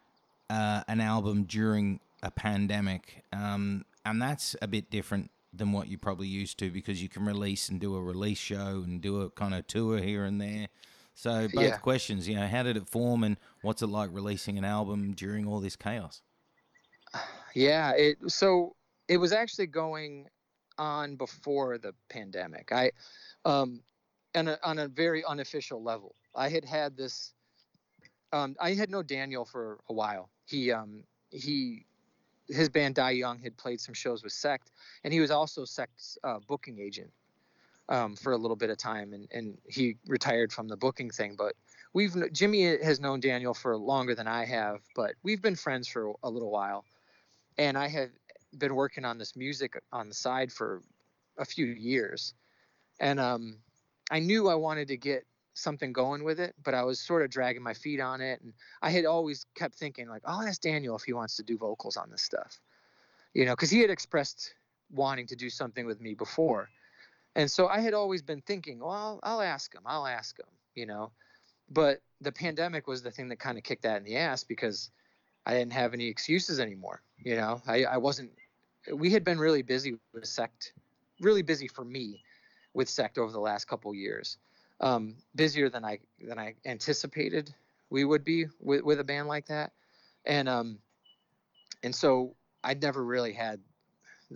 uh, 0.49 0.83
an 0.87 1.01
album 1.01 1.43
during 1.43 1.99
a 2.23 2.31
pandemic 2.31 3.23
um, 3.33 3.83
and 4.05 4.21
that's 4.21 4.55
a 4.61 4.67
bit 4.67 4.89
different 4.89 5.31
than 5.53 5.71
what 5.71 5.87
you're 5.87 5.99
probably 5.99 6.27
used 6.27 6.57
to 6.59 6.71
because 6.71 7.01
you 7.01 7.09
can 7.09 7.25
release 7.25 7.69
and 7.69 7.79
do 7.79 7.95
a 7.95 8.01
release 8.01 8.37
show 8.37 8.83
and 8.85 9.01
do 9.01 9.21
a 9.21 9.29
kind 9.31 9.53
of 9.53 9.67
tour 9.67 9.99
here 9.99 10.23
and 10.23 10.39
there. 10.39 10.67
So 11.13 11.47
both 11.53 11.63
yeah. 11.63 11.77
questions, 11.77 12.27
you 12.27 12.35
know, 12.35 12.47
how 12.47 12.63
did 12.63 12.77
it 12.77 12.87
form 12.87 13.23
and 13.23 13.37
what's 13.61 13.81
it 13.81 13.87
like 13.87 14.09
releasing 14.13 14.57
an 14.57 14.63
album 14.63 15.13
during 15.13 15.45
all 15.45 15.59
this 15.59 15.75
chaos? 15.75 16.21
Yeah, 17.53 17.91
it 17.91 18.17
so 18.27 18.77
it 19.09 19.17
was 19.17 19.33
actually 19.33 19.67
going 19.67 20.27
on 20.77 21.17
before 21.17 21.77
the 21.77 21.93
pandemic. 22.09 22.71
I 22.71 22.91
um 23.43 23.81
on 24.33 24.47
a, 24.47 24.57
on 24.63 24.79
a 24.79 24.87
very 24.87 25.21
unofficial 25.25 25.83
level. 25.83 26.15
I 26.33 26.47
had 26.47 26.63
had 26.63 26.95
this 26.95 27.33
um 28.31 28.55
I 28.57 28.73
had 28.73 28.89
known 28.89 29.05
Daniel 29.05 29.43
for 29.43 29.79
a 29.89 29.93
while. 29.93 30.29
He 30.45 30.71
um 30.71 31.03
he 31.29 31.85
his 32.51 32.69
band 32.69 32.95
Die 32.95 33.11
Young 33.11 33.39
had 33.39 33.57
played 33.57 33.79
some 33.79 33.93
shows 33.93 34.23
with 34.23 34.33
Sect, 34.33 34.71
and 35.03 35.13
he 35.13 35.19
was 35.19 35.31
also 35.31 35.65
Sect's 35.65 36.17
uh, 36.23 36.39
booking 36.47 36.79
agent 36.79 37.11
um, 37.89 38.15
for 38.15 38.33
a 38.33 38.37
little 38.37 38.55
bit 38.55 38.69
of 38.69 38.77
time, 38.77 39.13
and, 39.13 39.27
and 39.31 39.57
he 39.67 39.97
retired 40.07 40.51
from 40.51 40.67
the 40.67 40.77
booking 40.77 41.09
thing. 41.09 41.35
But 41.37 41.55
we've 41.93 42.15
Jimmy 42.31 42.63
has 42.63 42.99
known 42.99 43.19
Daniel 43.19 43.53
for 43.53 43.75
longer 43.77 44.15
than 44.15 44.27
I 44.27 44.45
have, 44.45 44.81
but 44.95 45.13
we've 45.23 45.41
been 45.41 45.55
friends 45.55 45.87
for 45.87 46.13
a 46.23 46.29
little 46.29 46.51
while, 46.51 46.85
and 47.57 47.77
I 47.77 47.87
have 47.87 48.09
been 48.57 48.75
working 48.75 49.05
on 49.05 49.17
this 49.17 49.35
music 49.35 49.81
on 49.91 50.07
the 50.07 50.13
side 50.13 50.51
for 50.51 50.81
a 51.37 51.45
few 51.45 51.65
years, 51.65 52.33
and 52.99 53.19
um, 53.19 53.57
I 54.09 54.19
knew 54.19 54.49
I 54.49 54.55
wanted 54.55 54.87
to 54.89 54.97
get 54.97 55.25
something 55.53 55.93
going 55.93 56.23
with 56.23 56.39
it, 56.39 56.55
but 56.63 56.73
I 56.73 56.83
was 56.83 56.99
sort 56.99 57.23
of 57.23 57.29
dragging 57.29 57.63
my 57.63 57.73
feet 57.73 57.99
on 57.99 58.21
it. 58.21 58.41
And 58.41 58.53
I 58.81 58.89
had 58.89 59.05
always 59.05 59.45
kept 59.55 59.75
thinking, 59.75 60.07
like, 60.07 60.21
I'll 60.25 60.47
ask 60.47 60.61
Daniel 60.61 60.95
if 60.95 61.03
he 61.03 61.13
wants 61.13 61.35
to 61.37 61.43
do 61.43 61.57
vocals 61.57 61.97
on 61.97 62.09
this 62.09 62.21
stuff, 62.21 62.59
you 63.33 63.45
know, 63.45 63.53
because 63.53 63.69
he 63.69 63.79
had 63.79 63.89
expressed 63.89 64.53
wanting 64.91 65.27
to 65.27 65.35
do 65.35 65.49
something 65.49 65.85
with 65.85 66.01
me 66.01 66.13
before. 66.13 66.69
And 67.35 67.49
so 67.49 67.67
I 67.67 67.79
had 67.79 67.93
always 67.93 68.21
been 68.21 68.41
thinking, 68.41 68.79
well, 68.79 68.91
I'll, 68.91 69.19
I'll 69.23 69.41
ask 69.41 69.73
him, 69.73 69.81
I'll 69.85 70.07
ask 70.07 70.37
him, 70.37 70.47
you 70.75 70.85
know. 70.85 71.11
But 71.69 72.01
the 72.19 72.31
pandemic 72.31 72.87
was 72.87 73.01
the 73.01 73.11
thing 73.11 73.29
that 73.29 73.39
kind 73.39 73.57
of 73.57 73.63
kicked 73.63 73.83
that 73.83 73.97
in 73.97 74.03
the 74.03 74.17
ass 74.17 74.43
because 74.43 74.89
I 75.45 75.53
didn't 75.53 75.73
have 75.73 75.93
any 75.93 76.07
excuses 76.07 76.59
anymore. 76.59 77.01
You 77.23 77.35
know, 77.37 77.61
I, 77.65 77.85
I 77.85 77.97
wasn't, 77.97 78.31
we 78.93 79.11
had 79.11 79.23
been 79.23 79.39
really 79.39 79.61
busy 79.61 79.95
with 80.13 80.25
Sect, 80.25 80.73
really 81.21 81.41
busy 81.41 81.67
for 81.67 81.85
me 81.85 82.21
with 82.73 82.89
Sect 82.89 83.17
over 83.17 83.31
the 83.31 83.39
last 83.39 83.65
couple 83.65 83.93
years 83.95 84.37
um, 84.81 85.15
busier 85.35 85.69
than 85.69 85.85
I 85.85 85.99
than 86.19 86.37
I 86.37 86.55
anticipated 86.65 87.53
we 87.91 88.05
would 88.05 88.23
be 88.23 88.47
with, 88.59 88.83
with 88.83 88.99
a 88.99 89.03
band 89.03 89.27
like 89.27 89.45
that, 89.47 89.71
and 90.25 90.49
um, 90.49 90.79
and 91.83 91.93
so 91.93 92.33
I'd 92.63 92.81
never 92.81 93.03
really 93.03 93.33
had 93.33 93.59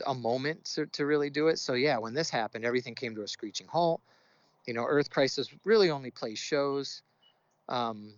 a 0.05 0.13
moment 0.13 0.65
to, 0.75 0.85
to 0.87 1.05
really 1.05 1.29
do 1.29 1.47
it. 1.47 1.57
So 1.57 1.73
yeah, 1.73 1.97
when 1.97 2.13
this 2.13 2.29
happened, 2.29 2.65
everything 2.65 2.93
came 2.93 3.15
to 3.15 3.23
a 3.23 3.27
screeching 3.27 3.67
halt. 3.67 4.01
You 4.67 4.73
know, 4.73 4.83
Earth 4.83 5.09
Crisis 5.09 5.49
really 5.63 5.89
only 5.89 6.11
plays 6.11 6.37
shows. 6.37 7.01
Um, 7.69 8.13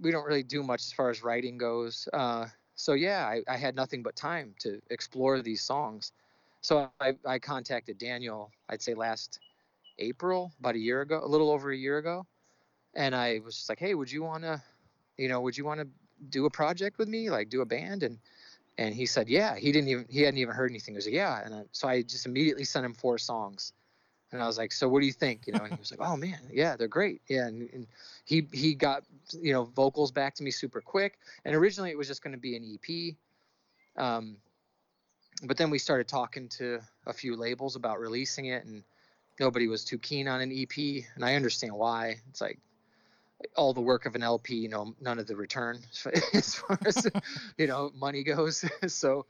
we 0.00 0.10
don't 0.10 0.24
really 0.24 0.42
do 0.42 0.62
much 0.62 0.82
as 0.82 0.92
far 0.92 1.10
as 1.10 1.22
writing 1.22 1.58
goes. 1.58 2.08
Uh, 2.12 2.46
so 2.74 2.94
yeah, 2.94 3.24
I, 3.24 3.42
I, 3.48 3.56
had 3.56 3.76
nothing 3.76 4.02
but 4.02 4.16
time 4.16 4.54
to 4.60 4.80
explore 4.90 5.40
these 5.40 5.62
songs. 5.62 6.12
So 6.62 6.90
I, 7.00 7.12
I 7.26 7.38
contacted 7.38 7.98
Daniel. 7.98 8.50
I'd 8.68 8.82
say 8.82 8.94
last 8.94 9.38
April, 9.98 10.52
about 10.60 10.74
a 10.74 10.78
year 10.78 11.00
ago, 11.00 11.20
a 11.22 11.26
little 11.26 11.50
over 11.50 11.70
a 11.70 11.76
year 11.76 11.98
ago, 11.98 12.26
and 12.94 13.14
I 13.14 13.40
was 13.44 13.56
just 13.56 13.68
like, 13.68 13.78
"Hey, 13.78 13.94
would 13.94 14.10
you 14.10 14.22
want 14.22 14.44
to, 14.44 14.62
you 15.16 15.28
know, 15.28 15.40
would 15.40 15.56
you 15.56 15.64
want 15.64 15.80
to 15.80 15.88
do 16.30 16.46
a 16.46 16.50
project 16.50 16.98
with 16.98 17.08
me, 17.08 17.30
like 17.30 17.48
do 17.48 17.60
a 17.60 17.66
band?" 17.66 18.02
And 18.02 18.18
and 18.78 18.94
he 18.94 19.06
said, 19.06 19.28
"Yeah." 19.28 19.56
He 19.56 19.72
didn't 19.72 19.88
even 19.88 20.06
he 20.08 20.22
hadn't 20.22 20.38
even 20.38 20.54
heard 20.54 20.70
anything. 20.70 20.94
He 20.94 20.96
was 20.96 21.06
like, 21.06 21.14
"Yeah," 21.14 21.42
and 21.44 21.54
I, 21.54 21.62
so 21.72 21.88
I 21.88 22.02
just 22.02 22.26
immediately 22.26 22.64
sent 22.64 22.84
him 22.84 22.94
four 22.94 23.18
songs, 23.18 23.72
and 24.30 24.42
I 24.42 24.46
was 24.46 24.58
like, 24.58 24.72
"So 24.72 24.88
what 24.88 25.00
do 25.00 25.06
you 25.06 25.12
think?" 25.12 25.46
You 25.46 25.54
know, 25.54 25.64
and 25.64 25.72
he 25.72 25.78
was 25.78 25.90
like, 25.90 26.00
"Oh 26.00 26.16
man, 26.16 26.40
yeah, 26.50 26.76
they're 26.76 26.88
great." 26.88 27.22
Yeah, 27.28 27.46
and, 27.46 27.68
and 27.72 27.86
he 28.24 28.46
he 28.52 28.74
got 28.74 29.04
you 29.40 29.52
know 29.52 29.64
vocals 29.64 30.10
back 30.10 30.34
to 30.36 30.42
me 30.42 30.50
super 30.50 30.80
quick. 30.80 31.18
And 31.44 31.54
originally 31.54 31.90
it 31.90 31.98
was 31.98 32.08
just 32.08 32.22
going 32.22 32.34
to 32.34 32.40
be 32.40 32.56
an 32.56 32.64
EP. 32.64 33.14
Um, 33.96 34.36
but 35.44 35.56
then 35.56 35.70
we 35.70 35.78
started 35.78 36.08
talking 36.08 36.48
to 36.48 36.80
a 37.06 37.12
few 37.12 37.36
labels 37.36 37.76
about 37.76 37.98
releasing 37.98 38.46
it 38.46 38.64
and 38.64 38.84
nobody 39.38 39.68
was 39.68 39.84
too 39.84 39.98
keen 39.98 40.28
on 40.28 40.40
an 40.40 40.52
EP, 40.52 41.04
and 41.14 41.24
I 41.24 41.34
understand 41.34 41.72
why. 41.74 42.16
It's 42.30 42.40
like 42.40 42.58
all 43.56 43.72
the 43.72 43.80
work 43.80 44.06
of 44.06 44.14
an 44.14 44.22
LP, 44.22 44.54
you 44.54 44.68
know, 44.68 44.94
none 45.00 45.18
of 45.18 45.26
the 45.26 45.36
return 45.36 45.78
as 46.34 46.54
far 46.54 46.78
as 46.84 47.06
you 47.58 47.66
know 47.66 47.90
money 47.94 48.22
goes. 48.22 48.64
so, 48.86 49.26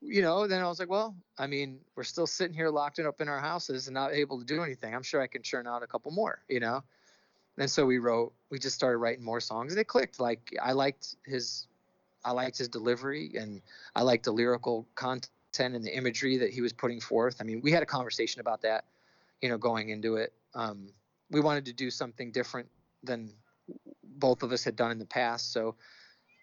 you 0.00 0.22
know, 0.22 0.46
then 0.46 0.62
I 0.62 0.68
was 0.68 0.78
like, 0.78 0.90
well, 0.90 1.14
I 1.38 1.46
mean, 1.46 1.80
we're 1.96 2.04
still 2.04 2.26
sitting 2.26 2.54
here 2.54 2.68
locked 2.68 2.98
up 2.98 3.20
in 3.20 3.28
our 3.28 3.40
houses 3.40 3.86
and 3.86 3.94
not 3.94 4.12
able 4.12 4.38
to 4.38 4.44
do 4.44 4.62
anything. 4.62 4.94
I'm 4.94 5.02
sure 5.02 5.22
I 5.22 5.26
can 5.26 5.42
churn 5.42 5.66
out 5.66 5.82
a 5.82 5.86
couple 5.86 6.12
more, 6.12 6.42
you 6.48 6.60
know. 6.60 6.82
And 7.56 7.70
so 7.70 7.86
we 7.86 7.98
wrote, 7.98 8.32
we 8.50 8.58
just 8.58 8.74
started 8.74 8.98
writing 8.98 9.24
more 9.24 9.40
songs, 9.40 9.72
and 9.72 9.80
it 9.80 9.86
clicked. 9.86 10.18
Like 10.20 10.54
I 10.60 10.72
liked 10.72 11.16
his, 11.24 11.68
I 12.24 12.32
liked 12.32 12.58
his 12.58 12.68
delivery, 12.68 13.32
and 13.38 13.62
I 13.94 14.02
liked 14.02 14.24
the 14.24 14.32
lyrical 14.32 14.86
content 14.96 15.30
and 15.58 15.84
the 15.84 15.96
imagery 15.96 16.36
that 16.38 16.50
he 16.50 16.60
was 16.60 16.72
putting 16.72 17.00
forth. 17.00 17.36
I 17.40 17.44
mean, 17.44 17.60
we 17.62 17.70
had 17.70 17.82
a 17.82 17.86
conversation 17.86 18.40
about 18.40 18.62
that 18.62 18.84
you 19.40 19.48
know, 19.48 19.58
going 19.58 19.88
into 19.90 20.16
it. 20.16 20.32
Um, 20.54 20.88
we 21.30 21.40
wanted 21.40 21.64
to 21.66 21.72
do 21.72 21.90
something 21.90 22.30
different 22.32 22.68
than 23.02 23.32
both 24.02 24.42
of 24.42 24.52
us 24.52 24.64
had 24.64 24.76
done 24.76 24.90
in 24.90 24.98
the 24.98 25.06
past. 25.06 25.52
So, 25.52 25.74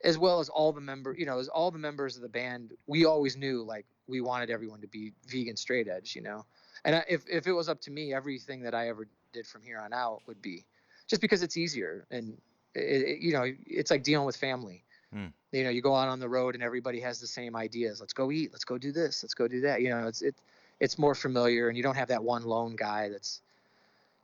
as 0.03 0.17
well 0.17 0.39
as 0.39 0.49
all 0.49 0.71
the 0.71 0.81
member, 0.81 1.15
you 1.17 1.25
know, 1.25 1.39
as 1.39 1.47
all 1.47 1.71
the 1.71 1.77
members 1.77 2.15
of 2.15 2.21
the 2.21 2.29
band, 2.29 2.73
we 2.87 3.05
always 3.05 3.37
knew 3.37 3.63
like 3.63 3.85
we 4.07 4.21
wanted 4.21 4.49
everyone 4.49 4.81
to 4.81 4.87
be 4.87 5.13
vegan 5.27 5.55
straight 5.55 5.87
edge, 5.87 6.15
you 6.15 6.21
know. 6.21 6.45
And 6.85 7.03
if 7.07 7.23
if 7.29 7.47
it 7.47 7.53
was 7.53 7.69
up 7.69 7.79
to 7.81 7.91
me, 7.91 8.13
everything 8.13 8.61
that 8.63 8.73
I 8.73 8.89
ever 8.89 9.07
did 9.31 9.45
from 9.45 9.61
here 9.61 9.79
on 9.79 9.93
out 9.93 10.21
would 10.27 10.41
be 10.41 10.65
just 11.07 11.21
because 11.21 11.43
it's 11.43 11.57
easier 11.57 12.05
and 12.11 12.37
it, 12.73 13.01
it, 13.01 13.19
you 13.19 13.33
know, 13.33 13.45
it's 13.67 13.91
like 13.91 14.03
dealing 14.03 14.25
with 14.25 14.35
family. 14.35 14.83
Hmm. 15.13 15.27
You 15.51 15.65
know, 15.65 15.69
you 15.69 15.81
go 15.81 15.95
out 15.95 16.07
on 16.07 16.19
the 16.19 16.29
road 16.29 16.55
and 16.55 16.63
everybody 16.63 17.01
has 17.01 17.19
the 17.19 17.27
same 17.27 17.55
ideas. 17.55 17.99
Let's 17.99 18.13
go 18.13 18.31
eat. 18.31 18.51
Let's 18.53 18.63
go 18.63 18.77
do 18.77 18.91
this. 18.91 19.21
Let's 19.23 19.33
go 19.33 19.47
do 19.47 19.61
that. 19.61 19.81
You 19.81 19.89
know, 19.89 20.07
it's 20.07 20.21
it 20.21 20.35
it's 20.81 20.97
more 20.97 21.15
familiar 21.15 21.69
and 21.69 21.77
you 21.77 21.83
don't 21.83 21.95
have 21.95 22.09
that 22.09 22.23
one 22.23 22.43
lone 22.43 22.75
guy 22.75 23.07
that's 23.07 23.41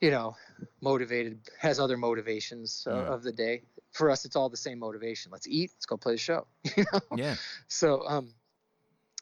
you 0.01 0.11
know 0.11 0.35
motivated 0.81 1.39
has 1.59 1.79
other 1.79 1.95
motivations 1.95 2.85
uh, 2.89 3.05
of 3.13 3.23
the 3.23 3.31
day. 3.31 3.61
For 3.91 4.09
us 4.09 4.25
it's 4.25 4.35
all 4.35 4.49
the 4.49 4.57
same 4.57 4.79
motivation. 4.79 5.31
Let's 5.31 5.47
eat. 5.47 5.71
Let's 5.75 5.85
go 5.85 5.95
play 5.95 6.13
the 6.13 6.17
show. 6.17 6.47
You 6.75 6.85
know? 6.91 6.99
Yeah. 7.15 7.35
So 7.67 8.01
um 8.07 8.33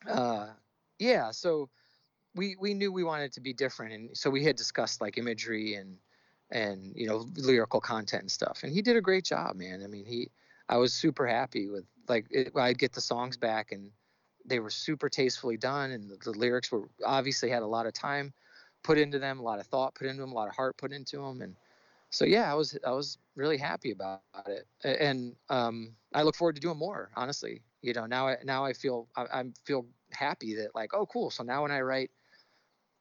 uh 0.10 0.48
yeah 0.98 1.32
so 1.32 1.70
we 2.36 2.56
we 2.60 2.74
knew 2.74 2.92
we 2.92 3.04
wanted 3.04 3.34
to 3.34 3.42
be 3.42 3.54
different. 3.54 3.94
And 3.94 4.18
so 4.18 4.30
we 4.30 4.44
had 4.44 4.56
discussed 4.56 5.02
like 5.02 5.18
imagery 5.18 5.76
and 5.76 5.98
and 6.52 6.94
you 6.96 7.08
know 7.08 7.28
lyrical 7.36 7.82
content 7.82 8.22
and 8.24 8.32
stuff. 8.32 8.64
And 8.64 8.74
he 8.74 8.82
did 8.82 8.96
a 8.96 9.02
great 9.02 9.26
job 9.26 9.56
man. 9.58 9.84
I 9.84 9.88
mean 9.88 10.06
he 10.06 10.30
i 10.68 10.78
was 10.78 10.94
super 10.94 11.28
happy 11.28 11.70
with 11.70 11.86
like 12.08 12.26
it, 12.32 12.52
i'd 12.56 12.80
get 12.80 12.92
the 12.92 13.02
songs 13.02 13.38
back 13.38 13.72
and 13.72 13.92
they 14.46 14.60
were 14.60 14.70
super 14.70 15.10
tastefully 15.10 15.58
done 15.58 15.92
and 15.92 16.10
the, 16.10 16.18
the, 16.24 16.38
lyrics 16.38 16.72
were 16.72 16.90
obviously 17.06 17.50
had 17.50 17.64
a 17.64 17.68
lot 17.68 17.86
of 17.86 17.94
time 17.94 18.34
put 18.84 18.98
into 18.98 19.20
them 19.20 19.40
a 19.40 19.42
lot 19.42 19.60
of 19.60 19.68
thought 19.68 19.96
put 19.96 20.08
into 20.08 20.22
them 20.22 20.32
a 20.32 20.36
lot 20.36 20.48
of 20.48 20.56
heart 20.56 20.78
put 20.78 20.92
into 20.92 21.18
them 21.18 21.42
and 21.42 21.56
so 22.10 22.26
yeah 22.26 22.52
i 22.52 22.56
was 22.56 22.78
i 22.86 22.92
was 22.92 23.18
really 23.36 23.58
happy 23.58 23.92
about 23.92 24.22
it 24.46 24.68
and 24.84 25.36
um, 25.50 25.92
i 26.14 26.22
look 26.22 26.36
forward 26.36 26.56
to 26.56 26.62
doing 26.62 26.78
more 26.78 27.10
honestly 27.16 27.62
you 27.82 27.94
know 27.94 28.06
now 28.06 28.28
i 28.28 28.38
now 28.44 28.64
i 28.64 28.74
feel 28.74 29.08
I, 29.16 29.24
I 29.24 29.44
feel 29.66 29.86
happy 30.12 30.56
that 30.56 30.76
like 30.76 30.94
oh 30.94 31.06
cool 31.08 31.32
so 31.32 31.44
now 31.44 31.64
when 31.64 31.72
i 31.72 31.82
write 31.82 32.12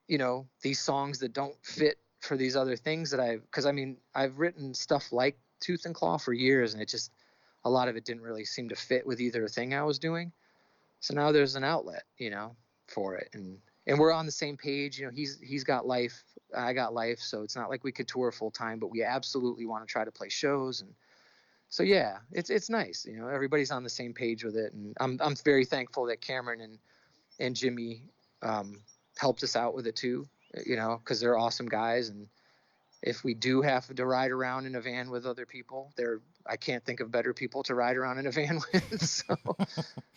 you 0.08 0.18
know 0.18 0.46
these 0.62 0.80
songs 0.80 1.18
that 1.20 1.32
don't 1.32 1.56
fit 1.62 1.98
for 2.24 2.36
these 2.36 2.56
other 2.56 2.76
things 2.76 3.10
that 3.10 3.20
I've 3.20 3.42
because 3.42 3.66
I 3.66 3.72
mean 3.72 3.98
I've 4.14 4.38
written 4.38 4.74
stuff 4.74 5.12
like 5.12 5.38
Tooth 5.60 5.84
and 5.84 5.94
Claw 5.94 6.18
for 6.18 6.32
years 6.32 6.72
and 6.72 6.82
it 6.82 6.88
just 6.88 7.12
a 7.64 7.70
lot 7.70 7.88
of 7.88 7.96
it 7.96 8.04
didn't 8.04 8.22
really 8.22 8.44
seem 8.44 8.68
to 8.70 8.76
fit 8.76 9.06
with 9.06 9.20
either 9.20 9.46
thing 9.48 9.74
I 9.74 9.82
was 9.84 9.98
doing. 9.98 10.32
So 11.00 11.14
now 11.14 11.32
there's 11.32 11.56
an 11.56 11.64
outlet, 11.64 12.04
you 12.18 12.30
know, 12.30 12.56
for 12.88 13.16
it 13.16 13.28
and 13.34 13.58
and 13.86 13.98
we're 13.98 14.12
on 14.12 14.24
the 14.24 14.32
same 14.32 14.56
page. 14.56 14.98
You 14.98 15.06
know, 15.06 15.12
he's 15.12 15.38
he's 15.40 15.64
got 15.64 15.86
life, 15.86 16.22
I 16.56 16.72
got 16.72 16.94
life, 16.94 17.18
so 17.18 17.42
it's 17.42 17.56
not 17.56 17.68
like 17.68 17.84
we 17.84 17.92
could 17.92 18.08
tour 18.08 18.32
full 18.32 18.50
time, 18.50 18.78
but 18.78 18.90
we 18.90 19.02
absolutely 19.02 19.66
want 19.66 19.86
to 19.86 19.92
try 19.92 20.04
to 20.04 20.12
play 20.12 20.28
shows 20.28 20.80
and 20.80 20.94
so 21.74 21.82
yeah, 21.82 22.18
it's 22.30 22.50
it's 22.50 22.70
nice. 22.70 23.04
You 23.04 23.16
know, 23.16 23.26
everybody's 23.26 23.72
on 23.72 23.82
the 23.82 23.90
same 23.90 24.14
page 24.14 24.44
with 24.44 24.54
it, 24.56 24.72
and 24.74 24.96
I'm 25.00 25.18
I'm 25.20 25.34
very 25.34 25.64
thankful 25.64 26.06
that 26.06 26.20
Cameron 26.20 26.60
and 26.60 26.78
and 27.40 27.56
Jimmy 27.56 28.02
um, 28.42 28.80
helped 29.18 29.42
us 29.42 29.56
out 29.56 29.74
with 29.74 29.88
it 29.88 29.96
too. 29.96 30.28
You 30.64 30.76
know, 30.76 31.00
because 31.02 31.18
they're 31.18 31.36
awesome 31.36 31.68
guys, 31.68 32.10
and 32.10 32.28
if 33.02 33.24
we 33.24 33.34
do 33.34 33.60
have 33.60 33.92
to 33.92 34.06
ride 34.06 34.30
around 34.30 34.66
in 34.66 34.76
a 34.76 34.80
van 34.80 35.10
with 35.10 35.26
other 35.26 35.46
people, 35.46 35.92
they're 35.96 36.20
I 36.46 36.56
can't 36.56 36.84
think 36.84 37.00
of 37.00 37.10
better 37.10 37.34
people 37.34 37.64
to 37.64 37.74
ride 37.74 37.96
around 37.96 38.18
in 38.18 38.28
a 38.28 38.30
van 38.30 38.60
with. 38.72 39.02
so 39.04 39.34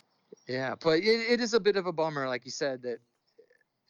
yeah, 0.48 0.76
but 0.80 1.00
it, 1.00 1.32
it 1.32 1.42
is 1.42 1.54
a 1.54 1.60
bit 1.60 1.76
of 1.76 1.88
a 1.88 1.92
bummer, 1.92 2.28
like 2.28 2.46
you 2.46 2.52
said, 2.52 2.82
that 2.84 3.00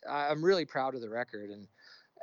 I'm 0.10 0.44
really 0.44 0.66
proud 0.66 0.96
of 0.96 1.02
the 1.02 1.10
record, 1.10 1.50
and 1.50 1.68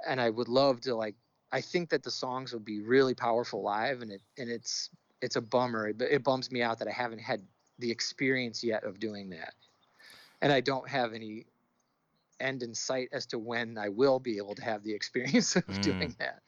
and 0.06 0.20
I 0.20 0.30
would 0.30 0.48
love 0.48 0.80
to 0.82 0.94
like. 0.94 1.14
I 1.52 1.60
think 1.60 1.90
that 1.90 2.02
the 2.02 2.10
songs 2.10 2.52
would 2.52 2.64
be 2.64 2.80
really 2.80 3.14
powerful 3.14 3.62
live, 3.62 4.02
and 4.02 4.10
it 4.10 4.22
and 4.38 4.50
it's 4.50 4.90
it's 5.20 5.36
a 5.36 5.40
bummer. 5.40 5.88
It, 5.88 6.02
it 6.02 6.24
bums 6.24 6.50
me 6.50 6.62
out 6.62 6.78
that 6.80 6.88
I 6.88 6.92
haven't 6.92 7.20
had 7.20 7.42
the 7.78 7.90
experience 7.90 8.64
yet 8.64 8.84
of 8.84 8.98
doing 8.98 9.30
that, 9.30 9.54
and 10.42 10.52
I 10.52 10.60
don't 10.60 10.88
have 10.88 11.12
any 11.12 11.46
end 12.40 12.64
in 12.64 12.74
sight 12.74 13.08
as 13.12 13.26
to 13.26 13.38
when 13.38 13.78
I 13.78 13.88
will 13.88 14.18
be 14.18 14.36
able 14.38 14.56
to 14.56 14.64
have 14.64 14.82
the 14.82 14.92
experience 14.94 15.54
of 15.54 15.66
mm. 15.66 15.82
doing 15.82 16.16
that. 16.18 16.40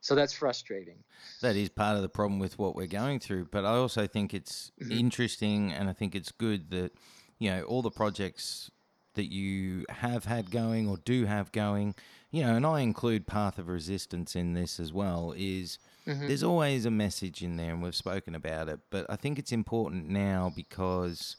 So 0.00 0.14
that's 0.14 0.32
frustrating. 0.32 1.02
That 1.42 1.56
is 1.56 1.68
part 1.68 1.96
of 1.96 2.02
the 2.02 2.08
problem 2.08 2.38
with 2.38 2.58
what 2.58 2.76
we're 2.76 2.86
going 2.86 3.18
through. 3.18 3.48
But 3.50 3.64
I 3.64 3.70
also 3.70 4.06
think 4.06 4.32
it's 4.32 4.70
mm-hmm. 4.80 4.92
interesting 4.92 5.72
and 5.72 5.88
I 5.88 5.92
think 5.92 6.14
it's 6.14 6.30
good 6.30 6.70
that, 6.70 6.92
you 7.38 7.50
know, 7.50 7.62
all 7.62 7.82
the 7.82 7.90
projects 7.90 8.70
that 9.14 9.32
you 9.32 9.84
have 9.88 10.24
had 10.24 10.50
going 10.50 10.88
or 10.88 10.96
do 10.98 11.24
have 11.24 11.50
going, 11.52 11.94
you 12.30 12.42
know, 12.42 12.54
and 12.54 12.66
I 12.66 12.80
include 12.80 13.26
Path 13.26 13.58
of 13.58 13.68
Resistance 13.68 14.36
in 14.36 14.54
this 14.54 14.78
as 14.78 14.92
well, 14.92 15.34
is 15.36 15.78
mm-hmm. 16.06 16.28
there's 16.28 16.42
always 16.42 16.84
a 16.84 16.90
message 16.90 17.42
in 17.42 17.56
there, 17.56 17.72
and 17.72 17.82
we've 17.82 17.94
spoken 17.94 18.34
about 18.34 18.68
it. 18.68 18.80
But 18.90 19.06
I 19.08 19.16
think 19.16 19.38
it's 19.38 19.52
important 19.52 20.08
now 20.08 20.52
because 20.54 21.36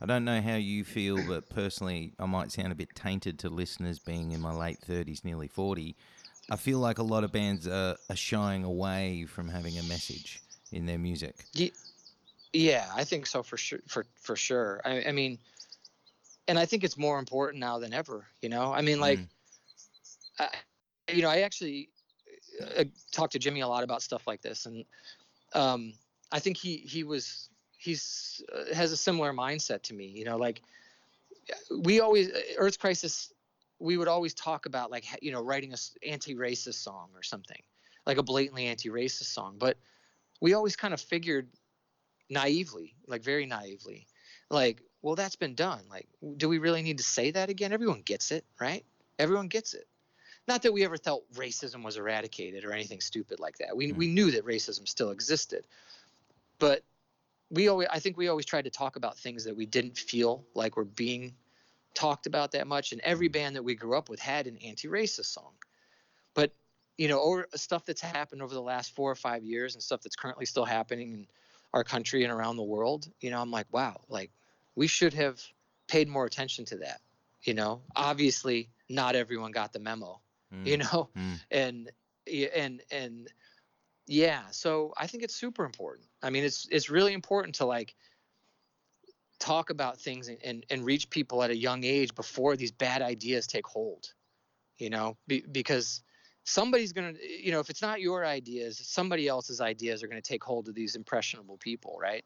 I 0.00 0.06
don't 0.06 0.24
know 0.24 0.40
how 0.40 0.56
you 0.56 0.82
feel, 0.82 1.18
but 1.28 1.50
personally, 1.50 2.14
I 2.18 2.26
might 2.26 2.50
sound 2.50 2.72
a 2.72 2.74
bit 2.74 2.94
tainted 2.94 3.38
to 3.40 3.50
listeners 3.50 3.98
being 3.98 4.32
in 4.32 4.40
my 4.40 4.52
late 4.52 4.80
30s, 4.80 5.24
nearly 5.24 5.48
40. 5.48 5.94
I 6.50 6.56
feel 6.56 6.78
like 6.78 6.98
a 6.98 7.02
lot 7.02 7.22
of 7.22 7.32
bands 7.32 7.68
are, 7.68 7.96
are 8.08 8.16
shying 8.16 8.64
away 8.64 9.26
from 9.26 9.48
having 9.48 9.78
a 9.78 9.82
message 9.84 10.40
in 10.72 10.86
their 10.86 10.98
music. 10.98 11.36
Yeah, 11.52 11.68
I 12.94 13.04
think 13.04 13.26
so 13.26 13.42
for 13.42 13.56
sure. 13.56 13.80
For 13.86 14.06
for 14.20 14.36
sure. 14.36 14.80
I, 14.84 15.04
I 15.04 15.12
mean, 15.12 15.38
and 16.48 16.58
I 16.58 16.66
think 16.66 16.84
it's 16.84 16.98
more 16.98 17.18
important 17.18 17.60
now 17.60 17.78
than 17.78 17.92
ever. 17.92 18.26
You 18.42 18.48
know, 18.48 18.72
I 18.72 18.80
mean, 18.80 19.00
like, 19.00 19.20
mm. 19.20 19.28
I, 20.38 20.48
you 21.12 21.22
know, 21.22 21.28
I 21.28 21.40
actually 21.40 21.90
uh, 22.76 22.84
talked 23.12 23.32
to 23.32 23.38
Jimmy 23.38 23.60
a 23.60 23.68
lot 23.68 23.84
about 23.84 24.02
stuff 24.02 24.26
like 24.26 24.42
this, 24.42 24.66
and 24.66 24.84
um, 25.54 25.92
I 26.32 26.40
think 26.40 26.56
he 26.56 26.78
he 26.78 27.04
was 27.04 27.48
he's 27.78 28.42
uh, 28.52 28.74
has 28.74 28.92
a 28.92 28.96
similar 28.96 29.32
mindset 29.32 29.82
to 29.82 29.94
me. 29.94 30.06
You 30.06 30.24
know, 30.24 30.36
like 30.36 30.62
we 31.78 32.00
always 32.00 32.30
uh, 32.30 32.40
Earth 32.58 32.78
Crisis, 32.78 33.32
we 33.78 33.96
would 33.96 34.08
always 34.08 34.34
talk 34.34 34.66
about 34.66 34.90
like 34.90 35.04
you 35.22 35.32
know 35.32 35.42
writing 35.42 35.72
a 35.72 35.76
anti-racist 36.06 36.74
song 36.74 37.10
or 37.14 37.22
something, 37.22 37.62
like 38.06 38.18
a 38.18 38.22
blatantly 38.22 38.66
anti-racist 38.66 39.32
song, 39.32 39.56
but 39.58 39.76
we 40.40 40.54
always 40.54 40.74
kind 40.74 40.94
of 40.94 41.00
figured 41.00 41.48
naively, 42.30 42.94
like 43.06 43.22
very 43.22 43.44
naively, 43.44 44.06
like 44.48 44.82
well, 45.02 45.14
that's 45.14 45.36
been 45.36 45.54
done. 45.54 45.80
Like, 45.88 46.08
do 46.36 46.48
we 46.48 46.58
really 46.58 46.82
need 46.82 46.98
to 46.98 47.04
say 47.04 47.30
that 47.30 47.48
again? 47.48 47.72
Everyone 47.72 48.02
gets 48.02 48.30
it, 48.30 48.44
right? 48.60 48.84
Everyone 49.18 49.48
gets 49.48 49.74
it. 49.74 49.86
Not 50.46 50.62
that 50.62 50.72
we 50.72 50.84
ever 50.84 50.96
felt 50.96 51.30
racism 51.34 51.84
was 51.84 51.96
eradicated 51.96 52.64
or 52.64 52.72
anything 52.72 53.00
stupid 53.00 53.40
like 53.40 53.58
that. 53.58 53.76
We, 53.76 53.92
mm. 53.92 53.96
we 53.96 54.08
knew 54.08 54.30
that 54.32 54.44
racism 54.44 54.86
still 54.86 55.10
existed. 55.10 55.66
But 56.58 56.82
we 57.50 57.68
always, 57.68 57.88
I 57.90 57.98
think 57.98 58.16
we 58.16 58.28
always 58.28 58.46
tried 58.46 58.64
to 58.64 58.70
talk 58.70 58.96
about 58.96 59.18
things 59.18 59.44
that 59.44 59.56
we 59.56 59.66
didn't 59.66 59.96
feel 59.96 60.44
like 60.54 60.76
were 60.76 60.84
being 60.84 61.34
talked 61.94 62.26
about 62.26 62.52
that 62.52 62.66
much. 62.66 62.92
And 62.92 63.00
every 63.02 63.28
band 63.28 63.56
that 63.56 63.62
we 63.62 63.74
grew 63.74 63.96
up 63.96 64.08
with 64.08 64.20
had 64.20 64.46
an 64.46 64.58
anti 64.58 64.88
racist 64.88 65.26
song. 65.26 65.52
But, 66.34 66.52
you 66.98 67.08
know, 67.08 67.18
or 67.18 67.46
stuff 67.54 67.86
that's 67.86 68.00
happened 68.00 68.42
over 68.42 68.52
the 68.52 68.62
last 68.62 68.94
four 68.94 69.10
or 69.10 69.16
five 69.16 69.44
years 69.44 69.74
and 69.74 69.82
stuff 69.82 70.02
that's 70.02 70.16
currently 70.16 70.46
still 70.46 70.66
happening 70.66 71.12
in 71.12 71.26
our 71.72 71.84
country 71.84 72.24
and 72.24 72.32
around 72.32 72.56
the 72.56 72.62
world, 72.62 73.08
you 73.20 73.30
know, 73.30 73.40
I'm 73.40 73.50
like, 73.50 73.66
wow, 73.72 74.00
like 74.08 74.30
we 74.74 74.86
should 74.86 75.14
have 75.14 75.40
paid 75.88 76.08
more 76.08 76.24
attention 76.24 76.64
to 76.66 76.76
that. 76.78 77.00
You 77.42 77.54
know, 77.54 77.82
obviously 77.96 78.68
not 78.88 79.14
everyone 79.14 79.52
got 79.52 79.72
the 79.72 79.80
memo. 79.80 80.20
Mm. 80.52 80.66
You 80.66 80.76
know, 80.78 81.08
mm. 81.16 81.40
and 81.52 81.92
and 82.26 82.82
and 82.90 83.28
yeah. 84.08 84.42
So 84.50 84.92
I 84.96 85.06
think 85.06 85.22
it's 85.22 85.36
super 85.36 85.64
important. 85.64 86.08
I 86.24 86.30
mean, 86.30 86.42
it's 86.42 86.66
it's 86.72 86.90
really 86.90 87.12
important 87.12 87.54
to 87.56 87.66
like 87.66 87.94
talk 89.38 89.70
about 89.70 90.00
things 90.00 90.26
and, 90.26 90.38
and, 90.42 90.66
and 90.70 90.84
reach 90.84 91.08
people 91.08 91.44
at 91.44 91.50
a 91.50 91.56
young 91.56 91.84
age 91.84 92.16
before 92.16 92.56
these 92.56 92.72
bad 92.72 93.00
ideas 93.00 93.46
take 93.46 93.64
hold. 93.64 94.12
You 94.78 94.90
know, 94.90 95.16
be, 95.28 95.44
because 95.52 96.02
somebody's 96.44 96.92
going 96.92 97.14
to 97.14 97.20
you 97.28 97.52
know 97.52 97.60
if 97.60 97.70
it's 97.70 97.82
not 97.82 98.00
your 98.00 98.24
ideas 98.24 98.80
somebody 98.82 99.28
else's 99.28 99.60
ideas 99.60 100.02
are 100.02 100.08
going 100.08 100.20
to 100.20 100.28
take 100.28 100.42
hold 100.42 100.68
of 100.68 100.74
these 100.74 100.96
impressionable 100.96 101.56
people 101.58 101.98
right? 102.00 102.24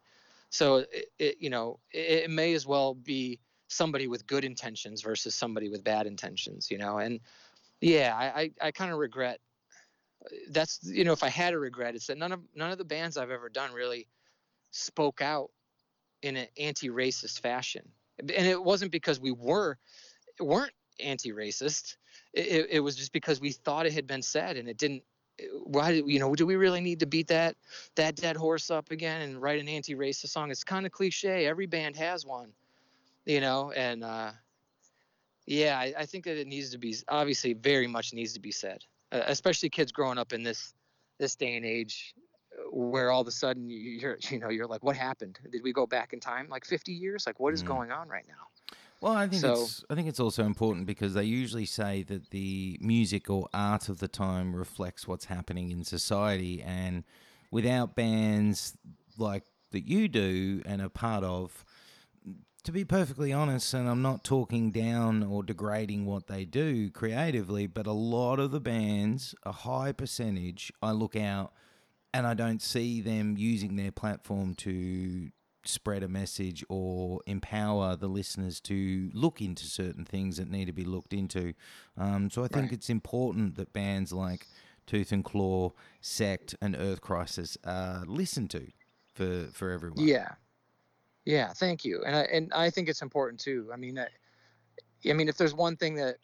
So 0.51 0.85
it, 0.93 1.07
it 1.19 1.37
you 1.41 1.51
know 1.51 1.79
it, 1.93 2.25
it, 2.25 2.31
may 2.31 2.55
as 2.55 2.67
well 2.67 2.95
be 2.95 3.41
somebody 3.69 4.07
with 4.07 4.27
good 4.27 4.45
intentions 4.45 5.03
versus 5.03 5.35
somebody 5.35 5.69
with 5.69 5.83
bad 5.83 6.07
intentions 6.07 6.71
you 6.71 6.79
know? 6.79 6.99
And 6.99 7.21
yeah 7.81 8.15
i 8.17 8.41
i, 8.41 8.51
I 8.69 8.71
kind 8.71 8.93
of 8.93 8.99
regret 8.99 9.41
that's 10.51 10.81
you 10.83 11.05
know 11.05 11.13
if 11.13 11.23
i 11.23 11.29
had 11.29 11.53
a 11.53 11.59
regret 11.59 11.95
it's 11.95 12.07
that 12.07 12.17
none 12.17 12.33
of 12.33 12.41
none 12.55 12.71
of 12.71 12.79
the 12.79 12.85
bands 12.85 13.19
i've 13.19 13.31
ever 13.31 13.49
done 13.51 13.73
really 13.73 14.07
spoke 14.71 15.21
out 15.21 15.51
in 16.23 16.37
an 16.37 16.49
anti-racist 16.59 17.41
fashion. 17.41 17.83
And 18.19 18.47
it 18.47 18.63
wasn't 18.63 18.91
because 18.91 19.21
we 19.21 19.31
were 19.31 19.79
weren't 20.41 20.73
anti-racist. 21.01 21.97
It, 22.33 22.67
it 22.71 22.81
was 22.81 22.97
just 22.97 23.13
because 23.13 23.41
we 23.41 23.53
thought 23.53 23.87
it 23.87 23.93
had 23.93 24.07
been 24.07 24.23
said 24.23 24.57
and 24.57 24.69
it 24.69 24.77
didn't 24.77 25.03
why 25.65 25.91
do 25.91 26.05
you 26.07 26.21
know 26.21 26.33
do 26.37 26.47
we 26.47 26.55
really 26.55 26.81
need 26.81 27.01
to 27.01 27.07
beat 27.07 27.27
that 27.27 27.57
that 27.97 28.15
dead 28.15 28.37
horse 28.37 28.71
up 28.71 28.93
again 28.93 29.23
and 29.23 29.43
write 29.43 29.61
an 29.61 29.69
anti-racist 29.69 30.29
song? 30.29 30.51
It's 30.51 30.63
kind 30.63 30.87
of 30.87 30.93
cliche. 30.93 31.47
Every 31.47 31.67
band 31.67 31.97
has 31.97 32.25
one 32.25 32.53
you 33.25 33.41
know 33.41 33.73
and 33.73 34.05
uh, 34.05 34.31
yeah 35.47 35.79
I, 35.79 35.95
I, 35.99 36.07
think 36.07 36.25
that 36.25 36.39
it 36.39 36.47
needs 36.47 36.71
to 36.71 36.79
be 36.79 36.97
obviously 37.09 37.55
very 37.55 37.87
much 37.87 38.13
needs 38.13 38.33
to 38.35 38.41
be 38.41 38.53
said 38.53 38.83
uh, 39.13 39.23
especially 39.27 39.71
kids 39.71 39.93
growing 39.93 40.19
up 40.19 40.33
in 40.33 40.43
this 40.43 40.75
this 41.19 41.35
day 41.35 41.57
and 41.57 41.65
age 41.65 42.15
where 42.71 43.11
all 43.11 43.21
of 43.21 43.29
a 43.29 43.33
sudden 43.33 43.69
you're 43.69 44.19
you 44.31 44.39
know 44.39 44.51
you're 44.51 44.67
like 44.67 44.83
what 44.83 44.97
happened? 44.97 45.39
Did 45.51 45.63
we 45.63 45.73
go 45.73 45.87
back 45.87 46.13
in 46.13 46.21
time 46.21 46.49
like 46.49 46.65
50 46.65 46.93
years? 46.93 47.27
Like 47.27 47.41
what 47.41 47.55
is 47.55 47.63
mm. 47.63 47.69
going 47.69 47.91
on 47.91 48.09
right 48.09 48.27
now 48.29 48.47
well, 49.05 49.13
I 49.13 49.29
think 49.29 49.43
so, 49.43 49.53
it's 49.53 49.85
I 49.91 49.95
think 49.95 50.09
it's 50.09 50.19
also 50.19 50.45
important 50.45 50.87
because 50.87 51.13
they 51.13 51.25
usually 51.25 51.67
say 51.67 52.03
that 52.05 52.31
the 52.31 52.79
music 52.81 53.29
or 53.29 53.49
art 53.53 53.91
of 53.91 53.99
the 53.99 54.09
time 54.09 54.57
reflects 54.57 55.07
what's 55.07 55.27
happening 55.27 55.71
in 55.71 55.85
society, 55.85 56.63
and 56.63 57.05
without 57.51 57.95
bands 57.95 58.77
like 59.19 59.45
that 59.73 59.87
you 59.87 60.09
do 60.09 60.63
and 60.65 60.81
are 60.81 60.89
part 60.89 61.23
of, 61.23 61.67
to 62.63 62.73
be 62.73 62.83
perfectly 62.83 63.31
honest, 63.31 63.75
and 63.75 63.91
I'm 63.91 64.01
not 64.01 64.25
talking 64.25 64.71
down 64.71 65.23
or 65.23 65.43
degrading 65.43 66.07
what 66.07 66.27
they 66.27 66.47
do 66.47 66.91
creatively, 66.91 67.67
but 67.67 67.87
a 67.87 67.93
lot 67.93 68.41
of 68.41 68.53
the 68.53 68.61
bands, 68.61 69.35
a 69.43 69.53
high 69.53 69.93
percentage, 69.93 70.73
I 70.81 70.93
look 70.93 71.15
out 71.15 71.53
and 72.15 72.27
I 72.27 72.33
don't 72.33 72.63
see 72.63 73.03
them 73.03 73.37
using 73.37 73.77
their 73.77 73.93
platform 73.93 74.55
to 74.55 75.31
spread 75.65 76.03
a 76.03 76.09
message 76.09 76.65
or 76.69 77.21
empower 77.27 77.97
the 77.97 78.09
listeners 78.09 78.61
to 78.61 79.11
look 79.13 79.41
into 79.41 79.65
certain 79.65 80.05
things 80.05 80.37
that 80.37 80.51
need 80.51 80.67
to 80.67 80.73
be 80.73 80.85
looked 80.85 81.13
into. 81.13 81.55
Um, 81.97 82.31
so 82.31 82.45
I 82.45 82.49
think 82.49 82.67
right. 82.67 82.73
it's 82.73 82.91
important 82.91 83.57
that 83.57 83.73
bands 83.73 84.13
like 84.13 84.47
Tooth 84.87 85.13
and 85.13 85.25
Claw, 85.25 85.73
Sect, 86.01 86.55
and 86.61 86.77
Earth 86.77 87.01
Crisis 87.01 87.57
are 87.65 88.05
listened 88.07 88.51
to 88.51 88.67
for 89.15 89.47
for 89.53 89.71
everyone. 89.71 90.07
Yeah, 90.07 90.33
yeah. 91.25 91.53
Thank 91.53 91.85
you, 91.85 92.03
and 92.05 92.17
I 92.17 92.23
and 92.23 92.53
I 92.55 92.71
think 92.71 92.89
it's 92.89 93.03
important 93.03 93.41
too. 93.41 93.71
I 93.73 93.77
mean, 93.77 93.99
I, 93.99 94.09
I 95.09 95.13
mean, 95.13 95.29
if 95.29 95.37
there's 95.37 95.55
one 95.55 95.77
thing 95.77 95.95
that, 95.95 96.17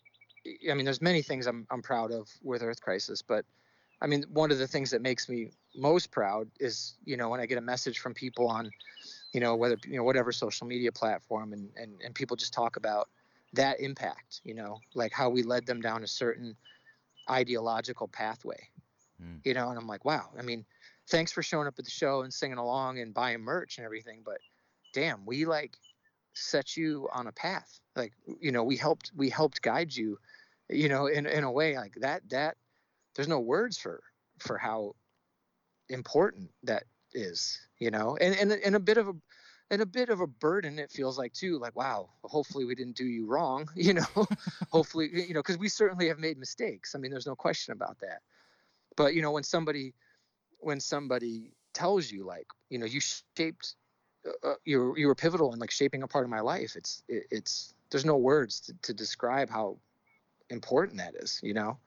I 0.70 0.74
mean, 0.74 0.84
there's 0.84 1.00
many 1.00 1.22
things 1.22 1.46
I'm 1.46 1.66
I'm 1.70 1.82
proud 1.82 2.12
of 2.12 2.28
with 2.42 2.62
Earth 2.62 2.80
Crisis, 2.80 3.22
but 3.22 3.44
I 4.02 4.06
mean, 4.06 4.24
one 4.32 4.50
of 4.50 4.58
the 4.58 4.66
things 4.66 4.90
that 4.90 5.02
makes 5.02 5.28
me 5.28 5.50
most 5.76 6.10
proud 6.10 6.48
is 6.58 6.94
you 7.04 7.16
know 7.16 7.28
when 7.28 7.40
I 7.40 7.46
get 7.46 7.58
a 7.58 7.62
message 7.62 8.00
from 8.00 8.12
people 8.12 8.48
on 8.48 8.70
you 9.32 9.40
know 9.40 9.56
whether 9.56 9.76
you 9.84 9.96
know 9.96 10.04
whatever 10.04 10.32
social 10.32 10.66
media 10.66 10.92
platform 10.92 11.52
and 11.52 11.70
and, 11.76 12.00
and 12.02 12.14
people 12.14 12.36
just 12.36 12.52
talk 12.52 12.76
about 12.76 13.08
that 13.52 13.80
impact, 13.80 14.40
you 14.44 14.54
know, 14.54 14.78
like 14.94 15.12
how 15.12 15.28
we 15.28 15.42
led 15.42 15.66
them 15.66 15.80
down 15.80 16.04
a 16.04 16.06
certain 16.06 16.56
ideological 17.28 18.08
pathway, 18.08 18.68
Mm. 19.22 19.40
you 19.44 19.54
know, 19.54 19.68
and 19.68 19.78
I'm 19.78 19.86
like, 19.86 20.04
wow, 20.04 20.30
I 20.38 20.42
mean, 20.42 20.64
thanks 21.08 21.32
for 21.32 21.42
showing 21.42 21.66
up 21.66 21.78
at 21.78 21.84
the 21.84 21.90
show 21.90 22.22
and 22.22 22.32
singing 22.32 22.58
along 22.58 23.00
and 23.00 23.12
buying 23.12 23.40
merch 23.40 23.78
and 23.78 23.84
everything, 23.84 24.22
but 24.24 24.38
damn, 24.94 25.26
we 25.26 25.44
like 25.44 25.76
set 26.34 26.76
you 26.76 27.08
on 27.12 27.26
a 27.26 27.32
path. 27.32 27.80
Like, 27.96 28.14
you 28.40 28.52
know, 28.52 28.64
we 28.64 28.76
helped, 28.76 29.12
we 29.14 29.28
helped 29.28 29.62
guide 29.62 29.94
you, 29.94 30.18
you 30.68 30.88
know, 30.88 31.06
in, 31.06 31.26
in 31.26 31.44
a 31.44 31.52
way 31.52 31.76
like 31.76 31.94
that, 31.96 32.28
that 32.30 32.56
there's 33.14 33.28
no 33.28 33.40
words 33.40 33.78
for, 33.78 34.02
for 34.38 34.56
how 34.56 34.94
important 35.88 36.50
that 36.62 36.84
is, 37.12 37.58
you 37.78 37.90
know, 37.90 38.16
and, 38.20 38.34
and, 38.36 38.52
and 38.52 38.76
a 38.76 38.80
bit 38.80 38.98
of 38.98 39.08
a, 39.08 39.12
and 39.70 39.82
a 39.82 39.86
bit 39.86 40.08
of 40.08 40.20
a 40.20 40.26
burden 40.26 40.78
it 40.78 40.90
feels 40.90 41.16
like 41.16 41.32
too 41.32 41.58
like 41.58 41.76
wow 41.76 42.08
hopefully 42.24 42.64
we 42.64 42.74
didn't 42.74 42.96
do 42.96 43.04
you 43.04 43.26
wrong 43.26 43.68
you 43.76 43.94
know? 43.94 44.26
Hopefully 44.70 45.08
you 45.12 45.34
know 45.34 45.40
because 45.40 45.58
we 45.58 45.68
certainly 45.68 46.08
have 46.08 46.18
made 46.18 46.38
mistakes 46.38 46.94
i 46.94 46.98
mean 46.98 47.10
there's 47.10 47.26
no 47.26 47.36
question 47.36 47.72
about 47.72 47.98
that. 48.00 48.20
But 48.96 49.14
you 49.14 49.22
know 49.22 49.30
when 49.30 49.44
somebody 49.44 49.94
when 50.58 50.80
somebody 50.80 51.52
tells 51.72 52.10
you 52.10 52.24
like 52.24 52.46
you 52.68 52.78
know 52.78 52.86
you 52.86 53.00
shaped 53.00 53.76
uh, 54.26 54.48
uh, 54.48 54.54
you 54.64 54.78
were, 54.78 54.98
you 54.98 55.06
were 55.06 55.14
pivotal 55.14 55.52
in 55.54 55.58
like 55.58 55.70
shaping 55.70 56.02
a 56.02 56.08
part 56.08 56.24
of 56.24 56.30
my 56.30 56.40
life 56.40 56.74
it's 56.76 57.02
it, 57.08 57.24
it's 57.30 57.74
there's 57.90 58.04
no 58.04 58.16
words 58.16 58.60
to, 58.60 58.74
to 58.82 58.92
describe 58.92 59.48
how 59.48 59.78
important 60.50 60.98
that 60.98 61.14
is 61.14 61.40
you 61.42 61.54
know 61.54 61.78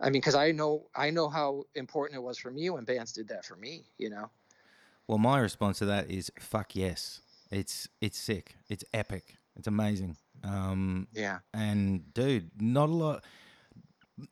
i 0.00 0.04
mean 0.04 0.14
because 0.14 0.34
i 0.34 0.50
know 0.50 0.86
i 0.94 1.10
know 1.10 1.28
how 1.28 1.64
important 1.74 2.16
it 2.18 2.22
was 2.22 2.38
for 2.38 2.50
me 2.50 2.70
when 2.70 2.84
bands 2.84 3.12
did 3.12 3.28
that 3.28 3.44
for 3.44 3.56
me 3.56 3.84
you 3.98 4.10
know 4.10 4.30
Well, 5.06 5.18
my 5.18 5.38
response 5.38 5.78
to 5.80 5.86
that 5.86 6.10
is 6.10 6.30
fuck 6.38 6.74
yes. 6.74 7.20
It's 7.50 7.88
it's 8.00 8.18
sick. 8.18 8.56
It's 8.68 8.84
epic. 8.92 9.36
It's 9.56 9.68
amazing. 9.68 10.16
Um, 10.42 11.08
yeah 11.12 11.38
and 11.52 12.12
dude, 12.14 12.50
not 12.60 12.88
a 12.88 12.92
lot, 12.92 13.24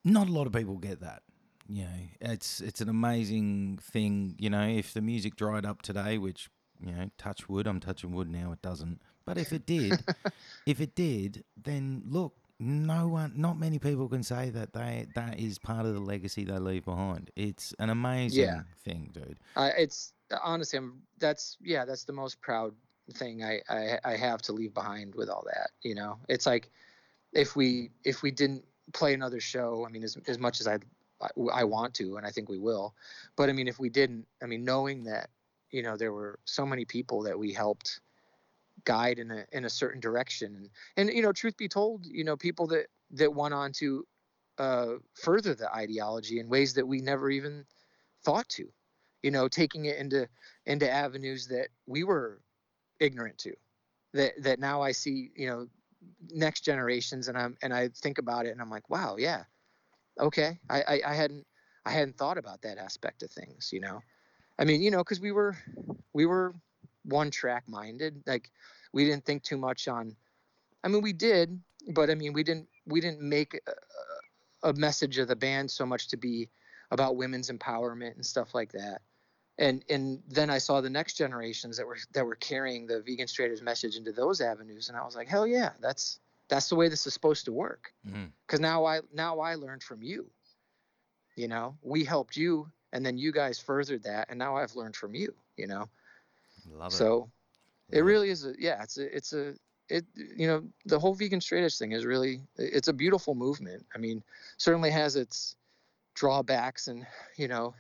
not 0.05 0.29
a 0.29 0.33
lot 0.33 0.47
of 0.47 0.53
people 0.53 0.79
get 0.79 1.01
that. 1.01 1.23
You 1.69 1.85
know, 1.85 2.01
it's 2.21 2.61
it's 2.61 2.81
an 2.81 2.89
amazing 2.89 3.79
thing. 3.83 4.35
You 4.39 4.51
know, 4.51 4.67
if 4.67 4.93
the 4.95 5.01
music 5.01 5.37
dried 5.37 5.65
up 5.65 5.83
today, 5.83 6.19
which 6.19 6.49
you 6.81 6.93
know, 6.93 7.11
touch 7.19 7.49
wood, 7.49 7.67
I'm 7.67 7.81
touching 7.81 8.13
wood 8.13 8.29
now. 8.31 8.53
It 8.53 8.63
doesn't. 8.63 9.01
But 9.25 9.39
if 9.39 9.53
it 9.53 9.67
did, 9.67 10.03
if 10.67 10.81
it 10.81 10.95
did, 10.97 11.45
then 11.57 12.03
look, 12.07 12.35
no 12.63 13.09
one, 13.09 13.33
not 13.37 13.59
many 13.59 13.79
people 13.79 14.09
can 14.09 14.23
say 14.23 14.51
that 14.51 14.73
they 14.73 15.07
that 15.15 15.39
is 15.39 15.59
part 15.59 15.87
of 15.87 15.95
the 15.95 16.01
legacy 16.01 16.45
they 16.45 16.59
leave 16.59 16.85
behind. 16.85 17.31
It's 17.37 17.75
an 17.79 17.91
amazing 17.91 18.65
Yeah. 18.65 18.85
thing, 18.85 19.11
dude. 19.13 19.39
I 19.57 19.69
it's 19.71 20.13
honestly, 20.43 20.79
I'm 20.79 21.03
that's 21.19 21.57
yeah, 21.63 21.85
that's 21.85 22.05
the 22.05 22.13
most 22.13 22.41
proud 22.41 22.75
thing 23.15 23.43
I, 23.45 23.61
I 23.69 23.99
I 24.05 24.17
have 24.17 24.43
to 24.43 24.53
leave 24.53 24.75
behind 24.75 25.15
with 25.15 25.29
all 25.29 25.45
that. 25.47 25.71
You 25.83 25.95
know, 25.95 26.19
it's 26.29 26.47
like 26.47 26.71
if 27.33 27.57
we 27.57 27.91
if 28.05 28.23
we 28.23 28.31
didn't 28.31 28.65
play 28.93 29.15
another 29.15 29.41
show, 29.41 29.85
I 29.87 29.91
mean, 29.91 30.05
as 30.05 30.17
as 30.27 30.39
much 30.39 30.61
as 30.61 30.69
I 30.69 30.79
I 31.53 31.65
want 31.65 31.95
to, 31.95 32.17
and 32.17 32.27
I 32.27 32.31
think 32.31 32.49
we 32.49 32.59
will, 32.59 32.95
but 33.37 33.49
I 33.49 33.53
mean, 33.53 33.69
if 33.69 33.79
we 33.79 33.89
didn't, 33.89 34.27
I 34.43 34.47
mean, 34.47 34.65
knowing 34.65 35.05
that 35.05 35.31
you 35.71 35.83
know 35.83 35.97
there 35.97 36.13
were 36.13 36.39
so 36.45 36.67
many 36.67 36.85
people 36.85 37.23
that 37.23 37.39
we 37.39 37.53
helped 37.53 38.01
guide 38.85 39.19
in 39.19 39.31
a 39.31 39.45
in 39.53 39.65
a 39.65 39.71
certain 39.71 40.01
direction, 40.01 40.55
and 40.57 40.71
and 40.97 41.17
you 41.17 41.23
know, 41.23 41.33
truth 41.33 41.57
be 41.57 41.69
told, 41.69 42.07
you 42.07 42.25
know, 42.25 42.37
people 42.37 42.67
that 42.69 42.87
that 43.13 43.35
went 43.35 43.55
on 43.55 43.73
to 43.73 44.07
uh, 44.59 44.95
further 45.15 45.55
the 45.55 45.73
ideology 45.75 46.39
in 46.39 46.49
ways 46.49 46.75
that 46.75 46.87
we 46.87 47.01
never 47.01 47.31
even 47.31 47.65
thought 48.25 48.49
to 48.49 48.69
you 49.23 49.31
know 49.31 49.49
taking 49.49 49.87
it 49.87 49.97
into 49.97 50.29
into 50.67 50.91
avenues 50.91 51.47
that 51.47 51.69
we 51.87 52.05
were 52.05 52.41
ignorant 53.01 53.39
to 53.39 53.53
that 54.13 54.33
that 54.43 54.59
now 54.59 54.83
i 54.83 54.93
see 54.93 55.31
you 55.35 55.47
know 55.47 55.67
next 56.31 56.63
generations 56.63 57.29
and 57.29 57.39
i'm 57.39 57.57
and 57.63 57.73
i 57.73 57.89
think 57.89 58.19
about 58.19 58.47
it 58.47 58.51
and 58.51 58.61
i'm 58.61 58.71
like 58.71 58.89
wow 58.91 59.17
yeah 59.19 59.45
okay 60.21 60.59
i 60.69 60.83
i, 60.83 61.01
I 61.07 61.15
hadn't 61.15 61.47
i 61.87 61.91
hadn't 61.91 62.17
thought 62.17 62.39
about 62.39 62.63
that 62.63 62.79
aspect 62.79 63.23
of 63.23 63.31
things 63.31 63.71
you 63.73 63.81
know? 63.81 64.01
I 64.59 64.65
mean 64.65 64.83
you 64.83 64.91
know 64.91 64.99
because 64.99 65.21
we 65.21 65.33
were 65.33 65.57
we 66.13 66.27
were 66.27 66.55
one 67.05 67.31
track 67.31 67.65
minded 67.69 68.23
like 68.27 68.51
we 68.93 69.05
didn't 69.05 69.25
think 69.25 69.43
too 69.43 69.59
much 69.59 69.89
on 69.89 70.15
i 70.85 70.89
mean 70.89 71.03
we 71.03 71.13
did 71.13 71.61
but 71.89 72.11
i 72.11 72.15
mean 72.15 72.33
we 72.33 72.43
didn't 72.43 72.69
we 72.87 73.01
didn't 73.01 73.21
make 73.21 73.61
a, 74.63 74.69
a 74.69 74.73
message 74.75 75.19
of 75.19 75.29
the 75.29 75.37
band 75.37 75.71
so 75.71 75.85
much 75.85 76.09
to 76.09 76.17
be 76.17 76.49
about 76.91 77.17
women's 77.17 77.51
empowerment 77.51 78.15
and 78.15 78.25
stuff 78.25 78.55
like 78.55 78.73
that 78.73 79.03
and 79.59 79.85
and 79.89 80.23
then 80.29 80.51
I 80.51 80.59
saw 80.59 80.81
the 80.81 80.91
next 80.91 81.15
generations 81.15 81.77
that 81.77 81.87
were 81.87 81.99
that 82.15 82.25
were 82.25 82.37
carrying 82.37 82.87
the 82.87 83.03
vegan 83.03 83.29
straight 83.29 83.53
edge 83.53 83.63
message 83.63 83.97
into 83.97 84.13
those 84.13 84.41
avenues, 84.41 84.89
and 84.89 84.97
I 84.97 85.05
was 85.05 85.15
like, 85.15 85.29
hell 85.29 85.47
yeah, 85.47 85.71
that's 85.81 86.21
that's 86.49 86.69
the 86.69 86.75
way 86.75 86.89
this 86.89 87.07
is 87.07 87.15
supposed 87.15 87.45
to 87.47 87.53
work. 87.53 87.93
Mm-hmm. 88.07 88.27
Because 88.47 88.61
now 88.61 88.85
I 88.85 89.01
now 89.13 89.41
I 89.41 89.55
learned 89.55 89.83
from 89.83 90.03
you. 90.03 90.31
You 91.37 91.49
know, 91.49 91.77
we 91.83 92.05
helped 92.05 92.37
you, 92.37 92.71
and 92.93 93.05
then 93.05 93.17
you 93.17 93.33
guys 93.33 93.59
furthered 93.59 94.03
that, 94.05 94.29
and 94.31 94.39
now 94.39 94.57
I've 94.57 94.75
learned 94.75 94.97
from 94.97 95.15
you. 95.15 95.35
You 95.57 95.67
know, 95.67 95.89
Love 96.71 96.93
it. 96.93 96.97
so 96.97 97.31
it 97.91 97.99
Love 97.99 98.07
really 98.07 98.31
is 98.31 98.45
a 98.47 98.55
yeah, 98.59 98.83
it's 98.83 98.99
a 98.99 99.17
it's 99.17 99.33
a 99.33 99.55
it 99.89 100.05
you 100.15 100.47
know 100.47 100.63
the 100.87 100.99
whole 100.99 101.15
vegan 101.15 101.41
straight 101.41 101.65
edge 101.65 101.77
thing 101.77 101.93
is 101.93 102.05
really 102.07 102.41
it's 102.57 102.89
a 102.89 102.93
beautiful 102.93 103.35
movement. 103.35 103.85
I 103.95 103.99
mean, 103.99 104.23
certainly 104.57 104.91
has 104.91 105.17
its 105.17 105.57
drawbacks, 106.15 106.89
and 106.89 107.07
you 107.37 107.49
know 107.49 107.75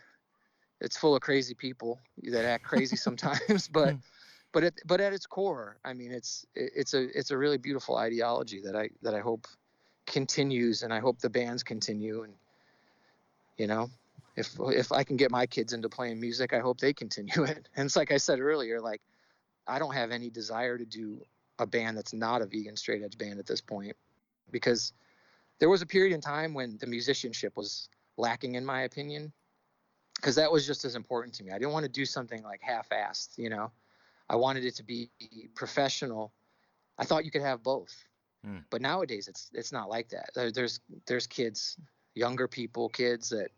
it's 0.81 0.97
full 0.97 1.15
of 1.15 1.23
crazy 1.23 1.55
people 1.55 2.01
that 2.25 2.45
act 2.45 2.65
crazy 2.65 2.97
sometimes 3.07 3.69
but 3.69 3.91
hmm. 3.91 3.97
but 4.53 4.65
at, 4.65 4.75
but 4.85 5.01
at 5.01 5.13
its 5.13 5.27
core 5.27 5.79
i 5.85 5.93
mean 5.93 6.11
it's 6.13 6.45
it- 6.55 6.73
it's 6.75 6.95
a 6.95 7.17
it's 7.19 7.31
a 7.31 7.39
really 7.39 7.57
beautiful 7.57 7.97
ideology 7.97 8.61
that 8.61 8.75
i 8.77 8.91
that 9.01 9.15
i 9.15 9.21
hope 9.21 9.47
continues 10.07 10.83
and 10.83 10.93
i 10.93 10.99
hope 10.99 11.21
the 11.21 11.31
bands 11.31 11.63
continue 11.63 12.23
and 12.25 12.35
you 13.57 13.67
know 13.67 13.89
if 14.37 14.57
if 14.61 14.93
i 14.93 15.05
can 15.05 15.17
get 15.17 15.31
my 15.31 15.47
kids 15.47 15.73
into 15.73 15.89
playing 15.89 16.21
music 16.21 16.53
i 16.53 16.59
hope 16.59 16.79
they 16.81 16.93
continue 16.93 17.43
it 17.45 17.69
and 17.77 17.87
it's 17.87 17.97
like 17.97 18.13
i 18.13 18.17
said 18.17 18.41
earlier 18.41 18.81
like 18.81 19.01
i 19.67 19.79
don't 19.79 19.95
have 19.95 20.11
any 20.11 20.31
desire 20.31 20.79
to 20.79 20.85
do 20.85 21.21
a 21.59 21.67
band 21.67 21.97
that's 21.97 22.13
not 22.13 22.43
a 22.43 22.47
vegan 22.47 22.77
straight 22.77 23.03
edge 23.03 23.19
band 23.19 23.39
at 23.39 23.47
this 23.47 23.61
point 23.61 23.97
because 24.51 24.93
there 25.59 25.69
was 25.69 25.83
a 25.83 25.87
period 25.87 26.15
in 26.15 26.21
time 26.21 26.55
when 26.55 26.77
the 26.79 26.87
musicianship 26.87 27.57
was 27.57 27.89
lacking 28.17 28.55
in 28.55 28.65
my 28.65 28.83
opinion 28.83 29.33
because 30.17 30.37
that 30.37 30.51
was 30.51 30.67
just 30.67 30.85
as 30.85 30.95
important 30.95 31.35
to 31.35 31.43
me. 31.43 31.51
I 31.51 31.59
didn't 31.59 31.73
want 31.73 31.85
to 31.85 31.91
do 31.91 32.05
something 32.07 32.45
like 32.45 32.61
half-assed, 32.63 33.39
you 33.39 33.51
know. 33.51 33.73
I 34.29 34.37
wanted 34.37 34.65
it 34.65 34.77
to 34.77 34.85
be 34.85 35.11
professional. 35.57 36.33
I 36.97 37.05
thought 37.05 37.25
you 37.25 37.31
could 37.31 37.43
have 37.43 37.63
both, 37.63 37.93
Hmm. 38.45 38.59
but 38.71 38.81
nowadays 38.81 39.29
it's 39.29 39.51
it's 39.53 39.73
not 39.73 39.89
like 39.89 40.09
that. 40.11 40.31
There's 40.35 40.81
there's 41.07 41.27
kids, 41.27 41.77
younger 42.15 42.49
people, 42.49 42.89
kids 42.89 43.31
that, 43.31 43.51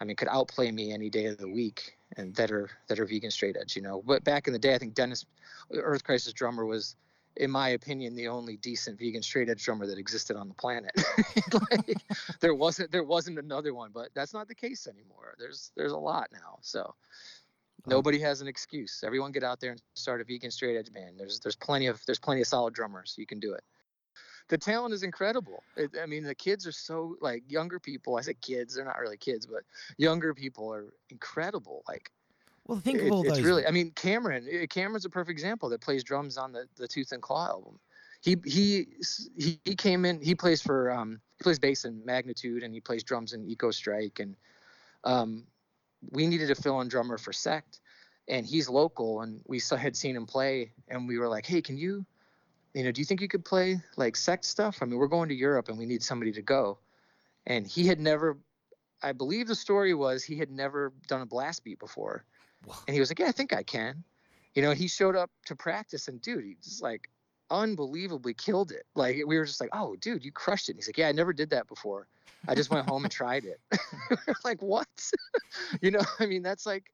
I 0.00 0.04
mean, 0.04 0.16
could 0.16 0.28
outplay 0.28 0.70
me 0.70 0.92
any 0.92 1.08
day 1.08 1.26
of 1.26 1.38
the 1.38 1.48
week, 1.48 1.96
and 2.16 2.34
that 2.34 2.50
are 2.50 2.70
that 2.88 2.98
are 3.00 3.06
vegan 3.06 3.30
straight 3.30 3.56
edge, 3.58 3.76
you 3.76 3.82
know. 3.82 4.02
But 4.04 4.24
back 4.24 4.46
in 4.46 4.52
the 4.52 4.58
day, 4.58 4.74
I 4.74 4.78
think 4.78 4.94
Dennis, 4.94 5.24
Earth 5.72 6.04
Crisis 6.04 6.32
drummer, 6.32 6.66
was, 6.66 6.96
in 7.36 7.50
my 7.50 7.70
opinion, 7.70 8.14
the 8.14 8.28
only 8.28 8.56
decent 8.58 8.98
vegan 8.98 9.22
straight 9.22 9.48
edge 9.48 9.64
drummer 9.64 9.86
that 9.86 9.98
existed 9.98 10.36
on 10.36 10.48
the 10.48 10.54
planet. 10.54 10.92
like, 11.70 12.02
there 12.40 12.54
wasn't 12.54 12.90
there 12.92 13.04
wasn't 13.04 13.38
another 13.38 13.72
one, 13.72 13.90
but 13.92 14.10
that's 14.14 14.34
not 14.34 14.48
the 14.48 14.54
case 14.54 14.86
anymore. 14.86 15.34
There's 15.38 15.72
there's 15.76 15.92
a 15.92 15.98
lot 15.98 16.28
now. 16.32 16.58
So 16.60 16.94
nobody 17.86 18.18
has 18.20 18.42
an 18.42 18.48
excuse. 18.48 19.02
Everyone 19.04 19.32
get 19.32 19.44
out 19.44 19.60
there 19.60 19.72
and 19.72 19.82
start 19.94 20.20
a 20.20 20.24
vegan 20.24 20.50
straight 20.50 20.76
edge 20.76 20.92
band. 20.92 21.18
There's 21.18 21.40
there's 21.40 21.56
plenty 21.56 21.86
of 21.86 22.04
there's 22.04 22.18
plenty 22.18 22.42
of 22.42 22.46
solid 22.46 22.74
drummers. 22.74 23.14
You 23.16 23.26
can 23.26 23.40
do 23.40 23.54
it. 23.54 23.64
The 24.48 24.58
talent 24.58 24.94
is 24.94 25.02
incredible. 25.02 25.62
It, 25.76 25.90
I 26.00 26.06
mean, 26.06 26.22
the 26.22 26.34
kids 26.34 26.66
are 26.66 26.72
so 26.72 27.16
like 27.20 27.42
younger 27.48 27.80
people. 27.80 28.16
I 28.16 28.20
say 28.20 28.34
kids, 28.34 28.74
they're 28.74 28.84
not 28.84 28.98
really 29.00 29.16
kids, 29.16 29.46
but 29.46 29.62
younger 29.96 30.34
people 30.34 30.72
are 30.72 30.92
incredible. 31.10 31.82
Like 31.88 32.10
well, 32.66 32.78
think 32.78 33.00
it- 33.00 33.06
of 33.06 33.12
all 33.12 33.24
it's 33.24 33.36
those. 33.36 33.44
really. 33.44 33.66
I 33.66 33.70
mean, 33.70 33.90
Cameron. 33.92 34.46
eh, 34.50 34.66
Cameron's 34.66 35.04
a 35.04 35.10
perfect 35.10 35.32
example 35.32 35.68
that 35.70 35.80
plays 35.80 36.04
drums 36.04 36.36
on 36.36 36.52
the 36.52 36.68
the 36.76 36.86
Tooth 36.86 37.12
and 37.12 37.22
Claw 37.22 37.46
album. 37.48 37.78
He 38.22 38.36
he 38.44 38.86
he, 39.36 39.60
he 39.64 39.74
came 39.74 40.04
in. 40.04 40.20
He 40.20 40.34
plays 40.34 40.62
for 40.62 40.90
um 40.90 41.20
he 41.38 41.42
plays 41.42 41.58
bass 41.58 41.84
in 41.84 42.04
Magnitude 42.04 42.62
and 42.62 42.72
he 42.72 42.80
plays 42.80 43.02
drums 43.02 43.32
in 43.32 43.46
Ecostrike 43.46 44.20
and 44.20 44.36
um 45.04 45.46
we 46.10 46.26
needed 46.26 46.50
a 46.50 46.54
fill-in 46.54 46.88
drummer 46.88 47.18
for 47.18 47.32
Sect 47.32 47.80
and 48.28 48.46
he's 48.46 48.68
local 48.68 49.22
and 49.22 49.42
we 49.46 49.60
had 49.76 49.96
seen 49.96 50.14
him 50.16 50.26
play 50.26 50.72
and 50.88 51.08
we 51.08 51.18
were 51.18 51.28
like, 51.28 51.46
hey, 51.46 51.60
can 51.60 51.76
you 51.76 52.04
you 52.76 52.84
know 52.84 52.92
do 52.92 53.00
you 53.00 53.06
think 53.06 53.22
you 53.22 53.28
could 53.28 53.44
play 53.44 53.80
like 53.96 54.16
Sect 54.16 54.44
stuff? 54.44 54.78
I 54.82 54.84
mean, 54.84 54.98
we're 54.98 55.06
going 55.06 55.30
to 55.30 55.34
Europe 55.34 55.70
and 55.70 55.78
we 55.78 55.86
need 55.86 56.02
somebody 56.02 56.30
to 56.32 56.42
go. 56.42 56.78
And 57.46 57.66
he 57.66 57.86
had 57.86 57.98
never. 57.98 58.36
I 59.02 59.12
believe 59.12 59.48
the 59.48 59.54
story 59.54 59.94
was 59.94 60.22
he 60.22 60.36
had 60.36 60.50
never 60.50 60.92
done 61.08 61.22
a 61.22 61.26
blast 61.26 61.64
beat 61.64 61.78
before. 61.78 62.24
And 62.86 62.94
he 62.94 63.00
was 63.00 63.10
like, 63.10 63.18
Yeah, 63.18 63.28
I 63.28 63.32
think 63.32 63.54
I 63.54 63.62
can. 63.62 64.04
You 64.54 64.60
know, 64.60 64.72
he 64.72 64.88
showed 64.88 65.16
up 65.16 65.30
to 65.46 65.56
practice 65.56 66.08
and 66.08 66.20
dude, 66.20 66.44
he 66.44 66.56
just 66.62 66.82
like 66.82 67.08
unbelievably 67.50 68.34
killed 68.34 68.72
it. 68.72 68.84
Like 68.94 69.16
we 69.26 69.38
were 69.38 69.46
just 69.46 69.60
like, 69.60 69.70
Oh, 69.72 69.96
dude, 69.96 70.22
you 70.22 70.30
crushed 70.30 70.68
it. 70.68 70.72
And 70.72 70.78
he's 70.78 70.88
like, 70.88 70.98
Yeah, 70.98 71.08
I 71.08 71.12
never 71.12 71.32
did 71.32 71.48
that 71.50 71.68
before. 71.68 72.08
I 72.46 72.54
just 72.54 72.70
went 72.70 72.86
home 72.86 73.04
and 73.04 73.12
tried 73.12 73.46
it. 73.46 73.60
Like, 74.44 74.60
what? 74.62 74.86
you 75.80 75.90
know, 75.90 76.02
I 76.20 76.26
mean, 76.26 76.42
that's 76.42 76.66
like, 76.66 76.92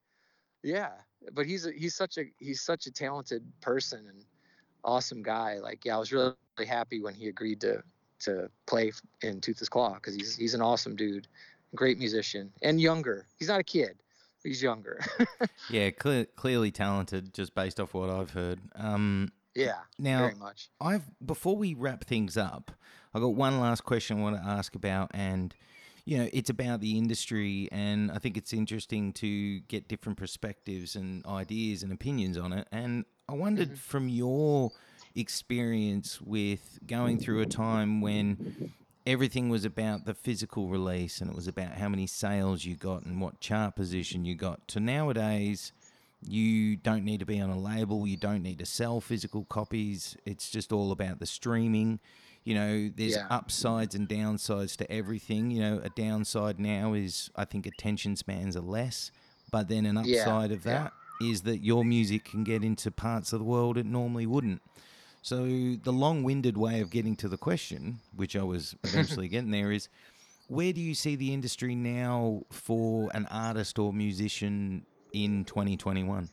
yeah. 0.62 0.92
But 1.32 1.44
he's 1.44 1.66
a, 1.66 1.72
he's 1.72 1.94
such 1.94 2.18
a 2.18 2.24
he's 2.38 2.62
such 2.62 2.86
a 2.86 2.90
talented 2.90 3.42
person 3.60 4.06
and 4.09 4.24
awesome 4.84 5.22
guy. 5.22 5.59
Like, 5.59 5.84
yeah, 5.84 5.96
I 5.96 5.98
was 5.98 6.12
really, 6.12 6.34
really 6.59 6.68
happy 6.68 7.00
when 7.00 7.14
he 7.14 7.28
agreed 7.28 7.60
to 7.62 7.82
to 8.20 8.48
play 8.66 8.92
in 9.22 9.40
Tooth 9.40 9.60
and 9.60 9.70
Claw 9.70 9.94
because 9.94 10.14
he's 10.14 10.36
he's 10.36 10.54
an 10.54 10.62
awesome 10.62 10.96
dude, 10.96 11.26
great 11.74 11.98
musician, 11.98 12.52
and 12.62 12.80
younger. 12.80 13.26
He's 13.38 13.48
not 13.48 13.60
a 13.60 13.64
kid. 13.64 13.96
He's 14.42 14.62
younger. 14.62 15.00
yeah, 15.70 15.90
clear, 15.90 16.24
clearly 16.36 16.72
talented, 16.72 17.32
just 17.32 17.54
based 17.54 17.78
off 17.78 17.94
what 17.94 18.10
I've 18.10 18.30
heard. 18.30 18.60
Um, 18.74 19.30
yeah, 19.54 19.78
now, 19.98 20.20
very 20.20 20.34
much. 20.34 20.70
I've 20.80 21.04
before 21.24 21.56
we 21.56 21.74
wrap 21.74 22.04
things 22.04 22.36
up, 22.36 22.72
I 23.14 23.20
got 23.20 23.34
one 23.34 23.60
last 23.60 23.84
question 23.84 24.18
I 24.18 24.22
want 24.22 24.36
to 24.36 24.42
ask 24.42 24.74
about, 24.74 25.10
and 25.14 25.54
you 26.04 26.18
know, 26.18 26.28
it's 26.32 26.50
about 26.50 26.80
the 26.80 26.98
industry, 26.98 27.68
and 27.70 28.10
I 28.10 28.18
think 28.18 28.36
it's 28.36 28.52
interesting 28.52 29.12
to 29.14 29.60
get 29.60 29.88
different 29.88 30.18
perspectives 30.18 30.96
and 30.96 31.24
ideas 31.26 31.82
and 31.82 31.92
opinions 31.92 32.36
on 32.36 32.52
it. 32.52 32.66
And 32.72 33.04
I 33.32 33.34
wondered 33.34 33.68
mm-hmm. 33.68 33.76
from 33.76 34.09
your 34.10 34.72
experience 35.14 36.20
with 36.20 36.78
going 36.86 37.18
through 37.18 37.40
a 37.40 37.46
time 37.46 38.02
when 38.02 38.72
everything 39.06 39.48
was 39.48 39.64
about 39.64 40.04
the 40.04 40.12
physical 40.12 40.68
release 40.68 41.22
and 41.22 41.30
it 41.30 41.34
was 41.34 41.48
about 41.48 41.72
how 41.72 41.88
many 41.88 42.06
sales 42.06 42.66
you 42.66 42.76
got 42.76 43.06
and 43.06 43.22
what 43.22 43.40
chart 43.40 43.74
position 43.74 44.26
you 44.26 44.34
got 44.34 44.68
to 44.68 44.80
nowadays 44.80 45.72
you 46.26 46.76
don't 46.76 47.04
need 47.04 47.20
to 47.20 47.26
be 47.26 47.40
on 47.40 47.50
a 47.50 47.59
label 47.59 48.06
you 48.06 48.16
don't 48.16 48.42
need 48.42 48.59
to 48.59 48.66
sell 48.66 49.00
physical 49.00 49.44
copies 49.46 50.16
it's 50.24 50.50
just 50.50 50.72
all 50.72 50.92
about 50.92 51.18
the 51.18 51.26
streaming 51.26 51.98
you 52.44 52.54
know 52.54 52.90
there's 52.96 53.16
yeah. 53.16 53.26
upsides 53.28 53.94
and 53.94 54.09
downsides 54.09 54.76
to 54.76 54.90
everything 54.90 55.50
you 55.50 55.60
know 55.60 55.80
a 55.82 55.90
downside 55.90 56.60
now 56.60 56.92
is 56.92 57.30
i 57.34 57.44
think 57.44 57.66
attention 57.66 58.14
spans 58.14 58.56
are 58.56 58.60
less 58.60 59.10
but 59.52 59.68
then 59.68 59.86
an 59.86 59.98
upside 59.98 60.50
yeah. 60.50 60.56
of 60.56 60.62
that. 60.64 60.92
Is 61.31 61.43
that 61.43 61.59
your 61.59 61.85
music 61.85 62.24
can 62.24 62.44
get 62.44 62.62
into 62.62 62.90
parts 62.90 63.32
of 63.32 63.39
the 63.39 63.44
world 63.44 63.77
it 63.77 63.86
normally 63.86 64.27
wouldn't 64.27 64.62
so 65.23 65.44
the 65.44 65.93
long-winded 65.93 66.57
way 66.57 66.81
of 66.81 66.90
getting 66.90 67.16
to 67.16 67.28
the 67.28 67.36
question 67.36 67.99
which 68.15 68.36
i 68.36 68.43
was 68.43 68.74
eventually 68.85 69.28
getting 69.28 69.51
there 69.51 69.73
is 69.73 69.89
where 70.49 70.73
do 70.73 70.81
you 70.81 70.94
see 70.94 71.16
the 71.16 71.32
industry 71.32 71.74
now 71.74 72.43
for 72.51 73.11
an 73.15 73.27
artist 73.31 73.78
or 73.78 73.93
musician 73.93 74.85
in 75.12 75.44
2021 75.44 76.28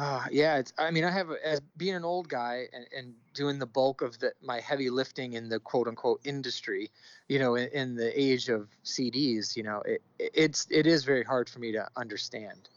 uh, 0.00 0.24
yeah, 0.30 0.56
it's. 0.56 0.72
I 0.78 0.90
mean, 0.90 1.04
I 1.04 1.10
have 1.10 1.28
as 1.44 1.60
being 1.76 1.94
an 1.94 2.04
old 2.04 2.26
guy 2.26 2.68
and, 2.72 2.86
and 2.96 3.14
doing 3.34 3.58
the 3.58 3.66
bulk 3.66 4.00
of 4.00 4.18
the, 4.18 4.32
my 4.40 4.58
heavy 4.58 4.88
lifting 4.88 5.34
in 5.34 5.50
the 5.50 5.60
quote 5.60 5.88
unquote 5.88 6.20
industry. 6.24 6.90
You 7.28 7.38
know, 7.38 7.56
in, 7.56 7.68
in 7.68 7.94
the 7.96 8.18
age 8.18 8.48
of 8.48 8.68
CDs, 8.82 9.54
you 9.54 9.62
know, 9.62 9.82
it, 9.84 10.00
it's 10.18 10.66
it 10.70 10.86
is 10.86 11.04
very 11.04 11.22
hard 11.22 11.50
for 11.50 11.58
me 11.58 11.72
to 11.72 11.86
understand, 11.96 12.70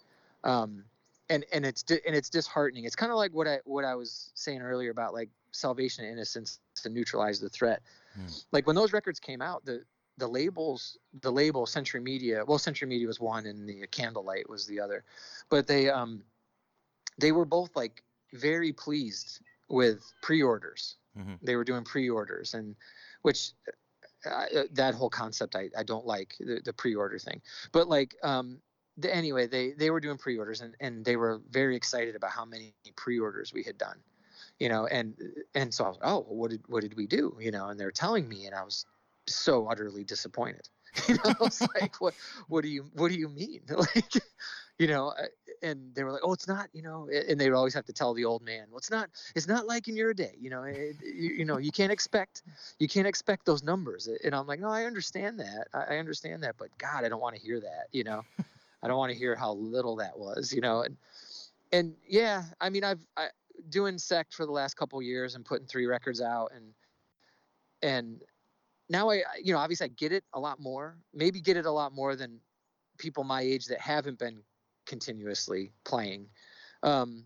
um, 0.43 0.83
and 1.29 1.45
and 1.53 1.65
it's 1.65 1.83
and 1.89 2.15
it's 2.15 2.29
disheartening. 2.29 2.85
It's 2.85 2.95
kind 2.95 3.11
of 3.11 3.17
like 3.17 3.33
what 3.33 3.47
I 3.47 3.59
what 3.65 3.85
I 3.85 3.95
was 3.95 4.31
saying 4.35 4.61
earlier 4.61 4.91
about 4.91 5.13
like 5.13 5.29
Salvation 5.51 6.05
of 6.05 6.11
Innocents 6.11 6.59
to 6.81 6.89
neutralize 6.89 7.39
the 7.39 7.49
threat. 7.49 7.81
Hmm. 8.15 8.27
Like 8.51 8.67
when 8.67 8.75
those 8.75 8.93
records 8.93 9.19
came 9.19 9.41
out, 9.41 9.65
the 9.65 9.83
the 10.17 10.27
labels 10.27 10.97
the 11.21 11.31
label 11.31 11.65
Century 11.65 12.01
Media, 12.01 12.43
well, 12.45 12.59
Century 12.59 12.87
Media 12.87 13.07
was 13.07 13.19
one, 13.19 13.45
and 13.45 13.67
the 13.67 13.87
Candlelight 13.87 14.49
was 14.49 14.67
the 14.67 14.79
other, 14.79 15.03
but 15.49 15.67
they 15.67 15.89
um 15.89 16.23
they 17.17 17.31
were 17.31 17.45
both 17.45 17.75
like 17.75 18.03
very 18.33 18.73
pleased 18.73 19.39
with 19.69 20.03
pre-orders. 20.21 20.97
Mm-hmm. 21.17 21.33
They 21.41 21.55
were 21.55 21.63
doing 21.63 21.83
pre-orders, 21.83 22.53
and 22.53 22.75
which 23.21 23.51
uh, 24.25 24.29
uh, 24.29 24.63
that 24.73 24.95
whole 24.95 25.09
concept 25.09 25.55
I, 25.55 25.69
I 25.77 25.83
don't 25.83 26.05
like 26.05 26.35
the, 26.39 26.61
the 26.63 26.73
pre-order 26.73 27.19
thing. 27.19 27.41
But 27.71 27.87
like 27.87 28.15
um, 28.23 28.59
the, 28.97 29.13
anyway, 29.13 29.47
they 29.47 29.71
they 29.71 29.89
were 29.89 29.99
doing 29.99 30.17
pre-orders, 30.17 30.61
and 30.61 30.75
and 30.79 31.03
they 31.03 31.15
were 31.15 31.41
very 31.49 31.75
excited 31.75 32.15
about 32.15 32.31
how 32.31 32.45
many 32.45 32.73
pre-orders 32.95 33.53
we 33.53 33.63
had 33.63 33.77
done. 33.77 33.97
You 34.59 34.69
know, 34.69 34.85
and 34.87 35.15
and 35.55 35.73
so 35.73 35.85
I 35.85 35.87
was 35.89 35.97
oh, 36.03 36.25
what 36.27 36.51
did 36.51 36.61
what 36.67 36.81
did 36.81 36.95
we 36.95 37.07
do? 37.07 37.35
You 37.39 37.51
know, 37.51 37.69
and 37.69 37.79
they're 37.79 37.91
telling 37.91 38.27
me, 38.27 38.45
and 38.45 38.55
I 38.55 38.63
was 38.63 38.85
so 39.27 39.67
utterly 39.67 40.03
disappointed. 40.03 40.67
you 41.07 41.15
know, 41.15 41.21
I 41.25 41.35
was 41.39 41.61
like, 41.81 41.99
what 41.99 42.13
what 42.47 42.61
do 42.61 42.69
you 42.69 42.85
what 42.93 43.11
do 43.11 43.17
you 43.17 43.29
mean? 43.29 43.61
like, 43.69 44.13
you 44.77 44.87
know, 44.87 45.13
and 45.63 45.95
they 45.95 46.03
were 46.03 46.11
like, 46.11 46.21
"Oh, 46.23 46.33
it's 46.33 46.47
not," 46.47 46.69
you 46.73 46.83
know, 46.83 47.09
and 47.09 47.39
they 47.39 47.49
would 47.49 47.55
always 47.55 47.73
have 47.73 47.85
to 47.85 47.93
tell 47.93 48.13
the 48.13 48.25
old 48.25 48.43
man, 48.43 48.67
"Well, 48.69 48.77
it's 48.77 48.91
not, 48.91 49.09
it's 49.35 49.47
not 49.47 49.65
like 49.65 49.87
in 49.87 49.95
your 49.95 50.13
day, 50.13 50.35
you 50.39 50.49
know, 50.49 50.63
it, 50.63 50.97
you, 51.01 51.35
you, 51.35 51.45
know, 51.45 51.57
you 51.57 51.71
can't 51.71 51.91
expect, 51.91 52.43
you 52.79 52.87
can't 52.87 53.07
expect 53.07 53.45
those 53.45 53.63
numbers." 53.63 54.09
And 54.23 54.35
I'm 54.35 54.45
like, 54.45 54.59
"No, 54.59 54.69
I 54.69 54.85
understand 54.85 55.39
that, 55.39 55.67
I, 55.73 55.95
I 55.95 55.97
understand 55.97 56.43
that, 56.43 56.55
but 56.57 56.69
God, 56.77 57.05
I 57.05 57.09
don't 57.09 57.21
want 57.21 57.35
to 57.35 57.41
hear 57.41 57.59
that, 57.59 57.87
you 57.91 58.03
know, 58.03 58.23
I 58.83 58.87
don't 58.87 58.97
want 58.97 59.11
to 59.11 59.17
hear 59.17 59.35
how 59.35 59.53
little 59.53 59.95
that 59.97 60.17
was, 60.17 60.53
you 60.53 60.61
know." 60.61 60.81
And 60.81 60.97
and 61.71 61.95
yeah, 62.07 62.43
I 62.61 62.69
mean, 62.69 62.83
I've 62.83 63.05
I, 63.17 63.29
doing 63.69 63.97
sect 63.97 64.33
for 64.33 64.45
the 64.45 64.51
last 64.51 64.75
couple 64.75 65.01
years 65.01 65.35
and 65.35 65.43
putting 65.43 65.65
three 65.65 65.87
records 65.87 66.21
out, 66.21 66.51
and 66.55 66.73
and 67.81 68.21
now 68.89 69.09
I, 69.09 69.23
you 69.41 69.53
know, 69.53 69.59
obviously 69.59 69.85
I 69.85 69.89
get 69.95 70.11
it 70.11 70.23
a 70.33 70.39
lot 70.39 70.59
more, 70.59 70.97
maybe 71.13 71.41
get 71.41 71.57
it 71.57 71.65
a 71.65 71.71
lot 71.71 71.93
more 71.93 72.15
than 72.15 72.39
people 72.97 73.23
my 73.23 73.41
age 73.41 73.65
that 73.65 73.79
haven't 73.79 74.19
been 74.19 74.41
continuously 74.85 75.71
playing 75.83 76.27
um, 76.83 77.23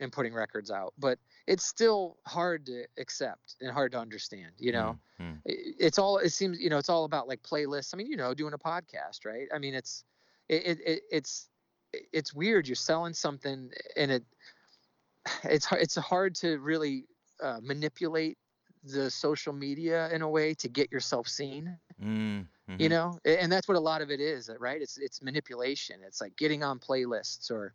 and 0.00 0.12
putting 0.12 0.32
records 0.32 0.70
out 0.70 0.94
but 0.98 1.18
it's 1.46 1.64
still 1.64 2.16
hard 2.26 2.64
to 2.64 2.84
accept 2.98 3.56
and 3.60 3.70
hard 3.70 3.92
to 3.92 3.98
understand 3.98 4.52
you 4.58 4.72
know 4.72 4.98
mm-hmm. 5.20 5.36
it's 5.44 5.98
all 5.98 6.16
it 6.18 6.30
seems 6.30 6.58
you 6.58 6.70
know 6.70 6.78
it's 6.78 6.88
all 6.88 7.04
about 7.04 7.28
like 7.28 7.42
playlists 7.42 7.92
i 7.92 7.96
mean 7.96 8.06
you 8.06 8.16
know 8.16 8.32
doing 8.32 8.54
a 8.54 8.58
podcast 8.58 9.26
right 9.26 9.48
i 9.54 9.58
mean 9.58 9.74
it's 9.74 10.04
it, 10.52 10.78
it 10.84 11.02
it's 11.10 11.48
it's 12.12 12.34
weird 12.34 12.66
you're 12.68 12.74
selling 12.76 13.14
something 13.14 13.70
and 13.96 14.10
it 14.10 14.24
it's 15.44 15.70
it's 15.72 15.96
hard 15.96 16.34
to 16.36 16.58
really 16.58 17.04
uh, 17.42 17.58
manipulate 17.62 18.38
the 18.84 19.10
social 19.10 19.52
media 19.52 20.08
in 20.10 20.22
a 20.22 20.28
way 20.28 20.54
to 20.54 20.68
get 20.68 20.90
yourself 20.90 21.28
seen 21.28 21.76
mm. 22.02 22.46
Mm-hmm. 22.70 22.82
You 22.82 22.88
know, 22.88 23.18
and 23.24 23.50
that's 23.50 23.66
what 23.66 23.76
a 23.76 23.80
lot 23.80 24.00
of 24.00 24.10
it 24.10 24.20
is, 24.20 24.48
right? 24.60 24.80
It's 24.80 24.96
it's 24.96 25.22
manipulation. 25.22 26.00
It's 26.06 26.20
like 26.20 26.36
getting 26.36 26.62
on 26.62 26.78
playlists 26.78 27.50
or 27.50 27.74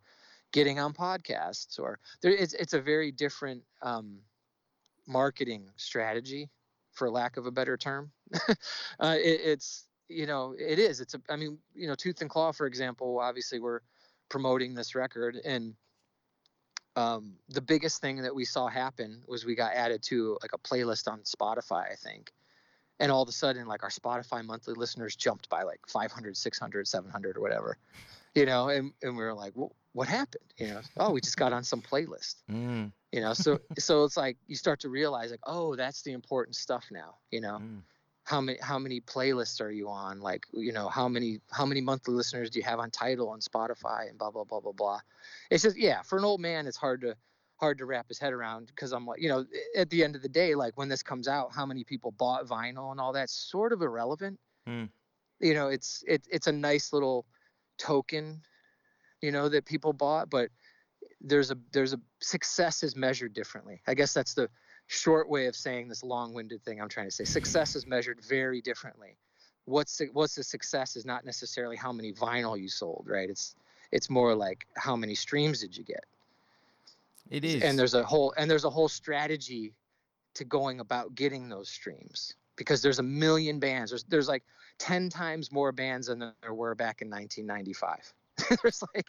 getting 0.52 0.78
on 0.78 0.94
podcasts, 0.94 1.78
or 1.78 1.98
there. 2.22 2.32
It's 2.32 2.54
it's 2.54 2.72
a 2.72 2.80
very 2.80 3.12
different 3.12 3.62
um, 3.82 4.20
marketing 5.06 5.68
strategy, 5.76 6.48
for 6.92 7.10
lack 7.10 7.36
of 7.36 7.44
a 7.46 7.50
better 7.50 7.76
term. 7.76 8.10
uh, 8.48 9.16
it, 9.18 9.40
it's 9.44 9.85
you 10.08 10.26
know 10.26 10.54
it 10.58 10.78
is. 10.78 11.00
It's 11.00 11.14
a. 11.14 11.20
I 11.28 11.36
mean, 11.36 11.58
you 11.74 11.86
know, 11.86 11.94
Tooth 11.94 12.20
and 12.20 12.30
Claw, 12.30 12.52
for 12.52 12.66
example. 12.66 13.18
Obviously, 13.20 13.58
we're 13.58 13.80
promoting 14.28 14.74
this 14.74 14.94
record 14.94 15.36
and 15.44 15.74
um, 16.96 17.34
the 17.50 17.60
biggest 17.60 18.00
thing 18.00 18.22
that 18.22 18.34
we 18.34 18.44
saw 18.44 18.66
happen 18.66 19.22
was 19.28 19.44
we 19.44 19.54
got 19.54 19.74
added 19.74 20.02
to 20.02 20.36
like 20.42 20.52
a 20.52 20.58
playlist 20.58 21.06
on 21.06 21.20
Spotify, 21.20 21.92
I 21.92 21.94
think 21.94 22.32
and 23.00 23.12
all 23.12 23.22
of 23.22 23.28
a 23.28 23.32
sudden 23.32 23.66
like 23.66 23.82
our 23.82 23.90
spotify 23.90 24.44
monthly 24.44 24.74
listeners 24.74 25.16
jumped 25.16 25.48
by 25.48 25.62
like 25.62 25.80
500 25.86 26.36
600 26.36 26.88
700 26.88 27.36
or 27.36 27.40
whatever 27.40 27.78
you 28.34 28.46
know 28.46 28.68
and, 28.68 28.92
and 29.02 29.16
we 29.16 29.22
were 29.22 29.34
like 29.34 29.52
well, 29.54 29.74
what 29.92 30.08
happened 30.08 30.44
you 30.58 30.68
know 30.68 30.80
oh 30.98 31.10
we 31.10 31.20
just 31.20 31.36
got 31.36 31.52
on 31.52 31.62
some 31.62 31.80
playlist 31.80 32.36
mm. 32.50 32.90
you 33.12 33.20
know 33.20 33.32
so 33.32 33.58
so 33.78 34.04
it's 34.04 34.16
like 34.16 34.36
you 34.46 34.56
start 34.56 34.80
to 34.80 34.88
realize 34.88 35.30
like 35.30 35.40
oh 35.44 35.74
that's 35.74 36.02
the 36.02 36.12
important 36.12 36.56
stuff 36.56 36.86
now 36.90 37.14
you 37.30 37.40
know 37.40 37.58
mm. 37.60 37.80
How 38.26 38.40
many 38.40 38.58
how 38.60 38.78
many 38.78 39.00
playlists 39.00 39.60
are 39.60 39.70
you 39.70 39.88
on 39.88 40.20
like 40.20 40.46
you 40.52 40.72
know 40.72 40.88
how 40.88 41.08
many 41.08 41.40
how 41.50 41.64
many 41.64 41.80
monthly 41.80 42.12
listeners 42.12 42.50
do 42.50 42.58
you 42.58 42.64
have 42.64 42.80
on 42.80 42.90
title 42.90 43.28
on 43.28 43.40
spotify 43.40 44.08
and 44.08 44.18
blah 44.18 44.30
blah 44.30 44.44
blah 44.44 44.60
blah 44.60 44.72
blah 44.72 44.98
it's 45.50 45.62
just 45.62 45.78
yeah 45.78 46.02
for 46.02 46.18
an 46.18 46.24
old 46.24 46.40
man 46.40 46.66
it's 46.66 46.76
hard 46.76 47.00
to 47.00 47.16
hard 47.58 47.78
to 47.78 47.86
wrap 47.86 48.08
his 48.08 48.18
head 48.18 48.32
around 48.32 48.66
because 48.66 48.92
I'm 48.92 49.06
like, 49.06 49.20
you 49.20 49.28
know, 49.28 49.44
at 49.76 49.90
the 49.90 50.04
end 50.04 50.14
of 50.14 50.22
the 50.22 50.28
day, 50.28 50.54
like 50.54 50.76
when 50.76 50.88
this 50.88 51.02
comes 51.02 51.26
out, 51.26 51.54
how 51.54 51.66
many 51.66 51.84
people 51.84 52.12
bought 52.12 52.46
vinyl 52.46 52.90
and 52.90 53.00
all 53.00 53.12
that's 53.12 53.32
sort 53.32 53.72
of 53.72 53.82
irrelevant. 53.82 54.38
Mm. 54.68 54.88
You 55.40 55.54
know, 55.54 55.68
it's 55.68 56.04
it, 56.06 56.26
it's 56.30 56.46
a 56.46 56.52
nice 56.52 56.92
little 56.92 57.26
token, 57.78 58.42
you 59.20 59.32
know, 59.32 59.48
that 59.48 59.64
people 59.64 59.92
bought, 59.92 60.30
but 60.30 60.50
there's 61.20 61.50
a 61.50 61.58
there's 61.72 61.92
a 61.92 62.00
success 62.20 62.82
is 62.82 62.96
measured 62.96 63.32
differently. 63.32 63.82
I 63.86 63.94
guess 63.94 64.12
that's 64.12 64.34
the 64.34 64.48
short 64.86 65.28
way 65.28 65.46
of 65.46 65.56
saying 65.56 65.88
this 65.88 66.02
long-winded 66.02 66.62
thing 66.62 66.80
I'm 66.80 66.88
trying 66.88 67.08
to 67.08 67.14
say. 67.14 67.24
Success 67.24 67.76
is 67.76 67.86
measured 67.86 68.20
very 68.24 68.60
differently. 68.60 69.16
What's 69.64 69.96
the, 69.98 70.08
what's 70.12 70.34
the 70.34 70.44
success 70.44 70.96
is 70.96 71.04
not 71.04 71.24
necessarily 71.24 71.76
how 71.76 71.92
many 71.92 72.12
vinyl 72.12 72.58
you 72.58 72.68
sold, 72.68 73.06
right? 73.08 73.28
It's 73.28 73.54
it's 73.92 74.10
more 74.10 74.34
like 74.34 74.66
how 74.76 74.96
many 74.96 75.14
streams 75.14 75.60
did 75.60 75.76
you 75.76 75.84
get 75.84 76.04
it 77.30 77.44
is. 77.44 77.62
And 77.62 77.78
there's 77.78 77.94
a 77.94 78.04
whole 78.04 78.32
and 78.36 78.50
there's 78.50 78.64
a 78.64 78.70
whole 78.70 78.88
strategy 78.88 79.72
to 80.34 80.44
going 80.44 80.80
about 80.80 81.14
getting 81.14 81.48
those 81.48 81.68
streams 81.68 82.34
because 82.56 82.82
there's 82.82 82.98
a 82.98 83.02
million 83.02 83.58
bands. 83.58 83.90
There's 83.90 84.04
there's 84.04 84.28
like 84.28 84.44
10 84.78 85.08
times 85.08 85.50
more 85.50 85.72
bands 85.72 86.08
than 86.08 86.18
there 86.18 86.54
were 86.54 86.74
back 86.74 87.02
in 87.02 87.10
1995. 87.10 88.12
there's 88.62 88.82
like 88.94 89.08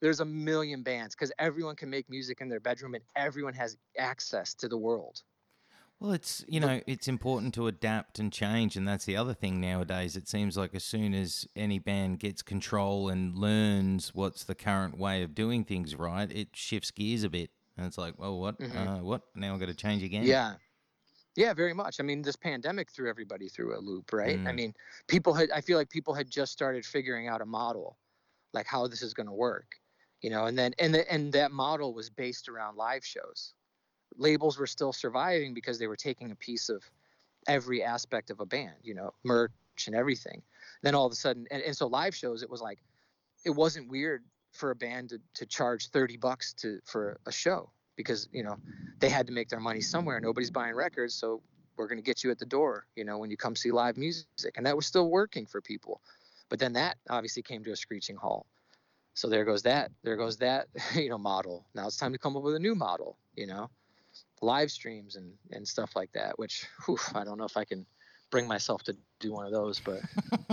there's 0.00 0.20
a 0.20 0.24
million 0.24 0.82
bands 0.82 1.14
because 1.14 1.32
everyone 1.38 1.76
can 1.76 1.90
make 1.90 2.08
music 2.08 2.40
in 2.40 2.48
their 2.48 2.60
bedroom 2.60 2.94
and 2.94 3.04
everyone 3.16 3.54
has 3.54 3.76
access 3.98 4.54
to 4.54 4.68
the 4.68 4.76
world. 4.78 5.22
Well, 6.00 6.12
it's 6.12 6.44
you 6.46 6.60
know 6.60 6.80
it's 6.86 7.08
important 7.08 7.54
to 7.54 7.66
adapt 7.66 8.20
and 8.20 8.32
change, 8.32 8.76
and 8.76 8.86
that's 8.86 9.04
the 9.04 9.16
other 9.16 9.34
thing 9.34 9.60
nowadays. 9.60 10.16
It 10.16 10.28
seems 10.28 10.56
like 10.56 10.74
as 10.74 10.84
soon 10.84 11.12
as 11.12 11.46
any 11.56 11.80
band 11.80 12.20
gets 12.20 12.40
control 12.40 13.08
and 13.08 13.36
learns 13.36 14.14
what's 14.14 14.44
the 14.44 14.54
current 14.54 14.96
way 14.96 15.22
of 15.24 15.34
doing 15.34 15.64
things 15.64 15.96
right, 15.96 16.30
it 16.30 16.50
shifts 16.54 16.92
gears 16.92 17.24
a 17.24 17.28
bit 17.28 17.50
and 17.78 17.86
it's 17.86 17.96
like, 17.96 18.18
well, 18.18 18.38
what, 18.38 18.58
Mhm. 18.58 18.98
uh, 18.98 19.02
what? 19.02 19.22
Now 19.34 19.54
I've 19.54 19.60
got 19.60 19.66
to 19.66 19.74
change 19.74 20.02
again. 20.02 20.24
Yeah. 20.24 20.56
Yeah, 21.36 21.54
very 21.54 21.72
much. 21.72 22.00
I 22.00 22.02
mean, 22.02 22.22
this 22.22 22.34
pandemic 22.34 22.90
threw 22.90 23.08
everybody 23.08 23.48
through 23.48 23.76
a 23.76 23.80
loop, 23.80 24.12
right? 24.12 24.40
I 24.46 24.50
Mm. 24.50 24.54
mean, 24.56 24.74
people 25.06 25.32
had, 25.32 25.50
I 25.52 25.60
feel 25.60 25.78
like 25.78 25.88
people 25.88 26.12
had 26.12 26.28
just 26.28 26.50
started 26.52 26.84
figuring 26.84 27.28
out 27.28 27.40
a 27.40 27.46
model, 27.46 27.96
like 28.52 28.66
how 28.66 28.86
this 28.86 29.02
is 29.02 29.14
going 29.14 29.26
to 29.26 29.32
work, 29.32 29.76
you 30.20 30.30
know, 30.30 30.46
and 30.46 30.58
then, 30.58 30.74
and, 30.78 30.94
the, 30.94 31.12
and 31.12 31.32
that 31.32 31.52
model 31.52 31.94
was 31.94 32.10
based 32.10 32.48
around 32.48 32.76
live 32.76 33.04
shows. 33.04 33.54
Labels 34.16 34.58
were 34.58 34.66
still 34.66 34.92
surviving 34.92 35.54
because 35.54 35.78
they 35.78 35.86
were 35.86 35.96
taking 35.96 36.30
a 36.30 36.36
piece 36.36 36.68
of 36.68 36.82
every 37.46 37.82
aspect 37.82 38.30
of 38.30 38.40
a 38.40 38.46
band, 38.46 38.74
you 38.82 38.94
know, 38.94 39.12
merch 39.24 39.52
and 39.86 39.94
everything. 39.94 40.42
Then 40.82 40.94
all 40.94 41.06
of 41.06 41.12
a 41.12 41.16
sudden, 41.16 41.46
and, 41.50 41.62
and 41.62 41.76
so 41.76 41.86
live 41.86 42.14
shows, 42.14 42.42
it 42.42 42.50
was 42.50 42.60
like, 42.60 42.78
it 43.44 43.50
wasn't 43.50 43.88
weird 43.88 44.24
for 44.52 44.70
a 44.70 44.74
band 44.74 45.10
to, 45.10 45.20
to 45.34 45.46
charge 45.46 45.90
30 45.90 46.16
bucks 46.16 46.52
to, 46.54 46.80
for 46.84 47.20
a 47.26 47.32
show 47.32 47.70
because, 47.96 48.28
you 48.32 48.42
know, 48.42 48.56
they 48.98 49.08
had 49.08 49.26
to 49.26 49.32
make 49.32 49.48
their 49.48 49.60
money 49.60 49.80
somewhere. 49.80 50.20
Nobody's 50.20 50.50
buying 50.50 50.74
records, 50.74 51.14
so 51.14 51.42
we're 51.76 51.86
going 51.86 51.98
to 51.98 52.02
get 52.02 52.24
you 52.24 52.30
at 52.30 52.38
the 52.38 52.46
door, 52.46 52.86
you 52.96 53.04
know, 53.04 53.18
when 53.18 53.30
you 53.30 53.36
come 53.36 53.54
see 53.54 53.70
live 53.70 53.96
music. 53.96 54.56
And 54.56 54.66
that 54.66 54.76
was 54.76 54.86
still 54.86 55.08
working 55.08 55.46
for 55.46 55.60
people. 55.60 56.00
But 56.48 56.58
then 56.58 56.72
that 56.74 56.96
obviously 57.10 57.42
came 57.42 57.64
to 57.64 57.72
a 57.72 57.76
screeching 57.76 58.16
halt. 58.16 58.46
So 59.14 59.28
there 59.28 59.44
goes 59.44 59.62
that. 59.62 59.90
There 60.02 60.16
goes 60.16 60.36
that, 60.38 60.68
you 60.94 61.08
know, 61.08 61.18
model. 61.18 61.66
Now 61.74 61.86
it's 61.86 61.96
time 61.96 62.12
to 62.12 62.18
come 62.18 62.36
up 62.36 62.42
with 62.42 62.54
a 62.54 62.60
new 62.60 62.74
model, 62.74 63.18
you 63.34 63.46
know, 63.46 63.70
live 64.40 64.70
streams 64.70 65.16
and, 65.16 65.32
and 65.50 65.66
stuff 65.66 65.96
like 65.96 66.12
that, 66.12 66.38
which 66.38 66.66
whew, 66.86 66.98
I 67.14 67.24
don't 67.24 67.38
know 67.38 67.44
if 67.44 67.56
I 67.56 67.64
can 67.64 67.86
bring 68.30 68.46
myself 68.46 68.82
to 68.84 68.96
do 69.20 69.32
one 69.32 69.46
of 69.46 69.52
those, 69.52 69.80
but 69.80 70.00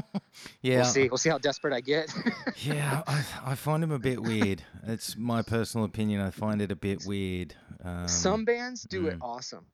yeah, 0.62 0.78
we'll 0.78 0.86
see. 0.86 1.10
We'll 1.10 1.18
see 1.18 1.30
how 1.30 1.38
desperate 1.38 1.74
I 1.74 1.82
get. 1.82 2.14
yeah. 2.58 3.04
I, 3.08 3.26
I 3.46 3.56
find 3.56 3.84
him 3.84 3.92
a 3.92 4.00
bit 4.00 4.22
weird. 4.22 4.64
It's 4.84 5.16
my 5.16 5.42
personal 5.42 5.86
opinion. 5.86 6.22
I 6.22 6.32
find 6.32 6.62
it 6.62 6.72
a 6.72 6.76
bit 6.76 7.06
weird. 7.06 7.56
Um, 7.84 8.08
Some 8.08 8.46
bands 8.46 8.84
do 8.84 9.08
it 9.08 9.20
mm. 9.20 9.22
awesome. 9.22 9.66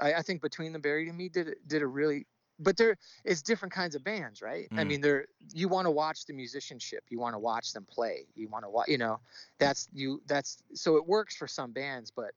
I, 0.00 0.14
I 0.14 0.22
think 0.22 0.42
Between 0.42 0.72
the 0.72 0.78
Buried 0.78 1.08
and 1.08 1.16
Me 1.16 1.28
did 1.28 1.48
it, 1.48 1.68
did 1.68 1.82
a 1.82 1.86
really, 1.86 2.26
but 2.58 2.76
there 2.76 2.96
it's 3.24 3.42
different 3.42 3.72
kinds 3.74 3.94
of 3.94 4.04
bands, 4.04 4.42
right? 4.42 4.70
I 4.76 4.84
Mm. 4.84 4.88
mean, 4.88 5.00
they're 5.00 5.26
you 5.52 5.68
want 5.68 5.86
to 5.86 5.90
watch 5.90 6.26
the 6.26 6.32
musicianship, 6.32 7.04
you 7.10 7.18
want 7.18 7.34
to 7.34 7.38
watch 7.38 7.72
them 7.72 7.86
play, 7.86 8.28
you 8.34 8.48
want 8.48 8.64
to 8.64 8.70
watch, 8.70 8.88
you 8.88 8.98
know, 8.98 9.20
that's 9.58 9.88
you 9.92 10.22
that's 10.26 10.62
so 10.74 10.96
it 10.96 11.06
works 11.06 11.36
for 11.36 11.46
some 11.48 11.72
bands, 11.72 12.10
but 12.10 12.34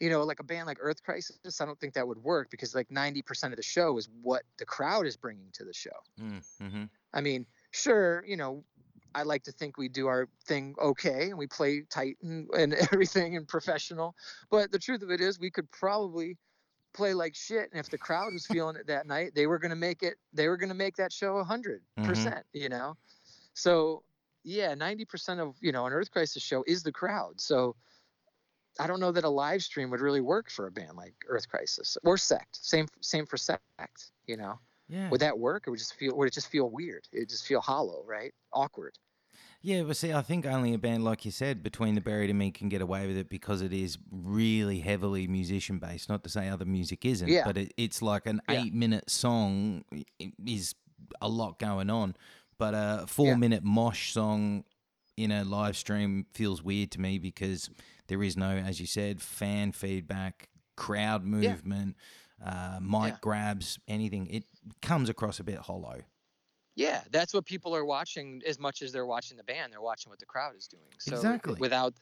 you 0.00 0.10
know, 0.10 0.24
like 0.24 0.40
a 0.40 0.44
band 0.44 0.66
like 0.66 0.78
Earth 0.80 1.02
Crisis, 1.02 1.60
I 1.60 1.66
don't 1.66 1.78
think 1.80 1.94
that 1.94 2.08
would 2.08 2.18
work 2.18 2.50
because 2.50 2.74
like 2.74 2.90
ninety 2.90 3.22
percent 3.22 3.52
of 3.52 3.56
the 3.58 3.62
show 3.62 3.96
is 3.98 4.08
what 4.22 4.44
the 4.58 4.66
crowd 4.66 5.06
is 5.06 5.16
bringing 5.16 5.50
to 5.52 5.64
the 5.64 5.74
show. 5.74 5.90
mm, 6.18 6.40
mhm. 6.60 6.90
I 7.12 7.20
mean, 7.20 7.46
sure, 7.72 8.24
you 8.26 8.36
know, 8.36 8.64
I 9.14 9.24
like 9.24 9.42
to 9.44 9.52
think 9.52 9.76
we 9.76 9.88
do 9.88 10.06
our 10.06 10.28
thing 10.46 10.74
okay 10.78 11.30
and 11.30 11.38
we 11.38 11.46
play 11.46 11.82
tight 11.82 12.18
and, 12.22 12.48
and 12.50 12.74
everything 12.92 13.36
and 13.36 13.48
professional. 13.48 14.16
But 14.50 14.70
the 14.72 14.78
truth 14.78 15.02
of 15.02 15.10
it 15.10 15.20
is, 15.20 15.38
we 15.38 15.50
could 15.50 15.70
probably 15.70 16.38
play 16.92 17.14
like 17.14 17.34
shit. 17.34 17.70
And 17.72 17.80
if 17.80 17.90
the 17.90 17.98
crowd 17.98 18.32
was 18.32 18.46
feeling 18.46 18.76
it 18.76 18.86
that 18.86 19.06
night, 19.06 19.32
they 19.34 19.46
were 19.46 19.58
going 19.58 19.70
to 19.70 19.76
make 19.76 20.02
it, 20.02 20.14
they 20.32 20.48
were 20.48 20.56
going 20.56 20.68
to 20.68 20.74
make 20.74 20.96
that 20.96 21.12
show 21.12 21.38
a 21.38 21.44
100%, 21.44 21.48
mm-hmm. 21.48 22.04
percent 22.04 22.44
you 22.52 22.68
know? 22.68 22.96
So, 23.54 24.02
yeah, 24.44 24.74
90% 24.74 25.38
of, 25.40 25.54
you 25.60 25.72
know, 25.72 25.86
an 25.86 25.92
Earth 25.92 26.10
Crisis 26.10 26.42
show 26.42 26.64
is 26.66 26.82
the 26.82 26.92
crowd. 26.92 27.40
So, 27.40 27.76
I 28.78 28.86
don't 28.86 29.00
know 29.00 29.12
that 29.12 29.24
a 29.24 29.28
live 29.28 29.62
stream 29.62 29.90
would 29.90 30.00
really 30.00 30.20
work 30.20 30.50
for 30.50 30.66
a 30.66 30.70
band 30.70 30.96
like 30.96 31.14
Earth 31.28 31.48
Crisis 31.48 31.98
or 32.04 32.16
Sect. 32.16 32.56
Same, 32.64 32.86
same 33.00 33.26
for 33.26 33.36
Sect. 33.36 33.60
You 34.26 34.36
know, 34.36 34.58
Yeah. 34.88 35.10
would 35.10 35.20
that 35.20 35.38
work? 35.38 35.66
Or 35.66 35.72
would 35.72 35.78
just 35.78 35.94
feel? 35.94 36.16
Would 36.16 36.28
it 36.28 36.32
just 36.32 36.48
feel 36.48 36.70
weird? 36.70 37.06
It 37.12 37.28
just 37.28 37.44
feel 37.46 37.60
hollow, 37.60 38.04
right? 38.06 38.32
Awkward. 38.52 38.96
Yeah, 39.62 39.82
but 39.82 39.96
see, 39.96 40.12
I 40.12 40.22
think 40.22 40.46
only 40.46 40.72
a 40.72 40.78
band 40.78 41.04
like 41.04 41.24
you 41.26 41.30
said, 41.30 41.62
Between 41.62 41.94
the 41.94 42.00
Buried 42.00 42.30
and 42.30 42.38
Me, 42.38 42.50
can 42.50 42.70
get 42.70 42.80
away 42.80 43.06
with 43.06 43.16
it 43.18 43.28
because 43.28 43.60
it 43.60 43.72
is 43.74 43.98
really 44.10 44.80
heavily 44.80 45.26
musician 45.26 45.78
based. 45.78 46.08
Not 46.08 46.24
to 46.24 46.30
say 46.30 46.48
other 46.48 46.64
music 46.64 47.04
isn't, 47.04 47.28
Yeah. 47.28 47.44
but 47.44 47.58
it, 47.58 47.74
it's 47.76 48.00
like 48.00 48.24
an 48.26 48.40
Yeah. 48.48 48.62
eight 48.62 48.72
minute 48.74 49.10
song 49.10 49.84
is 50.46 50.74
a 51.20 51.28
lot 51.28 51.58
going 51.58 51.90
on. 51.90 52.16
But 52.56 52.74
a 52.74 53.04
four 53.06 53.28
Yeah. 53.28 53.36
minute 53.36 53.62
mosh 53.62 54.12
song 54.12 54.64
in 55.16 55.30
a 55.30 55.44
live 55.44 55.76
stream 55.76 56.24
feels 56.32 56.62
weird 56.62 56.90
to 56.92 57.00
me 57.00 57.18
because 57.18 57.68
there 58.06 58.22
is 58.22 58.36
no, 58.38 58.56
as 58.56 58.80
you 58.80 58.86
said, 58.86 59.20
fan 59.20 59.72
feedback, 59.72 60.48
crowd 60.76 61.22
movement, 61.24 61.96
uh, 62.42 62.78
mic 62.80 63.20
grabs, 63.20 63.78
anything. 63.86 64.26
It 64.28 64.44
comes 64.80 65.10
across 65.10 65.38
a 65.38 65.44
bit 65.44 65.58
hollow. 65.58 66.00
Yeah, 66.80 67.02
that's 67.10 67.34
what 67.34 67.44
people 67.44 67.76
are 67.76 67.84
watching 67.84 68.42
as 68.46 68.58
much 68.58 68.80
as 68.80 68.90
they're 68.90 69.04
watching 69.04 69.36
the 69.36 69.44
band. 69.44 69.70
They're 69.70 69.82
watching 69.82 70.08
what 70.08 70.18
the 70.18 70.24
crowd 70.24 70.56
is 70.56 70.66
doing. 70.66 70.82
So 70.98 71.12
Exactly. 71.12 71.56
Without, 71.58 71.92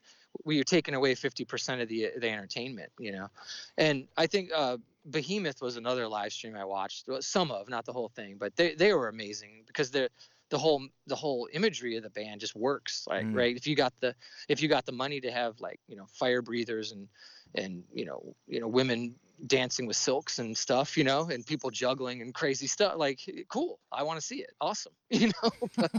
we 0.44 0.54
you're 0.54 0.62
taking 0.64 0.94
away 0.94 1.16
fifty 1.16 1.44
percent 1.44 1.80
of 1.80 1.88
the 1.88 2.10
the 2.16 2.28
entertainment, 2.28 2.92
you 2.98 3.10
know. 3.10 3.28
And 3.76 4.06
I 4.16 4.28
think 4.28 4.50
uh, 4.54 4.76
Behemoth 5.10 5.60
was 5.60 5.76
another 5.76 6.06
live 6.06 6.32
stream 6.32 6.54
I 6.56 6.64
watched. 6.64 7.08
Some 7.20 7.50
of, 7.50 7.68
not 7.68 7.86
the 7.86 7.92
whole 7.92 8.08
thing, 8.08 8.36
but 8.38 8.54
they 8.54 8.74
they 8.74 8.92
were 8.92 9.08
amazing 9.08 9.64
because 9.66 9.90
they're 9.90 10.10
the 10.50 10.58
whole 10.58 10.86
the 11.08 11.16
whole 11.16 11.48
imagery 11.52 11.96
of 11.96 12.04
the 12.04 12.10
band 12.10 12.40
just 12.40 12.54
works 12.54 13.04
like 13.10 13.26
Mm. 13.26 13.34
right 13.34 13.56
if 13.56 13.66
you 13.66 13.74
got 13.74 13.92
the 14.00 14.14
if 14.48 14.62
you 14.62 14.68
got 14.68 14.86
the 14.86 14.92
money 14.92 15.20
to 15.20 15.30
have 15.30 15.60
like 15.60 15.80
you 15.88 15.96
know 15.96 16.06
fire 16.06 16.40
breathers 16.40 16.92
and 16.92 17.08
and 17.54 17.82
you 17.92 18.04
know 18.04 18.34
you 18.46 18.60
know 18.60 18.68
women 18.68 19.14
dancing 19.46 19.86
with 19.86 19.96
silks 19.96 20.38
and 20.40 20.56
stuff 20.56 20.96
you 20.96 21.04
know 21.04 21.28
and 21.30 21.46
people 21.46 21.70
juggling 21.70 22.22
and 22.22 22.34
crazy 22.34 22.66
stuff 22.66 22.94
like 22.96 23.20
cool 23.48 23.78
i 23.92 24.02
want 24.02 24.18
to 24.18 24.26
see 24.26 24.36
it 24.36 24.50
awesome 24.60 24.92
you 25.10 25.28
know 25.28 25.50
but, 25.76 25.92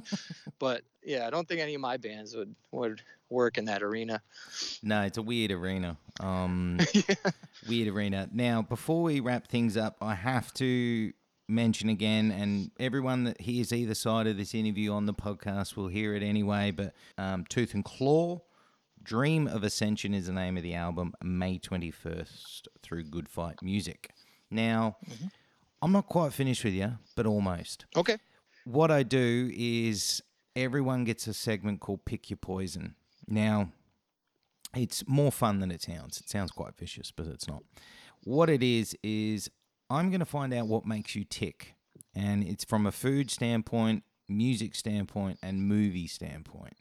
but 0.59 0.81
yeah 1.03 1.25
i 1.25 1.29
don't 1.29 1.47
think 1.47 1.61
any 1.61 1.73
of 1.73 1.81
my 1.81 1.95
bands 1.95 2.35
would 2.35 2.53
would 2.71 3.01
work 3.29 3.57
in 3.57 3.65
that 3.65 3.81
arena 3.83 4.21
No, 4.81 5.03
it's 5.03 5.17
a 5.17 5.21
weird 5.21 5.51
arena. 5.51 5.97
Um, 6.19 6.79
yeah. 6.93 7.15
weird 7.67 7.87
arena. 7.89 8.27
Now, 8.33 8.63
before 8.63 9.03
we 9.03 9.19
wrap 9.19 9.47
things 9.47 9.77
up, 9.77 9.97
I 10.01 10.15
have 10.15 10.51
to 10.55 11.13
mention 11.47 11.89
again, 11.89 12.31
and 12.31 12.71
everyone 12.79 13.25
that 13.25 13.39
hears 13.41 13.71
either 13.71 13.93
side 13.93 14.25
of 14.27 14.37
this 14.37 14.55
interview 14.55 14.91
on 14.93 15.05
the 15.05 15.13
podcast 15.13 15.75
will 15.75 15.87
hear 15.87 16.15
it 16.15 16.23
anyway. 16.23 16.71
But 16.71 16.93
um, 17.17 17.45
Tooth 17.49 17.73
and 17.75 17.85
Claw, 17.85 18.41
Dream 19.03 19.47
of 19.47 19.63
Ascension 19.63 20.13
is 20.13 20.27
the 20.27 20.33
name 20.33 20.57
of 20.57 20.63
the 20.63 20.75
album, 20.75 21.13
May 21.23 21.57
21st 21.57 22.67
through 22.81 23.03
Good 23.05 23.29
Fight 23.29 23.61
Music. 23.61 24.11
Now, 24.51 24.97
mm-hmm. 25.09 25.27
I'm 25.81 25.91
not 25.91 26.07
quite 26.07 26.33
finished 26.33 26.63
with 26.63 26.73
you, 26.73 26.97
but 27.15 27.25
almost. 27.25 27.85
okay 27.95 28.17
What 28.65 28.91
I 28.91 29.03
do 29.03 29.51
is 29.53 30.21
everyone 30.55 31.05
gets 31.05 31.27
a 31.27 31.33
segment 31.33 31.79
called 31.79 32.05
Pick 32.05 32.29
Your 32.29 32.37
Poison. 32.37 32.95
Now, 33.27 33.71
it's 34.75 35.07
more 35.07 35.31
fun 35.31 35.59
than 35.59 35.71
it 35.71 35.81
sounds. 35.81 36.19
It 36.19 36.29
sounds 36.29 36.51
quite 36.51 36.77
vicious, 36.77 37.11
but 37.11 37.27
it's 37.27 37.47
not. 37.47 37.63
What 38.23 38.49
it 38.49 38.61
is, 38.61 38.95
is 39.01 39.49
I'm 39.89 40.09
going 40.09 40.19
to 40.19 40.25
find 40.25 40.53
out 40.53 40.67
what 40.67 40.85
makes 40.85 41.15
you 41.15 41.23
tick. 41.23 41.75
And 42.13 42.43
it's 42.43 42.65
from 42.65 42.85
a 42.85 42.91
food 42.91 43.31
standpoint, 43.31 44.03
music 44.27 44.75
standpoint, 44.75 45.39
and 45.41 45.63
movie 45.63 46.07
standpoint. 46.07 46.73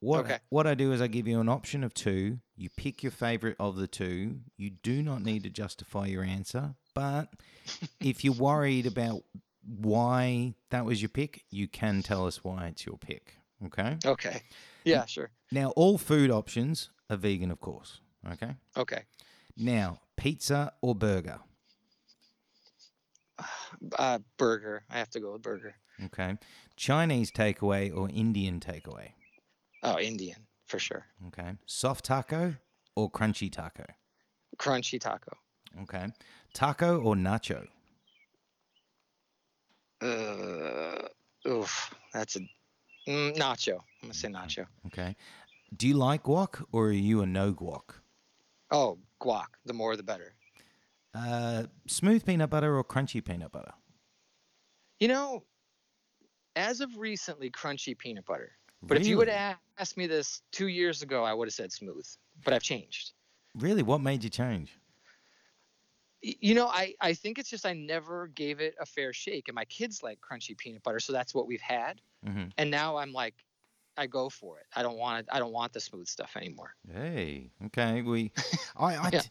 What, 0.00 0.24
Okay. 0.24 0.38
what 0.48 0.66
I 0.66 0.74
do 0.74 0.92
is 0.92 1.00
I 1.00 1.06
give 1.06 1.28
you 1.28 1.40
an 1.40 1.48
option 1.48 1.84
of 1.84 1.92
two. 1.94 2.38
You 2.56 2.70
pick 2.76 3.02
your 3.02 3.12
favorite 3.12 3.56
of 3.60 3.76
the 3.76 3.86
two. 3.86 4.40
You 4.56 4.70
do 4.70 5.02
not 5.02 5.22
need 5.22 5.42
to 5.44 5.50
justify 5.50 6.06
your 6.06 6.24
answer. 6.24 6.74
But 6.94 7.28
if 8.00 8.24
you're 8.24 8.34
worried 8.34 8.86
about 8.86 9.22
why 9.64 10.54
that 10.70 10.84
was 10.86 11.02
your 11.02 11.10
pick, 11.10 11.44
you 11.50 11.68
can 11.68 12.02
tell 12.02 12.26
us 12.26 12.42
why 12.42 12.66
it's 12.66 12.86
your 12.86 12.96
pick. 12.98 13.36
Okay. 13.66 13.98
okay 14.06 14.40
yeah 14.84 15.04
sure 15.04 15.30
Now, 15.52 15.68
all 15.76 15.98
food 15.98 16.30
options 16.30 16.88
are 17.10 17.16
vegan, 17.18 17.50
of 17.50 17.60
course. 17.60 18.00
Okay. 18.32 18.54
okay 18.74 19.02
Now, 19.54 20.00
pizza 20.16 20.72
or 20.80 20.94
burger? 20.94 21.40
uh 23.98 24.18
burger 24.38 24.84
i 24.90 24.98
have 24.98 25.10
to 25.10 25.20
go 25.20 25.32
with 25.32 25.42
burger 25.42 25.74
Okay. 26.06 26.38
Chinese 26.76 27.30
takeaway 27.30 27.94
or 27.94 28.08
Indian 28.08 28.58
takeaway? 28.58 29.10
Oh 29.82 29.98
indian 29.98 30.46
for 30.66 30.78
sure 30.78 31.06
Okay. 31.28 31.52
Soft 31.66 32.04
taco 32.04 32.54
or 32.96 33.10
crunchy 33.10 33.50
taco? 33.52 33.84
crunchy 34.58 34.98
taco 35.00 35.32
Okay. 35.82 36.08
Taco 36.52 37.00
or 37.00 37.14
nacho? 37.14 37.66
Uh, 40.02 41.06
oof, 41.48 41.94
that's 42.12 42.36
a 42.36 42.40
mm, 43.08 43.36
nacho. 43.36 43.74
I'm 43.74 44.08
gonna 44.08 44.14
say 44.14 44.28
nacho. 44.28 44.66
Okay. 44.86 45.14
Do 45.76 45.86
you 45.86 45.94
like 45.94 46.24
guac 46.24 46.64
or 46.72 46.86
are 46.88 46.92
you 46.92 47.22
a 47.22 47.26
no 47.26 47.52
guac? 47.52 47.82
Oh, 48.70 48.98
guac. 49.20 49.46
The 49.64 49.72
more, 49.74 49.96
the 49.96 50.02
better. 50.02 50.34
Uh, 51.14 51.64
smooth 51.86 52.24
peanut 52.24 52.50
butter 52.50 52.76
or 52.76 52.84
crunchy 52.84 53.24
peanut 53.24 53.52
butter? 53.52 53.72
You 54.98 55.08
know, 55.08 55.44
as 56.56 56.80
of 56.80 56.96
recently, 56.98 57.50
crunchy 57.50 57.96
peanut 57.96 58.26
butter. 58.26 58.52
But 58.82 58.96
if 58.96 59.06
you 59.06 59.16
would 59.18 59.28
have 59.28 59.58
asked 59.78 59.96
me 59.96 60.06
this 60.06 60.42
two 60.52 60.68
years 60.68 61.02
ago, 61.02 61.24
I 61.24 61.32
would 61.32 61.48
have 61.48 61.54
said 61.54 61.72
smooth. 61.72 62.06
But 62.44 62.54
I've 62.54 62.62
changed. 62.62 63.12
Really? 63.54 63.82
What 63.82 64.00
made 64.00 64.24
you 64.24 64.30
change? 64.30 64.78
You 66.22 66.54
know, 66.54 66.66
I, 66.66 66.94
I 67.00 67.14
think 67.14 67.38
it's 67.38 67.48
just 67.48 67.64
I 67.64 67.72
never 67.72 68.26
gave 68.26 68.60
it 68.60 68.74
a 68.78 68.84
fair 68.86 69.12
shake. 69.12 69.48
And 69.48 69.54
my 69.54 69.64
kids 69.64 70.02
like 70.02 70.18
crunchy 70.20 70.56
peanut 70.56 70.82
butter, 70.82 71.00
so 71.00 71.12
that's 71.12 71.34
what 71.34 71.46
we've 71.46 71.60
had. 71.60 72.00
hmm 72.24 72.44
And 72.58 72.70
now 72.70 72.96
I'm 72.96 73.12
like, 73.12 73.34
I 74.00 74.06
go 74.06 74.28
for 74.30 74.58
it. 74.60 74.66
I 74.74 74.82
don't 74.82 74.98
want 74.98 75.20
it. 75.20 75.26
I 75.32 75.38
don't 75.38 75.52
want 75.52 75.72
the 75.72 75.80
smooth 75.80 76.08
stuff 76.08 76.36
anymore. 76.36 76.74
Hey, 76.90 77.52
okay. 77.66 78.02
We, 78.02 78.32
I, 78.76 78.96
I, 78.96 79.10
Yeah. 79.12 79.22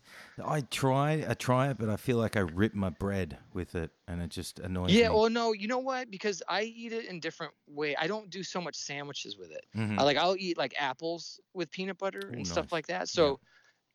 I 0.44 0.62
try, 0.62 1.26
I 1.28 1.34
try 1.34 1.70
it, 1.70 1.78
but 1.78 1.90
I 1.90 1.98
feel 1.98 2.18
like 2.18 2.36
I 2.38 2.42
rip 2.42 2.74
my 2.76 2.90
bread 2.90 3.40
with 3.54 3.76
it, 3.76 3.92
and 4.08 4.22
it 4.22 4.30
just 4.30 4.60
annoys 4.60 5.02
Yeah. 5.02 5.04
me. 5.10 5.10
Yeah, 5.10 5.10
well, 5.16 5.30
no, 5.30 5.54
you 5.54 5.68
know 5.68 5.80
what? 5.80 6.10
Because 6.10 6.42
I 6.48 6.64
eat 6.64 6.94
it 6.94 7.06
in 7.06 7.20
different 7.20 7.54
way. 7.68 7.96
I 7.96 8.08
don't 8.08 8.30
do 8.30 8.44
so 8.44 8.62
much 8.62 8.76
sandwiches 8.76 9.38
with 9.38 9.52
it. 9.52 9.66
Mhm. 9.74 9.98
I 9.98 10.04
like 10.04 10.18
I'll 10.18 10.36
eat 10.38 10.58
like 10.58 10.74
apples 10.82 11.40
with 11.54 11.70
peanut 11.72 11.98
butter 11.98 12.32
Ooh, 12.32 12.36
and 12.38 12.46
nice. 12.46 12.48
stuff 12.48 12.72
like 12.72 12.88
that. 12.88 13.10
So 13.10 13.40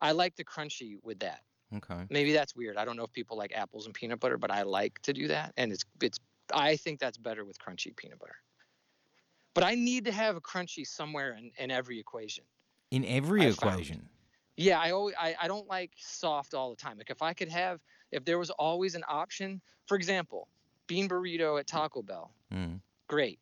I 0.00 0.12
like 0.12 0.36
the 0.36 0.44
crunchy 0.44 0.98
with 1.02 1.20
that. 1.20 1.42
Okay. 1.72 2.08
Maybe 2.10 2.32
that's 2.32 2.56
weird. 2.56 2.76
I 2.78 2.84
don't 2.86 2.96
know 2.96 3.04
if 3.04 3.12
people 3.12 3.38
like 3.38 3.52
apples 3.54 3.86
and 3.86 3.94
peanut 3.94 4.20
butter, 4.20 4.38
but 4.38 4.50
I 4.52 4.62
like 4.64 5.00
to 5.02 5.14
do 5.14 5.28
that, 5.28 5.54
and 5.58 5.72
it's 5.72 5.84
it's. 6.02 6.18
I 6.54 6.76
think 6.76 7.00
that's 7.00 7.18
better 7.18 7.44
with 7.46 7.58
crunchy 7.58 7.96
peanut 7.96 8.20
butter. 8.20 8.36
But 9.54 9.64
I 9.64 9.74
need 9.76 10.04
to 10.06 10.12
have 10.12 10.36
a 10.36 10.40
crunchy 10.40 10.86
somewhere 10.86 11.36
in, 11.38 11.50
in 11.58 11.70
every 11.70 11.98
equation. 12.00 12.44
In 12.90 13.04
every 13.04 13.42
I 13.46 13.52
found. 13.52 13.72
equation. 13.74 14.08
Yeah, 14.56 14.80
I 14.80 14.90
always 14.92 15.14
I, 15.18 15.34
I 15.40 15.48
don't 15.48 15.66
like 15.68 15.92
soft 15.96 16.54
all 16.54 16.70
the 16.70 16.76
time. 16.76 16.98
Like 16.98 17.10
if 17.10 17.22
I 17.22 17.32
could 17.32 17.48
have 17.48 17.80
if 18.12 18.24
there 18.24 18.38
was 18.38 18.50
always 18.50 18.94
an 18.94 19.02
option, 19.08 19.60
for 19.86 19.96
example, 19.96 20.48
bean 20.86 21.08
burrito 21.08 21.58
at 21.58 21.66
Taco 21.66 22.02
Bell, 22.02 22.32
Mm. 22.52 22.80
great. 23.08 23.40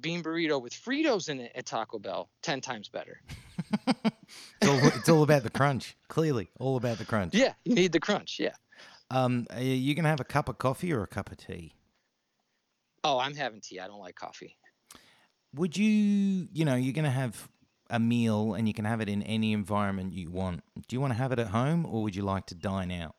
Bean 0.00 0.22
burrito 0.22 0.60
with 0.62 0.72
Fritos 0.72 1.28
in 1.28 1.40
it 1.40 1.52
at 1.54 1.66
Taco 1.66 1.98
Bell, 1.98 2.28
ten 2.42 2.60
times 2.60 2.88
better. 2.88 3.20
It's 4.60 4.68
all, 4.70 4.78
it's 4.98 5.08
all 5.08 5.22
about 5.22 5.42
the 5.42 5.50
crunch. 5.50 5.96
Clearly, 6.08 6.48
all 6.58 6.76
about 6.76 6.96
the 6.98 7.04
crunch. 7.04 7.34
Yeah, 7.34 7.52
you 7.64 7.74
need 7.74 7.92
the 7.92 8.00
crunch. 8.00 8.40
Yeah. 8.40 8.54
Um, 9.10 9.46
are 9.50 9.60
you 9.60 9.94
gonna 9.94 10.08
have 10.08 10.20
a 10.20 10.24
cup 10.24 10.48
of 10.48 10.56
coffee 10.58 10.92
or 10.92 11.02
a 11.02 11.06
cup 11.06 11.30
of 11.30 11.36
tea? 11.36 11.74
Oh, 13.04 13.18
I'm 13.18 13.34
having 13.34 13.60
tea. 13.60 13.80
I 13.80 13.86
don't 13.86 14.00
like 14.00 14.14
coffee. 14.16 14.56
Would 15.54 15.76
you, 15.76 16.48
you 16.52 16.64
know, 16.64 16.74
you're 16.74 16.92
gonna 16.92 17.10
have 17.10 17.48
a 17.90 17.98
meal 17.98 18.54
and 18.54 18.66
you 18.66 18.74
can 18.74 18.84
have 18.84 19.00
it 19.00 19.08
in 19.08 19.22
any 19.22 19.52
environment 19.52 20.12
you 20.14 20.30
want. 20.30 20.62
Do 20.88 20.96
you 20.96 21.00
want 21.00 21.12
to 21.12 21.18
have 21.18 21.32
it 21.32 21.38
at 21.38 21.48
home 21.48 21.86
or 21.86 22.02
would 22.02 22.16
you 22.16 22.22
like 22.22 22.46
to 22.46 22.54
dine 22.54 22.90
out? 22.90 23.14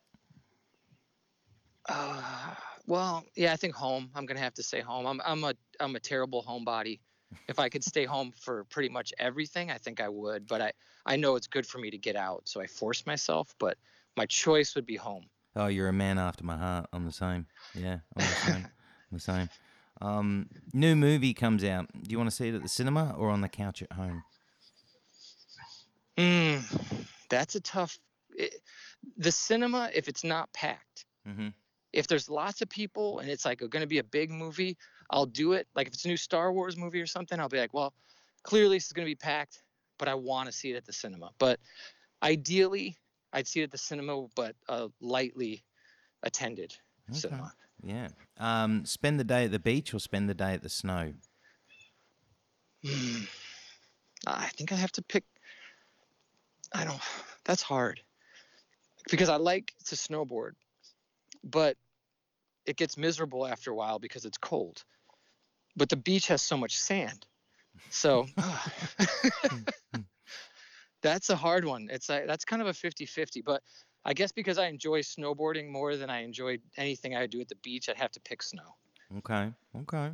Uh, 1.88 2.56
well, 2.88 3.24
yeah, 3.36 3.54
I 3.54 3.56
think 3.56 3.76
home. 3.76 4.10
I'm 4.16 4.26
gonna 4.26 4.40
have 4.40 4.54
to 4.56 4.64
say 4.64 4.82
home. 4.82 5.06
I'm 5.06 5.22
I'm 5.26 5.44
a 5.44 5.54
I'm 5.80 5.96
a 5.96 6.00
terrible 6.00 6.44
homebody. 6.44 7.00
If 7.48 7.60
I 7.60 7.70
could 7.70 7.84
stay 7.84 8.06
home 8.06 8.32
for 8.40 8.64
pretty 8.66 8.90
much 8.90 9.14
everything, 9.20 9.72
I 9.72 9.78
think 9.78 10.00
I 10.02 10.10
would. 10.10 10.48
But 10.48 10.62
I 10.62 10.72
I 11.06 11.16
know 11.16 11.36
it's 11.36 11.48
good 11.48 11.66
for 11.66 11.78
me 11.78 11.92
to 11.92 11.98
get 11.98 12.16
out, 12.16 12.44
so 12.46 12.60
I 12.62 12.68
force 12.68 13.06
myself. 13.06 13.54
But 13.60 13.78
my 14.18 14.26
choice 14.26 14.76
would 14.76 14.86
be 14.86 14.96
home. 14.96 15.26
Oh, 15.56 15.68
you're 15.68 15.88
a 15.88 15.94
man 15.94 16.18
after 16.18 16.44
my 16.44 16.58
heart. 16.58 16.88
I'm 16.92 17.06
the 17.06 17.12
same. 17.12 17.46
Yeah, 17.74 18.00
I'm 18.18 18.26
the 18.26 18.52
same. 18.52 18.56
I'm 19.12 19.18
the 19.18 19.20
same. 19.20 19.50
Um, 20.02 20.50
new 20.74 20.96
movie 20.96 21.34
comes 21.34 21.64
out. 21.64 21.88
Do 21.94 22.10
you 22.12 22.18
want 22.18 22.30
to 22.30 22.36
see 22.36 22.50
it 22.50 22.56
at 22.56 22.62
the 22.62 22.70
cinema 22.70 23.16
or 23.18 23.30
on 23.30 23.42
the 23.42 23.50
couch 23.50 23.82
at 23.82 23.94
home? 23.94 24.24
Mm, 26.18 26.62
that's 27.30 27.56
a 27.56 27.62
tough. 27.62 27.98
It, 28.36 28.56
the 29.18 29.32
cinema, 29.32 29.90
if 29.94 30.08
it's 30.08 30.24
not 30.24 30.52
packed, 30.54 31.06
Mm-hmm. 31.28 31.48
if 31.92 32.06
there's 32.08 32.30
lots 32.30 32.62
of 32.62 32.70
people 32.70 33.18
and 33.18 33.30
it's 33.30 33.46
like 33.46 33.58
going 33.58 33.82
to 33.82 33.88
be 33.88 33.98
a 33.98 34.04
big 34.04 34.30
movie, 34.30 34.78
I'll 35.10 35.26
do 35.26 35.54
it. 35.54 35.68
Like 35.76 35.88
if 35.88 35.94
it's 35.94 36.06
a 36.06 36.08
new 36.08 36.18
Star 36.18 36.54
Wars 36.54 36.78
movie 36.78 37.02
or 37.02 37.08
something, 37.08 37.40
I'll 37.40 37.50
be 37.50 37.58
like, 37.58 37.74
well, 37.74 37.94
clearly 38.44 38.78
this 38.78 38.86
is 38.86 38.92
going 38.92 39.08
to 39.08 39.10
be 39.10 39.16
packed, 39.16 39.64
but 39.98 40.08
I 40.08 40.14
want 40.14 40.46
to 40.46 40.52
see 40.52 40.72
it 40.72 40.76
at 40.76 40.86
the 40.86 40.94
cinema. 40.94 41.32
But 41.40 41.60
ideally, 42.22 42.96
I'd 43.34 43.48
see 43.48 43.62
it 43.62 43.64
at 43.64 43.72
the 43.72 43.78
cinema, 43.80 44.28
but 44.36 44.56
uh, 44.70 44.90
lightly 45.02 45.64
attended 46.22 46.76
Okay. 47.10 47.20
cinema. 47.20 47.52
Yeah. 47.84 48.08
Um, 48.38 48.86
spend 48.86 49.20
the 49.20 49.24
day 49.24 49.46
at 49.46 49.52
the 49.52 49.60
beach 49.60 49.94
or 49.94 50.00
spend 50.00 50.30
the 50.30 50.34
day 50.34 50.54
at 50.54 50.64
the 50.64 50.70
snow? 50.70 51.14
Hmm. 52.86 53.24
I 54.28 54.48
think 54.48 54.72
I 54.72 54.76
have 54.76 54.92
to 54.94 55.02
pick. 55.02 55.24
I 56.74 56.84
don't. 56.84 57.00
That's 57.44 57.62
hard 57.62 58.02
because 59.10 59.30
I 59.30 59.36
like 59.36 59.74
to 59.86 59.96
snowboard, 59.96 60.52
but 61.44 61.78
it 62.66 62.76
gets 62.76 62.98
miserable 62.98 63.46
after 63.46 63.72
a 63.72 63.76
while 63.76 64.00
because 64.00 64.26
it's 64.26 64.38
cold. 64.38 64.84
But 65.76 65.90
the 65.90 65.96
beach 65.96 66.28
has 66.28 66.42
so 66.42 66.58
much 66.58 66.78
sand, 66.78 67.26
so 67.90 68.26
that's 71.02 71.30
a 71.30 71.36
hard 71.36 71.66
one. 71.66 71.90
It's 71.92 72.10
a, 72.10 72.24
that's 72.26 72.46
kind 72.46 72.62
of 72.62 72.68
a 72.68 72.74
50-50. 72.74 73.44
But 73.46 73.62
I 74.06 74.14
guess 74.14 74.32
because 74.32 74.58
I 74.58 74.68
enjoy 74.68 75.02
snowboarding 75.02 75.70
more 75.70 75.98
than 75.98 76.10
I 76.10 76.22
enjoy 76.22 76.60
anything 76.78 77.16
I 77.16 77.26
do 77.26 77.42
at 77.42 77.50
the 77.50 77.56
beach, 77.56 77.90
I'd 77.90 77.98
have 77.98 78.12
to 78.12 78.20
pick 78.20 78.44
snow. 78.44 78.76
Okay. 79.18 79.52
Okay. 79.76 80.12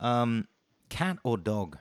Um, 0.00 0.48
cat 0.88 1.18
or 1.24 1.36
dog? 1.36 1.78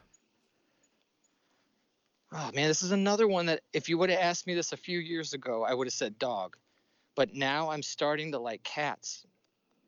Oh 2.31 2.51
man, 2.53 2.67
this 2.67 2.81
is 2.81 2.91
another 2.91 3.27
one 3.27 3.45
that 3.45 3.61
if 3.73 3.87
you 3.89 3.97
would 3.97 4.09
have 4.09 4.19
asked 4.19 4.47
me 4.47 4.55
this 4.55 4.73
a 4.73 4.77
few 4.77 4.99
years 4.99 5.33
ago, 5.33 5.63
I 5.63 5.73
would 5.73 5.87
have 5.87 5.93
said 5.93 6.17
dog. 6.19 6.57
But 7.15 7.33
now 7.33 7.69
I'm 7.69 7.83
starting 7.83 8.31
to 8.31 8.39
like 8.39 8.63
cats. 8.63 9.25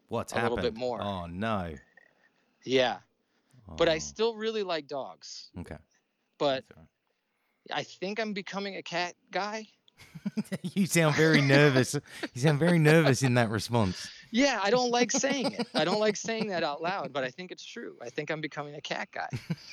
What's 0.08 0.34
A 0.34 0.42
little 0.42 0.58
bit 0.58 0.76
more. 0.76 1.02
Oh 1.02 1.26
no. 1.26 1.74
Yeah. 2.64 3.00
But 3.78 3.90
I 3.90 3.96
Oh, 3.96 4.00
still 4.00 4.36
really 4.36 4.64
like 4.64 4.88
dogs. 4.88 5.50
okay. 5.58 5.78
But 6.38 6.66
I 7.72 7.84
think 7.84 8.20
I'm 8.20 8.34
becoming 8.34 8.76
a 8.76 8.84
cat 8.84 9.16
guy. 9.32 9.68
you 10.62 10.86
sound 10.86 11.16
very 11.16 11.42
nervous. 11.42 11.94
You 12.34 12.42
sound 12.42 12.60
very 12.60 12.80
nervous 12.80 13.24
in 13.24 13.36
that 13.36 13.50
response. 13.50 14.10
Yeah, 14.32 14.60
I 14.62 14.70
don't 14.70 14.92
like 14.92 15.12
saying 15.12 15.54
it. 15.54 15.68
I 15.76 15.86
don't 15.86 16.00
like 16.00 16.16
saying 16.16 16.48
that 16.48 16.64
out 16.64 16.82
loud, 16.82 17.14
but 17.14 17.24
I 17.24 17.30
think 17.30 17.52
it's 17.52 17.66
true. 17.66 17.96
I 18.02 18.10
think 18.10 18.30
I'm 18.30 18.42
becoming 18.42 18.76
a 18.76 18.82
cat 18.82 19.10
guy. 19.14 19.30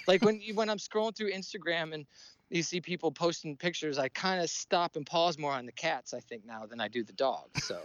Like 0.07 0.25
when 0.25 0.41
you, 0.41 0.55
when 0.55 0.69
I'm 0.69 0.79
scrolling 0.79 1.17
through 1.17 1.33
Instagram 1.33 1.95
and 1.95 2.07
you 2.51 2.63
see 2.63 2.81
people 2.81 3.11
posting 3.11 3.57
pictures, 3.57 3.99
I 3.99 4.09
kind 4.09 4.43
of 4.43 4.51
stop 4.51 4.97
and 4.97 5.07
pause 5.07 5.39
more 5.39 5.53
on 5.53 5.67
the 5.67 5.73
cats, 5.73 6.13
I 6.13 6.21
think 6.21 6.45
now 6.45 6.67
than 6.67 6.81
I 6.81 6.89
do 6.89 7.03
the 7.03 7.15
dogs. 7.15 7.65
So 7.65 7.81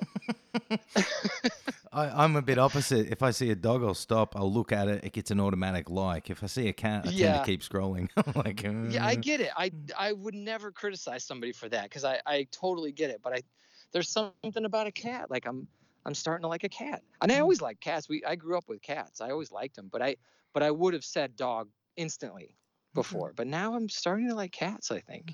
I, 1.98 2.24
I'm 2.24 2.36
a 2.36 2.42
bit 2.44 2.60
opposite. 2.60 3.08
If 3.10 3.24
I 3.24 3.32
see 3.32 3.50
a 3.50 3.56
dog, 3.56 3.84
I'll 3.84 3.96
stop. 3.96 4.36
I'll 4.36 4.52
look 4.54 4.72
at 4.72 4.88
it. 4.88 5.04
It 5.04 5.14
gets 5.14 5.32
an 5.32 5.40
automatic 5.40 5.90
like. 5.90 6.30
If 6.30 6.44
I 6.44 6.48
see 6.48 6.68
a 6.68 6.74
cat, 6.74 7.08
I 7.08 7.12
tend 7.12 7.40
to 7.40 7.44
keep 7.44 7.62
scrolling. 7.62 8.10
I'm 8.18 8.34
like, 8.36 8.62
Yeah, 8.62 9.04
I 9.06 9.14
"Uh." 9.14 9.16
get 9.16 9.42
it. 9.42 9.50
I 9.58 9.72
I 9.98 10.14
would 10.14 10.36
never 10.36 10.72
criticize 10.72 11.24
somebody 11.24 11.52
for 11.54 11.68
that 11.70 11.84
because 11.84 12.06
I 12.06 12.20
I 12.26 12.48
totally 12.52 12.92
get 12.92 13.10
it. 13.10 13.22
But 13.24 13.34
I 13.34 13.42
there's 13.94 14.10
something 14.10 14.66
about 14.66 14.86
a 14.86 14.92
cat. 14.92 15.32
Like 15.32 15.48
I'm 15.48 15.68
I'm 16.06 16.14
starting 16.14 16.44
to 16.44 16.48
like 16.48 16.64
a 16.64 16.70
cat, 16.70 17.02
and 17.22 17.32
I 17.32 17.40
always 17.40 17.62
liked 17.62 17.82
cats. 17.82 18.08
We 18.08 18.24
I 18.24 18.36
grew 18.36 18.58
up 18.58 18.70
with 18.70 18.82
cats. 18.84 19.20
I 19.20 19.32
always 19.32 19.52
liked 19.52 19.76
them, 19.76 19.90
but 19.92 20.04
I 20.04 20.18
but 20.54 20.62
I 20.62 20.70
would 20.70 20.94
have 20.94 21.04
said 21.04 21.36
dog 21.36 21.68
instantly 21.96 22.56
before. 22.94 23.34
But 23.36 23.48
now 23.48 23.74
I'm 23.74 23.90
starting 23.90 24.30
to 24.30 24.36
like 24.36 24.52
cats. 24.52 24.92
I 24.92 25.00
think. 25.00 25.34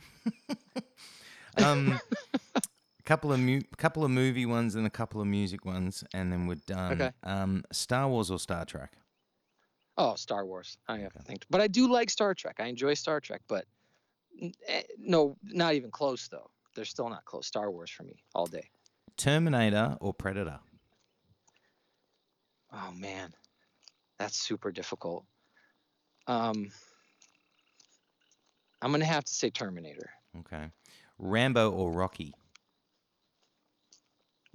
um, 1.64 1.99
couple 3.14 3.31
of 3.31 3.40
mu- 3.40 3.61
couple 3.77 4.03
of 4.03 4.10
movie 4.11 4.45
ones 4.48 4.73
and 4.76 4.88
a 4.88 4.90
couple 4.90 5.22
of 5.22 5.27
music 5.27 5.65
ones, 5.65 6.03
and 6.15 6.31
then 6.31 6.48
we're 6.48 6.56
done. 6.65 6.94
Okay. 6.94 7.11
Um, 7.23 7.64
Star 7.72 8.07
Wars 8.07 8.31
or 8.31 8.40
Star 8.40 8.65
Trek? 8.65 8.91
Oh, 9.98 10.15
Star 10.15 10.45
Wars. 10.45 10.77
I 10.88 10.98
have 10.99 11.14
to 11.14 11.19
think, 11.22 11.45
but 11.52 11.61
I 11.61 11.68
do 11.68 11.91
like 11.91 12.10
Star 12.10 12.34
Trek. 12.34 12.56
I 12.60 12.65
enjoy 12.65 12.95
Star 12.95 13.19
Trek, 13.19 13.41
but 13.48 13.65
n- 14.41 14.52
eh, 14.68 14.81
no, 14.98 15.38
not 15.44 15.76
even 15.76 15.91
close 15.91 16.27
though. 16.27 16.49
They're 16.76 16.85
still 16.85 17.07
not 17.10 17.23
close. 17.26 17.45
Star 17.45 17.69
Wars 17.69 17.91
for 17.91 18.02
me 18.03 18.15
all 18.34 18.48
day. 18.48 18.68
Terminator 19.15 19.95
or 20.02 20.11
Predator? 20.11 20.60
Oh 22.72 22.91
man, 22.98 23.31
that's 24.18 24.35
super 24.38 24.72
difficult. 24.72 25.23
Um, 26.26 26.72
I'm 28.81 28.91
gonna 28.91 29.06
have 29.06 29.23
to 29.26 29.34
say 29.34 29.52
Terminator, 29.52 30.10
Okay. 30.40 30.72
Rambo 31.19 31.69
or 31.72 31.91
Rocky? 31.91 32.34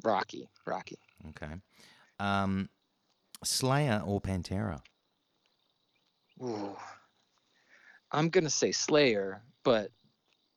Rocky, 0.05 0.49
Rocky. 0.67 0.99
Okay. 1.31 1.53
Um, 2.19 2.69
Slayer 3.45 4.03
or 4.05 4.21
Pantera? 4.21 4.81
Ooh. 6.43 6.77
I'm 8.13 8.29
gonna 8.31 8.51
say 8.51 8.73
Slayer, 8.73 9.43
but 9.65 9.91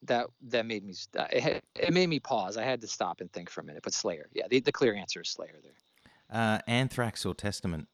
that 0.03 0.27
that 0.43 0.65
made 0.65 0.83
me 0.83 0.93
it, 1.31 1.41
had- 1.43 1.61
it 1.75 1.93
made 1.93 2.07
me 2.07 2.19
pause. 2.19 2.57
I 2.57 2.63
had 2.63 2.81
to 2.81 2.87
stop 2.87 3.21
and 3.21 3.31
think 3.33 3.49
for 3.49 3.61
a 3.61 3.63
minute. 3.63 3.83
But 3.83 3.93
Slayer, 3.93 4.27
yeah, 4.33 4.47
the, 4.49 4.59
the 4.59 4.71
clear 4.71 4.95
answer 4.95 5.21
is 5.21 5.29
Slayer. 5.29 5.59
There, 5.61 5.73
Uh, 6.29 6.59
Anthrax 6.67 7.25
or 7.25 7.33
Testament? 7.35 7.87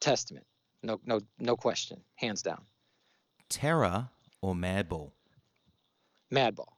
Testament, 0.00 0.46
no 0.82 1.00
no 1.06 1.20
no 1.38 1.56
question, 1.56 2.00
hands 2.16 2.42
down. 2.42 2.62
Terror 3.48 4.08
or 4.42 4.54
Madball? 4.54 5.12
Madball, 6.32 6.72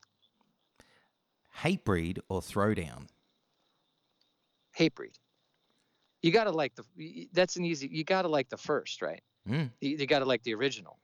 Hatebreed 1.62 2.18
or 2.28 2.40
Throwdown? 2.40 3.06
Hatebreed. 4.78 5.14
You 6.22 6.32
gotta 6.32 6.50
like 6.50 6.74
the. 6.74 7.28
That's 7.32 7.56
an 7.56 7.64
easy. 7.64 7.88
You 7.90 8.04
gotta 8.04 8.28
like 8.28 8.48
the 8.48 8.56
first, 8.56 9.02
right? 9.02 9.22
Mm. 9.48 9.70
you, 9.80 9.90
you 9.90 10.06
got 10.06 10.18
to 10.20 10.24
like 10.24 10.42
the 10.42 10.54
original. 10.54 10.98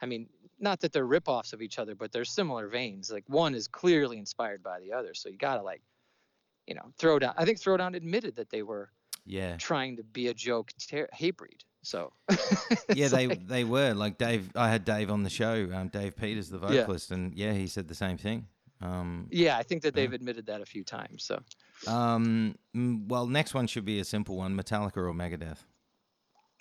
I 0.00 0.06
mean, 0.06 0.28
not 0.58 0.80
that 0.80 0.92
they're 0.94 1.06
ripoffs 1.06 1.52
of 1.52 1.60
each 1.60 1.78
other, 1.78 1.94
but 1.94 2.10
they're 2.10 2.24
similar 2.24 2.68
veins. 2.68 3.10
Like 3.12 3.24
one 3.28 3.54
is 3.54 3.68
clearly 3.68 4.16
inspired 4.16 4.62
by 4.62 4.80
the 4.80 4.92
other, 4.94 5.12
so 5.12 5.28
you 5.28 5.36
got 5.36 5.56
to 5.56 5.62
like, 5.62 5.82
you 6.66 6.74
know, 6.74 6.90
Throwdown. 6.98 7.34
I 7.36 7.44
think 7.44 7.58
Throwdown 7.60 7.94
admitted 7.94 8.36
that 8.36 8.48
they 8.48 8.62
were 8.62 8.88
Yeah. 9.26 9.58
trying 9.58 9.96
to 9.98 10.02
be 10.02 10.28
a 10.28 10.34
joke 10.34 10.70
ter- 10.88 11.08
Hatebreed. 11.14 11.60
So 11.82 12.14
yeah, 12.94 13.08
they 13.08 13.26
like- 13.26 13.46
they 13.46 13.64
were 13.64 13.92
like 13.92 14.16
Dave. 14.16 14.50
I 14.56 14.70
had 14.70 14.86
Dave 14.86 15.10
on 15.10 15.22
the 15.22 15.28
show, 15.30 15.68
um, 15.74 15.88
Dave 15.88 16.16
Peters, 16.16 16.48
the 16.48 16.58
Yeah. 16.60 16.80
vocalist, 16.80 17.10
and 17.10 17.34
yeah, 17.34 17.52
he 17.52 17.66
said 17.66 17.88
the 17.88 17.94
same 17.94 18.16
thing. 18.16 18.46
Um, 18.80 19.28
yeah, 19.30 19.58
I 19.58 19.62
think 19.64 19.82
that 19.82 19.92
they've 19.94 20.12
admitted 20.14 20.46
that 20.46 20.62
a 20.62 20.66
few 20.66 20.82
times. 20.82 21.24
So 21.24 21.42
um, 21.86 22.54
mm, 22.74 23.06
well, 23.08 23.26
next 23.26 23.54
one 23.54 23.66
should 23.66 23.84
be 23.84 24.00
a 24.00 24.04
simple 24.04 24.36
one: 24.36 24.56
Metallica 24.56 24.96
or 24.98 25.12
Megadeth. 25.12 25.58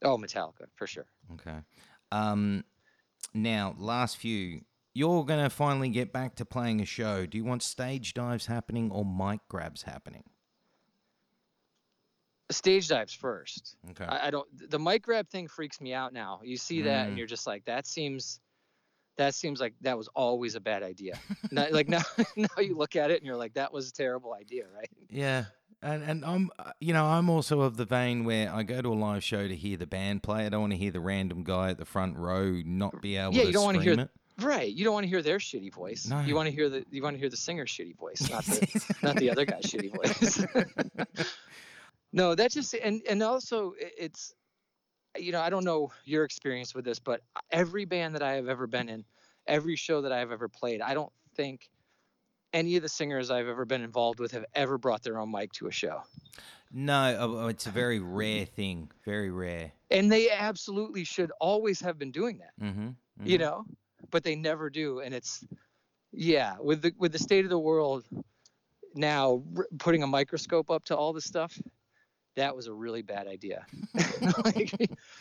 oh, 0.04 0.18
Metallica 0.18 0.68
for 0.76 0.88
sure. 0.88 1.06
Okay. 1.34 1.58
Um, 2.12 2.64
now, 3.34 3.76
last 3.78 4.18
few. 4.18 4.62
You're 4.96 5.26
gonna 5.26 5.50
finally 5.50 5.90
get 5.90 6.14
back 6.14 6.36
to 6.36 6.46
playing 6.46 6.80
a 6.80 6.86
show. 6.86 7.26
Do 7.26 7.38
you 7.38 7.44
want 7.44 7.64
stage 7.64 8.14
dives 8.14 8.46
happening 8.46 8.92
or 8.92 9.04
mic 9.04 9.40
grabs 9.50 9.82
happening? 9.82 10.24
Stage 12.52 12.90
dives 12.90 13.14
first. 13.14 13.76
Okay. 13.92 14.06
I, 14.06 14.28
I 14.28 14.30
don't. 14.30 14.48
The 14.70 14.78
mic 14.78 15.02
grab 15.02 15.28
thing 15.30 15.48
freaks 15.48 15.82
me 15.82 15.94
out 15.94 16.14
now. 16.14 16.42
You 16.44 16.58
see 16.58 16.84
that, 16.84 17.06
Mm. 17.06 17.10
and 17.10 17.18
you're 17.18 17.26
just 17.26 17.48
like, 17.48 17.66
that 17.66 17.88
seems, 17.88 18.40
that 19.18 19.36
seems 19.36 19.60
like 19.60 19.74
that 19.82 19.98
was 19.98 20.08
always 20.16 20.56
a 20.56 20.60
bad 20.60 20.84
idea. 20.84 21.20
now, 21.52 21.68
like 21.72 21.88
now, 21.90 22.02
now 22.36 22.48
you 22.60 22.76
look 22.76 22.96
at 22.96 23.12
it 23.12 23.18
and 23.18 23.26
you're 23.28 23.38
like, 23.38 23.54
that 23.54 23.72
was 23.74 23.90
a 23.90 23.94
terrible 23.94 24.34
idea, 24.34 24.64
right? 24.76 24.90
Yeah. 25.10 25.46
And 25.82 26.02
and 26.04 26.24
I'm 26.24 26.50
uh, 26.58 26.72
you 26.80 26.94
know 26.94 27.04
I'm 27.06 27.30
also 27.30 27.60
of 27.60 27.76
the 27.76 27.84
vein 27.84 28.24
where 28.24 28.50
I 28.54 28.64
go 28.64 28.82
to 28.82 28.88
a 28.88 28.96
live 28.96 29.22
show 29.22 29.46
to 29.50 29.54
hear 29.56 29.76
the 29.76 29.86
band 29.86 30.24
play. 30.24 30.46
I 30.46 30.50
don't 30.50 30.62
want 30.62 30.72
to 30.72 30.78
hear 30.78 30.92
the 30.92 31.02
random 31.02 31.44
guy 31.44 31.72
at 31.72 31.78
the 31.78 31.84
front 31.84 32.16
row 32.16 32.62
not 32.66 33.02
be 33.02 33.18
able 33.18 33.34
Yeah, 33.34 33.42
to 33.42 33.48
you 33.48 33.54
don't 33.54 33.66
wanna 33.66 33.82
hear- 33.82 34.00
it. 34.00 34.10
Right. 34.40 34.72
You 34.74 34.84
don't 34.84 34.94
want 34.94 35.04
to 35.04 35.10
hear 35.10 35.22
their 35.22 35.38
shitty 35.38 35.72
voice. 35.72 36.08
No. 36.08 36.22
You 36.22 36.34
want 36.36 36.48
to 36.48 36.52
hear 36.56 36.68
the 36.68 36.84
you 36.90 37.04
want 37.04 37.16
to 37.16 37.20
hear 37.20 37.30
the 37.30 37.38
singer's 37.38 37.70
shitty 37.70 37.96
voice, 37.98 38.28
not 38.32 38.44
the 38.46 38.96
not 39.04 39.16
the 39.18 39.30
other 39.30 39.46
guy's 39.46 39.64
shitty 39.64 39.94
voice. 39.94 40.44
no, 42.12 42.36
that's 42.36 42.54
just 42.56 42.74
and 42.76 43.02
and 43.10 43.22
also 43.22 43.74
it's 43.78 44.34
you 45.18 45.32
know 45.32 45.42
I 45.42 45.50
don't 45.50 45.64
know 45.64 45.92
your 46.06 46.24
experience 46.24 46.74
with 46.74 46.86
this, 46.86 47.00
but 47.00 47.22
every 47.52 47.86
band 47.86 48.16
that 48.16 48.24
I 48.24 48.34
have 48.34 48.48
ever 48.48 48.68
been 48.68 48.90
in, 48.90 49.06
every 49.48 49.76
show 49.76 50.02
that 50.02 50.12
I 50.12 50.20
have 50.20 50.32
ever 50.32 50.48
played, 50.48 50.82
I 50.82 50.94
don't 50.94 51.12
think 51.36 51.70
any 52.54 52.76
of 52.76 52.84
the 52.84 52.90
singers 52.90 53.32
I've 53.32 53.48
ever 53.48 53.66
been 53.66 53.82
involved 53.82 54.20
with 54.20 54.32
have 54.32 54.46
ever 54.54 54.78
brought 54.78 55.04
their 55.04 55.20
own 55.20 55.32
mic 55.32 55.52
to 55.54 55.68
a 55.68 55.72
show. 55.72 56.02
No, 56.72 57.16
oh, 57.20 57.48
it's 57.48 57.68
a 57.68 57.72
very 57.72 58.00
rare 58.00 58.46
thing. 58.46 58.90
Very 59.06 59.30
rare. 59.30 59.72
And 59.92 60.12
they 60.12 60.32
absolutely 60.32 61.04
should 61.04 61.32
always 61.40 61.80
have 61.82 62.00
been 62.00 62.12
doing 62.12 62.40
that. 62.40 62.66
Mm-hmm. 62.66 62.90
you 63.26 63.38
know 63.38 63.66
but 64.12 64.24
they 64.24 64.36
never 64.36 64.70
do 64.70 65.00
and 65.00 65.14
it's 65.14 65.46
yeah 66.12 66.56
with 66.60 66.82
the 66.82 66.94
with 66.98 67.12
the 67.12 67.20
state 67.20 67.46
of 67.46 67.50
the 67.50 67.60
world 67.60 68.04
now 68.96 69.44
r- 69.58 69.68
putting 69.80 70.04
a 70.04 70.08
microscope 70.08 70.70
up 70.70 70.84
to 70.86 70.96
all 70.96 71.14
this 71.14 71.26
stuff 71.26 71.60
that 72.36 72.56
was 72.56 72.68
a 72.68 72.74
really 72.74 73.02
bad 73.02 73.28
idea. 73.28 73.66
Like, 74.46 74.74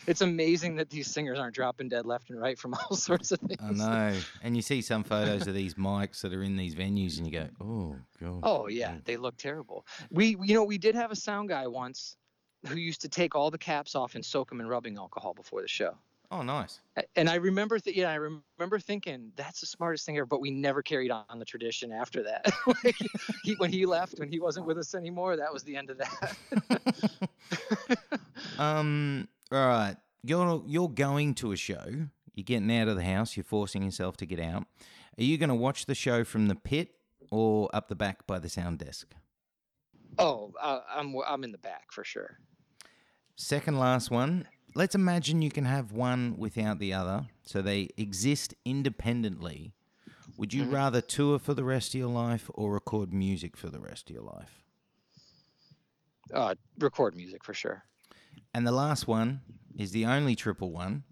it's 0.07 0.21
amazing 0.21 0.77
that 0.77 0.89
these 0.89 1.07
singers 1.07 1.37
aren't 1.37 1.55
dropping 1.55 1.89
dead 1.89 2.05
left 2.05 2.29
and 2.29 2.39
right 2.39 2.57
from 2.57 2.73
all 2.89 2.95
sorts 2.95 3.31
of 3.31 3.39
things. 3.39 3.59
I 3.61 3.71
know. 3.71 4.17
And 4.41 4.55
you 4.55 4.61
see 4.61 4.81
some 4.81 5.03
photos 5.03 5.47
of 5.47 5.53
these 5.53 5.75
mics 5.75 6.21
that 6.21 6.33
are 6.33 6.43
in 6.43 6.55
these 6.55 6.73
venues, 6.75 7.17
and 7.17 7.27
you 7.27 7.31
go, 7.33 7.47
"Oh 7.61 7.95
god." 8.21 8.39
oh 8.43 8.67
yeah 8.67 8.95
they 9.05 9.17
look 9.17 9.37
terrible. 9.37 9.85
We 10.09 10.37
you 10.41 10.53
know 10.53 10.63
we 10.63 10.77
did 10.77 10.95
have 10.95 11.11
a 11.11 11.15
sound 11.15 11.49
guy 11.49 11.67
once 11.67 12.15
who 12.67 12.75
used 12.75 13.01
to 13.01 13.09
take 13.09 13.35
all 13.35 13.51
the 13.51 13.57
caps 13.57 13.93
off 13.93 14.15
and 14.15 14.25
soak 14.25 14.49
them 14.49 14.61
in 14.61 14.67
rubbing 14.67 14.97
alcohol 14.97 15.33
before 15.33 15.61
the 15.61 15.67
show 15.67 15.95
Oh, 16.31 16.41
nice. 16.41 16.79
And 17.15 17.29
I 17.29 17.35
remember, 17.35 17.77
th- 17.77 17.95
yeah, 17.95 18.09
I 18.09 18.15
remember 18.15 18.79
thinking 18.79 19.31
that's 19.35 19.59
the 19.59 19.67
smartest 19.67 20.05
thing 20.05 20.17
ever. 20.17 20.25
But 20.25 20.41
we 20.41 20.49
never 20.49 20.81
carried 20.81 21.11
on 21.11 21.37
the 21.37 21.45
tradition 21.45 21.91
after 21.91 22.23
that. 22.23 22.51
like 22.83 22.95
he, 23.43 23.53
when 23.55 23.71
he 23.71 23.85
left, 23.85 24.17
when 24.17 24.31
he 24.31 24.39
wasn't 24.39 24.65
with 24.65 24.77
us 24.79 24.95
anymore, 24.95 25.35
that 25.37 25.53
was 25.53 25.63
the 25.63 25.75
end 25.75 25.89
of 25.89 25.99
that. 25.99 26.35
Um. 28.59 29.27
All 29.51 29.67
right. 29.67 29.95
You're 30.23 30.63
you're 30.67 30.89
going 30.89 31.33
to 31.35 31.51
a 31.51 31.55
show. 31.55 31.85
You're 32.33 32.43
getting 32.43 32.71
out 32.71 32.87
of 32.87 32.95
the 32.95 33.03
house. 33.03 33.35
You're 33.35 33.43
forcing 33.43 33.83
yourself 33.83 34.17
to 34.17 34.25
get 34.25 34.39
out. 34.39 34.65
Are 35.17 35.23
you 35.23 35.37
going 35.37 35.49
to 35.49 35.55
watch 35.55 35.85
the 35.85 35.95
show 35.95 36.23
from 36.23 36.47
the 36.47 36.55
pit 36.55 36.91
or 37.31 37.69
up 37.73 37.87
the 37.87 37.95
back 37.95 38.25
by 38.27 38.39
the 38.39 38.49
sound 38.49 38.79
desk? 38.79 39.13
oh, 40.19 40.53
uh, 40.61 40.79
I'm 40.89 41.15
I'm 41.27 41.43
in 41.43 41.51
the 41.51 41.57
back 41.57 41.91
for 41.91 42.03
sure. 42.03 42.37
Second 43.35 43.79
last 43.79 44.11
one. 44.11 44.47
Let's 44.75 44.95
imagine 44.95 45.41
you 45.41 45.51
can 45.51 45.65
have 45.65 45.91
one 45.91 46.35
without 46.37 46.79
the 46.79 46.93
other, 46.93 47.27
so 47.43 47.61
they 47.61 47.89
exist 47.97 48.55
independently. 48.65 49.73
Would 50.37 50.53
you 50.53 50.65
Mhm. 50.65 50.71
rather 50.71 51.01
tour 51.01 51.37
for 51.37 51.53
the 51.53 51.63
rest 51.63 51.93
of 51.93 51.99
your 51.99 52.09
life 52.09 52.49
or 52.55 52.73
record 52.73 53.13
music 53.13 53.55
for 53.55 53.69
the 53.69 53.79
rest 53.79 54.09
of 54.09 54.15
your 54.15 54.23
life? 54.23 54.63
Uh, 56.33 56.55
record 56.79 57.15
music 57.15 57.43
for 57.43 57.53
sure. 57.53 57.83
And 58.53 58.65
the 58.65 58.71
last 58.71 59.07
one 59.07 59.41
is 59.77 59.91
the 59.91 60.05
only 60.05 60.35
triple 60.35 60.71
one. 60.71 61.03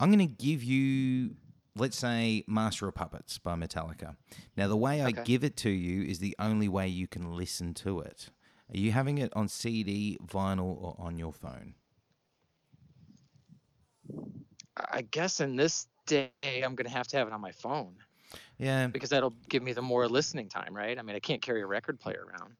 I'm 0.00 0.10
going 0.10 0.26
to 0.26 0.34
give 0.34 0.64
you, 0.64 1.36
let's 1.76 1.96
say, 1.96 2.42
Master 2.48 2.88
of 2.88 2.94
Puppets 2.96 3.38
by 3.38 3.54
Metallica. 3.54 4.16
Now, 4.56 4.66
the 4.66 4.76
way 4.76 5.02
I 5.02 5.12
give 5.12 5.44
it 5.44 5.56
to 5.58 5.70
you 5.70 6.02
is 6.02 6.18
the 6.18 6.34
only 6.40 6.68
way 6.68 6.88
you 6.88 7.06
can 7.06 7.32
listen 7.32 7.72
to 7.74 8.00
it. 8.00 8.30
Are 8.72 8.76
you 8.76 8.90
having 8.90 9.18
it 9.18 9.32
on 9.36 9.46
CD, 9.48 10.18
vinyl, 10.24 10.76
or 10.82 10.96
on 10.98 11.18
your 11.18 11.32
phone? 11.32 11.74
I 14.76 15.02
guess 15.02 15.40
in 15.40 15.56
this 15.56 15.86
day, 16.06 16.30
I'm 16.44 16.74
gonna 16.74 16.90
have 16.90 17.06
to 17.08 17.16
have 17.16 17.26
it 17.26 17.32
on 17.32 17.40
my 17.40 17.52
phone 17.52 17.94
Yeah. 18.58 18.86
because 18.88 19.10
that'll 19.10 19.34
give 19.48 19.62
me 19.62 19.72
the 19.72 19.82
more 19.82 20.08
listening 20.08 20.48
time, 20.48 20.74
right? 20.76 20.98
I 20.98 21.02
mean, 21.02 21.16
I 21.16 21.20
can't 21.20 21.42
carry 21.42 21.62
a 21.62 21.66
record 21.66 21.98
player 21.98 22.24
around. 22.28 22.54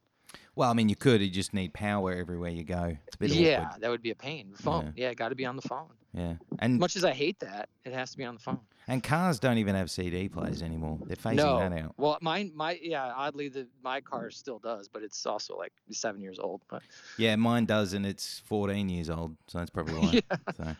Well, 0.54 0.70
I 0.70 0.72
mean, 0.72 0.88
you 0.88 0.96
could. 0.96 1.20
You 1.20 1.28
just 1.28 1.52
need 1.52 1.74
power 1.74 2.12
everywhere 2.14 2.48
you 2.50 2.64
go. 2.64 2.96
It's 3.06 3.14
a 3.16 3.18
bit 3.18 3.30
yeah, 3.30 3.64
awkward. 3.66 3.82
that 3.82 3.90
would 3.90 4.02
be 4.02 4.10
a 4.10 4.14
pain. 4.14 4.48
The 4.56 4.62
phone, 4.62 4.92
yeah, 4.96 5.12
got 5.12 5.28
to 5.28 5.34
be 5.34 5.44
on 5.44 5.54
the 5.56 5.62
phone. 5.62 5.88
Yeah. 6.14 6.34
And 6.60 6.78
Much 6.78 6.96
as 6.96 7.04
I 7.04 7.12
hate 7.12 7.38
that, 7.40 7.68
it 7.84 7.92
has 7.92 8.10
to 8.12 8.16
be 8.16 8.24
on 8.24 8.34
the 8.34 8.40
phone. 8.40 8.60
and 8.88 9.02
cars 9.02 9.38
don't 9.38 9.58
even 9.58 9.74
have 9.74 9.90
CD 9.90 10.30
players 10.30 10.62
anymore. 10.62 10.98
They're 11.04 11.14
phasing 11.16 11.36
no. 11.36 11.58
that 11.58 11.72
out. 11.74 11.92
Well, 11.98 12.16
mine, 12.22 12.52
my, 12.54 12.78
yeah, 12.80 13.12
oddly, 13.14 13.50
the 13.50 13.66
my 13.84 14.00
car 14.00 14.30
still 14.30 14.58
does, 14.58 14.88
but 14.88 15.02
it's 15.02 15.26
also 15.26 15.58
like 15.58 15.74
seven 15.90 16.22
years 16.22 16.38
old. 16.38 16.62
But 16.70 16.82
Yeah, 17.18 17.36
mine 17.36 17.66
does, 17.66 17.92
and 17.92 18.06
it's 18.06 18.38
14 18.46 18.88
years 18.88 19.10
old, 19.10 19.36
so 19.48 19.58
that's 19.58 19.70
probably 19.70 19.94
why. 20.00 20.12
yeah, 20.30 20.36
So, 20.56 20.76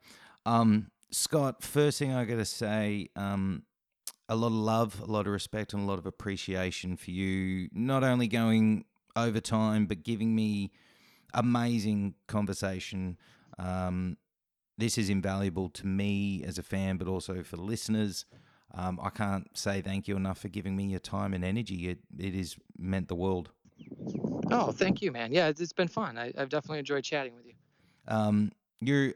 um, 0.46 0.90
Scott, 1.10 1.62
first 1.62 1.98
thing 1.98 2.14
I 2.14 2.24
got 2.24 2.36
to 2.36 2.44
say, 2.44 3.10
um, 3.16 3.64
a 4.28 4.36
lot 4.36 4.48
of 4.48 4.52
love, 4.54 5.00
a 5.00 5.06
lot 5.06 5.26
of 5.26 5.32
respect, 5.32 5.72
and 5.72 5.82
a 5.82 5.86
lot 5.86 5.98
of 5.98 6.06
appreciation 6.06 6.96
for 6.96 7.10
you. 7.10 7.68
Not 7.72 8.02
only 8.02 8.28
going 8.28 8.84
over 9.14 9.40
time, 9.40 9.86
but 9.86 10.02
giving 10.02 10.34
me 10.34 10.72
amazing 11.34 12.14
conversation. 12.28 13.18
Um, 13.58 14.16
this 14.78 14.98
is 14.98 15.10
invaluable 15.10 15.68
to 15.70 15.86
me 15.86 16.44
as 16.44 16.58
a 16.58 16.62
fan, 16.62 16.96
but 16.96 17.08
also 17.08 17.42
for 17.42 17.56
listeners. 17.56 18.24
Um, 18.74 19.00
I 19.02 19.10
can't 19.10 19.48
say 19.56 19.80
thank 19.80 20.06
you 20.06 20.16
enough 20.16 20.38
for 20.38 20.48
giving 20.48 20.76
me 20.76 20.84
your 20.84 21.00
time 21.00 21.34
and 21.34 21.44
energy. 21.44 21.88
It 21.88 21.98
it 22.18 22.34
has 22.34 22.56
meant 22.76 23.08
the 23.08 23.14
world. 23.14 23.50
oh, 24.50 24.72
thank 24.72 25.00
you, 25.02 25.12
man. 25.12 25.32
Yeah, 25.32 25.48
it's, 25.48 25.60
it's 25.60 25.72
been 25.72 25.88
fun. 25.88 26.18
I, 26.18 26.32
I've 26.36 26.50
definitely 26.50 26.80
enjoyed 26.80 27.04
chatting 27.04 27.34
with 27.34 27.46
you. 27.46 27.54
Um, 28.08 28.52
you're 28.80 29.14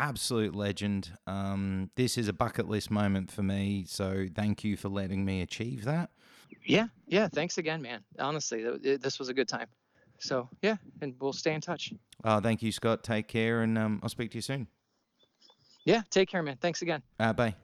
absolute 0.00 0.54
legend. 0.54 1.12
Um, 1.26 1.90
this 1.94 2.16
is 2.16 2.26
a 2.28 2.32
bucket 2.32 2.68
list 2.68 2.90
moment 2.90 3.30
for 3.30 3.42
me, 3.42 3.84
so 3.86 4.26
thank 4.34 4.64
you 4.64 4.76
for 4.76 4.88
letting 4.88 5.24
me 5.24 5.42
achieve 5.42 5.84
that. 5.84 6.10
Yeah, 6.64 6.88
yeah. 7.06 7.28
Thanks 7.28 7.58
again, 7.58 7.82
man. 7.82 8.00
Honestly, 8.18 8.64
th- 8.82 9.00
this 9.00 9.18
was 9.18 9.28
a 9.28 9.34
good 9.34 9.48
time. 9.48 9.68
So 10.18 10.48
yeah, 10.62 10.76
and 11.00 11.14
we'll 11.20 11.32
stay 11.32 11.54
in 11.54 11.60
touch. 11.60 11.92
Uh, 12.22 12.40
thank 12.40 12.62
you, 12.62 12.72
Scott. 12.72 13.02
Take 13.04 13.28
care, 13.28 13.62
and 13.62 13.78
um, 13.78 14.00
I'll 14.02 14.08
speak 14.08 14.30
to 14.32 14.38
you 14.38 14.42
soon. 14.42 14.66
Yeah, 15.84 16.02
take 16.10 16.28
care, 16.28 16.42
man. 16.42 16.58
Thanks 16.60 16.82
again. 16.82 17.02
Uh, 17.18 17.32
bye. 17.32 17.54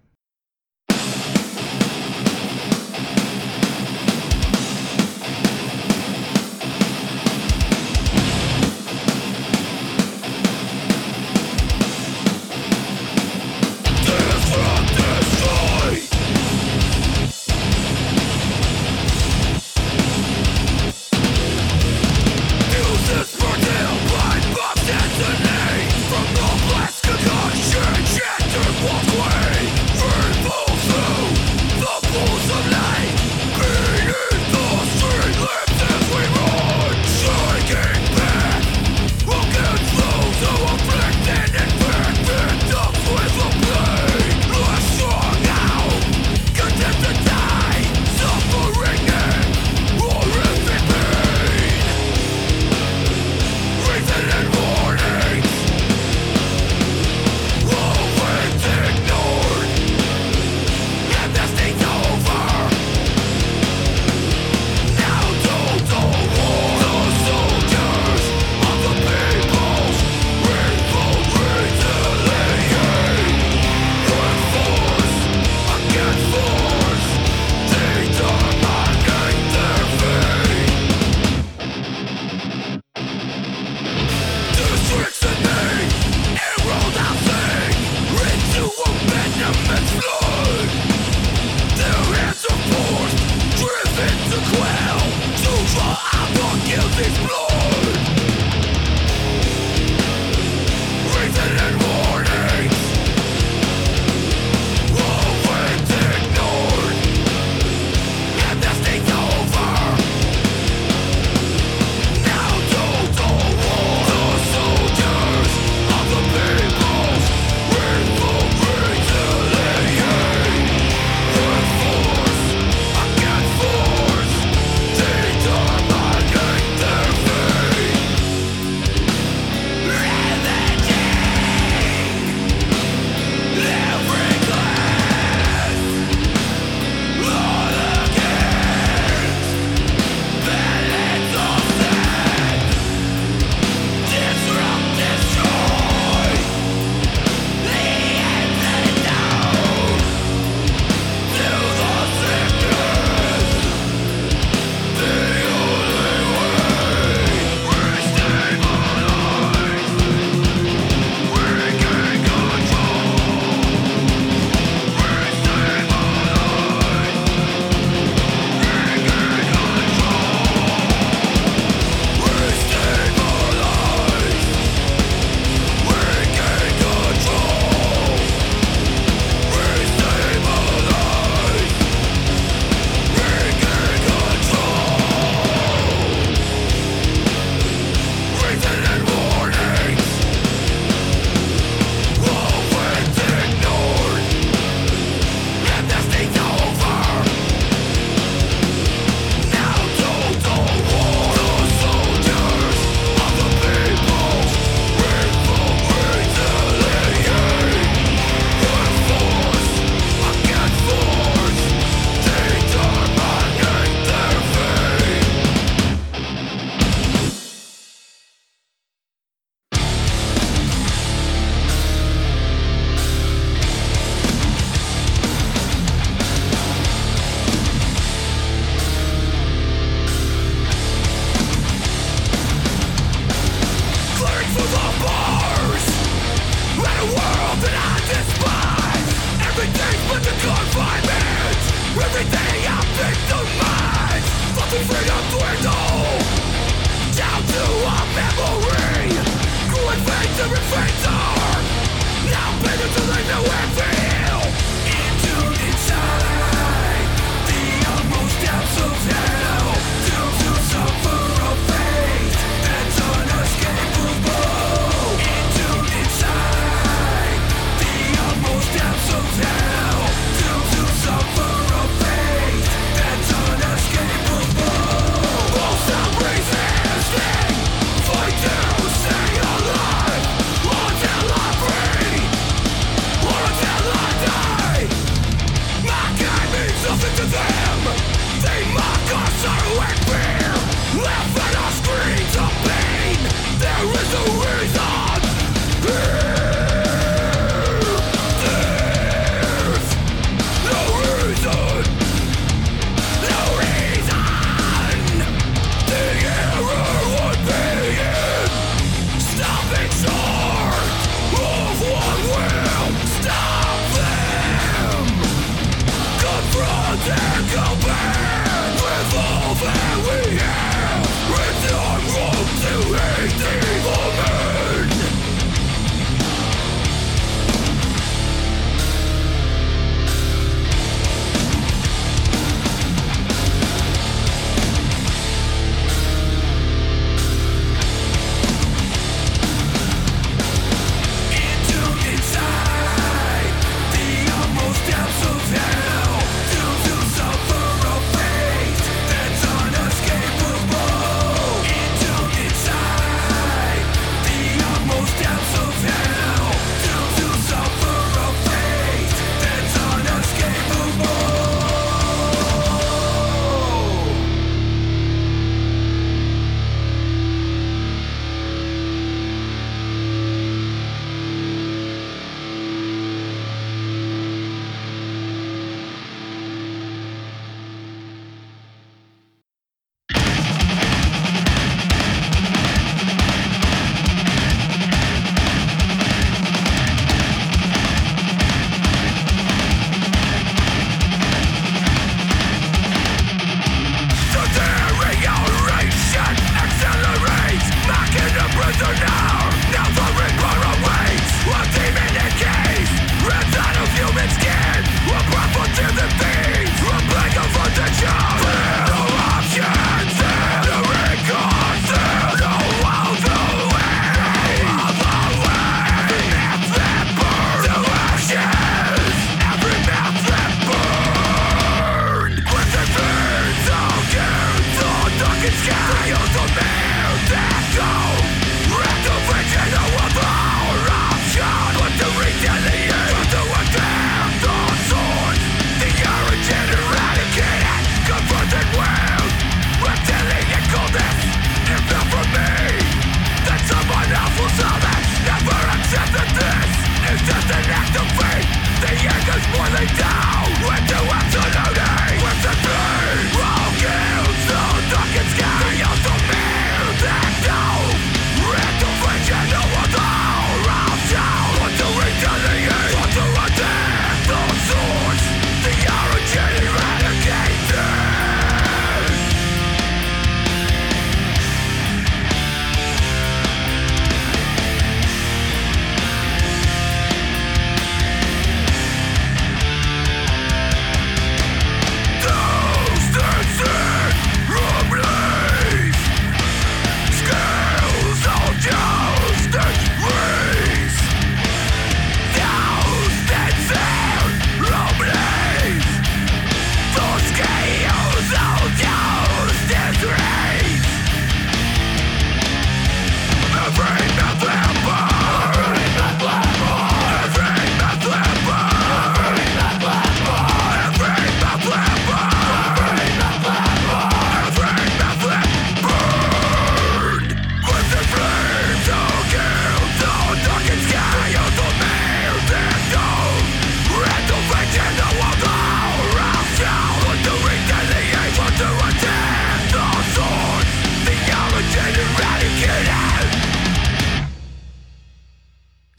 this 96.96 97.18
blood. 97.18 97.45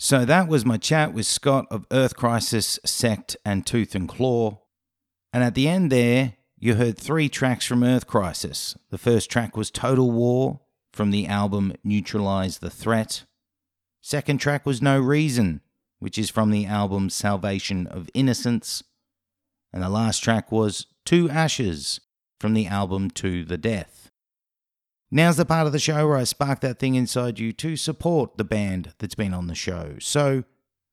So 0.08 0.24
that 0.24 0.48
was 0.48 0.64
my 0.64 0.78
chat 0.78 1.12
with 1.12 1.26
Scott 1.26 1.68
of 1.70 1.86
Earth 1.92 2.16
Crisis, 2.16 2.80
Sect, 2.86 3.36
and 3.44 3.66
Tooth 3.66 3.94
and 3.94 4.08
Claw. 4.08 4.62
And 5.34 5.44
at 5.44 5.54
the 5.54 5.68
end 5.68 5.92
there, 5.92 6.36
you 6.58 6.76
heard 6.76 6.98
three 6.98 7.28
tracks 7.28 7.66
from 7.66 7.84
Earth 7.84 8.08
Crisis. 8.08 8.78
The 8.90 8.98
first 8.98 9.30
track 9.30 9.58
was 9.58 9.70
Total 9.70 10.10
War 10.10 10.62
from 10.94 11.12
the 11.12 11.28
album 11.28 11.74
Neutralize 11.84 12.60
the 12.60 12.70
Threat. 12.70 13.26
Second 14.00 14.38
track 14.38 14.66
was 14.66 14.82
No 14.82 14.98
Reason, 14.98 15.60
which 16.00 16.18
is 16.18 16.30
from 16.30 16.52
the 16.52 16.66
album 16.66 17.10
Salvation 17.10 17.86
of 17.86 18.10
Innocents. 18.14 18.84
And 19.74 19.84
the 19.84 19.90
last 19.90 20.24
track 20.24 20.54
was 20.54 20.86
To 21.08 21.30
Ashes 21.30 22.00
from 22.40 22.54
the 22.54 22.68
album 22.68 23.10
To 23.10 23.44
the 23.44 23.58
Death. 23.58 23.97
Now's 25.10 25.38
the 25.38 25.46
part 25.46 25.68
of 25.68 25.74
the 25.74 25.80
show 25.80 26.08
where 26.08 26.18
I 26.18 26.26
spark 26.26 26.60
that 26.62 26.80
thing 26.80 26.96
inside 26.96 27.40
you 27.40 27.54
to 27.54 27.78
support 27.78 28.38
the 28.38 28.44
band 28.44 28.94
that's 29.00 29.16
been 29.16 29.34
on 29.34 29.48
the 29.48 29.56
show. 29.56 29.96
So 30.00 30.44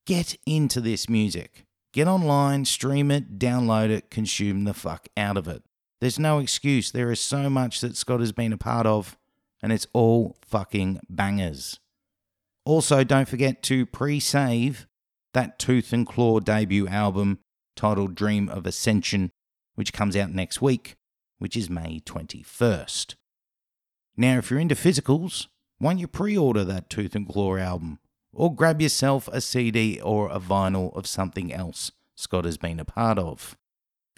get 0.07 0.37
into 0.47 0.81
this 0.81 1.09
music. 1.09 1.65
Get 1.93 2.07
online, 2.07 2.65
stream 2.65 3.11
it, 3.11 3.39
download 3.39 3.91
it, 3.91 4.11
consume 4.11 4.65
the 4.65 4.75
fuck 4.75 5.09
out 5.17 5.37
of 5.37 5.49
it. 5.49 5.63
There's 6.01 6.19
no 6.19 6.39
excuse. 6.39 6.91
There 6.91 7.11
is 7.11 7.21
so 7.21 7.51
much 7.51 7.81
that 7.81 7.97
Scott 7.97 8.21
has 8.21 8.33
been 8.33 8.53
a 8.53 8.59
part 8.59 8.87
of, 8.87 9.17
and 9.63 9.73
it's 9.73 9.87
all 9.93 10.37
fucking 10.43 11.01
bangers. 11.09 11.81
Also, 12.65 13.05
don't 13.05 13.29
forget 13.29 13.63
to 13.65 13.85
pre 13.87 14.21
save 14.21 14.87
that 15.35 15.59
Tooth 15.59 15.93
and 15.93 16.07
Claw 16.07 16.41
debut 16.41 16.87
album 16.87 17.41
titled 17.75 18.15
Dream 18.15 18.49
of 18.49 18.67
Ascension, 18.67 19.31
which 19.75 19.93
comes 19.93 20.17
out 20.17 20.31
next 20.31 20.63
week, 20.63 20.95
which 21.39 21.57
is 21.57 21.69
May 21.69 22.01
21st. 22.05 23.17
Now, 24.17 24.39
if 24.39 24.51
you're 24.51 24.61
into 24.61 24.75
physicals, 24.75 25.47
why 25.79 25.93
don't 25.93 25.99
you 25.99 26.07
pre 26.09 26.37
order 26.37 26.65
that 26.65 26.89
Tooth 26.89 27.15
and 27.15 27.29
Claw 27.29 27.57
album? 27.57 27.99
Or 28.33 28.55
grab 28.55 28.81
yourself 28.81 29.29
a 29.29 29.41
CD 29.41 30.01
or 30.01 30.29
a 30.29 30.41
vinyl 30.41 30.95
of 30.97 31.07
something 31.07 31.53
else 31.53 31.93
Scott 32.17 32.45
has 32.45 32.57
been 32.57 32.81
a 32.81 32.85
part 32.85 33.19
of. 33.19 33.57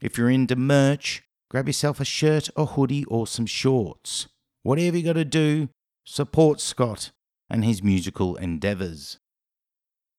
If 0.03 0.19
you're 0.19 0.31
into 0.31 0.57
merch, 0.57 1.23
grab 1.51 1.67
yourself 1.67 2.01
a 2.01 2.05
shirt, 2.05 2.51
a 2.57 2.67
hoodie, 2.67 3.05
or 3.07 3.27
some 3.27 3.47
shorts. 3.47 4.29
Whatever 4.63 4.99
you 4.99 5.03
got 5.03 5.15
to 5.15 5.25
do, 5.25 5.69
support 6.05 6.61
Scott 6.61 7.13
and 7.49 7.65
his 7.65 7.83
musical 7.83 8.37
endeavours. 8.37 9.19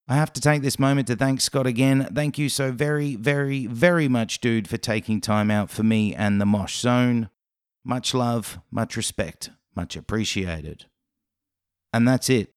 I 0.08 0.16
have 0.16 0.32
to 0.34 0.42
take 0.42 0.62
this 0.62 0.80
moment 0.80 1.08
to 1.08 1.16
thank 1.18 1.42
Scott 1.42 1.68
again. 1.68 2.10
Thank 2.14 2.38
you 2.38 2.48
so 2.48 2.72
very, 2.72 3.16
very, 3.16 3.68
very 3.68 4.08
much, 4.08 4.40
dude, 4.40 4.68
for 4.68 4.78
taking 4.78 5.20
time 5.20 5.52
out 5.52 5.70
for 5.70 5.84
me 5.84 6.16
and 6.16 6.40
the 6.40 6.46
Mosh 6.46 6.80
Zone. 6.80 7.30
Much 7.84 8.14
love, 8.14 8.60
much 8.72 8.96
respect, 8.96 9.50
much 9.78 9.96
appreciated. 9.96 10.88
And 11.94 12.06
that's 12.08 12.30
it. 12.30 12.50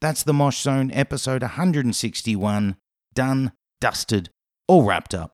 That's 0.00 0.24
the 0.24 0.34
Mosh 0.34 0.60
Zone 0.60 0.90
episode 0.90 1.42
161. 1.42 2.76
Done, 3.14 3.52
dusted, 3.80 4.28
all 4.68 4.82
wrapped 4.82 5.14
up, 5.14 5.32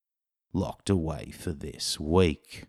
locked 0.53 0.91
away 0.91 1.33
for 1.37 1.53
this 1.53 1.99
week. 1.99 2.67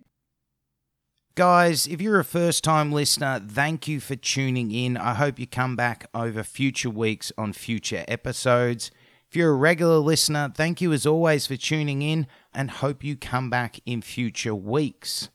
Guys, 1.36 1.88
if 1.88 2.00
you're 2.00 2.22
a 2.22 2.26
first 2.26 2.64
time 2.64 2.92
listener, 2.92 3.42
thank 3.46 3.88
you 3.88 4.00
for 4.00 4.16
tuning 4.16 4.72
in. 4.72 4.96
I 4.96 5.14
hope 5.16 5.40
you 5.40 5.46
come 5.46 5.76
back 5.76 6.08
over 6.14 6.42
future 6.42 6.90
weeks 6.90 7.34
on 7.38 7.52
future 7.52 8.06
episodes. 8.08 8.92
If 9.30 9.36
you're 9.36 9.52
a 9.52 9.56
regular 9.56 9.98
listener, 9.98 10.54
thank 10.56 10.80
you 10.80 10.94
as 10.94 11.06
always 11.06 11.48
for 11.48 11.58
tuning 11.58 12.02
in 12.02 12.28
and 12.54 12.72
hope 12.72 13.04
you 13.04 13.18
come 13.18 13.50
back 13.50 13.82
in 13.86 14.02
future 14.02 14.56
weeks. 14.56 15.30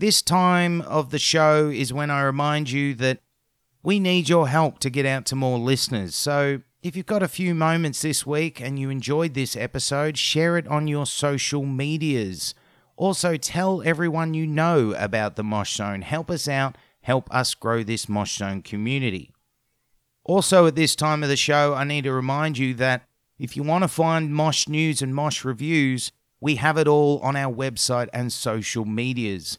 This 0.00 0.22
time 0.22 0.80
of 0.80 1.10
the 1.10 1.18
show 1.18 1.68
is 1.68 1.92
when 1.92 2.10
I 2.10 2.22
remind 2.22 2.70
you 2.70 2.94
that 2.94 3.20
we 3.82 4.00
need 4.00 4.30
your 4.30 4.48
help 4.48 4.78
to 4.78 4.88
get 4.88 5.04
out 5.04 5.26
to 5.26 5.36
more 5.36 5.58
listeners. 5.58 6.16
So 6.16 6.62
if 6.82 6.96
you've 6.96 7.04
got 7.04 7.22
a 7.22 7.28
few 7.28 7.54
moments 7.54 8.00
this 8.00 8.24
week 8.24 8.62
and 8.62 8.78
you 8.78 8.88
enjoyed 8.88 9.34
this 9.34 9.56
episode, 9.56 10.16
share 10.16 10.56
it 10.56 10.66
on 10.68 10.88
your 10.88 11.04
social 11.04 11.66
medias. 11.66 12.54
Also, 12.96 13.36
tell 13.36 13.82
everyone 13.82 14.32
you 14.32 14.46
know 14.46 14.94
about 14.96 15.36
the 15.36 15.44
Mosh 15.44 15.76
Zone. 15.76 16.00
Help 16.00 16.30
us 16.30 16.48
out, 16.48 16.78
help 17.02 17.28
us 17.30 17.54
grow 17.54 17.82
this 17.82 18.08
Mosh 18.08 18.38
Zone 18.38 18.62
community. 18.62 19.34
Also, 20.24 20.66
at 20.66 20.76
this 20.76 20.96
time 20.96 21.22
of 21.22 21.28
the 21.28 21.36
show, 21.36 21.74
I 21.74 21.84
need 21.84 22.04
to 22.04 22.12
remind 22.14 22.56
you 22.56 22.72
that 22.72 23.06
if 23.38 23.54
you 23.54 23.62
want 23.62 23.84
to 23.84 23.88
find 23.88 24.34
Mosh 24.34 24.66
news 24.66 25.02
and 25.02 25.14
Mosh 25.14 25.44
reviews, 25.44 26.10
we 26.40 26.56
have 26.56 26.78
it 26.78 26.88
all 26.88 27.18
on 27.18 27.36
our 27.36 27.52
website 27.54 28.08
and 28.14 28.32
social 28.32 28.86
medias. 28.86 29.58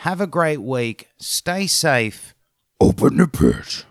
Have 0.00 0.20
a 0.20 0.26
great 0.26 0.60
week. 0.60 1.08
Stay 1.18 1.66
safe. 1.66 2.34
Open 2.80 3.16
the 3.16 3.26
pit. 3.26 3.85